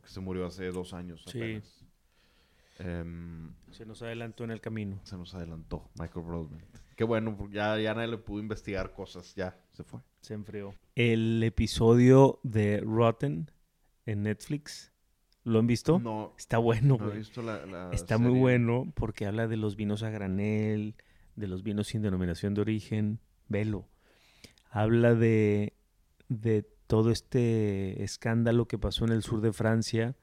que 0.00 0.08
se 0.08 0.20
murió 0.20 0.46
hace 0.46 0.70
dos 0.70 0.94
años 0.94 1.24
Sí. 1.30 1.60
Em, 2.78 3.52
se 3.70 3.84
nos 3.86 4.02
adelantó 4.02 4.44
en 4.44 4.50
el 4.50 4.60
camino. 4.60 4.98
se 5.04 5.16
nos 5.16 5.34
adelantó 5.34 5.88
Michael 5.98 6.24
Broadbent. 6.26 6.64
Qué 6.96 7.04
bueno, 7.04 7.36
ya, 7.50 7.78
ya 7.78 7.94
nadie 7.94 8.08
le 8.08 8.18
pudo 8.18 8.40
investigar 8.40 8.92
cosas. 8.92 9.34
Ya, 9.34 9.56
se 9.72 9.84
fue. 9.84 10.00
Se 10.20 10.34
enfrió. 10.34 10.74
El 10.94 11.42
episodio 11.42 12.40
de 12.42 12.80
Rotten 12.80 13.50
en 14.06 14.22
Netflix, 14.24 14.92
¿lo 15.44 15.58
han 15.58 15.66
visto? 15.66 15.98
No, 15.98 16.34
Está 16.38 16.58
bueno, 16.58 16.96
no 16.98 17.04
he 17.04 17.08
güey. 17.08 17.18
visto 17.18 17.42
la, 17.42 17.64
la 17.66 17.90
Está 17.92 18.18
muy 18.18 18.38
bueno 18.38 18.90
porque 18.94 19.26
habla 19.26 19.46
de 19.48 19.56
los 19.56 19.76
vinos 19.76 20.02
a 20.02 20.10
granel, 20.10 20.94
de 21.36 21.46
los 21.48 21.62
vinos 21.62 21.88
sin 21.88 22.02
denominación 22.02 22.54
de 22.54 22.60
origen. 22.62 23.20
Velo. 23.48 23.86
Habla 24.70 25.14
de, 25.14 25.74
de 26.28 26.66
todo 26.92 27.10
este 27.10 28.02
escándalo 28.02 28.68
que 28.68 28.76
pasó 28.76 29.06
en 29.06 29.12
el 29.12 29.22
sur 29.22 29.40
de 29.40 29.54
Francia, 29.54 30.14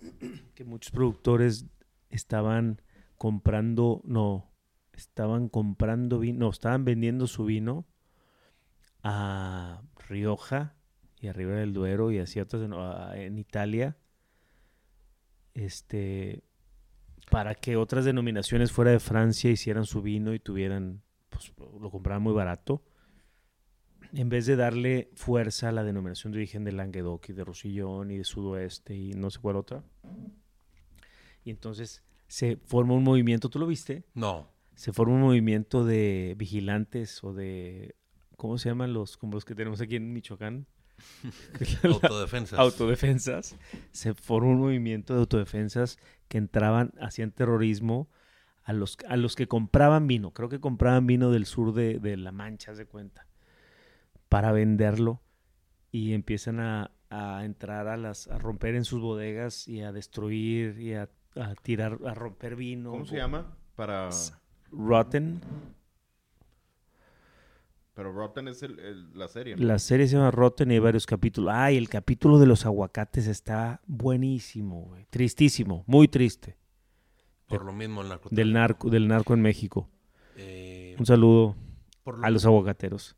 que 0.54 0.64
muchos 0.64 0.92
productores 0.92 1.66
estaban 2.08 2.80
comprando, 3.18 4.00
no, 4.04 4.50
estaban 4.94 5.50
comprando 5.50 6.18
vino, 6.18 6.38
no, 6.38 6.48
estaban 6.48 6.86
vendiendo 6.86 7.26
su 7.26 7.44
vino 7.44 7.84
a 9.02 9.82
Rioja 10.08 10.74
y 11.20 11.26
a 11.26 11.34
Ribera 11.34 11.60
del 11.60 11.74
Duero 11.74 12.10
y 12.10 12.18
hacia 12.18 12.44
otras 12.44 12.62
en, 12.62 12.72
en 12.72 13.36
Italia, 13.38 13.98
este, 15.52 16.44
para 17.30 17.54
que 17.54 17.76
otras 17.76 18.06
denominaciones 18.06 18.72
fuera 18.72 18.90
de 18.90 19.00
Francia 19.00 19.50
hicieran 19.50 19.84
su 19.84 20.00
vino 20.00 20.32
y 20.32 20.38
tuvieran, 20.38 21.02
pues 21.28 21.52
lo 21.58 21.90
compraran 21.90 22.22
muy 22.22 22.32
barato, 22.32 22.82
en 24.12 24.28
vez 24.28 24.46
de 24.46 24.56
darle 24.56 25.10
fuerza 25.14 25.68
a 25.68 25.72
la 25.72 25.84
denominación 25.84 26.32
de 26.32 26.38
origen 26.38 26.64
de 26.64 26.72
Languedoc 26.72 27.28
y 27.28 27.32
de 27.32 27.44
Rosillón 27.44 28.10
y 28.10 28.18
de 28.18 28.24
Sudoeste 28.24 28.94
y 28.94 29.12
no 29.12 29.30
sé 29.30 29.38
cuál 29.40 29.56
otra. 29.56 29.84
Y 31.44 31.50
entonces 31.50 32.02
se 32.26 32.56
forma 32.56 32.94
un 32.94 33.04
movimiento, 33.04 33.48
¿tú 33.48 33.58
lo 33.58 33.66
viste? 33.66 34.04
No. 34.14 34.48
se 34.74 34.92
forma 34.92 35.14
un 35.14 35.20
movimiento 35.20 35.84
de 35.84 36.34
vigilantes 36.38 37.22
o 37.24 37.32
de, 37.34 37.96
¿cómo 38.36 38.56
se 38.56 38.68
llaman 38.68 38.92
los, 38.92 39.16
como 39.16 39.34
los 39.34 39.44
que 39.44 39.54
tenemos 39.54 39.80
aquí 39.80 39.96
en 39.96 40.12
Michoacán? 40.12 40.66
Autodefensas. 41.82 42.58
autodefensas. 42.58 43.56
Se 43.90 44.14
formó 44.14 44.50
un 44.50 44.60
movimiento 44.60 45.14
de 45.14 45.20
autodefensas 45.20 45.98
que 46.28 46.38
entraban, 46.38 46.92
hacían 47.00 47.32
terrorismo 47.32 48.08
a 48.62 48.72
los, 48.72 48.98
a 49.08 49.16
los 49.16 49.34
que 49.34 49.48
compraban 49.48 50.06
vino. 50.06 50.32
Creo 50.32 50.48
que 50.48 50.60
compraban 50.60 51.06
vino 51.06 51.30
del 51.30 51.46
sur 51.46 51.72
de, 51.72 51.98
de 51.98 52.16
La 52.16 52.32
Mancha, 52.32 52.72
de 52.74 52.86
cuenta, 52.86 53.26
para 54.30 54.50
venderlo. 54.52 55.20
Y 55.92 56.14
empiezan 56.14 56.60
a, 56.60 56.92
a 57.10 57.44
entrar 57.44 57.86
a 57.88 57.98
las, 57.98 58.28
a 58.28 58.38
romper 58.38 58.76
en 58.76 58.84
sus 58.86 59.02
bodegas 59.02 59.68
y 59.68 59.82
a 59.82 59.92
destruir 59.92 60.80
y 60.80 60.94
a, 60.94 61.10
a 61.36 61.54
tirar, 61.56 61.98
a 62.06 62.14
romper 62.14 62.56
vino. 62.56 62.92
¿Cómo 62.92 63.04
se 63.04 63.16
llama? 63.16 63.54
Para... 63.76 64.08
Rotten. 64.70 65.40
Pero 67.94 68.12
Rotten 68.12 68.48
es 68.48 68.62
el- 68.62 68.78
el- 68.78 69.18
la 69.18 69.28
serie. 69.28 69.56
¿no? 69.56 69.64
La 69.66 69.78
serie 69.78 70.06
se 70.06 70.16
llama 70.16 70.30
Rotten 70.30 70.70
y 70.70 70.74
hay 70.74 70.78
varios 70.80 71.06
capítulos. 71.06 71.52
Ay, 71.54 71.76
el 71.76 71.88
capítulo 71.88 72.38
de 72.38 72.46
los 72.46 72.64
aguacates 72.64 73.26
está 73.26 73.80
buenísimo, 73.86 74.82
güey. 74.82 75.06
Tristísimo, 75.10 75.84
muy 75.86 76.06
triste. 76.08 76.56
Por 77.48 77.64
lo 77.64 77.72
mismo 77.72 78.00
el 78.02 78.08
narcotráfico. 78.08 78.36
Del 78.36 78.52
narco, 78.52 78.90
del 78.90 79.08
narco 79.08 79.34
en 79.34 79.42
México. 79.42 79.88
Eh, 80.36 80.94
Un 80.98 81.04
saludo 81.04 81.56
por 82.04 82.18
lo 82.18 82.24
a 82.24 82.30
los 82.30 82.46
aguacateros. 82.46 83.16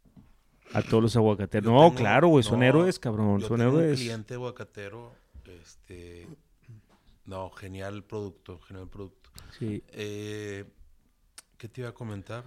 A 0.75 0.83
todos 0.83 1.03
los 1.03 1.17
aguacateros. 1.17 1.65
Yo 1.67 1.73
No, 1.73 1.83
tengo- 1.89 1.95
claro, 1.95 2.29
güey, 2.29 2.43
son 2.45 2.61
no, 2.61 2.65
héroes, 2.67 2.99
cabrón. 2.99 3.41
Yo 3.41 3.49
son 3.49 3.59
tengo 3.59 3.79
héroes. 3.81 3.99
un 3.99 4.05
cliente 4.05 4.35
aguacatero, 4.35 5.15
este... 5.45 6.27
No, 7.25 7.51
genial 7.51 8.03
producto, 8.05 8.59
genial 8.61 8.89
producto. 8.89 9.31
Sí. 9.59 9.83
Eh, 9.89 10.65
¿Qué 11.57 11.69
te 11.69 11.83
iba 11.83 11.91
a 11.91 11.95
comentar? 11.95 12.45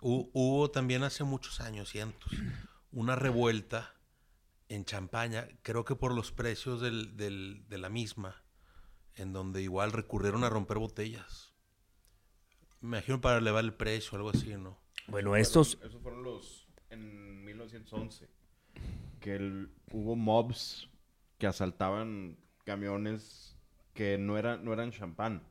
Hu- 0.00 0.30
hubo 0.32 0.70
también 0.70 1.02
hace 1.02 1.22
muchos 1.24 1.60
años, 1.60 1.90
cientos, 1.90 2.30
una 2.92 3.14
revuelta 3.16 3.94
en 4.68 4.84
Champaña, 4.84 5.46
creo 5.62 5.84
que 5.84 5.94
por 5.96 6.14
los 6.14 6.32
precios 6.32 6.80
del- 6.80 7.16
del- 7.16 7.64
de 7.68 7.78
la 7.78 7.88
misma, 7.90 8.42
en 9.16 9.32
donde 9.32 9.62
igual 9.62 9.92
recurrieron 9.92 10.44
a 10.44 10.48
romper 10.50 10.78
botellas. 10.78 11.52
Me 12.80 12.98
imagino 12.98 13.20
para 13.20 13.38
elevar 13.38 13.64
el 13.64 13.74
precio, 13.74 14.16
algo 14.16 14.30
así, 14.30 14.54
¿no? 14.56 14.78
Bueno, 15.08 15.36
estos. 15.36 15.78
Esos 15.82 16.00
fueron 16.02 16.22
los... 16.22 16.66
En 16.90 17.25
1911. 17.66 18.28
Que 19.20 19.66
hubo 19.92 20.16
mobs 20.16 20.88
que 21.38 21.46
asaltaban 21.46 22.38
camiones 22.64 23.56
que 23.94 24.18
no, 24.18 24.38
era, 24.38 24.56
no 24.56 24.72
eran 24.72 24.92
champán. 24.92 25.42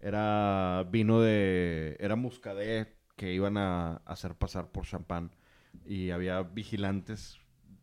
Era 0.00 0.86
vino 0.90 1.20
de... 1.20 1.96
Era 2.00 2.16
muscadet 2.16 2.96
que 3.16 3.32
iban 3.32 3.56
a 3.56 3.96
hacer 4.06 4.34
pasar 4.34 4.70
por 4.70 4.86
champán. 4.86 5.30
Y 5.84 6.10
había 6.10 6.42
vigilantes 6.42 7.38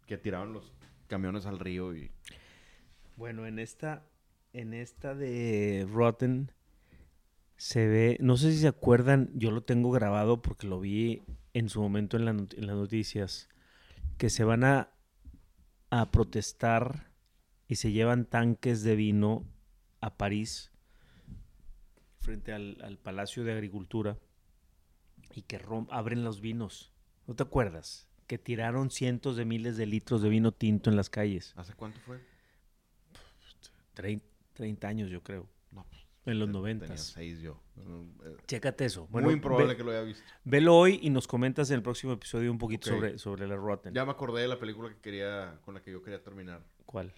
que 0.07 0.17
tiraban 0.17 0.53
los 0.53 0.71
camiones 1.07 1.45
al 1.45 1.59
río 1.59 1.95
y... 1.95 2.11
Bueno, 3.17 3.45
en 3.45 3.59
esta. 3.59 4.03
En 4.53 4.73
esta 4.73 5.15
de 5.15 5.87
Rotten. 5.91 6.51
Se 7.57 7.87
ve. 7.87 8.17
No 8.19 8.37
sé 8.37 8.51
si 8.51 8.59
se 8.59 8.67
acuerdan. 8.67 9.29
Yo 9.33 9.51
lo 9.51 9.63
tengo 9.63 9.91
grabado 9.91 10.41
porque 10.41 10.67
lo 10.67 10.79
vi 10.79 11.23
en 11.53 11.69
su 11.69 11.81
momento 11.81 12.17
en, 12.17 12.25
la 12.25 12.31
en 12.31 12.67
las 12.67 12.75
noticias. 12.75 13.49
Que 14.17 14.29
se 14.29 14.43
van 14.43 14.63
a. 14.63 14.89
A 15.89 16.11
protestar. 16.11 17.11
Y 17.67 17.75
se 17.75 17.91
llevan 17.91 18.25
tanques 18.25 18.83
de 18.83 18.95
vino 18.95 19.43
a 20.01 20.17
París. 20.17 20.71
Frente 22.19 22.53
al, 22.53 22.77
al 22.83 22.97
Palacio 22.97 23.43
de 23.43 23.53
Agricultura. 23.53 24.17
Y 25.33 25.41
que 25.43 25.59
rom- 25.59 25.87
abren 25.89 26.23
los 26.23 26.41
vinos. 26.41 26.91
¿No 27.27 27.35
te 27.35 27.43
acuerdas? 27.43 28.07
Que 28.27 28.37
tiraron 28.37 28.91
cientos 28.91 29.35
de 29.35 29.45
miles 29.45 29.77
de 29.77 29.85
litros 29.85 30.21
de 30.21 30.29
vino 30.29 30.51
tinto 30.51 30.89
en 30.89 30.95
las 30.95 31.09
calles. 31.09 31.53
¿Hace 31.55 31.73
cuánto 31.73 31.99
fue? 32.01 32.19
Trein- 33.95 34.21
30 34.53 34.87
años, 34.87 35.09
yo 35.09 35.21
creo. 35.23 35.47
En 36.25 36.39
los 36.39 36.47
tenía 36.47 36.59
90. 36.59 36.97
seis 36.97 37.39
yo. 37.41 37.61
Chécate 38.47 38.85
eso. 38.85 39.07
Muy 39.11 39.33
improbable 39.33 39.67
ve- 39.73 39.77
que 39.77 39.83
lo 39.83 39.91
haya 39.91 40.01
visto. 40.01 40.23
Velo 40.43 40.75
hoy 40.75 40.99
y 41.03 41.09
nos 41.09 41.27
comentas 41.27 41.69
en 41.69 41.75
el 41.77 41.83
próximo 41.83 42.13
episodio 42.13 42.51
un 42.51 42.57
poquito 42.57 42.89
sobre, 42.89 43.17
sobre 43.19 43.47
la 43.47 43.55
Rotten. 43.55 43.93
Ya 43.93 44.05
me 44.05 44.11
acordé 44.11 44.41
de 44.41 44.47
la 44.47 44.57
película 44.59 44.89
que 44.89 44.99
quería, 44.99 45.59
con 45.63 45.73
la 45.75 45.81
que 45.81 45.91
yo 45.91 46.01
quería 46.01 46.23
terminar. 46.23 46.63
¿Cuál? 46.85 47.13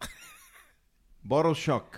Bottle 1.22 1.54
Shock. 1.54 1.96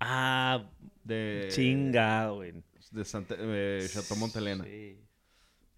Ah, 0.00 0.70
De, 1.04 1.48
chinga, 1.50 2.30
güey. 2.30 2.62
De 2.90 3.04
Santa, 3.04 3.34
eh, 3.38 3.86
Chateau 3.90 4.16
Montelena. 4.18 4.64
Sí. 4.64 5.00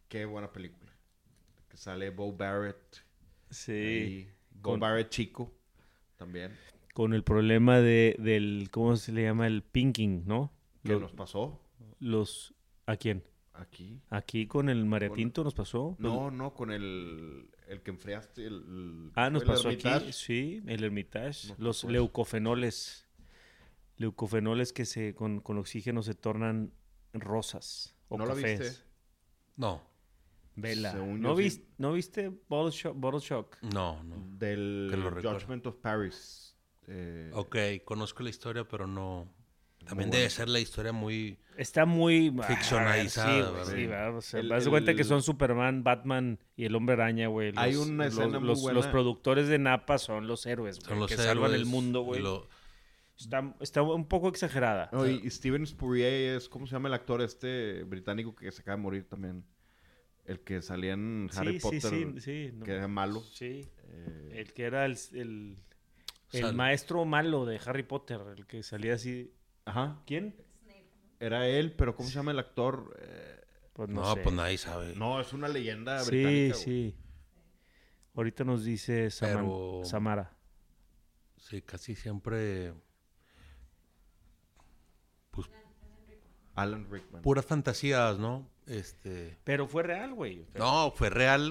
Qué 0.08 0.24
buena 0.24 0.50
película. 0.52 0.92
Que 1.68 1.76
sale 1.76 2.10
Bo 2.10 2.32
Barrett. 2.32 3.04
Sí. 3.50 4.28
Bo 4.50 4.72
Con- 4.72 4.80
Barrett 4.80 5.08
chico. 5.10 5.54
También. 6.16 6.56
Con 6.98 7.14
el 7.14 7.22
problema 7.22 7.78
de, 7.78 8.16
del, 8.18 8.70
¿cómo 8.72 8.96
se 8.96 9.12
le 9.12 9.22
llama? 9.22 9.46
El 9.46 9.62
pinking, 9.62 10.24
¿no? 10.26 10.50
¿Qué 10.82 10.94
Lo- 10.94 10.98
nos 10.98 11.12
pasó 11.12 11.60
Los, 12.00 12.54
¿a 12.86 12.96
quién? 12.96 13.22
aquí? 13.54 14.00
Aquí 14.10 14.48
con 14.48 14.68
el 14.68 14.84
Pinto 15.14 15.44
nos 15.44 15.54
pasó. 15.54 15.94
No, 16.00 16.32
no, 16.32 16.54
con 16.54 16.72
el, 16.72 17.50
el 17.68 17.82
que 17.82 17.92
enfriaste. 17.92 18.44
El, 18.46 18.54
el- 18.54 19.10
Ah, 19.14 19.30
nos 19.30 19.42
el 19.42 19.48
pasó 19.48 19.68
aquí, 19.68 20.12
sí, 20.12 20.60
el 20.66 20.82
Hermitage. 20.82 21.50
Nos 21.50 21.58
Los 21.60 21.76
pasó 21.82 21.90
leucofenoles. 21.92 23.06
Leucofenoles 23.96 24.72
que 24.72 24.84
se 24.84 25.14
con, 25.14 25.38
con 25.40 25.56
oxígeno 25.58 26.02
se 26.02 26.14
tornan 26.14 26.72
rosas 27.12 27.94
o 28.08 28.18
¿No 28.18 28.26
la 28.26 28.34
cafés. 28.34 28.58
viste? 28.60 28.82
No, 29.56 29.82
Vela. 30.56 30.94
¿No, 30.94 31.36
vis- 31.36 31.62
¿No 31.78 31.92
viste 31.92 32.32
Bottle 32.48 32.76
Shock? 32.76 32.96
Bottle 32.96 33.20
Shock? 33.20 33.56
no, 33.72 34.02
no. 34.02 34.16
Del. 34.36 34.90
Judgment 35.22 35.64
of 35.66 35.76
Paris. 35.76 36.47
Eh, 36.88 37.30
Ok, 37.34 37.56
conozco 37.84 38.22
la 38.22 38.30
historia, 38.30 38.64
pero 38.64 38.86
no... 38.86 39.32
También 39.86 40.08
Muy 40.08 40.16
debe 40.18 40.24
bueno. 40.26 40.36
ser 40.36 40.48
la 40.48 40.60
historia 40.60 40.92
muy... 40.92 41.38
Está 41.56 41.86
muy... 41.86 42.34
ah, 42.40 42.42
Ficcionalizada, 42.42 43.64
sí, 43.64 43.70
sí, 43.74 43.86
¿verdad? 43.86 44.16
O 44.16 44.20
sea, 44.20 44.40
El- 44.40 44.52
haz 44.52 44.64
de 44.64 44.70
cuenta 44.70 44.94
que 44.94 45.02
el- 45.02 45.08
son 45.08 45.22
Superman, 45.22 45.82
Batman 45.82 46.38
y 46.56 46.64
el 46.66 46.74
Hombre 46.74 46.94
Araña, 46.94 47.28
güey. 47.28 47.52
Hay 47.56 47.76
una 47.76 48.04
los- 48.04 48.14
escena 48.18 48.38
muy 48.38 48.48
los, 48.48 48.60
buena. 48.60 48.74
los 48.76 48.86
productores 48.88 49.48
de 49.48 49.58
Napa 49.58 49.96
son 49.98 50.26
los 50.26 50.44
héroes, 50.46 50.78
güey, 50.78 50.88
Son 50.88 50.98
los 50.98 51.08
que 51.10 51.16
salvan 51.16 51.54
el 51.54 51.64
mundo, 51.66 52.02
güey. 52.02 52.20
lo- 52.20 52.48
Está, 53.18 53.54
está 53.60 53.82
un 53.82 54.06
poco 54.06 54.28
exagerada. 54.28 54.90
no, 54.92 55.06
y 55.08 55.20
y 55.24 55.30
Steven 55.30 55.66
Spurrier 55.66 56.36
es, 56.36 56.48
¿cómo 56.48 56.66
se 56.66 56.72
llama 56.72 56.88
el 56.88 56.94
actor 56.94 57.20
este 57.22 57.82
británico 57.84 58.34
que 58.36 58.50
se 58.52 58.62
acaba 58.62 58.76
de 58.76 58.82
morir 58.82 59.08
también? 59.08 59.44
El 60.24 60.40
que 60.40 60.60
salía 60.62 60.92
en 60.92 61.28
Harry 61.34 61.54
sí, 61.54 61.60
Potter, 61.60 61.80
sí, 61.80 62.06
sí, 62.16 62.20
sí. 62.20 62.50
no. 62.54 62.64
que 62.64 62.72
era 62.72 62.86
malo. 62.88 63.20
Sí, 63.32 63.66
Eh, 63.88 64.32
el 64.34 64.52
que 64.52 64.64
era 64.64 64.84
el, 64.84 64.96
el, 65.14 65.56
el 66.32 66.40
Sal- 66.42 66.54
maestro 66.54 67.04
malo 67.04 67.44
de 67.46 67.60
Harry 67.64 67.82
Potter, 67.82 68.20
el 68.36 68.46
que 68.46 68.62
salía 68.62 68.94
así. 68.94 69.32
Ajá, 69.64 70.02
¿Quién? 70.06 70.34
era 71.20 71.48
él, 71.48 71.72
pero 71.72 71.96
¿cómo 71.96 72.08
se 72.08 72.14
llama 72.14 72.30
el 72.30 72.38
actor? 72.38 72.96
Eh, 73.00 73.34
Pues 73.72 73.88
no, 73.90 74.00
No, 74.02 74.14
sé. 74.14 74.20
pues 74.22 74.34
nadie 74.34 74.58
sabe. 74.58 74.94
no, 74.96 75.20
es 75.20 75.32
una 75.32 75.46
leyenda 75.48 76.00
Sí, 76.00 76.10
británica. 76.10 76.54
güey. 76.54 76.64
sí. 76.64 76.96
Ahorita 78.14 78.42
nos 78.44 78.64
dice 78.64 79.08
Saman- 79.10 79.36
Pero- 79.44 79.80
Samara. 79.84 80.36
Sí, 81.36 81.62
casi 81.62 81.94
siempre... 81.94 82.74
Pues 85.30 85.48
Alan 86.54 86.90
Rickman. 86.90 87.22
puras 87.22 87.46
fantasías, 87.46 88.18
¿no? 88.18 88.50
Este... 88.66 89.38
Pero 89.44 89.68
fue 89.68 89.82
real, 89.84 90.14
güey. 90.14 90.44
No, 90.56 90.90
fue 90.90 91.08
real 91.10 91.48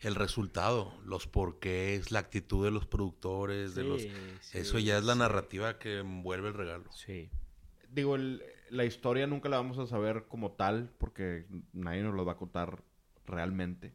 el 0.00 0.14
resultado, 0.14 0.92
los 1.04 1.26
porqués, 1.26 2.10
la 2.10 2.18
actitud 2.20 2.64
de 2.64 2.70
los 2.70 2.86
productores, 2.86 3.74
de 3.74 3.84
los... 3.84 4.02
Sí, 4.02 4.58
Eso 4.58 4.78
ya 4.78 4.98
es 4.98 5.04
la 5.04 5.14
narrativa 5.14 5.78
que 5.78 5.98
envuelve 6.00 6.48
el 6.48 6.54
regalo. 6.54 6.90
Sí. 6.92 7.30
Digo, 7.90 8.16
el- 8.16 8.42
la 8.70 8.84
historia 8.84 9.26
nunca 9.26 9.48
la 9.48 9.56
vamos 9.58 9.78
a 9.78 9.86
saber 9.86 10.26
como 10.28 10.52
tal, 10.52 10.90
porque 10.98 11.46
nadie 11.72 12.02
nos 12.02 12.14
lo 12.14 12.24
va 12.24 12.32
a 12.32 12.36
contar 12.36 12.82
realmente. 13.24 13.94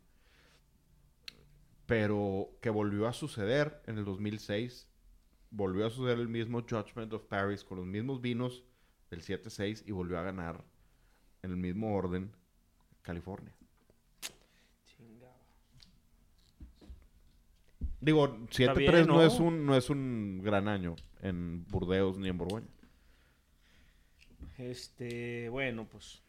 Pero 1.85 2.57
que 2.61 2.69
volvió 2.69 3.07
a 3.07 3.13
suceder 3.13 3.81
en 3.85 3.97
el 3.97 4.05
2006. 4.05 4.87
Volvió 5.49 5.85
a 5.85 5.89
suceder 5.89 6.19
el 6.19 6.29
mismo 6.29 6.61
Judgment 6.61 7.11
of 7.13 7.23
Paris 7.25 7.63
con 7.65 7.77
los 7.77 7.85
mismos 7.85 8.21
vinos 8.21 8.63
del 9.09 9.21
7-6 9.21 9.83
y 9.85 9.91
volvió 9.91 10.17
a 10.17 10.23
ganar 10.23 10.63
en 11.43 11.51
el 11.51 11.57
mismo 11.57 11.93
orden 11.95 12.31
California. 13.01 13.53
Digo, 18.01 18.35
7-3 18.49 18.75
bien, 18.77 19.07
no, 19.07 19.13
¿no? 19.15 19.23
es 19.23 19.39
un, 19.39 19.65
no 19.65 19.75
es 19.75 19.89
un 19.89 20.41
gran 20.43 20.67
año 20.67 20.95
en 21.21 21.65
Burdeos 21.67 22.17
ni 22.17 22.29
en 22.29 22.37
Borgoña. 22.37 22.67
Este, 24.57 25.49
bueno, 25.49 25.85
pues, 25.89 26.21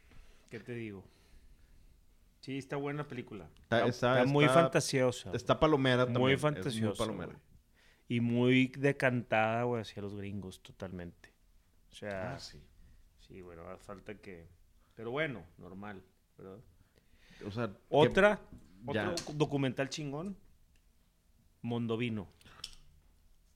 ¿qué 0.51 0.61
te 0.61 0.75
digo? 0.75 1.05
Sí, 2.41 2.59
está 2.59 2.77
buena 2.77 3.03
la 3.03 3.09
película. 3.09 3.49
Está- 3.63 3.87
Está, 3.87 4.21
está- 4.21 4.25
muy 4.33 4.47
fantasiosa. 4.49 5.31
Está 5.33 5.59
palomera 5.61 6.05
también. 6.05 6.21
muy 6.21 6.37
fantasiosa. 6.37 6.99
palomera. 7.05 7.33
Y 8.09 8.21
muy 8.21 8.67
decantada, 8.69 9.63
güey, 9.65 9.83
hacia 9.83 10.03
los 10.03 10.15
gringos, 10.17 10.61
totalmente. 10.63 11.33
O 11.91 11.95
sea, 11.95 12.35
Ah, 12.35 12.39
sí. 12.39 12.61
Sí, 13.27 13.41
bueno, 13.41 13.63
falta 13.79 14.15
que... 14.17 14.47
Pero 14.95 15.11
bueno, 15.11 15.43
normal, 15.57 16.03
¿verdad? 16.37 16.59
O 17.47 17.51
sea, 17.51 17.69
que- 17.69 17.79
Otra, 17.89 18.41
Ya. 18.93 19.11
otro 19.11 19.33
documental 19.35 19.89
chingón, 19.89 20.37
Mondovino. 21.63 22.29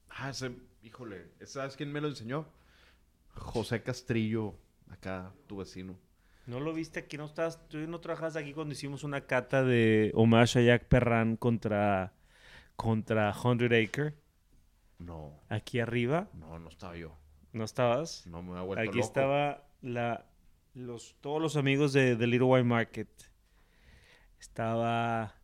Ah, 0.08 0.30
ese, 0.30 0.52
híjole, 0.82 1.26
¿sabes 1.44 1.76
quién 1.76 1.92
me 1.92 2.00
lo 2.00 2.08
enseñó? 2.08 2.46
José 3.34 3.82
Castrillo, 3.82 4.54
acá, 4.90 5.32
tu 5.46 5.58
vecino. 5.58 5.98
¿No 6.46 6.60
lo 6.60 6.72
viste 6.72 7.00
aquí? 7.00 7.16
¿No 7.18 7.26
estás, 7.26 7.68
tú 7.68 7.78
no 7.88 8.00
trabajas 8.00 8.36
aquí 8.36 8.54
cuando 8.54 8.72
hicimos 8.72 9.02
una 9.04 9.22
cata 9.26 9.62
de 9.64 10.12
homage 10.14 10.60
a 10.60 10.62
Jack 10.62 10.84
Perran 10.86 11.36
contra, 11.36 12.14
contra 12.76 13.34
100 13.34 13.64
Acre? 13.74 14.14
No, 14.98 15.38
Aquí 15.50 15.80
arriba, 15.80 16.28
no, 16.32 16.58
no 16.58 16.68
estaba 16.68 16.96
yo. 16.96 17.14
¿no 17.52 17.64
estabas? 17.64 18.26
No 18.26 18.42
me 18.42 18.58
ha 18.58 18.62
vuelto 18.62 18.82
Aquí 18.82 18.98
loco. 18.98 19.06
estaba 19.06 19.66
la, 19.82 20.24
los, 20.74 21.16
todos 21.20 21.42
los 21.42 21.56
amigos 21.56 21.92
de, 21.92 22.14
de 22.16 22.26
Little 22.26 22.46
White 22.46 22.64
Market. 22.64 23.08
Estaba 24.38 25.34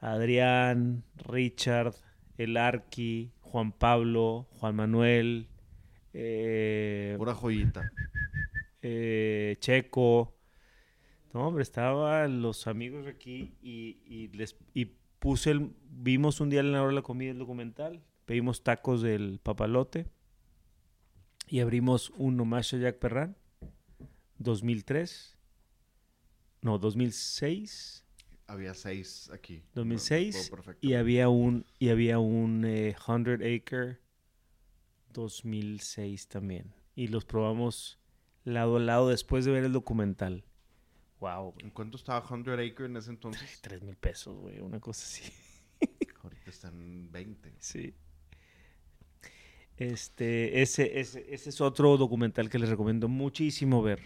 Adrián, 0.00 1.04
Richard, 1.16 1.94
El 2.36 2.56
Arqui, 2.56 3.32
Juan 3.40 3.72
Pablo, 3.72 4.46
Juan 4.58 4.76
Manuel, 4.76 5.48
eh, 6.12 7.14
Pura 7.18 7.34
joyita. 7.34 7.90
eh, 8.82 9.56
Checo. 9.60 10.34
No, 11.34 11.46
hombre, 11.48 11.62
estaban 11.62 12.40
los 12.42 12.66
amigos 12.66 13.06
aquí 13.06 13.54
y, 13.60 13.98
y 14.06 14.28
les 14.28 14.56
y 14.72 14.86
puse 15.18 15.50
el, 15.50 15.72
vimos 15.90 16.40
un 16.40 16.48
día 16.50 16.60
en 16.60 16.72
la 16.72 16.80
hora 16.80 16.88
de 16.90 16.94
la 16.94 17.02
comida 17.02 17.30
el 17.32 17.38
documental, 17.38 18.02
pedimos 18.24 18.62
tacos 18.62 19.02
del 19.02 19.40
papalote 19.42 20.06
y 21.48 21.60
abrimos 21.60 22.10
un 22.16 22.40
homenaje 22.40 22.76
a 22.76 22.78
Jack 22.78 22.98
Perran 22.98 23.36
2003 24.38 25.36
no 26.62 26.78
2006 26.78 28.04
Había 28.48 28.74
seis 28.74 29.30
aquí. 29.32 29.62
2006 29.74 30.34
Me 30.34 30.40
acuerdo 30.40 30.64
perfecto. 30.64 30.86
y 30.88 30.94
había 30.94 31.28
un 31.28 31.64
y 31.78 31.90
había 31.90 32.18
un 32.18 32.64
eh, 32.64 32.96
100 33.04 33.42
Acre 33.42 33.98
2006 35.12 36.28
también 36.28 36.72
y 36.94 37.08
los 37.08 37.24
probamos 37.24 37.98
lado 38.44 38.76
a 38.76 38.80
lado 38.80 39.08
después 39.08 39.44
de 39.44 39.52
ver 39.52 39.64
el 39.64 39.72
documental. 39.72 40.44
Wow, 41.20 41.54
¿En 41.58 41.70
cuánto 41.70 41.96
estaba 41.96 42.26
100 42.26 42.48
Acre 42.60 42.86
en 42.86 42.96
ese 42.96 43.10
entonces? 43.10 43.60
tres 43.60 43.82
mil 43.82 43.96
pesos, 43.96 44.36
güey, 44.38 44.60
una 44.60 44.80
cosa 44.80 45.04
así. 45.04 45.30
Ahorita 46.22 46.50
están 46.50 47.10
20. 47.12 47.54
Sí. 47.58 47.94
Este, 49.76 50.60
ese, 50.62 50.98
ese, 50.98 51.32
ese 51.32 51.50
es 51.50 51.60
otro 51.60 51.96
documental 51.96 52.48
que 52.50 52.58
les 52.58 52.68
recomiendo 52.68 53.08
muchísimo 53.08 53.82
ver. 53.82 54.00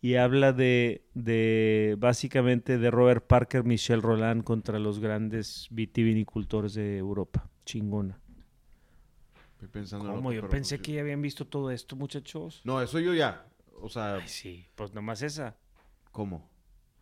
Y 0.00 0.16
habla 0.16 0.52
de, 0.52 1.04
de 1.14 1.96
básicamente 1.98 2.78
de 2.78 2.90
Robert 2.90 3.26
Parker, 3.26 3.64
Michel 3.64 4.02
Roland 4.02 4.44
contra 4.44 4.78
los 4.78 5.00
grandes 5.00 5.66
vitivinicultores 5.70 6.74
de 6.74 6.98
Europa. 6.98 7.48
Chingona. 7.64 8.20
Estoy 9.52 9.68
pensando 9.68 10.08
en 10.08 10.14
¿Cómo? 10.16 10.32
Yo 10.32 10.48
pensé 10.48 10.78
que 10.80 10.92
ya 10.92 11.00
habían 11.00 11.22
visto 11.22 11.46
todo 11.46 11.70
esto, 11.70 11.96
muchachos. 11.96 12.60
No, 12.64 12.80
eso 12.82 13.00
yo 13.00 13.14
ya. 13.14 13.46
O 13.80 13.88
sea, 13.88 14.16
Ay, 14.16 14.28
sí, 14.28 14.66
pues 14.74 14.92
nomás 14.94 15.22
esa. 15.22 15.56
¿cómo? 16.12 16.48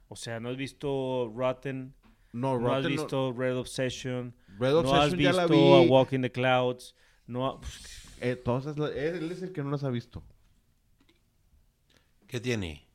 O 0.09 0.17
sea, 0.17 0.41
¿no 0.41 0.49
has 0.49 0.57
visto 0.57 1.33
Rotten? 1.35 1.95
No, 2.33 2.59
¿No 2.59 2.73
has 2.73 2.83
Rotten 2.83 2.97
no- 2.97 3.03
visto 3.03 3.33
Red 3.33 3.57
Obsession? 3.59 4.35
Red 4.59 4.73
¿No 4.73 4.79
has 4.81 4.87
Obsession 5.13 5.21
ya 5.21 5.33
la 5.33 5.47
visto 5.47 5.75
A 5.77 5.81
vi. 5.83 5.89
Walk 5.89 6.13
in 6.13 6.23
the 6.23 6.31
Clouds? 6.33 6.95
¿No 7.27 7.47
ha- 7.47 7.61
Eh, 8.21 8.37
todas 8.37 8.67
esas 8.67 8.91
él 8.97 9.31
es 9.33 9.43
el 9.43 9.53
que 9.53 9.63
no 9.63 9.71
las 9.71 9.83
ha 9.85 9.91
visto. 9.91 10.23
¿Qué 12.27 12.41
tiene? 12.41 12.87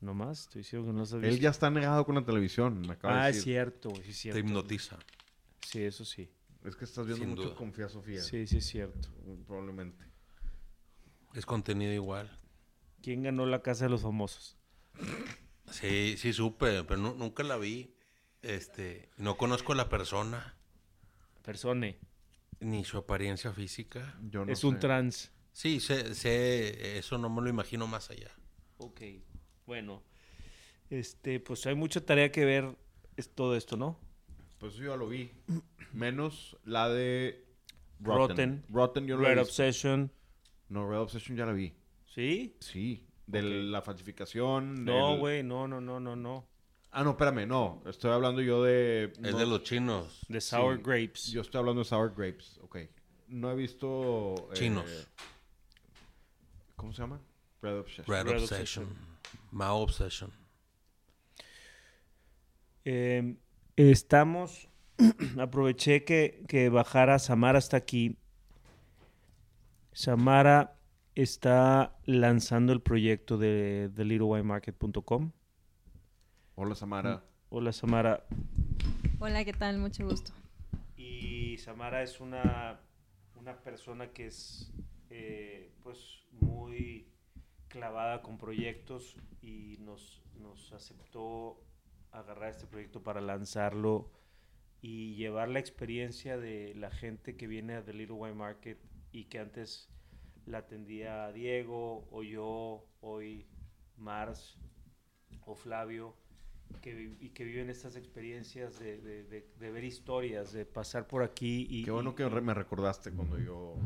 Nomás, 0.00 0.40
estoy 0.42 0.62
diciendo 0.62 0.88
que 0.88 0.92
no 0.92 1.00
visto. 1.02 1.18
Él 1.20 1.38
ya 1.38 1.50
está 1.50 1.70
negado 1.70 2.04
con 2.04 2.14
la 2.16 2.24
televisión, 2.24 2.80
me 2.80 2.94
acaba 2.94 3.20
Ah, 3.20 3.24
de 3.24 3.30
es 3.30 3.36
decir. 3.36 3.52
cierto, 3.54 3.90
sí 3.94 4.00
es 4.00 4.04
Te 4.06 4.12
cierto. 4.14 4.40
hipnotiza. 4.40 4.98
Sí, 5.66 5.82
eso 5.82 6.04
sí. 6.04 6.28
Es 6.64 6.76
que 6.76 6.84
estás 6.84 7.06
viendo 7.06 7.24
Sin 7.24 7.30
mucho 7.30 7.42
duda. 7.44 7.54
Confía 7.56 7.88
Sofía. 7.88 8.20
Sí, 8.22 8.46
sí 8.46 8.58
es 8.58 8.66
cierto. 8.66 9.08
Probablemente. 9.46 10.04
Es 11.34 11.46
contenido 11.46 11.92
igual. 11.92 12.38
¿Quién 13.00 13.22
ganó 13.22 13.46
la 13.46 13.62
Casa 13.62 13.84
de 13.86 13.90
los 13.90 14.02
Famosos? 14.02 14.56
Sí, 15.70 16.16
sí 16.18 16.32
supe, 16.32 16.84
pero 16.84 17.00
nu- 17.00 17.14
nunca 17.14 17.42
la 17.42 17.56
vi. 17.56 17.94
Este, 18.42 19.08
no 19.16 19.36
conozco 19.36 19.72
a 19.72 19.76
la 19.76 19.88
persona, 19.88 20.56
Persone. 21.42 21.98
ni 22.60 22.84
su 22.84 22.98
apariencia 22.98 23.52
física. 23.52 24.18
Yo 24.22 24.44
no 24.44 24.52
es 24.52 24.64
un 24.64 24.74
sé. 24.74 24.80
trans. 24.80 25.30
Sí, 25.52 25.78
sé, 25.80 26.14
sé, 26.14 26.98
eso 26.98 27.18
no 27.18 27.30
me 27.30 27.40
lo 27.42 27.48
imagino 27.48 27.86
más 27.86 28.10
allá. 28.10 28.30
Ok. 28.82 29.00
Bueno. 29.66 30.02
Este, 30.90 31.40
pues 31.40 31.66
hay 31.66 31.74
mucha 31.74 32.04
tarea 32.04 32.30
que 32.30 32.44
ver 32.44 32.76
es 33.16 33.28
todo 33.34 33.56
esto, 33.56 33.76
¿no? 33.76 33.98
Pues 34.58 34.74
yo 34.74 34.90
ya 34.90 34.96
lo 34.96 35.08
vi. 35.08 35.30
Menos 35.92 36.56
la 36.64 36.88
de 36.88 37.44
Rotten. 38.00 38.28
Rotten. 38.28 38.64
Rotten 38.68 39.06
yo 39.06 39.16
no 39.16 39.22
la 39.22 39.28
Red 39.30 39.36
he 39.38 39.40
visto. 39.40 39.50
Obsession. 39.62 40.12
No, 40.68 40.88
Red 40.88 40.98
Obsession 41.00 41.36
ya 41.36 41.46
la 41.46 41.52
vi. 41.52 41.72
¿Sí? 42.06 42.56
Sí. 42.60 43.06
De 43.26 43.42
la 43.42 43.80
falsificación. 43.82 44.84
No, 44.84 45.10
del- 45.12 45.18
güey, 45.20 45.42
no, 45.42 45.66
no, 45.68 45.80
no, 45.80 45.98
no, 46.00 46.14
no. 46.16 46.46
Ah, 46.90 47.02
no, 47.02 47.10
espérame, 47.12 47.46
no. 47.46 47.82
Estoy 47.86 48.10
hablando 48.10 48.42
yo 48.42 48.62
de... 48.62 49.04
Es 49.14 49.18
no- 49.32 49.38
de 49.38 49.46
los 49.46 49.62
chinos. 49.62 50.20
The 50.28 50.40
Sour 50.42 50.76
Sí, 50.76 50.82
Grapes. 50.84 51.26
Yo 51.32 51.40
estoy 51.40 51.58
hablando 51.60 51.80
de 51.80 51.84
Sour 51.86 52.14
Grapes. 52.14 52.58
Ok. 52.62 52.78
No 53.28 53.50
he 53.50 53.54
visto... 53.54 54.48
eh, 54.52 54.54
Chinos. 54.56 55.08
¿Cómo 56.76 56.92
se 56.92 57.00
llama? 57.00 57.20
Red 57.62 57.78
Obsession. 57.78 58.04
Red, 58.08 58.26
Red 58.26 58.42
Obsession. 58.42 58.84
Obsession. 58.84 58.96
Mao 59.52 59.82
Obsession. 59.82 60.30
Eh, 62.84 63.36
estamos. 63.76 64.68
aproveché 65.38 66.04
que, 66.04 66.44
que 66.48 66.68
bajara 66.68 67.18
Samara 67.18 67.58
hasta 67.58 67.76
aquí. 67.76 68.16
Samara 69.92 70.76
está 71.14 71.96
lanzando 72.04 72.72
el 72.72 72.80
proyecto 72.80 73.38
de, 73.38 73.90
de 73.90 74.04
littlewhitemarket.com. 74.04 75.32
Hola, 76.54 76.74
Samara. 76.74 77.24
Hola 77.48 77.72
Samara. 77.72 78.24
Hola, 79.18 79.44
¿qué 79.44 79.52
tal? 79.52 79.78
Mucho 79.78 80.04
gusto. 80.06 80.32
Y 80.96 81.58
Samara 81.58 82.02
es 82.02 82.20
una, 82.20 82.80
una 83.36 83.56
persona 83.60 84.10
que 84.12 84.26
es 84.26 84.72
eh, 85.10 85.70
pues 85.82 86.24
muy 86.40 87.11
clavada 87.72 88.20
con 88.20 88.36
proyectos 88.36 89.16
y 89.40 89.78
nos, 89.80 90.22
nos 90.38 90.70
aceptó 90.74 91.58
agarrar 92.10 92.50
este 92.50 92.66
proyecto 92.66 93.02
para 93.02 93.22
lanzarlo 93.22 94.10
y 94.82 95.14
llevar 95.14 95.48
la 95.48 95.58
experiencia 95.58 96.36
de 96.36 96.74
la 96.74 96.90
gente 96.90 97.34
que 97.34 97.46
viene 97.46 97.74
a 97.76 97.82
The 97.82 97.94
Little 97.94 98.16
Wine 98.16 98.34
Market 98.34 98.78
y 99.10 99.24
que 99.24 99.38
antes 99.38 99.88
la 100.44 100.58
atendía 100.58 101.32
Diego 101.32 102.06
o 102.10 102.22
yo, 102.22 102.84
hoy 103.00 103.46
Mars 103.96 104.58
o 105.46 105.54
Flavio, 105.54 106.14
que, 106.82 107.16
y 107.20 107.30
que 107.30 107.44
viven 107.44 107.70
estas 107.70 107.96
experiencias 107.96 108.78
de, 108.78 108.98
de- 109.00 109.24
de- 109.24 109.48
de 109.58 109.70
ver 109.70 109.84
historias, 109.84 110.52
de 110.52 110.66
pasar 110.66 111.06
por 111.06 111.22
aquí 111.22 111.66
y... 111.70 111.84
Qué 111.84 111.90
bueno 111.90 112.10
y- 112.10 112.14
que 112.14 112.28
me 112.28 112.52
recordaste 112.52 113.12
cuando 113.12 113.38
yo... 113.38 113.76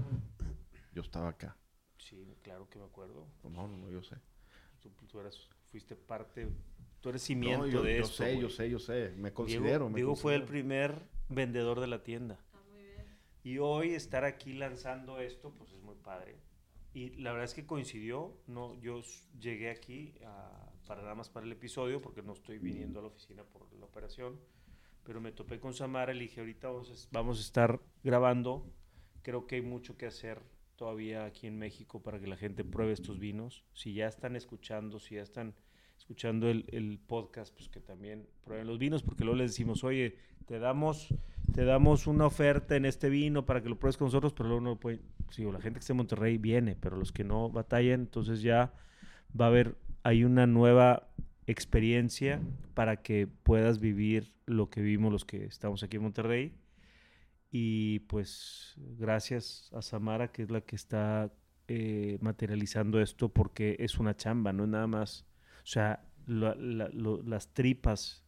Yo 0.92 1.02
estaba 1.02 1.28
acá. 1.28 1.56
Sí, 2.08 2.36
claro 2.42 2.68
que 2.68 2.78
me 2.78 2.84
acuerdo. 2.84 3.26
No, 3.44 3.66
no, 3.68 3.76
no, 3.76 3.90
yo 3.90 4.02
sé. 4.02 4.16
Tú, 4.80 4.90
tú 5.08 5.20
eras, 5.20 5.38
fuiste 5.70 5.96
parte, 5.96 6.48
tú 7.00 7.08
eres 7.08 7.22
cimiento 7.22 7.66
No, 7.66 7.72
yo, 7.72 7.82
de 7.82 7.96
yo 7.96 8.02
esto. 8.04 8.14
sé, 8.24 8.38
yo 8.38 8.48
sé, 8.48 8.70
yo 8.70 8.78
sé. 8.78 9.10
Me 9.16 9.30
Diego, 9.30 9.34
considero. 9.34 9.88
me 9.88 9.96
Diego 9.96 10.14
fue 10.14 10.34
el 10.34 10.42
considero. 10.42 10.62
primer 10.62 11.02
vendedor 11.28 11.80
de 11.80 11.86
la 11.88 12.02
tienda. 12.02 12.38
Y 13.42 13.58
hoy 13.58 13.90
estar 13.94 14.24
aquí 14.24 14.52
lanzando 14.54 15.20
esto, 15.20 15.52
pues 15.56 15.72
es 15.72 15.80
muy 15.80 15.94
padre. 15.96 16.36
Y 16.94 17.10
la 17.16 17.30
verdad 17.32 17.44
es 17.44 17.54
que 17.54 17.66
coincidió, 17.66 18.36
no, 18.46 18.74
yo 18.80 19.02
llegué 19.38 19.70
aquí 19.70 20.14
a- 20.24 20.72
para 20.86 21.02
nada 21.02 21.14
más 21.14 21.28
para 21.28 21.46
el 21.46 21.52
episodio, 21.52 22.00
porque 22.00 22.22
no 22.22 22.32
estoy 22.32 22.58
viniendo 22.58 22.98
a 22.98 23.02
la 23.02 23.08
oficina 23.08 23.44
por 23.44 23.72
la 23.74 23.84
operación, 23.84 24.40
pero 25.04 25.20
me 25.20 25.30
topé 25.32 25.60
con 25.60 25.74
Samara 25.74 26.12
y 26.12 26.16
le 26.16 26.22
dije, 26.22 26.40
ahorita 26.40 26.68
vamos 26.68 26.90
a, 26.90 27.08
vamos 27.12 27.38
a 27.38 27.42
estar 27.42 27.80
grabando, 28.02 28.66
creo 29.22 29.46
que 29.46 29.56
hay 29.56 29.62
mucho 29.62 29.96
que 29.96 30.06
hacer 30.06 30.40
todavía 30.76 31.24
aquí 31.24 31.46
en 31.46 31.58
México 31.58 32.02
para 32.02 32.20
que 32.20 32.26
la 32.26 32.36
gente 32.36 32.64
pruebe 32.64 32.92
estos 32.92 33.18
vinos. 33.18 33.64
Si 33.72 33.94
ya 33.94 34.06
están 34.06 34.36
escuchando, 34.36 34.98
si 34.98 35.16
ya 35.16 35.22
están 35.22 35.54
escuchando 35.96 36.48
el, 36.48 36.64
el 36.68 36.98
podcast, 36.98 37.54
pues 37.54 37.68
que 37.68 37.80
también 37.80 38.26
prueben 38.44 38.66
los 38.66 38.78
vinos, 38.78 39.02
porque 39.02 39.24
luego 39.24 39.38
les 39.38 39.52
decimos, 39.52 39.82
oye, 39.84 40.16
te 40.46 40.58
damos, 40.58 41.08
te 41.52 41.64
damos 41.64 42.06
una 42.06 42.26
oferta 42.26 42.76
en 42.76 42.84
este 42.84 43.08
vino 43.08 43.44
para 43.44 43.62
que 43.62 43.68
lo 43.68 43.78
pruebes 43.78 43.96
con 43.96 44.06
nosotros, 44.06 44.32
pero 44.32 44.48
luego 44.48 44.62
no 44.62 44.78
puede, 44.78 45.00
sí, 45.30 45.44
o 45.44 45.52
la 45.52 45.60
gente 45.60 45.78
que 45.78 45.80
esté 45.80 45.92
en 45.92 45.98
Monterrey 45.98 46.38
viene, 46.38 46.76
pero 46.76 46.96
los 46.96 47.12
que 47.12 47.24
no 47.24 47.50
batallan, 47.50 48.00
entonces 48.00 48.42
ya 48.42 48.72
va 49.38 49.46
a 49.46 49.48
haber, 49.48 49.76
hay 50.02 50.24
una 50.24 50.46
nueva 50.46 51.08
experiencia 51.46 52.40
para 52.74 53.02
que 53.02 53.26
puedas 53.26 53.80
vivir 53.80 54.32
lo 54.46 54.70
que 54.70 54.80
vivimos 54.80 55.12
los 55.12 55.24
que 55.24 55.44
estamos 55.44 55.82
aquí 55.82 55.96
en 55.96 56.02
Monterrey. 56.02 56.52
Y 57.58 58.00
pues 58.00 58.74
gracias 58.76 59.70
a 59.72 59.80
Samara, 59.80 60.30
que 60.30 60.42
es 60.42 60.50
la 60.50 60.60
que 60.60 60.76
está 60.76 61.32
eh, 61.68 62.18
materializando 62.20 63.00
esto 63.00 63.30
porque 63.30 63.76
es 63.78 63.96
una 63.96 64.14
chamba, 64.14 64.52
no 64.52 64.64
es 64.64 64.68
nada 64.68 64.86
más. 64.86 65.24
O 65.64 65.66
sea, 65.66 66.06
las 66.26 67.54
tripas 67.54 68.26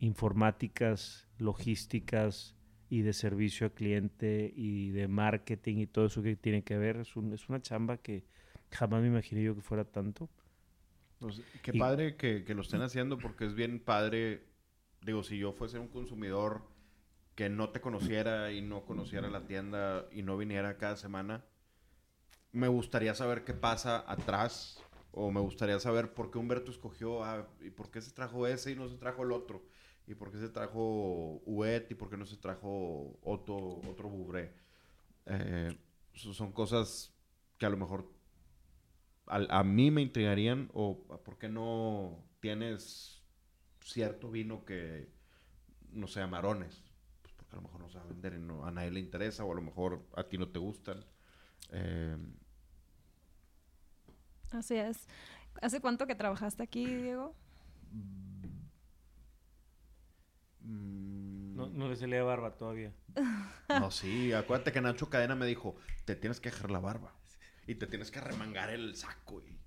informáticas, 0.00 1.26
logísticas 1.38 2.54
y 2.90 3.00
de 3.00 3.14
servicio 3.14 3.68
al 3.68 3.72
cliente 3.72 4.52
y 4.54 4.90
de 4.90 5.08
marketing 5.08 5.78
y 5.78 5.86
todo 5.86 6.04
eso 6.04 6.22
que 6.22 6.36
tiene 6.36 6.62
que 6.62 6.76
ver, 6.76 6.98
es, 6.98 7.14
es 7.32 7.48
una 7.48 7.62
chamba 7.62 7.96
que 7.96 8.26
jamás 8.70 9.00
me 9.00 9.08
imaginé 9.08 9.44
yo 9.44 9.54
que 9.54 9.62
fuera 9.62 9.86
tanto. 9.86 10.28
Pues, 11.20 11.40
qué 11.62 11.72
padre 11.72 12.16
que, 12.16 12.44
que, 12.44 12.52
lo 12.52 12.60
estén 12.60 12.82
haciendo 12.82 13.16
porque 13.16 13.46
es 13.46 13.54
bien 13.54 13.80
padre. 13.80 14.44
Digo, 15.00 15.22
si 15.22 15.38
yo 15.38 15.54
fuese 15.54 15.78
un 15.78 15.88
consumidor 15.88 16.75
que 17.36 17.50
no 17.50 17.68
te 17.68 17.80
conociera 17.80 18.50
y 18.50 18.62
no 18.62 18.84
conociera 18.86 19.28
la 19.28 19.46
tienda 19.46 20.06
y 20.10 20.22
no 20.22 20.36
viniera 20.38 20.78
cada 20.78 20.96
semana, 20.96 21.44
me 22.50 22.66
gustaría 22.66 23.14
saber 23.14 23.44
qué 23.44 23.52
pasa 23.52 24.04
atrás 24.10 24.82
o 25.12 25.30
me 25.30 25.40
gustaría 25.40 25.78
saber 25.78 26.14
por 26.14 26.30
qué 26.30 26.38
Humberto 26.38 26.70
escogió 26.70 27.22
a, 27.22 27.46
y 27.60 27.70
por 27.70 27.90
qué 27.90 28.00
se 28.00 28.10
trajo 28.12 28.46
ese 28.46 28.72
y 28.72 28.74
no 28.74 28.88
se 28.88 28.96
trajo 28.96 29.22
el 29.22 29.32
otro 29.32 29.62
y 30.06 30.14
por 30.14 30.32
qué 30.32 30.38
se 30.38 30.48
trajo 30.48 31.42
Uet 31.44 31.90
y 31.90 31.94
por 31.94 32.08
qué 32.08 32.16
no 32.16 32.24
se 32.24 32.38
trajo 32.38 33.18
otro, 33.22 33.80
otro 33.88 34.08
Bubré. 34.08 34.54
Eh, 35.26 35.76
son 36.14 36.52
cosas 36.52 37.14
que 37.58 37.66
a 37.66 37.70
lo 37.70 37.76
mejor 37.76 38.10
a, 39.26 39.64
mí 39.64 39.90
me 39.90 40.02
intrigarían 40.02 40.70
o 40.72 41.04
por 41.24 41.36
qué 41.36 41.48
no 41.48 42.24
tienes 42.40 43.22
cierto 43.80 44.30
vino 44.30 44.64
que 44.64 45.12
no 45.90 46.06
sea 46.06 46.26
marones. 46.26 46.85
A 47.56 47.60
lo 47.60 47.62
mejor 47.62 47.80
no 47.80 47.88
se 47.88 47.96
va 47.96 48.04
a 48.04 48.08
vender 48.08 48.34
y 48.34 48.36
a 48.36 48.70
nadie 48.70 48.90
le 48.90 49.00
interesa 49.00 49.42
o 49.42 49.50
a 49.50 49.54
lo 49.54 49.62
mejor 49.62 50.04
a 50.14 50.24
ti 50.24 50.36
no 50.36 50.46
te 50.48 50.58
gustan. 50.58 51.02
Eh, 51.72 52.18
Así 54.50 54.76
es. 54.76 55.08
¿Hace 55.62 55.80
cuánto 55.80 56.06
que 56.06 56.14
trabajaste 56.14 56.62
aquí, 56.62 56.84
Diego? 56.84 57.34
No, 60.60 61.68
no 61.68 61.88
le 61.88 61.96
salía 61.96 62.22
barba 62.22 62.56
todavía. 62.56 62.92
No, 63.68 63.90
sí. 63.90 64.32
Acuérdate 64.34 64.70
que 64.70 64.80
Nacho 64.82 65.08
Cadena 65.08 65.34
me 65.34 65.46
dijo, 65.46 65.76
te 66.04 66.14
tienes 66.14 66.38
que 66.38 66.50
dejar 66.50 66.70
la 66.70 66.78
barba. 66.78 67.14
Y 67.66 67.74
te 67.76 67.86
tienes 67.86 68.10
que 68.10 68.20
remangar 68.20 68.70
el 68.70 68.94
saco. 68.94 69.42
Y, 69.42 69.58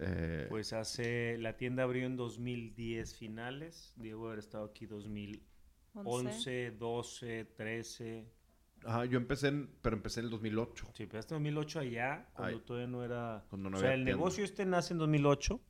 eh, 0.00 0.46
Pues 0.48 0.72
hace... 0.72 1.38
La 1.38 1.56
tienda 1.56 1.84
abrió 1.84 2.06
en 2.06 2.16
2010 2.16 3.14
finales. 3.14 3.94
Diego 3.96 4.26
haber 4.26 4.40
estado 4.40 4.64
aquí 4.64 4.86
2011, 5.94 6.70
12, 6.72 7.44
13... 7.56 8.26
Ajá, 8.84 9.04
yo 9.04 9.18
empecé 9.18 9.48
en, 9.48 9.68
pero 9.82 9.94
empecé 9.96 10.20
en 10.20 10.26
el 10.26 10.30
2008. 10.30 10.88
Sí, 10.94 11.02
empezaste 11.02 11.34
en 11.34 11.42
2008 11.42 11.80
allá, 11.80 12.28
cuando 12.34 12.60
todavía 12.62 12.88
no 12.88 13.04
era... 13.04 13.44
o 13.50 13.76
sea, 13.76 13.92
el 13.92 14.04
negocio 14.04 14.42
este 14.42 14.64
nace 14.64 14.94
en 14.94 14.98
2008 14.98 15.60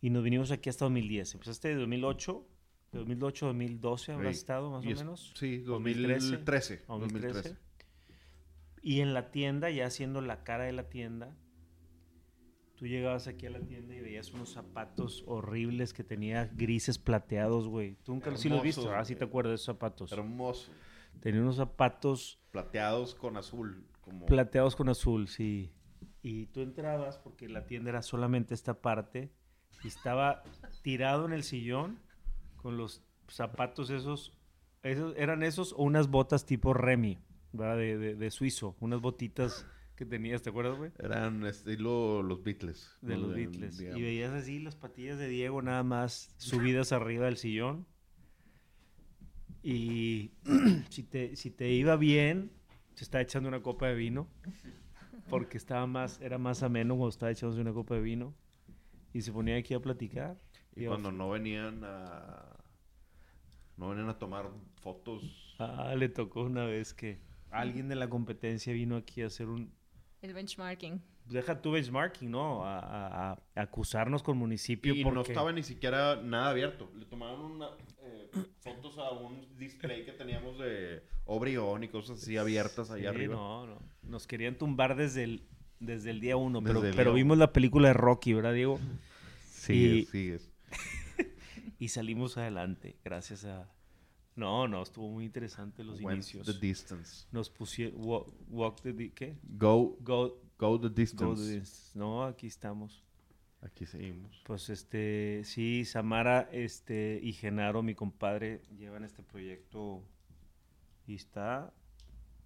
y 0.00 0.10
nos 0.10 0.22
vinimos 0.22 0.50
aquí 0.52 0.68
hasta 0.70 0.84
2010. 0.84 1.34
Empezaste 1.34 1.68
de 1.68 1.74
2008, 1.76 2.46
de 2.92 2.98
2008 3.00 3.46
a 3.46 3.48
2012 3.48 4.12
habrás 4.12 4.36
estado 4.36 4.70
más 4.70 4.84
o 4.84 4.88
menos. 4.88 5.32
Sí, 5.34 5.58
2013. 5.58 6.84
2013. 6.86 7.56
Y 8.82 9.00
en 9.00 9.14
la 9.14 9.30
tienda, 9.30 9.70
ya 9.70 9.86
haciendo 9.86 10.20
la 10.20 10.44
cara 10.44 10.64
de 10.64 10.72
la 10.72 10.88
tienda, 10.88 11.36
tú 12.76 12.86
llegabas 12.86 13.26
aquí 13.28 13.46
a 13.46 13.50
la 13.50 13.60
tienda 13.60 13.94
y 13.94 14.00
veías 14.00 14.32
unos 14.32 14.50
zapatos 14.50 15.24
horribles 15.26 15.92
que 15.92 16.04
tenía 16.04 16.50
grises 16.54 16.98
plateados, 16.98 17.68
güey. 17.68 17.96
Tú 18.04 18.12
nunca 18.12 18.36
sí 18.36 18.48
los 18.48 18.58
has 18.58 18.64
visto, 18.64 18.92
ah, 18.94 19.04
sí 19.04 19.14
te 19.16 19.24
acuerdas 19.24 19.50
de 19.50 19.54
esos 19.56 19.66
zapatos. 19.66 20.12
Hermoso. 20.12 20.72
Tenía 21.20 21.40
unos 21.40 21.56
zapatos... 21.56 22.40
Plateados 22.50 23.14
con 23.14 23.36
azul. 23.36 23.86
Plateados 24.26 24.76
con 24.76 24.88
azul, 24.88 25.28
sí. 25.28 25.72
Y 26.22 26.46
tú 26.46 26.60
entrabas 26.60 27.18
porque 27.18 27.48
la 27.48 27.66
tienda 27.66 27.90
era 27.90 28.02
solamente 28.02 28.54
esta 28.54 28.80
parte 28.80 29.32
y 29.82 29.88
estaba 29.88 30.42
tirado 30.82 31.26
en 31.26 31.32
el 31.32 31.42
sillón 31.42 31.98
con 32.56 32.76
los 32.76 33.02
zapatos 33.28 33.90
esos, 33.90 34.32
esos 34.82 35.14
eran 35.16 35.42
esos 35.42 35.72
o 35.72 35.82
unas 35.82 36.08
botas 36.08 36.46
tipo 36.46 36.74
Remy, 36.74 37.18
¿verdad? 37.52 37.76
De, 37.76 38.14
de, 38.14 38.30
suizo, 38.30 38.76
unas 38.80 39.00
botitas 39.00 39.66
que 40.02 40.06
tenías, 40.06 40.42
¿te 40.42 40.50
acuerdas, 40.50 40.76
güey? 40.76 40.90
Eran 40.98 41.46
estilo 41.46 42.22
los 42.22 42.42
Beatles. 42.42 42.96
De 43.00 43.16
los 43.16 43.34
Beatles. 43.34 43.80
Y 43.80 44.02
veías 44.02 44.32
así 44.32 44.58
las 44.58 44.74
patillas 44.74 45.18
de 45.18 45.28
Diego 45.28 45.62
nada 45.62 45.82
más 45.82 46.34
subidas 46.38 46.92
arriba 46.92 47.26
del 47.26 47.36
sillón 47.36 47.86
y 49.62 50.32
si, 50.90 51.04
te, 51.04 51.36
si 51.36 51.50
te 51.50 51.70
iba 51.70 51.96
bien, 51.96 52.50
se 52.94 53.04
estaba 53.04 53.22
echando 53.22 53.48
una 53.48 53.62
copa 53.62 53.86
de 53.86 53.94
vino, 53.94 54.28
porque 55.28 55.56
estaba 55.56 55.86
más, 55.86 56.20
era 56.20 56.38
más 56.38 56.62
ameno 56.62 56.94
cuando 56.94 57.10
estaba 57.10 57.30
echándose 57.30 57.60
una 57.60 57.72
copa 57.72 57.94
de 57.94 58.00
vino, 58.00 58.34
y 59.12 59.22
se 59.22 59.32
ponía 59.32 59.56
aquí 59.56 59.74
a 59.74 59.80
platicar. 59.80 60.40
Y, 60.74 60.86
cuando 60.86 61.12
no 61.12 61.30
venían 61.30 61.82
a... 61.84 62.56
No 63.76 63.90
venían 63.90 64.08
a 64.08 64.18
tomar 64.18 64.50
fotos. 64.80 65.56
Ah, 65.58 65.94
le 65.96 66.08
tocó 66.08 66.42
una 66.42 66.64
vez 66.64 66.92
que 66.92 67.20
alguien 67.50 67.88
de 67.88 67.94
la 67.94 68.08
competencia 68.08 68.72
vino 68.72 68.96
aquí 68.96 69.22
a 69.22 69.26
hacer 69.26 69.48
un... 69.48 69.72
El 70.22 70.32
benchmarking 70.32 71.02
deja 71.26 71.60
tu 71.60 71.72
benchmarking, 71.72 72.30
¿no? 72.30 72.64
A, 72.64 73.38
acusarnos 73.54 74.22
con 74.22 74.36
municipio. 74.36 74.94
Y 74.94 75.04
no 75.04 75.22
estaba 75.22 75.52
ni 75.52 75.62
siquiera 75.62 76.20
nada 76.22 76.50
abierto. 76.50 76.90
Le 76.96 77.06
tomaron 77.06 77.40
una, 77.40 77.68
eh, 78.02 78.30
fotos 78.60 78.98
a 78.98 79.10
un 79.10 79.56
display 79.56 80.04
que 80.04 80.12
teníamos 80.12 80.58
de 80.58 81.02
Obrión 81.24 81.84
y 81.84 81.88
cosas 81.88 82.22
así 82.22 82.36
abiertas 82.36 82.90
allá 82.90 83.10
arriba. 83.10 83.34
No, 83.34 83.66
no. 83.66 83.78
Nos 84.02 84.26
querían 84.26 84.56
tumbar 84.56 84.96
desde 84.96 85.24
el, 85.24 85.42
desde 85.80 86.10
el 86.10 86.20
día 86.20 86.36
uno, 86.36 86.62
pero, 86.62 86.82
pero 86.94 87.12
vimos 87.14 87.38
la 87.38 87.52
película 87.52 87.88
de 87.88 87.94
Rocky, 87.94 88.34
¿verdad, 88.34 88.54
Diego? 88.54 88.78
Sí, 89.50 90.08
sí. 90.10 90.36
y 91.78 91.88
salimos 91.88 92.36
adelante, 92.36 92.96
gracias 93.04 93.44
a... 93.44 93.68
No, 94.34 94.66
no, 94.66 94.82
estuvo 94.82 95.10
muy 95.10 95.24
interesante 95.24 95.84
los 95.84 96.00
inicios. 96.00 96.46
the 96.46 96.54
distance. 96.54 97.26
Nos 97.32 97.50
pusieron... 97.50 98.00
Walk, 98.48 98.80
the... 98.82 99.12
¿Qué? 99.12 99.36
Go... 99.42 99.96
Go 100.00 100.42
Go 100.62 100.78
the 100.78 100.88
distance. 100.88 101.90
No, 101.98 102.22
aquí 102.22 102.46
estamos. 102.46 103.02
Aquí 103.62 103.84
seguimos. 103.84 104.40
Pues 104.44 104.70
este, 104.70 105.42
sí, 105.42 105.84
Samara 105.84 106.48
este, 106.52 107.18
y 107.20 107.32
Genaro, 107.32 107.82
mi 107.82 107.96
compadre, 107.96 108.62
llevan 108.78 109.02
este 109.02 109.24
proyecto 109.24 110.04
y 111.04 111.16
está... 111.16 111.74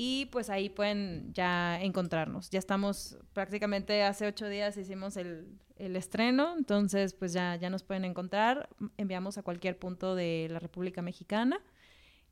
Y 0.00 0.26
pues 0.26 0.50
ahí 0.50 0.68
pueden 0.68 1.32
ya 1.32 1.80
encontrarnos. 1.80 2.50
Ya 2.50 2.60
estamos 2.60 3.18
prácticamente 3.32 4.02
hace 4.04 4.26
ocho 4.26 4.48
días 4.48 4.76
hicimos 4.76 5.16
el, 5.16 5.58
el 5.76 5.96
estreno, 5.96 6.54
entonces 6.56 7.14
pues 7.14 7.32
ya, 7.32 7.56
ya 7.56 7.70
nos 7.70 7.82
pueden 7.82 8.04
encontrar. 8.04 8.68
Enviamos 8.96 9.38
a 9.38 9.42
cualquier 9.42 9.78
punto 9.78 10.14
de 10.14 10.48
la 10.50 10.60
República 10.60 11.02
Mexicana. 11.02 11.60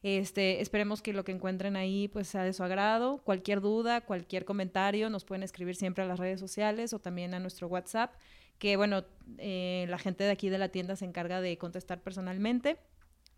Este, 0.02 0.60
esperemos 0.60 1.02
que 1.02 1.12
lo 1.12 1.24
que 1.24 1.32
encuentren 1.32 1.74
ahí 1.74 2.08
pues 2.08 2.28
sea 2.28 2.44
de 2.44 2.52
su 2.52 2.62
agrado. 2.62 3.18
Cualquier 3.18 3.60
duda, 3.60 4.02
cualquier 4.02 4.44
comentario, 4.44 5.10
nos 5.10 5.24
pueden 5.24 5.42
escribir 5.42 5.74
siempre 5.74 6.04
a 6.04 6.06
las 6.06 6.18
redes 6.18 6.38
sociales 6.38 6.92
o 6.92 6.98
también 6.98 7.34
a 7.34 7.40
nuestro 7.40 7.66
WhatsApp, 7.66 8.14
que 8.58 8.76
bueno, 8.76 9.04
eh, 9.38 9.86
la 9.88 9.98
gente 9.98 10.24
de 10.24 10.30
aquí 10.30 10.48
de 10.48 10.58
la 10.58 10.68
tienda 10.68 10.96
se 10.96 11.04
encarga 11.04 11.40
de 11.40 11.58
contestar 11.58 12.02
personalmente. 12.02 12.78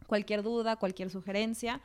Cualquier 0.07 0.43
duda, 0.43 0.77
cualquier 0.77 1.11
sugerencia. 1.11 1.81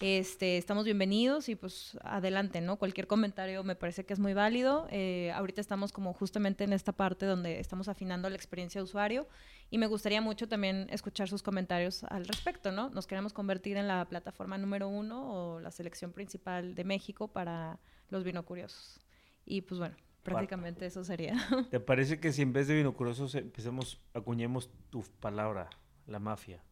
Este, 0.00 0.58
estamos 0.58 0.84
bienvenidos 0.84 1.48
y 1.48 1.56
pues 1.56 1.98
adelante, 2.02 2.60
¿no? 2.60 2.76
Cualquier 2.76 3.06
comentario 3.06 3.64
me 3.64 3.76
parece 3.76 4.04
que 4.04 4.12
es 4.12 4.18
muy 4.18 4.34
válido. 4.34 4.86
Eh, 4.90 5.32
ahorita 5.34 5.62
estamos 5.62 5.90
como 5.90 6.12
justamente 6.12 6.64
en 6.64 6.74
esta 6.74 6.92
parte 6.92 7.24
donde 7.24 7.60
estamos 7.60 7.88
afinando 7.88 8.28
la 8.28 8.36
experiencia 8.36 8.78
de 8.78 8.84
usuario 8.84 9.26
y 9.70 9.78
me 9.78 9.86
gustaría 9.86 10.20
mucho 10.20 10.48
también 10.48 10.86
escuchar 10.90 11.28
sus 11.28 11.42
comentarios 11.42 12.04
al 12.04 12.26
respecto, 12.26 12.72
¿no? 12.72 12.90
Nos 12.90 13.06
queremos 13.06 13.32
convertir 13.32 13.78
en 13.78 13.88
la 13.88 14.04
plataforma 14.04 14.58
número 14.58 14.86
uno 14.86 15.32
o 15.32 15.60
la 15.60 15.70
selección 15.70 16.12
principal 16.12 16.74
de 16.74 16.84
México 16.84 17.28
para 17.28 17.78
los 18.10 18.22
vinocuriosos. 18.22 19.00
Y 19.46 19.62
pues 19.62 19.78
bueno, 19.78 19.96
prácticamente 20.34 20.86
eso 20.86 21.02
sería. 21.04 21.34
¿Te 21.70 21.80
parece 21.80 22.20
que 22.20 22.32
si 22.32 22.42
en 22.42 22.52
vez 22.52 22.68
de 22.68 22.74
vinocuriosos 22.76 23.34
empecemos, 23.34 24.00
acuñemos 24.14 24.70
tu 24.90 25.02
palabra, 25.20 25.68
la 26.06 26.18
mafia? 26.18 26.62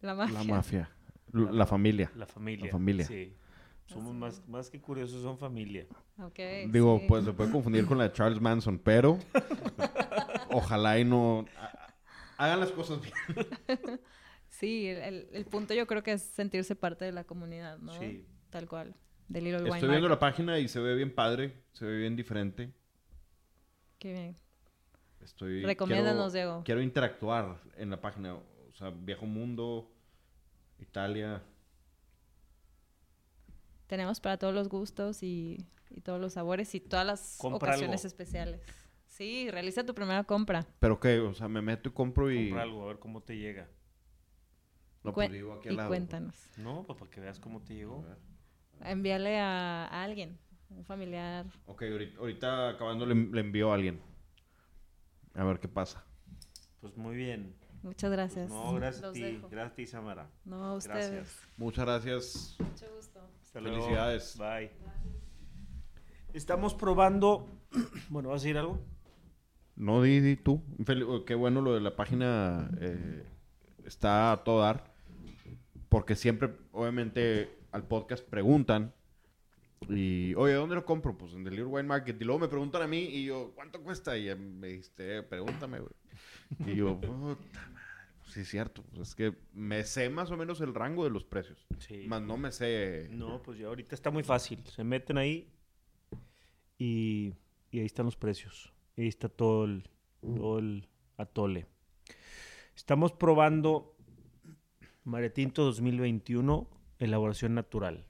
La 0.00 0.14
mafia. 0.14 0.38
La 0.38 0.44
mafia. 0.44 0.90
La, 1.32 1.50
la 1.52 1.66
familia. 1.66 2.10
La 2.14 2.26
familia. 2.26 2.66
La 2.66 2.72
familia. 2.72 3.04
Sí. 3.06 3.34
Somos 3.86 4.10
Así 4.10 4.16
más, 4.18 4.48
más 4.48 4.70
que 4.70 4.80
curiosos, 4.80 5.22
son 5.22 5.38
familia. 5.38 5.86
Ok, 6.18 6.38
Digo, 6.70 6.98
sí. 7.00 7.06
pues 7.08 7.24
se 7.24 7.32
puede 7.32 7.52
confundir 7.52 7.86
con 7.86 7.98
la 7.98 8.04
de 8.04 8.12
Charles 8.12 8.40
Manson, 8.40 8.78
pero 8.80 9.18
ojalá 10.50 10.98
y 10.98 11.04
no 11.04 11.44
ha- 11.56 11.94
hagan 12.44 12.60
las 12.60 12.70
cosas 12.72 13.00
bien. 13.00 13.14
Sí, 14.48 14.86
el, 14.86 14.98
el- 14.98 15.28
el 15.32 15.44
punto 15.44 15.74
yo 15.74 15.86
creo 15.86 16.02
que 16.02 16.12
es 16.12 16.22
sentirse 16.22 16.74
parte 16.74 17.04
de 17.04 17.12
la 17.12 17.24
comunidad, 17.24 17.78
¿no? 17.78 17.92
Sí. 17.98 18.24
Tal 18.48 18.66
cual. 18.66 18.94
De 19.28 19.40
Little 19.40 19.62
Wine 19.70 19.74
Estoy 19.76 19.88
viendo 19.88 20.08
la 20.08 20.18
página 20.18 20.58
y 20.58 20.68
se 20.68 20.80
ve 20.80 20.94
bien 20.94 21.14
padre, 21.14 21.64
se 21.72 21.84
ve 21.84 21.96
bien 21.98 22.16
diferente. 22.16 22.72
Qué 23.98 24.12
bien. 24.12 24.36
Estoy 25.20 25.62
Recomiéndanos, 25.64 26.32
quiero, 26.32 26.48
Diego. 26.48 26.64
Quiero 26.64 26.80
interactuar 26.82 27.60
en 27.76 27.90
la 27.90 28.00
página, 28.00 28.34
o 28.34 28.74
sea, 28.74 28.90
Viejo 28.90 29.26
Mundo, 29.26 29.90
Italia. 30.78 31.42
Tenemos 33.86 34.20
para 34.20 34.36
todos 34.38 34.54
los 34.54 34.68
gustos 34.68 35.22
y, 35.22 35.66
y 35.90 36.00
todos 36.00 36.20
los 36.20 36.32
sabores 36.34 36.74
y 36.74 36.80
todas 36.80 37.06
las 37.06 37.38
Compra 37.38 37.56
ocasiones 37.56 38.04
algo. 38.04 38.08
especiales. 38.08 38.60
Sí, 39.06 39.48
realiza 39.50 39.84
tu 39.84 39.94
primera 39.94 40.24
compra. 40.24 40.66
Pero 40.78 40.98
que, 41.00 41.18
o 41.20 41.34
sea, 41.34 41.48
me 41.48 41.60
meto 41.62 41.88
y 41.88 41.92
compro 41.92 42.30
y 42.30 42.50
Compra 42.50 42.62
algo, 42.62 42.84
a 42.84 42.86
ver 42.88 42.98
cómo 42.98 43.22
te 43.22 43.36
llega. 43.36 43.68
no 45.02 45.12
pues 45.12 45.30
vivo 45.30 45.54
aquí 45.54 45.68
y 45.70 45.70
al 45.70 45.76
lado. 45.76 45.88
cuéntanos. 45.88 46.36
No, 46.56 46.84
pues 46.86 46.98
para 46.98 47.10
que 47.10 47.20
veas 47.20 47.38
cómo 47.40 47.62
te 47.62 47.74
A 47.74 47.76
llegó. 47.76 48.02
ver. 48.02 48.18
Envíale 48.82 49.38
a, 49.38 49.86
a 49.86 50.02
alguien, 50.04 50.38
un 50.70 50.84
familiar. 50.84 51.46
Ok, 51.66 51.82
ahorita, 51.82 52.18
ahorita 52.18 52.68
acabando 52.70 53.06
le, 53.06 53.14
le 53.14 53.40
envío 53.40 53.70
a 53.70 53.74
alguien. 53.74 54.00
A 55.34 55.44
ver 55.44 55.58
qué 55.60 55.68
pasa. 55.68 56.04
Pues 56.80 56.96
muy 56.96 57.16
bien. 57.16 57.54
Muchas 57.82 58.10
gracias. 58.10 58.48
No, 58.50 58.74
gracias 58.74 59.04
a 59.04 59.12
ti. 59.12 59.20
dejo. 59.22 59.48
Gracias 59.48 59.72
a 59.72 59.74
ti, 59.76 59.86
Samara. 59.86 60.30
No, 60.44 60.64
a 60.64 60.74
ustedes. 60.76 61.10
Gracias. 61.10 61.48
Muchas 61.56 61.84
gracias. 61.84 62.56
Mucho 62.58 62.86
gusto. 62.96 63.20
Hasta 63.42 63.60
luego. 63.60 63.76
Felicidades. 63.76 64.36
Bye. 64.38 64.70
Estamos 66.32 66.74
probando. 66.74 67.48
Bueno, 68.08 68.28
¿vas 68.30 68.40
a 68.42 68.44
decir 68.44 68.58
algo? 68.58 68.80
No, 69.74 70.00
di, 70.02 70.20
di 70.20 70.36
tú. 70.36 70.62
Fel- 70.78 71.24
Qué 71.24 71.34
bueno 71.34 71.60
lo 71.60 71.74
de 71.74 71.80
la 71.80 71.96
página. 71.96 72.70
eh, 72.80 73.24
está 73.84 74.32
a 74.32 74.44
todo 74.44 74.60
dar. 74.62 74.92
Porque 75.88 76.14
siempre, 76.16 76.50
obviamente, 76.72 77.55
al 77.72 77.86
podcast 77.86 78.24
preguntan. 78.28 78.92
Y, 79.88 80.34
oye, 80.34 80.54
¿dónde 80.54 80.74
lo 80.74 80.84
compro? 80.84 81.16
Pues 81.16 81.34
en 81.34 81.44
The 81.44 81.50
Little 81.50 81.66
Wine 81.66 81.84
Market. 81.88 82.20
Y 82.20 82.24
luego 82.24 82.40
me 82.40 82.48
preguntan 82.48 82.82
a 82.82 82.86
mí 82.86 82.98
y 82.98 83.24
yo, 83.26 83.52
¿cuánto 83.54 83.82
cuesta? 83.82 84.16
Y 84.16 84.34
me 84.34 84.68
dijiste, 84.68 85.18
"Eh, 85.18 85.22
pregúntame, 85.22 85.80
güey. 85.80 85.92
Y 86.66 86.76
yo, 86.76 86.98
puta 87.00 87.12
madre. 87.12 87.36
Pues 88.20 88.32
sí, 88.32 88.40
es 88.40 88.48
cierto. 88.48 88.82
Pues 88.94 89.10
es 89.10 89.14
que 89.14 89.34
me 89.52 89.84
sé 89.84 90.08
más 90.08 90.30
o 90.30 90.36
menos 90.36 90.60
el 90.60 90.74
rango 90.74 91.04
de 91.04 91.10
los 91.10 91.24
precios. 91.24 91.66
Sí. 91.78 92.06
Más 92.08 92.22
no 92.22 92.36
me 92.36 92.50
sé. 92.52 93.08
No, 93.10 93.42
pues 93.42 93.58
ya 93.58 93.66
ahorita 93.66 93.94
está 93.94 94.10
muy 94.10 94.22
fácil. 94.22 94.64
Se 94.66 94.82
meten 94.82 95.18
ahí 95.18 95.48
y, 96.78 97.34
y 97.70 97.78
ahí 97.80 97.86
están 97.86 98.06
los 98.06 98.16
precios. 98.16 98.72
Y 98.96 99.02
ahí 99.02 99.08
está 99.08 99.28
todo 99.28 99.64
el, 99.66 99.88
todo 100.22 100.58
el 100.58 100.88
atole. 101.18 101.66
Estamos 102.74 103.12
probando 103.12 103.94
Maretinto 105.04 105.64
2021, 105.64 106.68
elaboración 106.98 107.54
natural. 107.54 108.06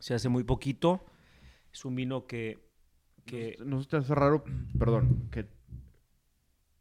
Se 0.00 0.14
hace 0.14 0.28
muy 0.28 0.44
poquito. 0.44 1.04
Es 1.72 1.84
un 1.84 1.94
vino 1.96 2.26
que... 2.26 2.58
que 3.24 3.56
No 3.64 3.82
se 3.82 3.88
te 3.88 3.96
hace 3.96 4.14
raro, 4.14 4.44
perdón, 4.78 5.28
que 5.30 5.46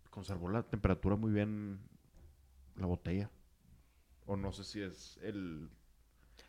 conservó 0.09 0.49
la 0.49 0.63
temperatura 0.63 1.15
muy 1.15 1.31
bien 1.31 1.79
la 2.77 2.85
botella. 2.87 3.29
O 4.25 4.35
no 4.37 4.51
sé 4.53 4.63
si 4.63 4.81
es 4.81 5.17
el, 5.21 5.69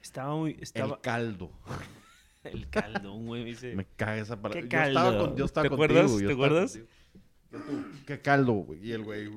estaba 0.01 0.35
muy... 0.37 0.57
Estaba 0.61 0.95
el 0.97 1.01
caldo. 1.01 1.51
el 2.45 2.69
caldo, 2.71 3.13
güey. 3.15 3.43
me 3.43 3.51
dice- 3.51 3.75
Me 3.75 3.85
caga 3.85 4.19
esa 4.19 4.41
palabra. 4.41 4.63
¿Qué 4.63 4.69
Yo 4.77 4.83
estaba, 4.83 5.11
caldo? 5.11 5.27
con- 5.29 5.37
yo 5.37 5.45
estaba 5.45 5.63
¿Te 5.65 5.69
contigo. 5.71 5.85
acuerdas? 5.85 6.21
yo 6.21 6.27
¿Te 6.27 6.33
acuerdas? 6.33 6.73
contigo. 6.73 8.03
¿Qué 8.07 8.21
caldo? 8.21 8.53
güey? 8.53 8.87
Y 8.87 8.93
el 8.93 9.03
güey, 9.05 9.29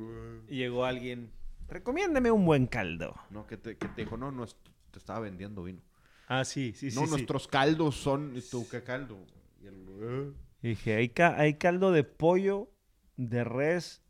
llegó 0.47 0.85
alguien... 0.85 1.31
Recomiéndame 1.69 2.31
un 2.31 2.45
buen 2.45 2.67
caldo. 2.67 3.15
no, 3.29 3.45
que 3.47 3.57
te, 3.57 3.77
que 3.77 3.87
te 3.87 4.01
dijo, 4.03 4.17
no, 4.17 4.31
no, 4.31 4.43
es- 4.43 4.57
te 4.91 4.99
estaba 4.99 5.19
vendiendo 5.19 5.63
vino. 5.63 5.81
Ah, 6.27 6.43
sí, 6.45 6.73
sí, 6.75 6.87
no, 6.87 7.01
sí. 7.01 7.05
sí. 7.05 7.09
nuestros 7.11 7.47
caldos 7.47 7.95
son, 7.95 8.35
y 8.35 8.41
tú, 8.41 8.67
¿qué 8.69 8.83
caldo? 8.83 9.17
Y 9.61 9.67
el. 9.67 10.33
Y 10.61 10.69
Dije, 10.69 10.95
¿hay, 10.95 11.09
ca- 11.09 11.37
hay 11.39 11.55
caldo 11.55 11.91
de 11.91 12.03
pollo, 12.03 12.69
de 13.17 13.43
res 13.43 14.01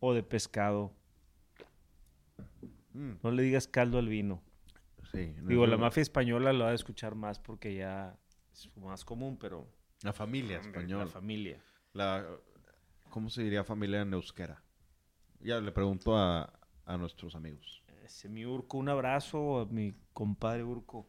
o 0.00 0.14
de 0.14 0.22
pescado. 0.22 0.92
Mm, 2.94 3.12
No 3.22 3.30
le 3.30 3.42
digas 3.42 3.68
caldo 3.68 3.98
al 3.98 4.08
vino. 4.08 4.42
sí. 5.12 5.34
no 5.42 5.48
Digo, 5.48 5.66
la 5.66 5.76
mafia 5.76 6.02
española 6.02 6.52
lo 6.52 6.64
va 6.64 6.70
a 6.70 6.74
escuchar 6.74 7.14
más 7.14 7.38
porque 7.38 7.74
ya 7.74 8.16
es 8.52 8.70
más 8.76 9.04
común, 9.04 9.36
pero... 9.38 9.68
La 10.02 10.12
familia 10.12 10.58
española. 10.60 11.04
La 11.04 11.10
familia. 11.10 11.60
La, 11.92 12.26
¿Cómo 13.10 13.30
se 13.30 13.42
diría 13.42 13.64
familia 13.64 14.02
en 14.02 14.12
euskera? 14.12 14.62
Ya 15.40 15.60
le 15.60 15.72
pregunto 15.72 16.16
a, 16.16 16.52
a 16.86 16.96
nuestros 16.96 17.34
amigos. 17.34 17.82
Ese, 18.04 18.28
mi 18.28 18.46
Urco, 18.46 18.78
un 18.78 18.88
abrazo 18.88 19.60
a 19.60 19.66
mi 19.66 19.94
compadre 20.12 20.62
Urco. 20.64 21.06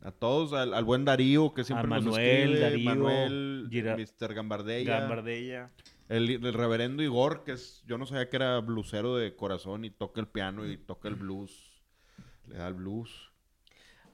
A 0.00 0.10
todos, 0.10 0.52
al, 0.52 0.74
al 0.74 0.84
buen 0.84 1.04
Darío 1.04 1.54
que 1.54 1.62
siempre 1.62 1.86
A 1.86 1.90
nos 1.96 2.04
Manuel, 2.06 2.24
escribe, 2.50 2.60
Darío, 2.60 2.84
Manuel, 2.90 3.68
Gira- 3.70 3.96
Mr. 3.96 4.34
Gambardella, 4.34 4.98
Gambardella. 5.00 5.70
el, 6.08 6.28
el 6.44 6.52
reverendo 6.54 7.02
Igor, 7.04 7.44
que 7.44 7.52
es, 7.52 7.84
yo 7.86 7.98
no 7.98 8.06
sabía 8.06 8.28
que 8.28 8.36
era 8.36 8.58
blusero 8.58 9.16
de 9.16 9.36
corazón 9.36 9.84
y 9.84 9.90
toca 9.90 10.20
el 10.20 10.26
piano 10.26 10.66
y 10.66 10.76
toca 10.76 11.08
el 11.08 11.14
blues, 11.14 11.82
le 12.48 12.56
da 12.56 12.66
el 12.66 12.74
blues. 12.74 13.30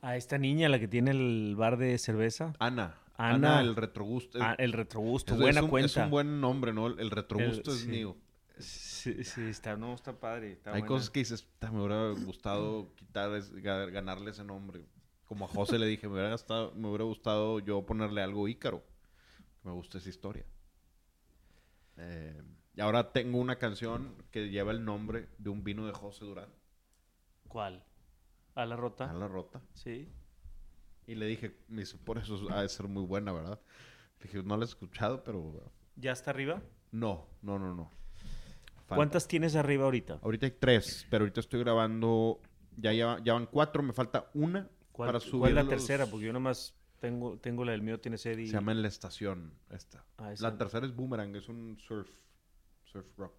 A 0.02 0.16
esta 0.16 0.36
niña, 0.36 0.68
la 0.68 0.78
que 0.78 0.88
tiene 0.88 1.10
el 1.12 1.54
bar 1.56 1.78
de 1.78 1.96
cerveza. 1.98 2.52
Ana, 2.58 2.96
Ana. 3.16 3.34
Ana, 3.58 3.60
el 3.62 3.74
retrogusto. 3.74 4.38
Ah, 4.42 4.54
el 4.58 4.72
retrogusto, 4.72 5.36
buena 5.36 5.60
es 5.60 5.64
un, 5.64 5.70
cuenta. 5.70 5.86
es 5.86 5.96
un 5.96 6.10
buen 6.10 6.40
nombre, 6.40 6.72
¿no? 6.74 6.86
El 6.88 7.10
retrogusto 7.10 7.70
El- 7.70 7.76
es 7.76 7.82
sí. 7.82 7.88
mío. 7.88 8.16
Sí, 8.60 9.24
sí, 9.24 9.42
está, 9.48 9.76
no, 9.76 9.94
está 9.94 10.18
padre. 10.18 10.52
está 10.52 10.70
Hay 10.70 10.80
buena. 10.80 10.86
cosas 10.88 11.10
que 11.10 11.20
dices, 11.20 11.46
"Ta, 11.58 11.70
me 11.70 11.78
hubiera 11.80 12.10
gustado 12.24 12.92
quitar, 12.96 13.30
ganarle 13.90 14.30
ese 14.30 14.44
nombre. 14.44 14.84
Como 15.26 15.44
a 15.44 15.48
José 15.48 15.78
le 15.78 15.86
dije, 15.86 16.06
me 16.08 16.14
hubiera, 16.14 16.30
gastado- 16.30 16.72
me 16.74 16.88
hubiera 16.88 17.04
gustado 17.04 17.58
yo 17.60 17.84
ponerle 17.84 18.22
algo 18.22 18.48
ícaro. 18.48 18.82
Me 19.62 19.72
gusta 19.72 19.98
esa 19.98 20.08
historia. 20.08 20.44
Eh, 21.96 22.42
y 22.74 22.80
ahora 22.80 23.12
tengo 23.12 23.38
una 23.38 23.56
canción 23.58 24.14
que 24.30 24.50
lleva 24.50 24.70
el 24.72 24.84
nombre 24.84 25.28
de 25.38 25.50
un 25.50 25.64
vino 25.64 25.86
de 25.86 25.92
José 25.92 26.24
Durán, 26.24 26.48
¿Cuál? 27.48 27.84
¿A 28.54 28.66
la 28.66 28.76
rota? 28.76 29.10
a 29.10 29.14
la 29.14 29.26
rota. 29.28 29.60
Sí. 29.74 30.08
Y 31.06 31.14
le 31.14 31.26
dije, 31.26 31.56
me 31.68 31.80
dice, 31.80 31.96
por 31.98 32.18
eso 32.18 32.38
ha 32.50 32.62
de 32.62 32.68
ser 32.68 32.86
muy 32.88 33.04
buena, 33.04 33.32
¿verdad? 33.32 33.60
Le 34.20 34.24
dije, 34.24 34.42
no 34.42 34.56
la 34.56 34.64
he 34.64 34.68
escuchado, 34.68 35.24
pero 35.24 35.72
¿Ya 35.96 36.12
está 36.12 36.30
arriba? 36.30 36.62
no, 36.92 37.26
no, 37.42 37.58
no, 37.58 37.74
no. 37.74 37.90
Falta. 38.88 38.96
¿Cuántas 38.96 39.28
tienes 39.28 39.54
arriba 39.54 39.84
ahorita? 39.84 40.18
Ahorita 40.22 40.46
hay 40.46 40.52
tres, 40.52 41.06
pero 41.10 41.22
ahorita 41.24 41.40
estoy 41.40 41.60
grabando, 41.60 42.40
ya, 42.76 42.92
ya, 42.94 43.18
ya 43.22 43.34
van 43.34 43.46
cuatro, 43.46 43.82
me 43.82 43.92
falta 43.92 44.30
una 44.34 44.68
¿Cuál, 44.92 45.08
para 45.08 45.18
cuál 45.20 45.30
subir 45.30 45.48
es 45.50 45.54
la 45.54 45.62
los- 45.62 45.68
tercera? 45.70 46.06
Porque 46.06 46.24
yo 46.26 46.32
nomás 46.32 46.74
tengo, 46.98 47.38
tengo 47.38 47.64
la 47.66 47.72
del 47.72 47.82
mío, 47.82 48.00
tiene 48.00 48.16
sed 48.18 48.38
y... 48.38 48.46
Se 48.46 48.54
llama 48.54 48.72
En 48.72 48.80
la 48.82 48.88
Estación, 48.88 49.52
esta. 49.70 50.04
Ah, 50.16 50.32
esa- 50.32 50.50
La 50.50 50.56
tercera 50.58 50.86
es 50.86 50.94
Boomerang, 50.96 51.36
es 51.36 51.48
un 51.50 51.78
surf, 51.78 52.08
surf 52.84 53.06
rock. 53.18 53.34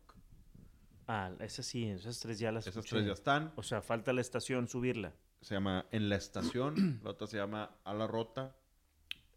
Ah, 1.08 1.32
esas 1.40 1.66
sí, 1.66 1.86
esas 1.86 2.20
tres 2.20 2.38
ya 2.38 2.52
las 2.52 2.68
Esas 2.68 2.78
escuché. 2.86 2.98
tres 2.98 3.08
ya 3.08 3.14
están. 3.14 3.52
O 3.56 3.64
sea, 3.64 3.82
falta 3.82 4.14
la 4.14 4.22
estación 4.22 4.68
subirla. 4.68 5.16
se 5.42 5.56
llama 5.56 5.88
En 5.92 6.10
la 6.10 6.16
Estación, 6.18 7.00
la 7.04 7.10
otra 7.10 7.26
se 7.26 7.38
llama 7.38 7.72
A 7.84 7.94
la 7.96 8.06
Rota, 8.06 8.56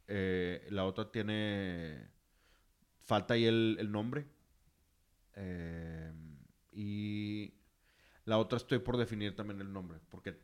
eh, 0.08 0.66
la 0.68 0.84
otra 0.84 1.10
tiene... 1.10 2.10
Falta 3.00 3.34
ahí 3.34 3.46
el, 3.46 3.76
el 3.80 3.90
nombre. 3.90 4.26
Eh, 5.34 6.12
y 6.72 7.54
la 8.24 8.38
otra 8.38 8.56
estoy 8.56 8.78
por 8.78 8.96
definir 8.96 9.34
también 9.36 9.60
el 9.60 9.72
nombre, 9.72 9.98
porque 10.10 10.38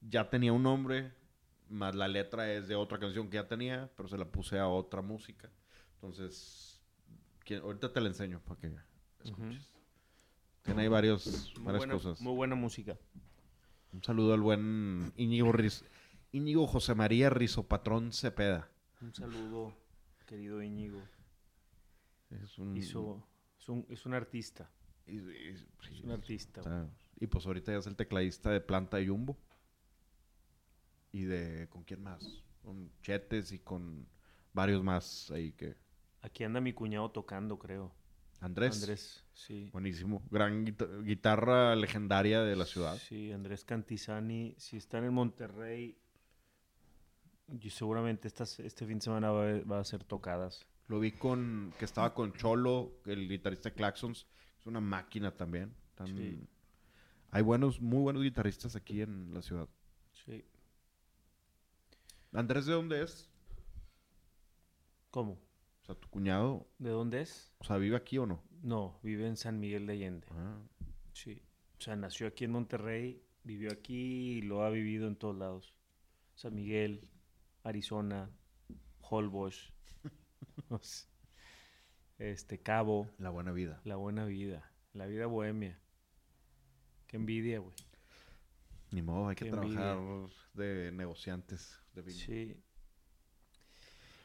ya 0.00 0.28
tenía 0.30 0.52
un 0.52 0.62
nombre, 0.62 1.12
más 1.68 1.94
la 1.94 2.08
letra 2.08 2.52
es 2.52 2.68
de 2.68 2.74
otra 2.76 2.98
canción 2.98 3.28
que 3.28 3.34
ya 3.36 3.48
tenía, 3.48 3.90
pero 3.96 4.08
se 4.08 4.16
la 4.18 4.26
puse 4.26 4.58
a 4.58 4.68
otra 4.68 5.02
música. 5.02 5.50
Entonces, 5.94 6.80
¿quién- 7.44 7.62
ahorita 7.62 7.92
te 7.92 8.00
la 8.00 8.08
enseño 8.08 8.40
para 8.40 8.60
que 8.60 8.72
escuches. 9.24 9.72
Tiene 10.62 10.82
ahí 10.82 10.88
varios, 10.88 11.52
Muy 11.56 11.64
varias 11.66 11.78
buena, 11.78 11.94
cosas. 11.94 12.20
muy 12.20 12.34
buena 12.34 12.54
música. 12.56 12.96
Un 13.92 14.02
saludo 14.02 14.34
al 14.34 14.40
buen 14.40 15.12
Íñigo, 15.16 15.52
Riz- 15.52 15.84
Íñigo 16.32 16.66
José 16.66 16.94
María 16.94 17.30
Rizopatrón 17.30 18.12
Cepeda. 18.12 18.68
Un 19.00 19.14
saludo, 19.14 19.72
querido 20.26 20.62
Íñigo. 20.62 21.00
Es 22.30 22.58
un, 22.58 22.76
Hizo, 22.76 23.24
es, 23.66 23.68
un, 23.68 23.84
es 23.88 24.06
un 24.06 24.14
artista. 24.14 24.70
Es 25.06 26.00
un 26.04 26.10
artista. 26.12 26.60
o 26.60 26.64
sea, 26.64 26.88
y 27.18 27.26
pues 27.26 27.44
ahorita 27.46 27.72
ya 27.72 27.78
es 27.78 27.86
el 27.88 27.96
tecladista 27.96 28.50
de 28.50 28.60
Planta 28.60 29.00
y 29.00 29.08
Jumbo. 29.08 29.36
Y 31.12 31.24
de... 31.24 31.68
¿Con 31.68 31.82
quién 31.82 32.02
más? 32.02 32.44
Con 32.62 32.90
Chetes 33.02 33.50
y 33.52 33.58
con 33.58 34.06
varios 34.52 34.82
más 34.82 35.30
ahí 35.32 35.52
que... 35.52 35.74
Aquí 36.22 36.44
anda 36.44 36.60
mi 36.60 36.72
cuñado 36.72 37.10
tocando, 37.10 37.58
creo. 37.58 37.92
Andrés. 38.40 38.76
Andrés, 38.80 39.24
sí. 39.32 39.70
Buenísimo. 39.72 40.22
Gran 40.30 40.64
guita- 40.66 41.02
guitarra 41.02 41.74
legendaria 41.74 42.42
de 42.42 42.54
la 42.56 42.66
ciudad. 42.66 42.96
Sí, 42.98 43.32
Andrés 43.32 43.64
Cantizani. 43.64 44.54
Si 44.58 44.76
están 44.76 45.04
en 45.04 45.14
Monterrey, 45.14 45.96
y 47.48 47.70
seguramente 47.70 48.28
estas, 48.28 48.58
este 48.60 48.86
fin 48.86 48.98
de 48.98 49.04
semana 49.04 49.30
va, 49.30 49.48
a- 49.48 49.60
va 49.64 49.80
a 49.80 49.84
ser 49.84 50.04
tocadas. 50.04 50.66
Lo 50.88 51.00
vi 51.00 51.12
con... 51.12 51.72
Que 51.78 51.84
estaba 51.84 52.14
con 52.14 52.32
Cholo, 52.34 52.92
el 53.06 53.28
guitarrista 53.28 53.70
Claxons. 53.72 54.26
Es 54.60 54.66
una 54.66 54.80
máquina 54.80 55.32
también. 55.36 55.74
Tan- 55.94 56.06
Sí. 56.16 56.40
Hay 57.30 57.42
buenos, 57.42 57.80
muy 57.80 58.00
buenos 58.00 58.22
guitarristas 58.22 58.76
aquí 58.76 59.02
en 59.02 59.34
la 59.34 59.42
ciudad. 59.42 59.68
Sí. 60.24 60.44
Andrés, 62.32 62.66
¿de 62.66 62.72
dónde 62.74 63.02
es? 63.02 63.28
¿Cómo? 65.10 65.32
O 65.32 65.84
sea, 65.86 65.94
tu 65.94 66.08
cuñado, 66.08 66.66
¿De 66.78 66.90
dónde 66.90 67.20
es? 67.22 67.52
o 67.58 67.64
sea, 67.64 67.76
¿vive 67.78 67.96
aquí 67.96 68.18
o 68.18 68.26
no? 68.26 68.42
No, 68.62 68.98
vive 69.02 69.26
en 69.26 69.36
San 69.36 69.60
Miguel 69.60 69.86
de 69.86 69.92
Allende. 69.94 70.26
Ah, 70.32 70.58
Sí. 71.12 71.42
O 71.78 71.80
sea, 71.82 71.94
nació 71.96 72.26
aquí 72.26 72.44
en 72.44 72.52
Monterrey, 72.52 73.22
vivió 73.44 73.70
aquí 73.72 74.38
y 74.38 74.42
lo 74.42 74.62
ha 74.64 74.70
vivido 74.70 75.06
en 75.08 75.16
todos 75.16 75.36
lados. 75.36 75.74
San 76.34 76.54
Miguel, 76.54 77.08
Arizona, 77.64 78.30
Holbox, 79.00 79.72
este 82.18 82.58
Cabo, 82.58 83.10
la 83.18 83.30
buena 83.30 83.52
vida. 83.52 83.80
la 83.84 83.96
buena 83.96 84.24
vida, 84.24 84.70
la 84.92 85.06
vida 85.06 85.26
bohemia. 85.26 85.78
Qué 87.06 87.16
envidia, 87.16 87.60
güey. 87.60 87.74
Ni 88.90 89.02
modo, 89.02 89.28
hay 89.28 89.36
que 89.36 89.46
Qué 89.46 89.50
trabajar 89.50 89.98
de 90.54 90.90
negociantes 90.92 91.78
de 91.94 92.02
vino. 92.02 92.18
Sí. 92.18 92.56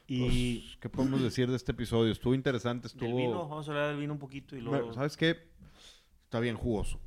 Pues, 0.08 0.34
Y 0.34 0.78
¿Qué 0.80 0.90
podemos 0.90 1.22
decir 1.22 1.50
de 1.50 1.56
este 1.56 1.72
episodio? 1.72 2.12
Estuvo 2.12 2.34
interesante, 2.34 2.88
del 2.90 2.98
estuvo... 2.98 3.18
vino, 3.18 3.48
vamos 3.48 3.68
a 3.68 3.72
hablar 3.72 3.90
del 3.90 3.98
vino 4.00 4.14
un 4.14 4.20
poquito 4.20 4.56
y 4.56 4.62
luego... 4.62 4.94
¿Sabes 4.94 5.16
qué? 5.16 5.48
Está 6.26 6.40
bien 6.40 6.56
jugoso. 6.56 7.00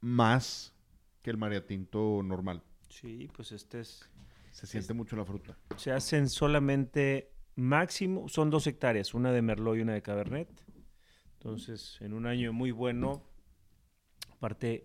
Más 0.00 0.74
que 1.22 1.30
el 1.30 1.36
mariatinto 1.36 2.22
normal. 2.22 2.62
Sí, 2.88 3.30
pues 3.34 3.52
este 3.52 3.80
es... 3.80 4.08
Se 4.52 4.66
siente 4.66 4.94
mucho 4.94 5.16
la 5.16 5.24
fruta. 5.24 5.58
Se 5.76 5.90
hacen 5.90 6.28
solamente 6.28 7.32
máximo, 7.56 8.28
son 8.28 8.50
dos 8.50 8.66
hectáreas, 8.66 9.14
una 9.14 9.32
de 9.32 9.42
Merlot 9.42 9.76
y 9.76 9.80
una 9.80 9.94
de 9.94 10.02
Cabernet. 10.02 10.48
Entonces, 11.34 11.98
en 12.00 12.12
un 12.12 12.26
año 12.26 12.52
muy 12.52 12.70
bueno, 12.70 13.24
aparte 14.30 14.84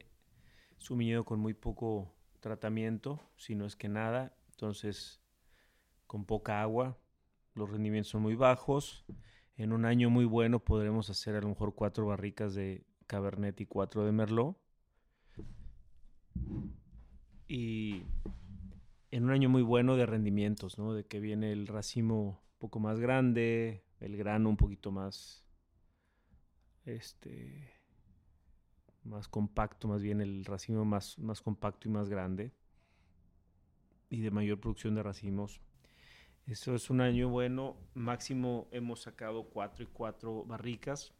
es 0.80 0.90
con 1.26 1.40
muy 1.40 1.54
poco 1.54 2.16
tratamiento, 2.40 3.20
si 3.36 3.56
no 3.56 3.66
es 3.66 3.76
que 3.76 3.90
nada, 3.90 4.36
entonces 4.52 5.22
con 6.08 6.26
poca 6.26 6.62
agua, 6.62 6.98
los 7.54 7.70
rendimientos 7.70 8.10
son 8.12 8.22
muy 8.22 8.36
bajos. 8.36 9.06
En 9.58 9.74
un 9.74 9.86
año 9.86 10.10
muy 10.10 10.26
bueno 10.26 10.60
podremos 10.60 11.10
hacer 11.10 11.36
a 11.36 11.42
lo 11.42 11.50
mejor 11.50 11.76
cuatro 11.76 12.08
barricas 12.08 12.54
de 12.54 12.86
Cabernet 13.06 13.60
y 13.60 13.66
cuatro 13.66 14.06
de 14.06 14.12
Merlot. 14.12 14.58
Y 17.48 18.04
en 19.18 19.24
un 19.24 19.32
año 19.32 19.50
muy 19.50 19.64
bueno 19.64 19.96
de 19.96 20.06
rendimientos, 20.06 20.78
¿no? 20.78 20.94
De 20.94 21.08
que 21.08 21.20
viene 21.20 21.52
el 21.52 21.66
racimo 21.66 22.40
un 22.54 22.60
poco 22.60 22.80
más 22.80 23.00
grande, 23.00 23.84
el 24.00 24.16
grano 24.16 24.48
un 24.48 24.58
poquito 24.58 24.92
más, 24.92 25.44
este, 26.86 27.74
más 29.04 29.28
compacto, 29.28 29.88
más 29.88 30.04
bien 30.04 30.22
el 30.22 30.46
racimo 30.46 30.86
más, 30.86 31.18
más 31.18 31.42
compacto 31.42 31.90
y 31.90 31.92
más 31.92 32.10
grande 32.10 32.54
y 34.12 34.22
de 34.22 34.30
mayor 34.30 34.60
producción 34.60 34.94
de 34.94 35.02
racimos. 35.02 35.62
Eso 36.46 36.76
es 36.76 36.92
un 36.92 37.02
año 37.02 37.28
bueno, 37.28 37.76
máximo 37.96 38.68
hemos 38.70 39.02
sacado 39.02 39.50
cuatro 39.50 39.84
y 39.84 39.88
cuatro 39.88 40.46
barricas, 40.46 41.12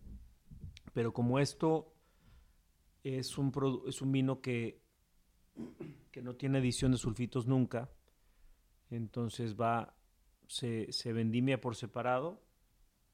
pero 0.94 1.14
como 1.14 1.40
esto 1.40 1.96
es 3.04 3.40
un, 3.40 3.52
es 3.88 4.04
un 4.04 4.12
vino 4.12 4.40
que 4.40 4.87
que 6.12 6.22
no 6.22 6.36
tiene 6.36 6.60
adición 6.60 6.92
de 6.92 6.98
sulfitos 6.98 7.48
nunca. 7.48 7.90
Entonces 8.90 9.56
va, 9.60 9.94
se, 10.48 10.92
se 10.92 11.14
vendimia 11.14 11.60
por 11.62 11.76
separado, 11.76 12.42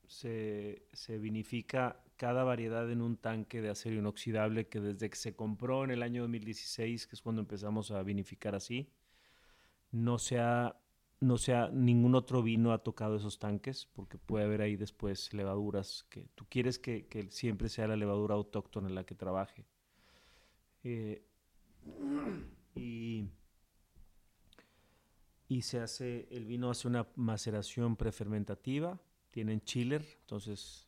se, 0.07 0.87
se 0.93 1.17
vinifica 1.17 1.99
cada 2.17 2.43
variedad 2.43 2.89
en 2.91 3.01
un 3.01 3.17
tanque 3.17 3.61
de 3.61 3.69
acero 3.69 3.95
inoxidable 3.97 4.67
que 4.67 4.79
desde 4.79 5.09
que 5.09 5.15
se 5.15 5.35
compró 5.35 5.83
en 5.83 5.91
el 5.91 6.03
año 6.03 6.21
2016, 6.21 7.07
que 7.07 7.15
es 7.15 7.21
cuando 7.21 7.41
empezamos 7.41 7.91
a 7.91 8.03
vinificar 8.03 8.55
así, 8.55 8.91
no 9.91 10.17
se 10.19 10.39
ha, 10.39 10.75
no 11.19 11.37
se 11.37 11.53
ha- 11.53 11.69
ningún 11.69 12.15
otro 12.15 12.43
vino 12.43 12.71
ha 12.73 12.83
tocado 12.83 13.15
esos 13.17 13.39
tanques, 13.39 13.87
porque 13.93 14.17
puede 14.17 14.45
haber 14.45 14.61
ahí 14.61 14.75
después 14.75 15.33
levaduras 15.33 16.05
que 16.09 16.27
tú 16.35 16.45
quieres 16.49 16.79
que, 16.79 17.07
que 17.07 17.29
siempre 17.31 17.69
sea 17.69 17.87
la 17.87 17.95
levadura 17.97 18.35
autóctona 18.35 18.89
la 18.89 19.05
que 19.05 19.15
trabaje. 19.15 19.65
Eh, 20.83 21.23
y, 22.75 23.29
y 25.47 25.61
se 25.61 25.79
hace, 25.79 26.27
el 26.31 26.45
vino 26.45 26.69
hace 26.69 26.87
una 26.87 27.07
maceración 27.15 27.95
prefermentativa, 27.95 28.99
tienen 29.31 29.61
chiller, 29.61 30.05
entonces 30.21 30.87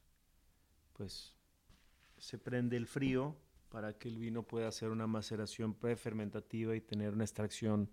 pues 0.93 1.35
se 2.17 2.37
prende 2.37 2.77
el 2.77 2.87
frío 2.87 3.35
para 3.69 3.97
que 3.97 4.07
el 4.07 4.17
vino 4.17 4.43
pueda 4.43 4.67
hacer 4.67 4.89
una 4.89 5.07
maceración 5.07 5.73
prefermentativa 5.73 6.75
y 6.75 6.81
tener 6.81 7.13
una 7.13 7.25
extracción 7.25 7.89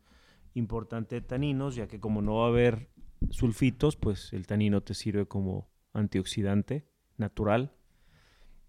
importante 0.55 1.17
de 1.17 1.21
taninos, 1.23 1.75
ya 1.75 1.89
que 1.89 1.99
como 1.99 2.23
no 2.23 2.37
va 2.37 2.47
a 2.47 2.49
haber 2.49 2.91
sulfitos, 3.31 3.97
pues 3.97 4.33
el 4.33 4.47
tanino 4.47 4.83
te 4.83 4.95
sirve 4.95 5.27
como 5.27 5.69
antioxidante 5.93 6.87
natural. 7.17 7.75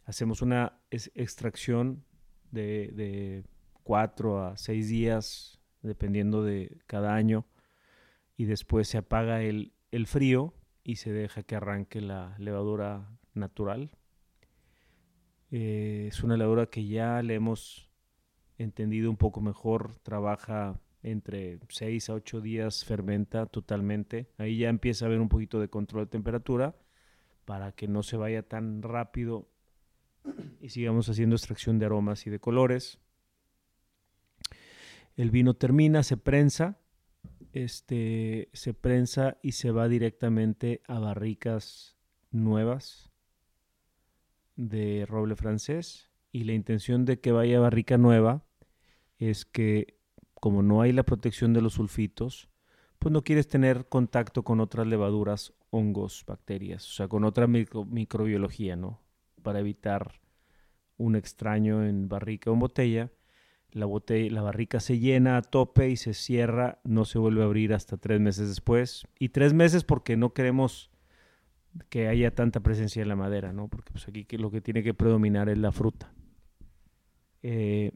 Hacemos 0.06 0.42
una 0.42 0.82
extracción 0.90 2.04
de, 2.52 2.92
de 2.94 3.46
cuatro 3.84 4.46
a 4.46 4.58
seis 4.58 4.90
días, 4.90 5.60
dependiendo 5.82 6.44
de 6.44 6.80
cada 6.88 7.16
año, 7.16 7.46
y 8.38 8.46
después 8.46 8.88
se 8.88 8.98
apaga 8.98 9.42
el, 9.42 9.74
el 9.92 10.08
frío 10.08 10.54
y 10.84 10.96
se 10.98 11.12
deja 11.12 11.44
que 11.44 11.56
arranque 11.56 12.02
la 12.02 12.36
levadura 12.40 13.18
natural. 13.34 13.92
Eh, 15.52 16.08
es 16.08 16.24
una 16.24 16.36
levadura 16.36 16.66
que 16.66 16.86
ya 16.88 17.22
le 17.22 17.36
hemos 17.36 17.92
entendido 18.58 19.10
un 19.10 19.18
poco 19.18 19.40
mejor, 19.42 19.96
trabaja 20.00 20.80
entre 21.04 21.60
6 21.70 22.10
a 22.10 22.14
8 22.14 22.42
días, 22.42 22.86
fermenta 22.86 23.46
totalmente. 23.46 24.30
Ahí 24.38 24.58
ya 24.58 24.70
empieza 24.70 25.06
a 25.06 25.08
haber 25.08 25.20
un 25.20 25.30
poquito 25.30 25.60
de 25.60 25.70
control 25.70 26.06
de 26.06 26.12
temperatura 26.12 26.76
para 27.46 27.74
que 27.74 27.88
no 27.88 28.04
se 28.04 28.18
vaya 28.18 28.44
tan 28.44 28.82
rápido 28.82 29.50
y 30.62 30.70
sigamos 30.70 31.10
haciendo 31.10 31.36
extracción 31.36 31.78
de 31.78 31.86
aromas 31.86 32.26
y 32.26 32.30
de 32.30 32.40
colores. 32.40 33.00
El 35.15 35.30
vino 35.30 35.53
termina, 35.53 36.03
se 36.03 36.18
prensa, 36.18 36.80
este, 37.52 38.49
se 38.53 38.73
prensa 38.73 39.38
y 39.44 39.52
se 39.53 39.72
va 39.72 39.88
directamente 39.88 40.81
a 40.88 40.99
barricas 40.99 41.98
nuevas 42.31 43.11
de 44.56 45.06
roble 45.07 45.35
francés. 45.35 46.10
Y 46.31 46.45
la 46.45 46.53
intención 46.53 47.06
de 47.06 47.19
que 47.19 47.31
vaya 47.31 47.57
a 47.57 47.61
barrica 47.61 47.98
nueva 47.99 48.44
es 49.19 49.45
que, 49.45 49.99
como 50.34 50.64
no 50.64 50.81
hay 50.81 50.91
la 50.91 51.03
protección 51.03 51.53
de 51.53 51.61
los 51.61 51.73
sulfitos, 51.73 52.49
pues 52.98 53.11
no 53.11 53.23
quieres 53.23 53.48
tener 53.48 53.88
contacto 53.88 54.44
con 54.44 54.60
otras 54.60 54.88
levaduras, 54.88 55.53
hongos, 55.69 56.23
bacterias, 56.26 56.88
o 56.90 56.94
sea, 56.94 57.07
con 57.07 57.23
otra 57.23 57.48
micro- 57.48 57.85
microbiología, 57.85 58.76
¿no? 58.76 58.99
Para 59.44 59.60
evitar 59.60 60.22
un 60.98 61.15
extraño 61.15 61.85
en 61.85 62.10
barrica 62.10 62.49
o 62.49 62.53
en 62.53 62.60
botella. 62.60 63.11
La, 63.74 63.86
botella, 63.86 64.32
la 64.32 64.41
barrica 64.41 64.80
se 64.80 65.00
llena 65.00 65.38
a 65.38 65.41
tope 65.41 65.90
y 65.90 65.98
se 65.98 66.14
cierra, 66.14 66.80
no 66.84 67.06
se 67.06 67.20
vuelve 67.20 67.41
a 67.41 67.45
abrir 67.45 67.74
hasta 67.74 67.98
tres 67.98 68.20
meses 68.20 68.48
después. 68.48 69.06
Y 69.20 69.30
tres 69.30 69.54
meses 69.54 69.84
porque 69.84 70.18
no 70.18 70.34
queremos 70.34 70.90
que 71.90 72.08
haya 72.08 72.34
tanta 72.34 72.60
presencia 72.60 73.02
en 73.02 73.10
la 73.10 73.16
madera, 73.16 73.54
¿no? 73.54 73.68
Porque 73.68 73.91
pues 73.91 74.08
aquí 74.08 74.26
lo 74.38 74.52
que 74.52 74.62
tiene 74.62 74.84
que 74.84 74.94
predominar 74.94 75.50
es 75.50 75.58
la 75.58 75.72
fruta. 75.72 76.14
Eh, 77.41 77.91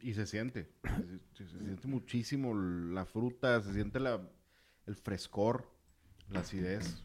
y 0.00 0.14
se 0.14 0.26
siente, 0.26 0.68
se, 1.32 1.46
siente 1.46 1.88
muchísimo 1.88 2.54
la 2.54 3.06
fruta, 3.06 3.62
se 3.62 3.72
siente 3.72 4.00
la, 4.00 4.20
el 4.86 4.96
frescor, 4.96 5.70
la 6.30 6.40
acidez. 6.40 7.02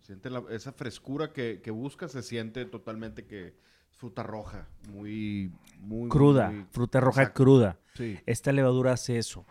Siente 0.00 0.30
esa 0.50 0.72
frescura 0.72 1.32
que, 1.32 1.70
buscas, 1.70 2.12
se 2.12 2.22
siente 2.22 2.64
totalmente 2.64 3.26
que 3.26 3.54
fruta 3.98 4.22
roja, 4.22 4.66
muy... 4.92 5.52
muy 5.80 6.08
cruda, 6.08 6.50
muy- 6.50 6.64
fruta 6.70 7.00
roja 7.00 7.22
Exacto. 7.22 7.42
cruda. 7.44 7.78
Sí. 7.94 8.18
Esta 8.26 8.52
levadura 8.52 8.92
hace 8.92 9.18
eso. 9.18 9.44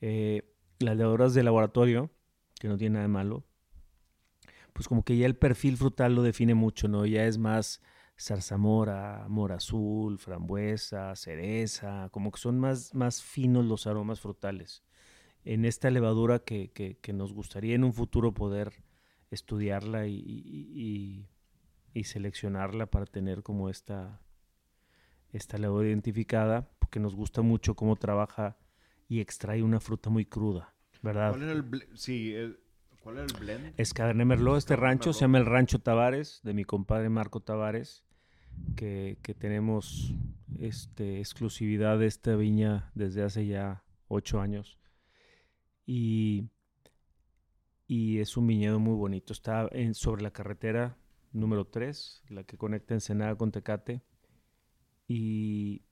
Eh, 0.00 0.42
las 0.80 0.96
levaduras 0.96 1.32
de 1.32 1.42
laboratorio, 1.44 2.10
que 2.60 2.68
no 2.68 2.76
tiene 2.76 2.94
nada 2.94 3.04
de 3.04 3.08
malo, 3.08 3.44
pues 4.72 4.86
como 4.88 5.04
que 5.04 5.16
ya 5.16 5.26
el 5.26 5.36
perfil 5.36 5.76
frutal 5.76 6.14
lo 6.14 6.22
define 6.22 6.54
mucho, 6.54 6.88
¿no? 6.88 7.06
Ya 7.06 7.24
es 7.26 7.38
más 7.38 7.80
zarzamora, 8.18 9.26
mora 9.28 9.56
azul, 9.56 10.18
frambuesa, 10.18 11.14
cereza, 11.16 12.08
como 12.10 12.30
que 12.32 12.38
son 12.40 12.58
más, 12.58 12.94
más 12.94 13.22
finos 13.22 13.64
los 13.64 13.86
aromas 13.86 14.20
frutales. 14.20 14.82
En 15.44 15.64
esta 15.64 15.88
levadura 15.90 16.40
que, 16.40 16.70
que- 16.72 16.96
que 16.98 17.12
nos 17.12 17.32
gustaría 17.32 17.74
en 17.76 17.84
un 17.84 17.92
futuro 17.92 18.34
poder 18.34 18.72
estudiarla 19.30 20.06
y, 20.08 20.14
y- 20.16 20.72
y- 20.74 21.28
y 21.98 22.04
seleccionarla 22.04 22.86
para 22.86 23.06
tener 23.06 23.42
como 23.42 23.68
esta, 23.68 24.20
esta 25.32 25.58
levadura 25.58 25.88
identificada, 25.88 26.68
porque 26.78 27.00
nos 27.00 27.14
gusta 27.14 27.42
mucho 27.42 27.74
cómo 27.74 27.96
trabaja 27.96 28.56
y 29.08 29.20
extrae 29.20 29.62
una 29.62 29.80
fruta 29.80 30.10
muy 30.10 30.24
cruda, 30.24 30.74
¿verdad? 31.02 31.30
¿Cuál 31.30 31.42
era 31.42 31.52
el 31.52 31.64
ble- 31.70 31.88
sí, 31.94 32.32
el- 32.34 32.60
¿cuál 33.00 33.16
era 33.16 33.26
el 33.26 33.32
blend? 33.38 33.74
Es 33.76 33.92
Cabernet 33.94 34.26
Merlot, 34.26 34.58
este 34.58 34.74
Cabernet 34.74 34.98
rancho 34.98 35.12
se 35.12 35.20
llama 35.20 35.38
el 35.38 35.46
Rancho 35.46 35.78
Tavares, 35.80 36.40
de 36.42 36.54
mi 36.54 36.64
compadre 36.64 37.08
Marco 37.08 37.40
Tavares, 37.40 38.04
que, 38.76 39.18
que 39.22 39.34
tenemos 39.34 40.12
este, 40.58 41.18
exclusividad 41.20 41.98
de 41.98 42.06
esta 42.06 42.34
viña 42.36 42.90
desde 42.94 43.22
hace 43.22 43.46
ya 43.46 43.84
ocho 44.08 44.40
años. 44.40 44.78
Y, 45.86 46.48
y 47.86 48.18
es 48.18 48.36
un 48.36 48.46
viñedo 48.46 48.78
muy 48.78 48.94
bonito. 48.94 49.32
Está 49.32 49.68
en, 49.72 49.94
sobre 49.94 50.22
la 50.22 50.30
carretera 50.32 50.96
número 51.32 51.66
3, 51.66 52.22
la 52.28 52.44
que 52.44 52.56
conecta 52.56 52.94
Ensenada 52.94 53.36
con 53.36 53.50
Tecate. 53.52 54.02
Y, 55.06 55.82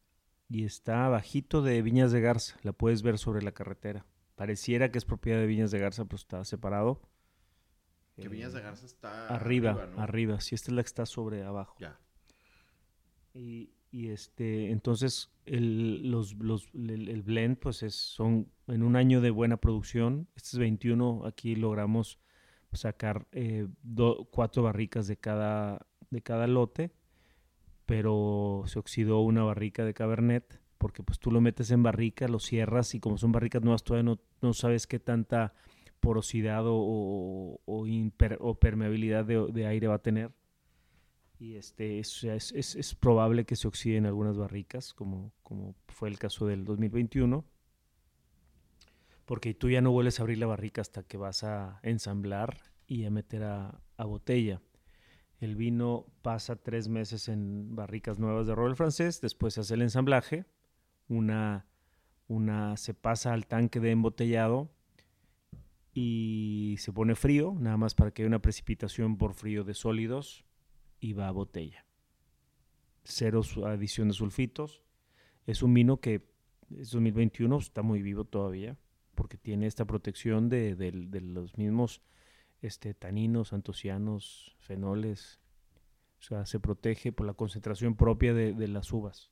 y 0.48 0.64
está 0.64 1.08
bajito 1.08 1.62
de 1.62 1.80
Viñas 1.82 2.12
de 2.12 2.20
Garza. 2.20 2.56
La 2.62 2.72
puedes 2.72 3.02
ver 3.02 3.18
sobre 3.18 3.42
la 3.42 3.52
carretera. 3.52 4.06
Pareciera 4.34 4.90
que 4.90 4.98
es 4.98 5.04
propiedad 5.04 5.38
de 5.40 5.46
Viñas 5.46 5.70
de 5.70 5.78
Garza, 5.78 6.04
pero 6.04 6.16
está 6.16 6.44
separado. 6.44 7.00
Que 8.14 8.22
Eh, 8.24 8.28
Viñas 8.28 8.52
de 8.52 8.60
Garza 8.60 8.84
está 8.86 9.28
Arriba, 9.28 9.86
¿no? 9.94 10.00
arriba. 10.02 10.40
Sí, 10.40 10.54
esta 10.54 10.70
es 10.70 10.74
la 10.76 10.82
que 10.82 10.86
está 10.88 11.06
sobre 11.06 11.42
abajo. 11.44 11.76
Ya. 11.80 11.98
Y, 13.32 13.70
y, 13.90 14.08
este, 14.08 14.70
entonces 14.70 15.30
el, 15.44 16.10
los, 16.10 16.34
los- 16.34 16.68
el, 16.74 17.08
el 17.08 17.22
blend, 17.22 17.58
pues 17.58 17.82
es, 17.82 17.94
son 17.94 18.50
en 18.66 18.82
un 18.82 18.96
año 18.96 19.20
de 19.20 19.30
buena 19.30 19.58
producción. 19.58 20.28
Este 20.36 20.48
es 20.52 20.58
21, 20.58 21.24
aquí 21.26 21.54
logramos 21.56 22.18
sacar 22.76 23.26
eh, 23.32 23.66
cuatro 24.30 24.62
barricas 24.62 25.06
de 25.06 25.16
cada, 25.16 25.86
de 26.10 26.22
cada 26.22 26.46
lote, 26.46 26.92
pero 27.86 28.64
se 28.66 28.78
oxidó 28.78 29.20
una 29.20 29.44
barrica 29.44 29.84
de 29.84 29.94
Cabernet, 29.94 30.60
porque 30.78 31.02
pues 31.02 31.18
tú 31.18 31.30
lo 31.30 31.40
metes 31.40 31.70
en 31.70 31.82
barrica, 31.82 32.28
lo 32.28 32.38
cierras 32.38 32.94
y 32.94 33.00
como 33.00 33.18
son 33.18 33.32
barricas 33.32 33.62
nuevas 33.62 33.84
todavía 33.84 34.04
no, 34.12 34.20
no 34.42 34.52
sabes 34.52 34.86
qué 34.86 34.98
tanta 34.98 35.54
porosidad 36.00 36.66
o, 36.66 36.74
o- 36.76 37.60
o 38.40 38.54
permeabilidad 38.58 39.24
de, 39.24 39.66
aire 39.66 39.86
va 39.88 39.94
a 39.96 40.02
tener. 40.02 40.32
Y 41.38 41.56
este, 41.56 41.98
es, 41.98 42.24
es, 42.24 42.52
es- 42.52 42.76
es 42.76 42.94
probable 42.94 43.44
que 43.44 43.56
se 43.56 43.68
oxiden 43.68 44.06
algunas 44.06 44.36
barricas, 44.38 44.94
como, 44.94 45.32
como 45.42 45.74
fue 45.88 46.08
el 46.08 46.18
caso 46.18 46.46
del 46.46 46.64
2021. 46.64 47.44
Porque 49.26 49.52
tú 49.52 49.68
ya 49.68 49.82
no 49.82 49.90
vuelves 49.90 50.18
a 50.18 50.22
abrir 50.22 50.38
la 50.38 50.46
barrica 50.46 50.80
hasta 50.80 51.02
que 51.02 51.18
vas 51.18 51.44
a 51.44 51.80
ensamblar 51.82 52.56
y 52.86 53.04
a 53.04 53.10
meter 53.10 53.42
a, 53.42 53.82
botella. 53.98 54.62
El 55.40 55.56
vino 55.56 56.06
pasa 56.22 56.56
tres 56.56 56.88
meses 56.88 57.28
en 57.28 57.74
barricas 57.76 58.18
nuevas 58.18 58.46
de 58.46 58.54
roble 58.54 58.76
francés, 58.76 59.20
después 59.20 59.54
se 59.54 59.60
hace 59.60 59.74
el 59.74 59.82
ensamblaje, 59.82 60.46
una, 61.08 61.66
una 62.28 62.76
se 62.76 62.94
pasa 62.94 63.34
al 63.34 63.46
tanque 63.46 63.80
de 63.80 63.90
embotellado 63.90 64.70
y 65.92 66.76
se 66.78 66.92
pone 66.92 67.14
frío, 67.14 67.54
nada 67.58 67.76
más 67.76 67.94
para 67.94 68.12
que 68.12 68.22
haya 68.22 68.28
una 68.28 68.40
precipitación 68.40 69.18
por 69.18 69.34
frío 69.34 69.64
de 69.64 69.74
sólidos 69.74 70.44
y 71.00 71.12
va 71.12 71.28
a 71.28 71.32
botella. 71.32 71.84
Cero 73.04 73.42
adición 73.66 74.08
de 74.08 74.14
sulfitos. 74.14 74.82
Es 75.46 75.62
un 75.62 75.74
vino 75.74 76.00
que 76.00 76.28
es 76.70 76.90
2021, 76.90 77.58
está 77.58 77.82
muy 77.82 78.02
vivo 78.02 78.24
todavía, 78.24 78.76
porque 79.16 79.36
tiene 79.36 79.66
esta 79.66 79.84
protección 79.84 80.48
de, 80.48 80.76
los 81.20 81.58
mismos 81.58 82.02
este, 82.62 82.94
taninos, 82.94 83.52
antocianos, 83.52 84.54
fenoles. 84.60 85.40
O 86.20 86.22
sea, 86.22 86.46
se 86.46 86.60
protege 86.60 87.10
por 87.10 87.26
la 87.26 87.34
concentración 87.34 87.96
propia 87.96 88.32
de, 88.32 88.52
de 88.52 88.68
las 88.68 88.92
uvas. 88.92 89.30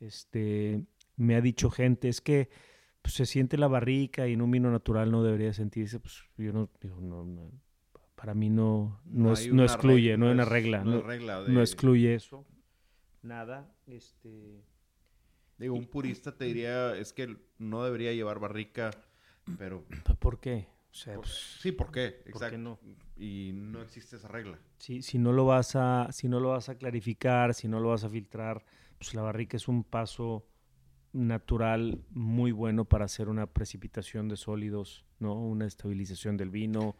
Este, 0.00 0.84
me 1.16 1.34
ha 1.36 1.40
dicho 1.40 1.70
gente, 1.70 2.08
es 2.08 2.20
que 2.20 2.50
pues, 3.02 3.14
se 3.14 3.24
siente 3.26 3.56
la 3.56 3.68
barrica 3.68 4.28
y 4.28 4.34
en 4.34 4.42
un 4.42 4.50
vino 4.50 4.70
natural 4.70 5.10
no 5.10 5.22
debería 5.22 5.52
sentirse, 5.54 5.98
pues 6.00 6.24
yo 6.36 6.52
no, 6.52 6.68
digo, 6.80 7.00
no, 7.00 7.24
no, 7.24 7.50
para 8.14 8.34
mí 8.34 8.50
no, 8.50 9.00
no, 9.04 9.32
es- 9.32 9.52
no 9.52 9.62
excluye, 9.64 10.16
no 10.16 10.26
hay 10.26 10.32
una 10.32 10.42
es- 10.42 10.48
regla, 10.48 10.84
No, 10.84 11.02
no, 11.48 11.60
excluye 11.60 12.14
eso, 12.14 12.44
nada, 13.22 13.72
este... 13.86 14.62
Digo, 15.58 15.74
un 15.74 15.86
purista 15.86 16.36
te 16.36 16.44
diría, 16.44 16.96
es 16.96 17.12
que 17.12 17.36
no 17.58 17.84
debería 17.84 18.12
llevar 18.12 18.38
barrica, 18.38 18.90
pero... 19.58 19.84
¿Por 20.18 20.40
qué? 20.40 20.68
O 20.90 20.94
sea, 20.94 21.14
por- 21.14 21.24
pues, 21.24 21.58
sí, 21.60 21.72
¿por 21.72 21.90
qué? 21.90 22.10
¿por 22.10 22.24
qué 22.24 22.30
Exacto. 22.30 22.58
no? 22.58 22.78
Y 23.16 23.52
no 23.54 23.80
existe 23.82 24.16
esa 24.16 24.28
regla. 24.28 24.58
Si, 24.78 25.02
si 25.02 25.18
no 25.18 25.32
lo 25.32 25.46
vas 25.46 25.76
a, 25.76 26.08
si 26.12 26.28
no 26.28 26.40
lo 26.40 26.50
vas 26.50 26.68
a 26.68 26.76
clarificar, 26.76 27.54
si 27.54 27.68
no 27.68 27.80
lo 27.80 27.88
vas 27.88 28.04
a 28.04 28.10
filtrar, 28.10 28.64
pues 28.98 29.14
la 29.14 29.22
barrica 29.22 29.56
es 29.56 29.68
un 29.68 29.84
paso 29.84 30.46
natural 31.12 32.02
muy 32.10 32.52
bueno 32.52 32.84
para 32.84 33.06
hacer 33.06 33.28
una 33.28 33.46
precipitación 33.46 34.28
de 34.28 34.36
sólidos, 34.36 35.04
¿no? 35.18 35.34
Una 35.34 35.66
estabilización 35.66 36.36
del 36.36 36.50
vino, 36.50 36.96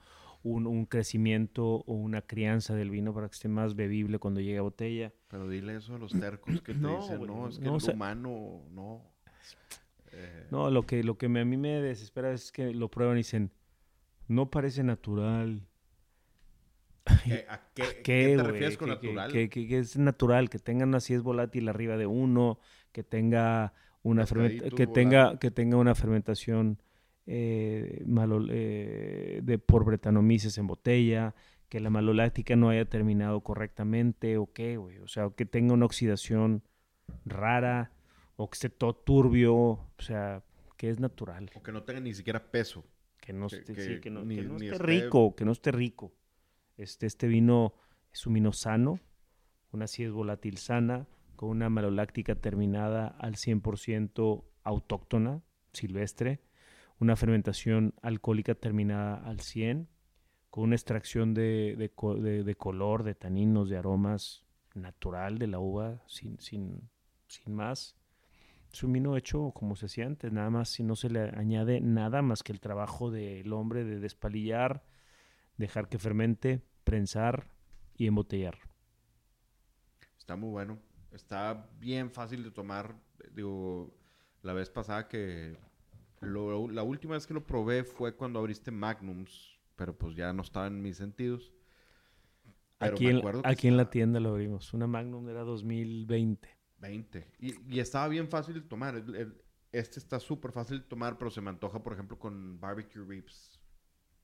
un, 0.48 0.66
un 0.66 0.86
crecimiento 0.86 1.64
o 1.66 1.94
una 1.94 2.22
crianza 2.22 2.74
del 2.74 2.90
vino 2.90 3.12
para 3.12 3.28
que 3.28 3.34
esté 3.34 3.48
más 3.48 3.74
bebible 3.74 4.18
cuando 4.18 4.40
llegue 4.40 4.58
a 4.58 4.62
botella. 4.62 5.12
Pero 5.28 5.48
dile 5.48 5.76
eso 5.76 5.94
a 5.96 5.98
los 5.98 6.12
tercos 6.12 6.62
que 6.62 6.72
te 6.72 6.78
No, 6.80 6.96
dicen, 7.00 7.26
no, 7.26 7.48
es 7.48 7.58
que 7.58 7.64
no, 7.64 7.70
el 7.70 7.76
o 7.76 7.80
sea- 7.80 7.94
humano, 7.94 8.62
no. 8.70 9.02
Eh, 10.12 10.46
No, 10.50 10.70
lo 10.70 10.86
que, 10.86 11.02
lo 11.02 11.18
que 11.18 11.28
me- 11.28 11.40
a 11.40 11.44
mí 11.44 11.56
me 11.56 11.80
desespera 11.82 12.32
es 12.32 12.52
que 12.52 12.72
lo 12.72 12.88
prueban 12.90 13.16
y 13.16 13.20
dicen, 13.20 13.50
no 14.28 14.48
parece 14.50 14.84
natural. 14.84 15.66
¿qué- 17.24 17.46
¿A 17.48 17.60
qué, 17.74 17.82
¿Qué, 17.82 18.02
qué 18.02 18.34
te 18.36 18.42
refieres 18.42 18.76
con 18.78 18.88
natural? 18.88 19.32
Que, 19.32 19.48
que- 19.48 19.66
que 19.66 19.78
es 19.78 19.96
natural, 19.98 20.48
que 20.48 20.58
tenga 20.58 20.84
una 20.84 20.98
acidez 20.98 21.22
volátil 21.22 21.68
arriba 21.68 21.96
de 21.96 22.06
uno, 22.06 22.58
que 22.92 23.02
tenga 23.02 23.72
una 24.02 24.24
que 24.24 24.86
tenga 24.86 25.38
que 25.40 25.50
tenga 25.50 25.76
una 25.76 25.94
fermentación 25.96 26.80
eh, 27.26 28.02
malo- 28.06 28.46
eh, 28.50 29.40
de 29.42 29.58
por 29.58 29.84
bretanomices 29.84 30.58
en 30.58 30.66
botella, 30.66 31.34
que 31.68 31.80
la 31.80 31.90
maloláctica 31.90 32.54
no 32.56 32.68
haya 32.70 32.84
terminado 32.84 33.40
correctamente 33.40 34.36
o 34.38 34.52
qué, 34.52 34.76
güey, 34.76 34.98
o 34.98 35.08
sea, 35.08 35.30
que 35.36 35.44
tenga 35.46 35.74
una 35.74 35.86
oxidación 35.86 36.62
rara 37.24 37.90
o 38.36 38.48
que 38.48 38.54
esté 38.54 38.68
todo 38.70 38.94
turbio, 38.94 39.54
o 39.56 39.88
sea, 39.98 40.44
que 40.76 40.90
es 40.90 41.00
natural, 41.00 41.50
O 41.54 41.62
que 41.62 41.72
no 41.72 41.82
tenga 41.82 42.00
ni 42.00 42.14
siquiera 42.14 42.50
peso. 42.50 42.84
que 43.20 43.32
no 43.32 43.48
Que- 43.48 43.56
esté, 43.56 43.74
que 43.74 43.80
sí, 43.80 44.00
que 44.00 44.10
no, 44.10 44.24
ni- 44.24 44.36
que 44.36 44.42
no 44.42 44.58
ni 44.58 44.66
esté 44.66 44.76
esté- 44.76 44.86
rico, 44.86 45.34
que 45.34 45.44
no 45.44 45.50
esté 45.52 45.72
rico. 45.72 46.12
Este, 46.76 47.06
este 47.06 47.26
vino 47.26 47.74
es 48.12 48.24
un 48.26 48.34
vino 48.34 48.52
sano, 48.52 49.00
una 49.72 49.86
acidez 49.86 50.12
volátil 50.12 50.58
sana, 50.58 51.08
con 51.34 51.48
una 51.48 51.68
maloláctica 51.68 52.36
terminada 52.36 53.08
al 53.08 53.34
100% 53.36 54.44
autóctona, 54.62 55.42
silvestre, 55.72 56.40
una 56.98 57.16
fermentación 57.16 57.94
alcohólica 58.02 58.54
terminada 58.54 59.16
al 59.16 59.40
100, 59.40 59.88
con 60.50 60.64
una 60.64 60.76
extracción 60.76 61.34
de, 61.34 61.76
de 61.78 61.90
co- 61.90 62.16
de- 62.16 62.44
de 62.44 62.54
color, 62.56 63.02
de 63.04 63.14
taninos, 63.14 63.68
de 63.68 63.78
aromas 63.78 64.44
natural 64.74 65.38
de 65.38 65.46
la 65.48 65.58
uva, 65.58 66.02
sin, 66.06 66.38
sin, 66.40 66.90
sin 67.28 67.54
más. 67.54 67.96
Es 68.72 68.82
un 68.84 68.92
vino 68.92 69.16
hecho 69.16 69.52
como 69.52 69.76
se 69.76 69.86
hacía 69.86 70.06
antes, 70.06 70.32
nada 70.32 70.50
más 70.50 70.70
si 70.70 70.82
no 70.84 70.96
se 70.96 71.10
le 71.10 71.20
añade 71.36 71.80
nada 71.80 72.22
más 72.22 72.42
que 72.42 72.52
el 72.52 72.60
trabajo 72.60 73.10
del 73.10 73.52
hombre 73.52 73.84
de 73.84 74.00
despalillar, 74.00 74.84
dejar 75.56 75.88
que 75.88 75.98
fermente, 75.98 76.62
prensar 76.84 77.50
y 77.96 78.06
embotellar. 78.08 78.58
Está 80.18 80.36
muy 80.36 80.50
bueno. 80.50 80.78
Está 81.12 81.68
bien 81.78 82.10
fácil 82.10 82.42
de 82.42 82.50
tomar. 82.50 82.96
Digo, 83.32 83.94
la 84.42 84.52
vez 84.52 84.70
pasada 84.70 85.08
que... 85.08 85.56
lo- 86.20 86.68
la 86.68 86.82
última 86.82 87.14
vez 87.14 87.26
que 87.26 87.34
lo 87.34 87.44
probé 87.46 87.84
fue 87.84 88.14
cuando 88.14 88.38
abriste 88.38 88.70
Magnums, 88.70 89.58
pero 89.76 89.96
pues 89.96 90.16
ya 90.16 90.32
no 90.32 90.42
estaba 90.42 90.66
en 90.66 90.80
mis 90.82 90.96
sentidos. 90.96 91.52
Pero 92.78 92.94
Aquí, 92.94 93.06
me 93.06 93.10
en, 93.12 93.40
aquí 93.44 93.68
en 93.68 93.76
la 93.76 93.88
tienda 93.88 94.20
lo 94.20 94.30
abrimos. 94.30 94.72
Una 94.74 94.86
Magnum 94.86 95.28
era 95.28 95.40
2020. 95.44 96.48
20. 96.78 97.32
Y, 97.38 97.74
y 97.74 97.80
estaba 97.80 98.06
bien 98.08 98.28
fácil 98.28 98.54
de 98.54 98.60
tomar. 98.62 98.96
El- 98.96 99.14
el- 99.14 99.42
este 99.72 99.98
está 99.98 100.20
súper 100.20 100.52
fácil 100.52 100.80
de 100.80 100.84
tomar, 100.86 101.16
pero 101.18 101.30
se 101.30 101.40
me 101.40 101.50
antoja, 101.50 101.82
por 101.82 101.92
ejemplo, 101.94 102.18
con 102.18 102.60
barbecue 102.60 103.02
ribs. 103.04 103.60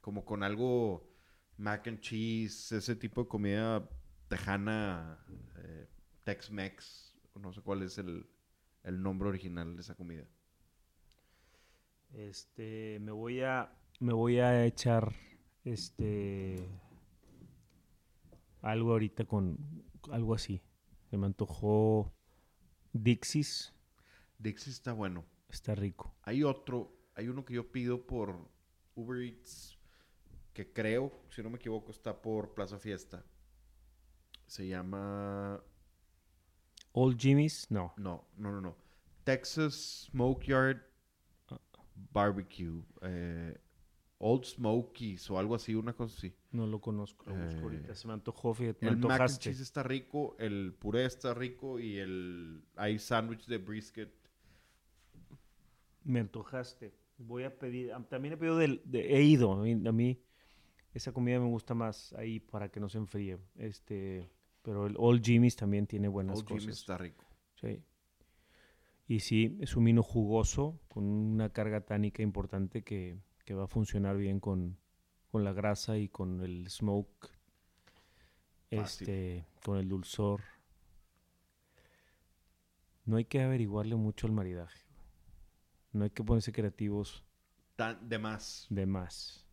Como 0.01 0.25
con 0.25 0.43
algo 0.43 1.09
mac 1.57 1.87
and 1.89 2.01
cheese, 2.01 2.73
ese 2.77 2.97
tipo 2.97 3.23
de 3.23 3.29
comida 3.29 3.89
tejana, 4.29 5.19
eh, 5.59 5.89
Tex-Mex. 6.25 7.17
No 7.41 7.53
sé 7.53 7.63
cuál 7.63 7.83
es 7.83 7.97
el, 7.99 8.27
el 8.83 9.03
nombre 9.03 9.29
original 9.29 9.75
de 9.77 9.81
esa 9.83 9.95
comida. 9.95 10.25
Este, 12.15 12.99
me 13.01 13.13
voy 13.13 13.41
a, 13.41 13.73
me 14.01 14.13
voy 14.13 14.39
a 14.39 14.67
echar, 14.67 15.15
este, 15.65 16.69
algo 18.61 18.93
ahorita 18.93 19.25
con, 19.25 19.59
algo 20.11 20.35
así. 20.35 20.63
Se 21.11 21.17
me 21.17 21.27
antojó 21.27 22.13
Dixie's, 22.93 23.75
Dixie 24.39 24.73
está 24.73 24.93
bueno. 24.93 25.25
está 25.49 25.75
rico. 25.75 26.15
Hay 26.23 26.43
otro, 26.43 26.93
hay 27.15 27.29
uno 27.29 27.45
que 27.45 27.55
yo 27.55 27.71
pido 27.71 28.07
por 28.07 28.49
Uber 28.95 29.23
Eats, 29.23 29.79
que 30.53 30.73
creo, 30.73 31.13
si 31.31 31.43
no 31.43 31.51
me 31.51 31.57
equivoco, 31.57 31.91
está 31.93 32.21
por 32.21 32.55
Plaza 32.55 32.79
Fiesta. 32.79 33.25
Se 34.47 34.67
llama 34.67 35.63
Old 36.93 37.19
Jimmy's, 37.19 37.71
no. 37.71 37.95
No, 37.97 38.29
no, 38.37 38.53
no, 38.53 38.61
no. 38.61 38.77
Texas 39.25 40.09
Smokeyard 40.11 40.92
Barbecue. 42.13 42.83
eh, 43.03 43.57
Old 44.25 44.45
Smokies 44.45 45.29
o 45.33 45.39
algo 45.39 45.57
así, 45.57 45.75
una 45.75 45.95
cosa 45.95 46.17
así. 46.17 46.33
No 46.53 46.65
lo 46.67 46.81
conozco, 46.81 47.25
lo 47.29 47.35
busco 47.35 47.59
Eh, 47.59 47.63
ahorita. 47.63 47.95
Se 47.97 48.07
me 48.07 48.15
antojó, 48.15 48.55
fíjate, 48.55 48.87
me 48.87 48.93
El 48.93 48.99
mac 48.99 49.21
and 49.21 49.39
cheese 49.39 49.61
está 49.61 49.83
rico, 49.83 50.37
el 50.39 50.75
puré 50.79 51.07
está 51.07 51.35
rico 51.35 51.81
y 51.81 51.99
el 51.99 52.63
hay 52.77 53.01
sándwich 53.01 53.47
de 53.47 53.59
brisket. 53.59 54.13
Me 56.05 56.21
antojaste. 56.21 56.95
Voy 57.19 57.45
a 57.45 57.59
pedir, 57.59 57.93
am- 57.93 58.05
también 58.05 58.35
he 58.35 58.37
pedido 58.37 58.57
del, 58.59 58.81
de- 58.85 59.17
he 59.17 59.23
ido, 59.23 59.53
a 59.53 59.63
mí, 59.63 59.73
a 59.73 59.93
mí 59.93 60.21
esa 60.95 61.13
comida 61.13 61.39
me 61.39 61.47
gusta 61.47 61.75
más 61.75 62.13
ahí 62.15 62.41
para 62.41 62.69
que 62.71 62.81
no 62.81 62.89
se 62.89 62.99
enfríe. 62.99 63.39
Este, 63.57 64.31
pero 64.63 64.87
el 64.87 64.95
Old 64.99 65.25
Jimmy's 65.25 65.57
también 65.57 65.87
tiene 65.87 66.09
buenas 66.09 66.39
Old 66.39 66.47
cosas. 66.49 66.61
Jimmy's 66.63 66.79
está 66.79 66.99
rico. 66.99 67.25
Sí. 67.61 67.83
Y 69.13 69.21
sí, 69.21 69.59
es 69.61 69.77
un 69.77 69.85
vino 69.85 70.03
jugoso, 70.03 70.81
con 70.89 71.05
una 71.05 71.51
carga 71.51 71.83
tánica 71.83 72.23
importante 72.23 72.83
que, 72.83 73.19
que 73.45 73.53
va 73.53 73.65
a 73.65 73.67
funcionar 73.67 74.17
bien 74.17 74.41
con, 74.41 74.79
con 75.31 75.45
la 75.45 75.53
grasa 75.53 75.99
y 75.99 76.09
con 76.09 76.41
el 76.41 76.71
smoke, 76.71 77.29
Fácil. 78.71 78.81
este, 79.11 79.47
con 79.67 79.77
el 79.77 79.87
dulzor. 79.91 80.41
No 83.05 83.19
hay 83.19 83.27
que 83.27 83.43
averiguarle 83.43 83.97
mucho 83.97 84.27
al 84.27 84.33
maridaje. 84.33 84.81
No 85.93 86.05
hay 86.05 86.11
que 86.11 86.25
ponerse 86.25 86.51
creativos 86.51 87.23
Tan, 87.77 88.09
de 88.09 88.19
más. 88.19 88.67
de 88.71 88.87
más. 88.87 89.47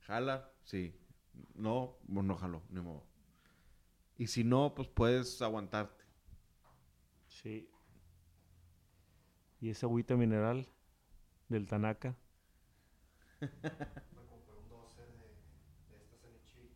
Jala, 0.00 0.52
sí. 0.64 0.94
No, 1.54 1.96
pues 2.12 2.26
no 2.26 2.36
jalo, 2.36 2.62
ni 2.68 2.82
modo. 2.82 3.06
Y 4.18 4.26
si 4.26 4.44
no, 4.44 4.74
pues 4.74 4.88
puedes 4.88 5.40
aguantarte. 5.40 6.04
Sí. 7.28 7.71
Y 9.62 9.70
esa 9.70 9.86
agüita 9.86 10.16
mineral 10.16 10.66
del 11.48 11.66
Tanaka. 11.66 12.14
Me 13.40 13.48
compré 13.48 14.54
un 14.58 14.68
12 14.68 15.00
de, 15.00 15.06
de 15.88 15.96
estas 16.02 16.24
en 16.24 16.34
Ichi. 16.36 16.70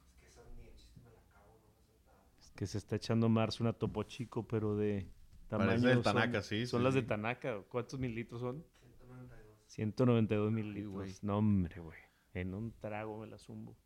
Es 0.00 0.10
que 0.18 0.26
esa 0.26 0.40
ni 0.56 0.66
el 0.66 0.74
chiste 0.74 1.00
me 1.00 1.10
la 1.12 1.20
acabo, 1.20 1.58
no 1.62 1.68
me 1.70 2.04
nada. 2.04 2.54
que 2.56 2.66
se 2.66 2.78
está 2.78 2.96
echando 2.96 3.28
Mars 3.28 3.60
una 3.60 3.72
Topo 3.72 4.02
Chico, 4.02 4.46
pero 4.46 4.76
de 4.76 5.06
tamaño. 5.48 5.68
Parece 5.70 5.86
del 5.86 5.94
son- 5.96 6.02
Tanaka, 6.02 6.42
sí, 6.42 6.66
Son 6.66 6.80
sí, 6.80 6.84
las 6.84 6.94
sí. 6.94 7.00
de 7.02 7.06
Tanaka. 7.06 7.62
¿Cuántos 7.68 7.98
mililitros 8.00 8.40
son? 8.40 8.64
192. 8.80 9.56
192 9.68 10.50
güey. 10.52 10.64
mililitros. 10.64 11.22
no, 11.22 11.38
hombre, 11.38 11.80
güey. 11.80 11.98
En 12.34 12.52
un 12.52 12.72
trago 12.80 13.18
me 13.18 13.26
la 13.28 13.38
zumbo. 13.38 13.76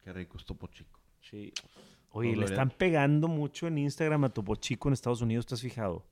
Qué 0.00 0.12
rico 0.12 0.38
es 0.38 0.44
Topo 0.44 0.68
Chico. 0.68 0.98
Sí. 1.20 1.52
Oye, 2.10 2.32
No, 2.32 2.38
le 2.40 2.44
están 2.46 2.70
pegando 2.70 3.26
mucho 3.28 3.66
en 3.66 3.78
Instagram 3.78 4.24
a 4.24 4.28
Topo 4.30 4.54
Chico 4.54 4.88
en 4.88 4.92
Estados 4.94 5.20
Unidos, 5.20 5.44
¿te 5.44 5.54
has 5.54 5.60
fijado? 5.60 6.06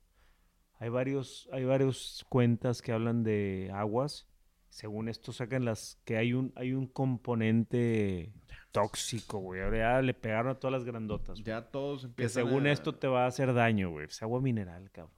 Hay 0.79 0.89
varios, 0.89 1.49
hay 1.51 1.65
varios 1.65 2.25
cuentas 2.29 2.81
que 2.81 2.91
hablan 2.91 3.23
de 3.23 3.71
aguas. 3.73 4.27
Según 4.69 5.09
esto 5.09 5.31
sacan 5.31 5.65
las 5.65 5.97
que 6.05 6.17
hay 6.17 6.33
un, 6.33 6.51
hay 6.55 6.73
un 6.73 6.85
componente 6.87 8.31
tóxico, 8.71 9.39
güey. 9.39 9.61
Ahora 9.61 9.77
ya 9.95 10.01
le 10.01 10.13
pegaron 10.13 10.51
a 10.51 10.55
todas 10.59 10.73
las 10.73 10.83
grandotas. 10.85 11.35
güey. 11.37 11.43
Ya 11.45 11.61
todos 11.71 12.01
Que 12.01 12.07
empiezan 12.07 12.45
según 12.45 12.67
a- 12.67 12.71
esto 12.71 12.93
te 12.93 13.07
va 13.07 13.23
a 13.23 13.27
hacer 13.27 13.53
daño, 13.53 13.89
güey. 13.89 14.05
Es 14.05 14.21
agua 14.21 14.39
mineral, 14.39 14.91
cabrón. 14.91 15.15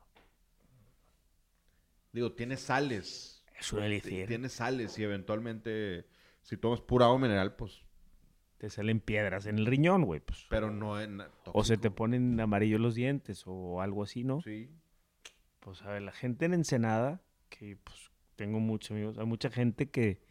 Digo, 2.12 2.32
tiene 2.34 2.58
sales. 2.58 3.44
Es 3.60 3.74
un 3.74 3.84
elixir. 3.84 4.28
Tiene 4.28 4.50
sales 4.50 4.98
y 4.98 5.04
eventualmente, 5.04 6.06
si 6.42 6.58
tomas 6.58 6.82
pura 6.82 7.06
agua 7.08 7.20
mineral, 7.20 7.56
pues, 7.56 7.84
Te 8.58 8.70
salen 8.70 9.00
piedras 9.00 9.46
en 9.46 9.58
el 9.58 9.66
riñón, 9.66 10.04
güey. 10.04 10.20
Pues. 10.20 10.46
pero 10.50 10.70
no 10.70 11.00
en 11.02 11.22
O 11.46 11.64
se 11.64 11.78
te 11.78 11.92
ponen 11.92 12.38
amarillos 12.42 12.82
los 12.82 12.94
dientes 12.94 13.44
o 13.46 13.82
algo 13.82 14.04
así, 14.04 14.24
¿no? 14.26 14.42
Sí. 14.42 14.70
Pues 15.60 15.82
a 15.84 15.90
ver, 15.92 16.02
la 16.02 16.12
gente 16.12 16.46
en 16.46 16.54
Ensenada, 16.54 17.22
que 17.50 17.78
pues 17.78 18.12
tengo 18.36 18.60
muchos 18.60 18.92
amigos, 18.92 19.18
hay 19.18 19.26
mucha 19.26 19.50
gente 19.50 19.90
que 19.90 20.22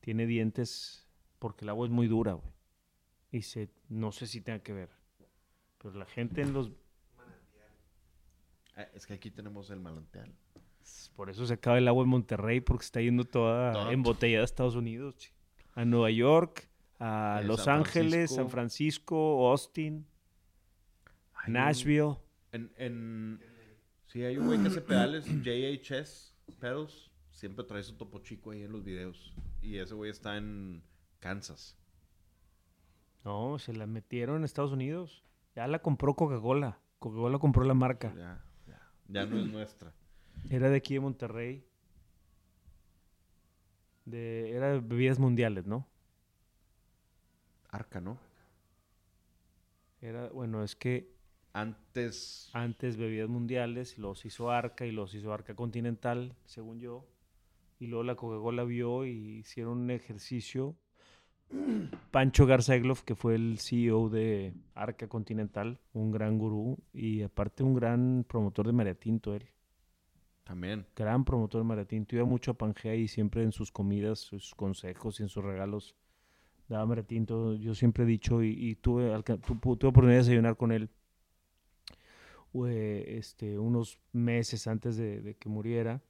tiene 0.00 0.26
dientes 0.26 1.06
porque 1.38 1.64
el 1.64 1.68
agua 1.68 1.86
es 1.86 1.92
muy 1.92 2.06
dura, 2.08 2.32
güey. 2.32 2.52
Y 3.30 3.42
se, 3.42 3.68
no 3.88 4.12
sé 4.12 4.26
si 4.26 4.40
tenga 4.40 4.60
que 4.60 4.72
ver. 4.72 4.90
Pero 5.78 5.94
la 5.98 6.06
gente 6.06 6.40
en 6.40 6.52
los... 6.52 6.70
Ah, 8.76 8.86
es 8.94 9.06
que 9.06 9.14
aquí 9.14 9.30
tenemos 9.30 9.70
el 9.70 9.80
manantial. 9.80 10.32
Por 11.16 11.30
eso 11.30 11.46
se 11.46 11.54
acaba 11.54 11.78
el 11.78 11.86
agua 11.88 12.04
en 12.04 12.10
Monterrey, 12.10 12.60
porque 12.60 12.84
está 12.84 13.00
yendo 13.00 13.24
toda 13.24 13.92
embotellada 13.92 14.42
a 14.42 14.44
Estados 14.44 14.74
Unidos. 14.74 15.16
chi. 15.16 15.30
A 15.74 15.84
Nueva 15.84 16.10
York, 16.10 16.68
a 16.98 17.40
Eh, 17.42 17.44
Los 17.44 17.64
San 17.64 17.78
Ángeles, 17.80 18.30
Francisco. 18.30 18.34
San 18.36 18.50
Francisco, 18.50 19.50
Austin, 19.50 20.06
Nashville. 21.46 22.16
En, 22.52 22.72
en... 22.76 23.53
Sí, 24.14 24.22
hay 24.22 24.38
un 24.38 24.46
güey 24.46 24.62
que 24.62 24.68
hace 24.68 24.80
pedales, 24.80 25.26
JHS 25.26 26.32
Pedals. 26.60 27.10
Siempre 27.32 27.64
trae 27.64 27.82
su 27.82 27.96
topo 27.96 28.20
chico 28.20 28.52
ahí 28.52 28.62
en 28.62 28.70
los 28.70 28.84
videos. 28.84 29.34
Y 29.60 29.78
ese 29.78 29.92
güey 29.94 30.08
está 30.08 30.36
en 30.36 30.84
Kansas. 31.18 31.76
No, 33.24 33.58
se 33.58 33.72
la 33.72 33.88
metieron 33.88 34.36
en 34.36 34.44
Estados 34.44 34.70
Unidos. 34.70 35.24
Ya 35.56 35.66
la 35.66 35.80
compró 35.80 36.14
Coca-Cola. 36.14 36.78
Coca-Cola 37.00 37.40
compró 37.40 37.64
la 37.64 37.74
marca. 37.74 38.14
Ya, 38.16 38.44
ya. 38.68 38.92
Ya 39.08 39.26
no 39.26 39.36
es 39.36 39.46
nuestra. 39.50 39.92
Era 40.48 40.70
de 40.70 40.76
aquí 40.76 40.94
de 40.94 41.00
Monterrey. 41.00 41.66
De, 44.04 44.52
era 44.52 44.74
de 44.74 44.78
bebidas 44.78 45.18
mundiales, 45.18 45.66
¿no? 45.66 45.88
Arca, 47.68 48.00
¿no? 48.00 48.20
Era, 50.00 50.28
bueno, 50.28 50.62
es 50.62 50.76
que 50.76 51.13
Antes... 51.54 52.50
antes 52.52 52.96
bebidas 52.96 53.28
mundiales, 53.28 53.96
los 53.96 54.24
hizo 54.26 54.50
Arca 54.50 54.86
y 54.86 54.90
los 54.92 55.14
hizo 55.14 55.32
Arca 55.32 55.54
Continental, 55.54 56.34
según 56.44 56.80
yo. 56.80 57.06
Y 57.78 57.86
luego 57.86 58.02
la 58.02 58.16
Coca-Cola 58.16 58.64
vio 58.64 59.04
y 59.06 59.38
hicieron 59.38 59.78
un 59.78 59.90
ejercicio. 59.92 60.74
Pancho 62.10 62.46
Garzaglov, 62.46 63.04
que 63.04 63.14
fue 63.14 63.36
el 63.36 63.58
CEO 63.60 64.08
de 64.08 64.52
Arca 64.74 65.08
Continental, 65.08 65.78
un 65.92 66.10
gran 66.10 66.38
gurú 66.38 66.76
y 66.92 67.22
aparte 67.22 67.62
un 67.62 67.74
gran 67.74 68.24
promotor 68.28 68.66
de 68.66 68.72
Mariatinto, 68.72 69.34
él. 69.34 69.44
También. 70.42 70.84
gran 70.96 71.24
promotor 71.24 71.62
de 71.62 71.68
Mariatinto. 71.68 72.16
Iba 72.16 72.24
mucho 72.26 72.50
a 72.50 72.54
Pangea 72.54 72.94
y 72.96 73.08
siempre 73.08 73.44
en 73.44 73.52
sus 73.52 73.70
comidas, 73.72 74.18
sus 74.18 74.54
consejos 74.54 75.20
y 75.20 75.22
en 75.22 75.28
sus 75.28 75.42
regalos 75.44 75.94
daba 76.68 76.84
Mariatinto. 76.84 77.54
Yo 77.54 77.74
siempre 77.74 78.04
he 78.04 78.06
dicho 78.06 78.42
y, 78.42 78.50
y 78.50 78.74
tuve, 78.74 79.14
alca- 79.14 79.38
tu- 79.38 79.54
pu- 79.54 79.78
tuve 79.78 79.90
oportunidad 79.90 80.18
de 80.18 80.24
desayunar 80.24 80.56
con 80.56 80.72
él 80.72 80.90
este, 82.54 83.58
unos 83.58 83.98
meses 84.12 84.66
antes 84.66 84.96
de, 84.96 85.20
de 85.20 85.34
que 85.34 85.48
muriera 85.48 86.02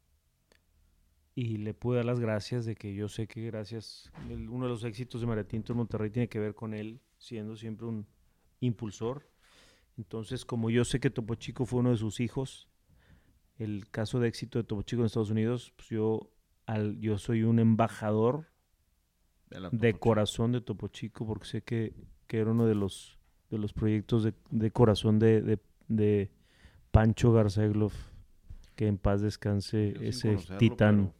y 1.34 1.56
le 1.58 1.74
pude 1.74 1.96
dar 1.96 2.04
las 2.04 2.20
gracias 2.20 2.64
de 2.64 2.76
que 2.76 2.94
yo 2.94 3.08
sé 3.08 3.26
que 3.26 3.44
gracias, 3.46 4.12
el- 4.30 4.48
uno 4.48 4.66
de 4.66 4.70
los 4.70 4.84
éxitos 4.84 5.20
de 5.20 5.26
Mariatinto 5.26 5.72
en 5.72 5.78
Monterrey 5.78 6.10
tiene 6.10 6.28
que 6.28 6.38
ver 6.38 6.54
con 6.54 6.74
él 6.74 7.00
siendo 7.18 7.56
siempre 7.56 7.86
un 7.86 8.06
impulsor. 8.60 9.28
Entonces, 9.96 10.44
como 10.44 10.70
yo 10.70 10.84
sé 10.84 11.00
que 11.00 11.10
Topo 11.10 11.34
Chico 11.36 11.66
fue 11.66 11.80
uno 11.80 11.90
de 11.90 11.96
sus 11.96 12.20
hijos, 12.20 12.68
el 13.58 13.88
caso 13.90 14.20
de 14.20 14.28
éxito 14.28 14.58
de 14.58 14.64
Topo 14.64 14.82
Chico 14.82 15.02
en 15.02 15.06
Estados 15.06 15.30
Unidos, 15.30 15.72
pues 15.76 15.88
yo, 15.88 16.30
al, 16.66 16.98
yo 17.00 17.18
soy 17.18 17.42
un 17.44 17.58
embajador 17.60 18.48
de 19.72 19.94
corazón 19.98 20.52
de 20.52 20.60
Topo 20.60 20.88
Chico 20.88 21.26
porque 21.26 21.46
sé 21.46 21.62
que, 21.62 21.94
que 22.26 22.38
era 22.38 22.50
uno 22.50 22.66
de 22.66 22.74
los 22.74 23.18
de 23.50 23.58
los 23.58 23.72
proyectos 23.72 24.24
de, 24.24 24.34
de 24.50 24.70
corazón 24.72 25.18
de, 25.20 25.40
de, 25.40 25.58
de 25.88 26.30
Pancho 26.90 27.32
Garceglov. 27.32 27.92
Que 28.76 28.88
en 28.88 28.98
paz 28.98 29.20
descanse 29.20 29.94
Yo 29.94 30.02
ese 30.02 30.36
titán. 30.58 31.12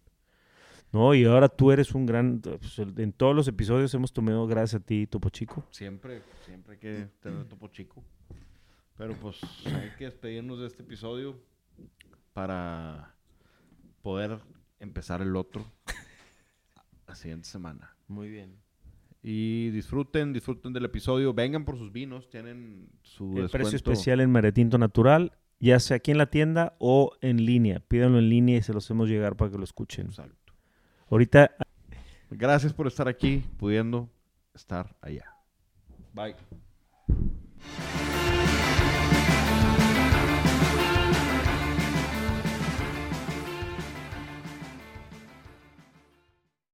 No, 0.92 1.14
y 1.14 1.24
ahora 1.24 1.48
tú 1.48 1.72
eres 1.72 1.94
un 1.94 2.06
gran... 2.06 2.40
pues, 2.40 2.78
en 2.78 3.12
todos 3.12 3.34
los 3.34 3.48
episodios 3.48 3.92
hemos 3.94 4.12
tomado 4.12 4.46
gracias 4.46 4.80
a 4.80 4.84
ti, 4.84 5.06
Topo 5.08 5.28
Chico. 5.28 5.66
Siempre, 5.70 6.22
siempre 6.44 6.74
hay 6.74 6.78
que 6.78 7.08
tener 7.20 7.46
topo 7.46 7.66
chico. 7.68 8.04
Pero 8.96 9.14
pues 9.14 9.40
hay 9.66 9.90
que 9.98 10.04
despedirnos 10.04 10.60
de 10.60 10.68
este 10.68 10.82
episodio 10.82 11.36
para 12.32 13.16
poder 14.02 14.38
empezar 14.78 15.20
el 15.20 15.34
otro 15.34 15.64
la 17.08 17.14
siguiente 17.16 17.48
semana. 17.48 17.96
Muy 18.06 18.28
bien. 18.28 18.63
Y 19.26 19.70
disfruten, 19.70 20.32
disfruten 20.34 20.72
del 20.74 20.84
episodio. 20.84 21.32
Vengan 21.32 21.64
por 21.64 21.78
sus 21.78 21.90
vinos, 21.90 22.28
tienen 22.28 22.90
su 23.02 23.38
El 23.38 23.48
precio 23.48 23.74
especial 23.74 24.20
en 24.20 24.30
Maretinto 24.30 24.76
Natural, 24.76 25.32
ya 25.58 25.80
sea 25.80 25.96
aquí 25.96 26.10
en 26.10 26.18
la 26.18 26.26
tienda 26.26 26.76
o 26.78 27.12
en 27.22 27.44
línea. 27.44 27.80
Pídanlo 27.80 28.18
en 28.18 28.28
línea 28.28 28.58
y 28.58 28.62
se 28.62 28.74
los 28.74 28.84
hacemos 28.84 29.08
llegar 29.08 29.34
para 29.36 29.50
que 29.50 29.56
lo 29.56 29.64
escuchen. 29.64 30.06
Exacto. 30.06 30.52
Ahorita 31.08 31.56
Gracias 32.36 32.72
por 32.72 32.86
estar 32.86 33.06
aquí, 33.06 33.44
pudiendo 33.58 34.10
estar 34.54 34.96
allá. 35.00 35.36
Bye. 36.12 36.34